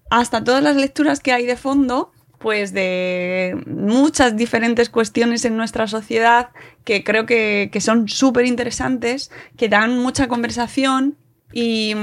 Hasta 0.10 0.44
todas 0.44 0.64
las 0.64 0.76
lecturas 0.76 1.20
que 1.20 1.34
hay 1.34 1.46
de 1.46 1.58
fondo, 1.58 2.12
pues 2.38 2.72
de 2.72 3.62
muchas 3.66 4.38
diferentes 4.38 4.90
cuestiones 4.90 5.44
en 5.44 5.58
nuestra 5.58 5.88
sociedad 5.88 6.50
que 6.86 7.04
creo 7.04 7.26
que, 7.26 7.70
que 7.74 7.82
son 7.82 8.08
súper 8.08 8.46
interesantes, 8.46 9.32
que 9.58 9.70
dan 9.70 9.98
mucha 9.98 10.28
conversación 10.28 11.18
y, 11.52 11.96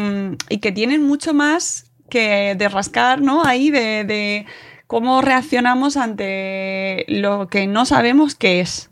que 0.60 0.72
tienen 0.72 1.02
mucho 1.02 1.34
más 1.34 1.90
que 2.08 2.54
de 2.56 2.68
rascar, 2.68 3.20
¿no? 3.20 3.44
Ahí 3.44 3.70
de, 3.70 4.04
de 4.04 4.46
cómo 4.86 5.22
reaccionamos 5.22 5.96
ante 5.96 7.04
lo 7.08 7.48
que 7.48 7.66
no 7.66 7.84
sabemos 7.86 8.34
qué 8.34 8.60
es. 8.60 8.90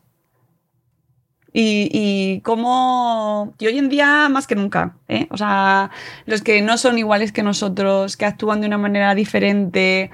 Y, 1.52 1.88
y 1.92 2.40
cómo. 2.40 3.54
Y 3.60 3.68
hoy 3.68 3.78
en 3.78 3.88
día 3.88 4.28
más 4.28 4.48
que 4.48 4.56
nunca, 4.56 4.96
¿eh? 5.06 5.28
O 5.30 5.36
sea, 5.36 5.90
los 6.26 6.42
que 6.42 6.60
no 6.62 6.76
son 6.78 6.98
iguales 6.98 7.30
que 7.30 7.44
nosotros, 7.44 8.16
que 8.16 8.24
actúan 8.26 8.60
de 8.60 8.66
una 8.66 8.78
manera 8.78 9.14
diferente, 9.14 10.10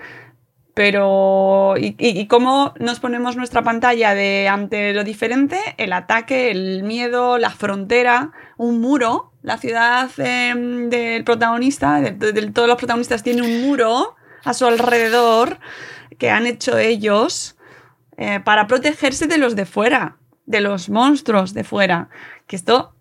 pero. 0.74 1.74
Y, 1.78 2.26
cómo 2.26 2.74
nos 2.78 3.00
ponemos 3.00 3.36
nuestra 3.36 3.62
pantalla 3.62 4.14
de 4.14 4.48
ante 4.48 4.92
lo 4.92 5.04
diferente, 5.04 5.58
el 5.78 5.92
ataque, 5.92 6.50
el 6.50 6.82
miedo, 6.82 7.38
la 7.38 7.50
frontera, 7.50 8.32
un 8.56 8.80
muro. 8.80 9.32
La 9.42 9.56
ciudad 9.56 10.10
em, 10.18 10.90
del 10.90 11.24
protagonista, 11.24 12.00
de 12.00 12.12
todos 12.52 12.68
los 12.68 12.76
protagonistas, 12.76 13.22
tiene 13.22 13.40
un 13.40 13.62
muro 13.66 14.16
a 14.44 14.52
su 14.52 14.66
alrededor 14.66 15.58
que 16.18 16.30
han 16.30 16.46
hecho 16.46 16.76
ellos 16.76 17.56
eh, 18.18 18.40
para 18.40 18.66
protegerse 18.66 19.26
de 19.26 19.38
los 19.38 19.56
de 19.56 19.64
fuera, 19.64 20.18
de 20.44 20.60
los 20.60 20.90
monstruos 20.90 21.54
de 21.54 21.64
fuera. 21.64 22.10
Que 22.46 22.56
esto 22.56 22.94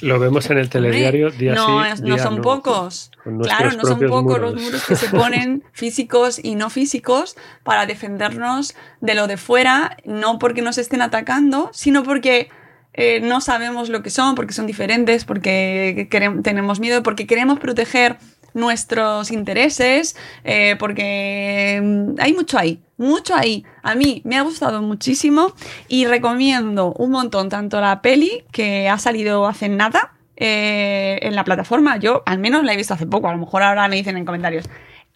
Lo 0.00 0.18
vemos 0.18 0.48
en 0.50 0.58
el 0.58 0.68
telediario 0.68 1.30
día 1.30 1.54
no, 1.54 1.84
sí, 1.84 1.90
es- 1.92 2.00
no 2.00 2.14
día 2.14 2.22
son 2.22 2.40
pocos. 2.42 3.10
Claro, 3.42 3.72
no 3.72 3.82
son 3.84 3.98
pocos 4.08 4.40
los 4.40 4.54
muros. 4.62 4.84
que 4.86 4.96
se 4.96 5.08
ponen 5.08 5.64
físicos 5.72 6.38
y 6.42 6.54
no 6.54 6.70
físicos 6.70 7.36
para 7.64 7.86
defendernos 7.86 8.74
de 9.00 9.14
lo 9.14 9.26
de 9.26 9.36
fuera, 9.36 9.96
no 10.04 10.38
porque 10.38 10.62
nos 10.62 10.78
estén 10.78 11.02
atacando, 11.02 11.70
sino 11.72 12.02
porque 12.04 12.48
eh, 12.94 13.20
no 13.20 13.40
sabemos 13.40 13.88
lo 13.88 14.02
que 14.02 14.10
son, 14.10 14.34
porque 14.34 14.52
son 14.52 14.66
diferentes, 14.66 15.24
porque 15.24 16.08
tenemos 16.42 16.80
miedo, 16.80 17.02
porque 17.02 17.26
queremos 17.26 17.58
proteger 17.60 18.16
nuestros 18.54 19.30
intereses, 19.30 20.16
eh, 20.44 20.74
porque 20.78 21.80
mm, 21.82 22.14
hay 22.20 22.32
mucho 22.32 22.58
ahí, 22.58 22.82
mucho 22.98 23.34
ahí. 23.34 23.64
A 23.82 23.94
mí 23.94 24.20
me 24.24 24.36
ha 24.36 24.42
gustado 24.42 24.82
muchísimo 24.82 25.52
y 25.88 26.04
recomiendo 26.06 26.92
un 26.92 27.10
montón 27.12 27.48
tanto 27.48 27.80
la 27.80 28.02
peli 28.02 28.44
que 28.52 28.88
ha 28.90 28.98
salido 28.98 29.46
hace 29.46 29.68
nada 29.70 30.12
eh, 30.36 31.18
en 31.22 31.34
la 31.34 31.44
plataforma. 31.44 31.96
Yo 31.96 32.22
al 32.26 32.38
menos 32.38 32.62
la 32.64 32.74
he 32.74 32.76
visto 32.76 32.92
hace 32.94 33.06
poco, 33.06 33.28
a 33.28 33.32
lo 33.32 33.38
mejor 33.38 33.62
ahora 33.62 33.88
me 33.88 33.96
dicen 33.96 34.16
en 34.18 34.24
comentarios. 34.26 34.68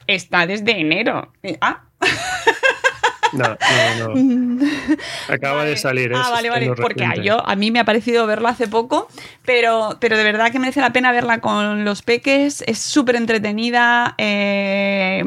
Está 0.07 0.47
desde 0.47 0.81
enero. 0.81 1.33
Eh, 1.43 1.59
ah, 1.61 1.83
No, 3.33 3.45
no, 3.99 4.15
no. 4.15 4.67
Acaba 5.31 5.59
Vale. 5.59 5.71
de 5.71 5.77
salir. 5.79 6.13
Ah, 6.15 6.21
es- 6.27 6.31
vale, 6.33 6.51
vale. 6.51 6.73
Porque 6.75 7.03
a, 7.05 7.15
yo, 7.15 7.43
a 7.49 7.57
mí 7.57 7.71
me 7.71 7.81
ha 7.81 7.85
parecido 7.85 8.27
verla 8.27 8.51
hace 8.51 8.69
poco, 8.69 9.09
pero, 9.47 9.97
pero 10.01 10.19
de 10.19 10.25
verdad 10.25 10.53
que 10.53 10.59
merece 10.59 10.83
la 10.83 10.93
pena 10.93 11.13
verla 11.13 11.41
con 11.41 11.85
los 11.87 12.03
peques. 12.03 12.63
Es 12.67 12.79
súper 12.79 13.17
entretenida. 13.17 14.15
eh, 14.19 15.23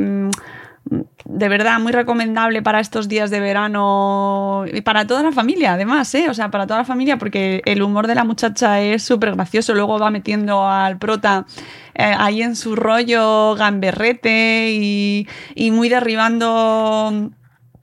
de 1.26 1.50
verdad, 1.50 1.80
muy 1.80 1.92
recomendable 1.92 2.62
para 2.62 2.80
estos 2.80 3.08
días 3.08 3.30
de 3.30 3.40
verano 3.40 4.66
y 4.72 4.82
para 4.82 5.08
toda 5.08 5.24
la 5.24 5.32
familia, 5.32 5.74
además, 5.74 6.14
¿eh? 6.16 6.30
O 6.30 6.34
sea, 6.34 6.52
para 6.52 6.68
toda 6.68 6.80
la 6.80 6.86
familia, 6.86 7.18
porque 7.18 7.62
el 7.66 7.82
humor 7.82 8.08
de 8.08 8.16
la 8.16 8.24
muchacha 8.24 8.82
es 8.82 9.04
súper 9.04 9.36
gracioso. 9.36 9.74
Luego 9.74 10.00
va 10.00 10.12
metiendo 10.12 10.68
al 10.68 10.98
prota 10.98 11.46
eh, 11.94 12.14
ahí 12.18 12.42
en 12.42 12.56
su 12.56 12.76
rollo 12.76 13.56
gamberrete 13.56 14.72
y, 14.74 15.28
y 15.56 15.72
muy 15.72 15.90
derribando 15.90 17.32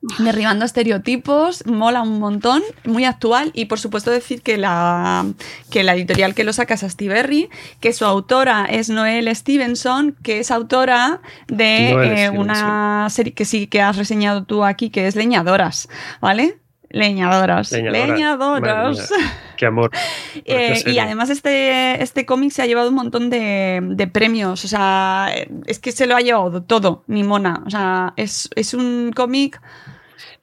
derribando 0.19 0.65
estereotipos, 0.65 1.65
mola 1.67 2.03
un 2.03 2.19
montón, 2.19 2.63
muy 2.85 3.05
actual 3.05 3.51
y 3.55 3.67
por 3.67 3.79
supuesto 3.79 4.11
decir 4.11 4.43
que 4.43 4.59
la, 4.59 5.27
que 5.71 5.85
la 5.85 5.95
editorial 5.95 6.35
que 6.35 6.45
lo 6.45 6.53
saca 6.53 6.75
es 6.75 6.83
Astiberri, 6.83 7.49
que 7.81 7.93
su 7.93 8.05
autora 8.05 8.67
es 8.69 8.91
Noel 8.91 9.35
Stevenson, 9.35 10.17
que 10.23 10.41
es 10.41 10.51
autora 10.51 11.21
de 11.47 12.25
eh, 12.25 12.31
una 12.31 13.09
serie 13.11 13.33
que 13.33 13.45
sí 13.45 13.67
que 13.67 13.81
has 13.81 13.97
reseñado 13.97 14.45
tú 14.45 14.65
aquí, 14.65 14.91
que 14.91 15.07
es 15.07 15.15
Leñadoras, 15.15 15.89
¿vale? 16.21 16.59
Leñadoras. 16.93 17.73
Leñadoras. 17.73 18.09
Leñadoras. 18.09 18.61
Madre 18.61 18.93
mía, 18.93 19.33
Qué 19.57 19.67
amor. 19.67 19.91
Eh, 20.45 20.83
y 20.87 20.99
además 20.99 21.31
este, 21.31 22.03
este 22.03 22.27
cómic 22.27 22.51
se 22.51 22.63
ha 22.63 22.67
llevado 22.67 22.89
un 22.89 22.95
montón 22.95 23.31
de, 23.31 23.81
de 23.83 24.07
premios. 24.07 24.65
O 24.65 24.69
sea, 24.69 25.31
es 25.67 25.79
que 25.79 25.93
se 25.93 26.07
lo 26.07 26.17
ha 26.17 26.21
llevado 26.21 26.63
todo, 26.63 27.05
ni 27.07 27.23
mona. 27.23 27.63
O 27.67 27.71
sea, 27.71 28.13
es, 28.17 28.51
es 28.57 28.75
un 28.75 29.13
cómic 29.15 29.61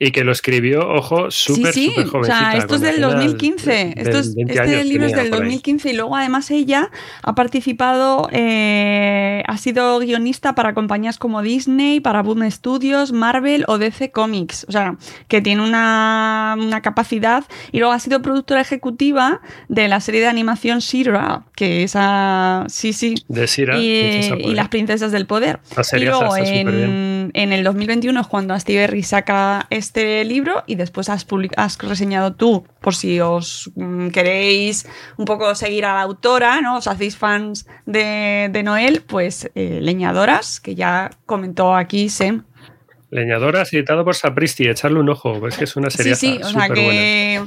Y 0.02 0.12
que 0.12 0.24
lo 0.24 0.32
escribió, 0.32 0.88
ojo, 0.88 1.30
súper, 1.30 1.74
sí, 1.74 1.92
sí. 1.94 2.04
O 2.14 2.24
sea, 2.24 2.54
esto 2.56 2.76
es 2.76 2.82
del 2.82 3.04
apenas 3.04 3.16
2015. 3.26 3.70
de- 3.70 3.94
Esto 3.98 4.20
es- 4.20 4.34
20 4.34 4.54
este 4.54 4.84
libro 4.86 5.08
es 5.08 5.12
del 5.12 5.28
por 5.30 5.40
ahí. 5.40 5.42
2015 5.42 5.90
y 5.90 5.94
luego 5.94 6.16
además 6.16 6.50
ella 6.52 6.90
ha 7.22 7.36
participado, 7.36 8.30
eh, 8.32 9.44
ha 9.46 9.58
sido 9.58 10.00
guionista 10.00 10.56
para 10.56 10.74
compañías 10.74 11.18
como 11.18 11.42
Disney, 11.42 12.00
para 12.00 12.22
Boom 12.24 12.50
Studios, 12.50 13.12
Marvel 13.12 13.66
o 13.68 13.78
DC 13.78 14.12
Comics. 14.12 14.66
O 14.70 14.72
sea, 14.72 14.96
que 15.28 15.42
tiene 15.42 15.64
una, 15.64 16.56
una 16.58 16.82
capacidad. 16.82 17.44
Y 17.74 17.80
luego 17.80 17.92
ha 17.92 18.00
sido 18.00 18.22
productora 18.22 18.62
ejecutiva 18.62 19.42
de 19.68 19.90
la 19.90 20.00
serie 20.00 20.22
de 20.22 20.28
animación 20.28 20.80
Shira, 20.80 21.44
que 21.58 21.84
esa, 21.84 22.64
sí, 22.70 22.94
sí. 22.94 23.16
De 23.28 23.48
Sira, 23.48 23.78
y, 23.78 24.54
las 24.54 24.70
princesas 24.70 25.12
del 25.12 25.26
poder. 25.26 25.60
La 25.76 25.84
serie 25.84 26.06
y 26.06 26.10
luego 26.10 26.36
está 26.38 26.50
en, 26.56 27.19
en 27.34 27.54
el 27.54 27.64
2021 27.64 28.20
es 28.20 28.28
cuando 28.28 28.54
Asti 28.54 28.76
Berry 28.76 29.04
saca 29.04 29.68
este 29.70 30.24
libro 30.26 30.64
y 30.66 30.76
después 30.76 31.10
has, 31.10 31.26
has 31.56 31.78
reseñado 31.80 32.34
tú, 32.34 32.66
por 32.82 32.96
si 32.96 33.20
os 33.20 33.72
mm, 33.76 34.10
queréis 34.10 34.88
un 35.18 35.26
poco 35.26 35.54
seguir 35.56 35.86
a 35.86 35.94
la 35.94 36.02
autora, 36.02 36.62
¿no? 36.62 36.78
Os 36.78 36.88
hacéis 36.88 37.18
fans 37.18 37.68
de, 37.86 38.50
de 38.52 38.64
Noel, 38.64 39.02
pues 39.02 39.50
eh, 39.56 39.80
Leñadoras, 39.82 40.60
que 40.60 40.76
ya 40.76 41.10
comentó 41.26 41.76
aquí 41.76 42.10
Sem. 42.10 42.44
Leñadoras, 43.12 43.74
editado 43.74 44.06
por 44.06 44.16
Sapristi, 44.16 44.68
echarle 44.68 45.00
un 45.00 45.10
ojo, 45.10 45.48
es 45.48 45.58
que 45.58 45.64
es 45.64 45.76
una 45.76 45.90
serie 45.90 46.16
Sí, 46.16 46.38
sí, 46.38 46.44
o 46.44 46.50
sea 46.50 46.70
que... 46.70 47.42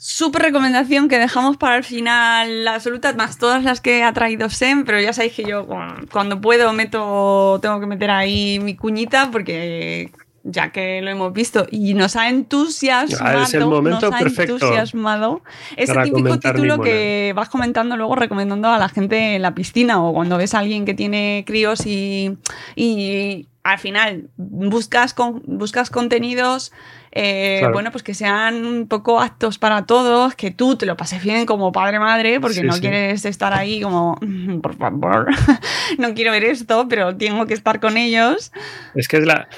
Súper 0.00 0.42
recomendación 0.42 1.08
que 1.08 1.18
dejamos 1.18 1.56
para 1.56 1.76
el 1.76 1.82
final, 1.82 2.64
la 2.64 2.76
absoluta, 2.76 3.12
más 3.14 3.36
todas 3.36 3.64
las 3.64 3.80
que 3.80 4.04
ha 4.04 4.12
traído 4.12 4.48
Sem, 4.48 4.84
pero 4.84 5.00
ya 5.00 5.12
sabéis 5.12 5.32
que 5.32 5.42
yo 5.42 5.66
cuando 6.12 6.40
puedo 6.40 6.72
meto, 6.72 7.58
tengo 7.60 7.80
que 7.80 7.86
meter 7.86 8.12
ahí 8.12 8.60
mi 8.60 8.76
cuñita 8.76 9.32
porque 9.32 10.12
ya 10.50 10.70
que 10.72 11.00
lo 11.02 11.10
hemos 11.10 11.32
visto 11.32 11.66
y 11.70 11.94
nos 11.94 12.16
ha 12.16 12.28
entusiasmado, 12.28 13.38
Ah, 13.38 13.42
es 13.42 13.54
el 13.54 13.66
momento 13.66 14.10
nos 14.10 14.14
ha 14.14 14.18
perfecto 14.18 14.54
entusiasmado. 14.54 15.42
Ese 15.76 15.94
típico 16.02 16.38
título 16.38 16.80
que 16.80 17.32
vas 17.36 17.48
comentando 17.48 17.96
luego 17.96 18.14
recomendando 18.16 18.68
a 18.68 18.78
la 18.78 18.88
gente 18.88 19.36
en 19.36 19.42
la 19.42 19.54
piscina 19.54 20.02
o 20.02 20.12
cuando 20.12 20.36
ves 20.38 20.54
a 20.54 20.60
alguien 20.60 20.84
que 20.84 20.94
tiene 20.94 21.44
críos 21.46 21.86
y, 21.86 22.36
y 22.76 23.46
al 23.62 23.78
final 23.78 24.30
buscas, 24.36 25.12
con, 25.14 25.42
buscas 25.46 25.90
contenidos 25.90 26.72
eh, 27.12 27.56
Claro. 27.60 27.72
bueno, 27.72 27.90
pues 27.90 28.02
que 28.04 28.12
sean 28.14 28.64
un 28.66 28.86
poco 28.86 29.20
aptos 29.20 29.58
para 29.58 29.86
todos, 29.86 30.34
que 30.34 30.50
tú 30.50 30.76
te 30.76 30.84
lo 30.86 30.96
pases 30.96 31.22
bien 31.24 31.46
como 31.46 31.72
padre-madre, 31.72 32.38
porque 32.38 32.56
Sí, 32.60 32.62
no 32.62 32.74
sí. 32.74 32.80
quieres 32.82 33.24
estar 33.24 33.52
ahí 33.54 33.80
como, 33.80 34.18
"Mm, 34.20 34.60
por 34.60 34.76
favor, 34.76 35.26
no 35.98 36.14
quiero 36.14 36.32
ver 36.32 36.44
esto, 36.44 36.86
pero 36.88 37.16
tengo 37.16 37.46
que 37.46 37.54
estar 37.54 37.80
con 37.80 37.96
ellos. 37.96 38.52
Es 38.94 39.08
que 39.08 39.16
es 39.16 39.24
la 39.26 39.48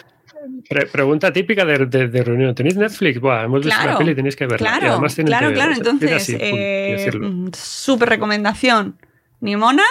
pre- 0.68 0.86
pregunta 0.86 1.32
típica 1.32 1.64
de, 1.64 1.86
de- 1.86 2.08
de 2.08 2.24
reunión. 2.24 2.54
¿Tenéis 2.54 2.76
Netflix? 2.76 3.20
Buah, 3.20 3.44
hemos 3.44 3.60
visto 3.64 3.76
Claro, 3.76 3.92
la 3.92 3.98
peli, 3.98 4.14
tenéis 4.14 4.36
que 4.36 4.46
verla. 4.46 4.68
Y 4.68 4.70
Claro, 4.78 4.92
además 4.92 5.14
claro, 5.14 5.52
claro. 5.52 5.72
Entonces, 5.74 6.28
y 6.28 6.36
eh, 6.38 7.10
mm, 7.18 7.48
súper 7.54 8.08
recomendación. 8.08 8.96
Nimona, 9.42 9.84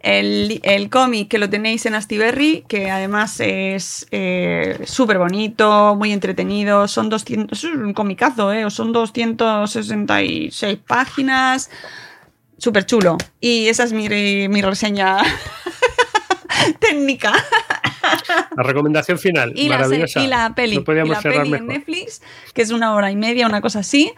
el, 0.00 0.58
el 0.64 0.90
cómic 0.90 1.28
que 1.28 1.38
lo 1.38 1.48
tenéis 1.48 1.86
en 1.86 1.94
Astiberri, 1.94 2.64
que 2.66 2.90
además 2.90 3.38
es 3.38 4.04
eh, 4.10 4.80
súper 4.84 5.18
bonito, 5.18 5.94
muy 5.94 6.10
entretenido, 6.12 6.88
son 6.88 7.08
200, 7.08 7.56
es 7.56 7.64
un 7.72 7.92
comicazo, 7.94 8.52
¿eh? 8.52 8.68
son 8.68 8.92
266 8.92 10.78
páginas, 10.88 11.70
súper 12.58 12.84
chulo. 12.84 13.16
Y 13.40 13.68
esa 13.68 13.84
es 13.84 13.92
mi, 13.92 14.08
mi 14.48 14.60
reseña 14.60 15.18
técnica. 16.80 17.32
La 18.56 18.62
recomendación 18.62 19.18
final, 19.18 19.52
Y 19.56 19.68
la, 19.68 19.76
maravillosa. 19.78 20.20
y 20.22 20.26
la 20.26 20.54
peli, 20.54 20.76
No 20.76 20.84
podíamos 20.84 21.08
y 21.10 21.12
la 21.12 21.22
cerrar 21.22 21.42
peli 21.42 21.54
en 21.56 21.66
mejor. 21.66 21.68
Netflix, 21.78 22.22
que 22.54 22.62
es 22.62 22.70
una 22.70 22.94
hora 22.94 23.10
y 23.10 23.16
media, 23.16 23.46
una 23.46 23.60
cosa 23.60 23.80
así. 23.80 24.12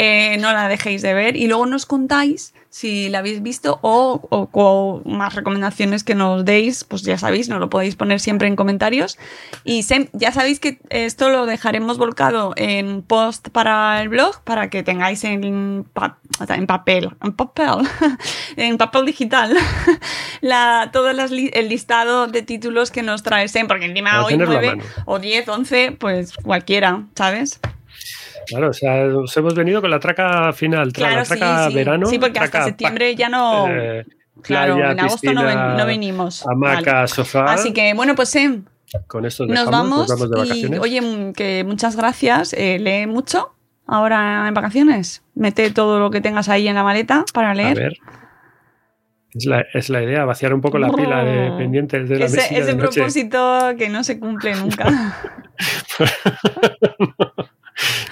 Eh, 0.00 0.36
no 0.38 0.52
la 0.52 0.68
dejéis 0.68 1.02
de 1.02 1.12
ver 1.12 1.34
y 1.36 1.48
luego 1.48 1.66
nos 1.66 1.84
contáis 1.86 2.54
si 2.70 3.08
la 3.08 3.18
habéis 3.20 3.42
visto 3.42 3.78
o, 3.82 4.20
o- 4.30 4.48
o 4.52 5.02
más 5.08 5.34
recomendaciones 5.34 6.04
que 6.04 6.14
nos 6.14 6.44
deis, 6.44 6.84
pues 6.84 7.02
ya 7.02 7.16
sabéis, 7.18 7.48
nos 7.48 7.58
lo 7.60 7.68
podéis 7.70 7.96
poner 7.96 8.20
siempre 8.20 8.46
en 8.46 8.56
comentarios. 8.56 9.18
Y 9.64 9.82
Sem, 9.84 10.08
ya 10.12 10.30
sabéis 10.32 10.60
que 10.60 10.78
esto 10.90 11.30
lo 11.30 11.46
dejaremos 11.46 11.96
volcado 11.98 12.52
en 12.56 13.00
post 13.02 13.48
para 13.48 14.00
el 14.02 14.10
blog 14.10 14.42
para 14.44 14.68
que 14.70 14.82
tengáis 14.82 15.24
en, 15.24 15.86
pa- 15.94 16.18
en 16.48 16.66
papel, 16.66 17.10
en 17.24 17.32
papel, 17.32 17.88
en 18.56 18.76
papel 18.78 19.06
digital, 19.06 19.56
la, 20.42 20.90
todo 20.92 21.12
las 21.14 21.32
el 21.32 21.68
listado 21.68 22.26
de 22.26 22.42
títulos 22.42 22.90
que 22.90 23.02
nos 23.02 23.22
trae 23.22 23.48
Sem, 23.48 23.66
porque 23.66 23.86
encima 23.86 24.22
hoy 24.24 24.32
tenerlo 24.34 24.58
a 24.58 24.60
9 24.60 24.76
mano. 24.76 24.90
o 25.06 25.18
10, 25.18 25.48
11, 25.48 25.92
pues 25.98 26.34
cualquiera, 26.36 27.04
¿sabes? 27.16 27.60
Claro, 28.48 28.70
o 28.70 28.72
sea, 28.72 29.04
os 29.06 29.36
hemos 29.36 29.54
venido 29.54 29.80
con 29.80 29.90
la 29.90 30.00
traca 30.00 30.52
final, 30.52 30.88
tra- 30.92 30.96
Claro, 30.96 31.16
la 31.16 31.22
traca 31.24 31.68
sí. 31.68 31.74
verano. 31.74 32.06
Sí, 32.06 32.18
porque 32.18 32.38
hasta 32.38 32.64
septiembre 32.64 33.14
ya 33.14 33.28
no. 33.28 33.66
eh, 33.68 34.04
claro, 34.42 34.76
playa, 34.76 34.92
en 34.92 35.00
agosto 35.00 35.32
no, 35.32 35.44
ven- 35.44 35.76
no 35.76 35.86
venimos. 35.86 36.46
Hamaca, 36.46 36.92
Vale. 36.92 37.08
sofá. 37.08 37.44
Así 37.52 37.72
que, 37.72 37.92
bueno, 37.94 38.14
pues 38.14 38.30
Sem, 38.30 38.64
con 39.06 39.26
esto 39.26 39.44
nos 39.44 39.50
dejamos, 39.58 39.70
vamos. 39.70 40.08
nos 40.08 40.30
vamos 40.30 40.48
de 40.48 40.56
y, 40.56 40.78
oye, 40.78 41.00
mm, 41.00 41.32
que 41.34 41.64
muchas 41.64 41.94
gracias. 41.96 42.52
eh, 42.54 42.78
lee 42.80 43.06
mucho 43.06 43.54
ahora 43.86 44.46
en 44.48 44.54
vacaciones. 44.54 45.22
Mete 45.34 45.70
todo 45.70 45.98
lo 46.00 46.10
que 46.10 46.20
tengas 46.20 46.48
ahí 46.48 46.68
en 46.68 46.74
la 46.74 46.82
maleta 46.84 47.24
para 47.34 47.50
A 47.50 47.54
leer. 47.54 47.76
ver. 47.78 47.92
Es 49.34 49.44
la, 49.44 49.60
es 49.74 49.90
la 49.90 50.02
idea, 50.02 50.24
vaciar 50.24 50.54
un 50.54 50.62
poco 50.62 50.78
la 50.78 50.90
pila 50.90 51.22
de 51.22 51.50
pendientes 51.58 52.08
de 52.08 52.18
la 52.18 52.24
Ese, 52.24 52.40
ese 52.58 52.64
de 52.64 52.74
propósito 52.76 53.60
que 53.76 53.90
no 53.90 54.02
se 54.02 54.18
cumple 54.18 54.54
nunca. 54.54 54.86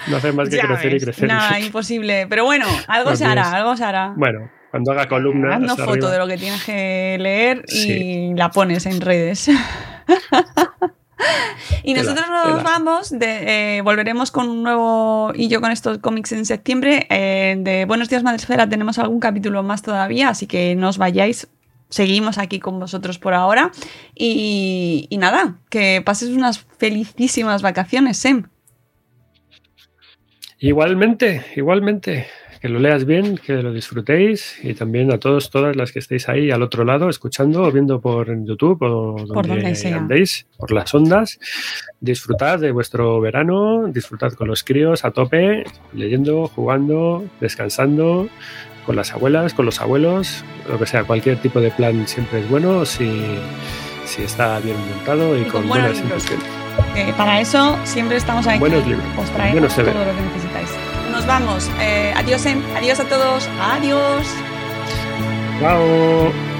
No 0.09 0.17
hace 0.17 0.31
más 0.31 0.49
que 0.49 0.57
Ya 0.57 0.67
crecer 0.67 0.93
y 0.95 0.99
crecer. 0.99 1.27
Nada, 1.27 1.59
imposible. 1.65 2.27
Pero 2.27 2.45
bueno, 2.45 2.65
algo 2.87 3.15
se 3.15 3.25
hará, 3.25 3.51
algo 3.51 3.75
se 3.77 3.83
hará. 3.83 4.13
Bueno, 4.15 4.49
cuando 4.71 4.91
haga 4.91 5.07
columna. 5.07 5.55
Haznos 5.55 5.77
foto 5.77 5.91
arriba. 5.91 6.11
de 6.11 6.17
lo 6.19 6.27
que 6.27 6.37
tienes 6.37 6.63
que 6.63 7.17
leer 7.19 7.63
y 7.67 7.71
Sí. 7.77 8.31
la 8.35 8.49
pones 8.51 8.85
en 8.85 9.01
redes. 9.01 9.49
y 11.83 11.93
Tela, 11.93 12.03
nosotros 12.03 12.29
nos 12.29 12.43
tela. 12.59 12.63
vamos, 12.63 13.09
de, 13.11 13.77
eh, 13.77 13.81
volveremos 13.81 14.31
con 14.31 14.49
un 14.49 14.63
nuevo 14.63 15.31
y 15.35 15.47
yo 15.47 15.61
con 15.61 15.71
estos 15.71 15.97
cómics 15.99 16.31
en 16.31 16.45
septiembre. 16.45 17.07
Eh, 17.09 17.55
de 17.59 17.85
Buenos 17.85 18.09
días 18.09 18.23
Madresfera 18.23 18.67
tenemos 18.69 18.97
algún 18.99 19.19
capítulo 19.19 19.63
más 19.63 19.81
todavía, 19.81 20.29
así 20.29 20.47
que 20.47 20.75
no 20.75 20.89
os 20.89 20.97
vayáis. 20.97 21.47
Seguimos 21.89 22.37
aquí 22.37 22.59
con 22.59 22.79
vosotros 22.79 23.17
por 23.17 23.33
ahora. 23.33 23.71
Y, 24.13 25.07
y 25.09 25.17
nada, 25.17 25.55
que 25.69 26.01
pases 26.05 26.29
unas 26.29 26.59
felicísimas 26.77 27.61
vacaciones, 27.61 28.17
Sem. 28.17 28.43
Igualmente, 30.59 31.43
igualmente. 31.55 32.27
Que 32.59 32.69
lo 32.69 32.79
leas 32.79 33.05
bien, 33.05 33.37
que 33.37 33.61
lo 33.61 33.71
disfrutéis 33.71 34.57
y 34.63 34.73
también 34.73 35.13
a 35.13 35.19
todos, 35.19 35.51
todas 35.51 35.75
las 35.75 35.91
que 35.91 35.99
estéis 35.99 36.27
ahí 36.27 36.49
al 36.49 36.63
otro 36.63 36.83
lado, 36.83 37.07
escuchando 37.07 37.61
o 37.61 37.71
viendo 37.71 38.01
por 38.01 38.27
YouTube 38.43 38.81
o 38.81 39.25
donde, 39.27 39.47
donde 39.47 39.75
sea. 39.75 39.97
andéis, 39.97 40.47
por 40.57 40.71
las 40.71 40.91
ondas. 40.95 41.39
Disfrutad 41.99 42.59
de 42.59 42.71
vuestro 42.71 43.21
verano, 43.21 43.87
disfrutad 43.89 44.33
con 44.33 44.47
los 44.47 44.63
críos 44.63 45.05
a 45.05 45.11
tope, 45.11 45.65
leyendo, 45.93 46.47
jugando, 46.47 47.23
descansando, 47.39 48.27
con 48.87 48.95
las 48.95 49.13
abuelas, 49.13 49.53
con 49.53 49.67
los 49.67 49.79
abuelos, 49.79 50.43
lo 50.67 50.79
que 50.79 50.87
sea, 50.87 51.03
cualquier 51.03 51.37
tipo 51.37 51.61
de 51.61 51.69
plan 51.69 52.07
siempre 52.07 52.39
es 52.39 52.49
bueno 52.49 52.85
si, 52.85 53.07
si 54.07 54.23
está 54.23 54.59
bien 54.59 54.77
montado 54.89 55.37
y, 55.37 55.41
Y 55.41 55.43
con 55.45 55.61
con, 55.61 55.69
buenos 55.69 56.01
buenas 56.01 56.29
libros. 56.29 56.47
Eh, 56.95 57.13
para 57.17 57.39
eso 57.41 57.77
siempre 57.83 58.17
estamos 58.17 58.47
aquí. 58.47 58.59
Buenos 58.59 58.85
libros, 58.87 59.05
Os 59.17 59.29
traemos 59.31 59.75
buenos 59.75 59.75
todo 59.75 60.05
lo 60.05 60.15
que 60.15 60.21
necesitáis. 60.21 60.69
Nos 61.11 61.25
vamos. 61.25 61.69
Eh, 61.79 62.13
adiós, 62.15 62.45
Em. 62.45 62.61
Adiós 62.75 62.99
a 62.99 63.03
todos. 63.05 63.49
Adiós. 63.59 64.27
¡Chao! 65.59 66.56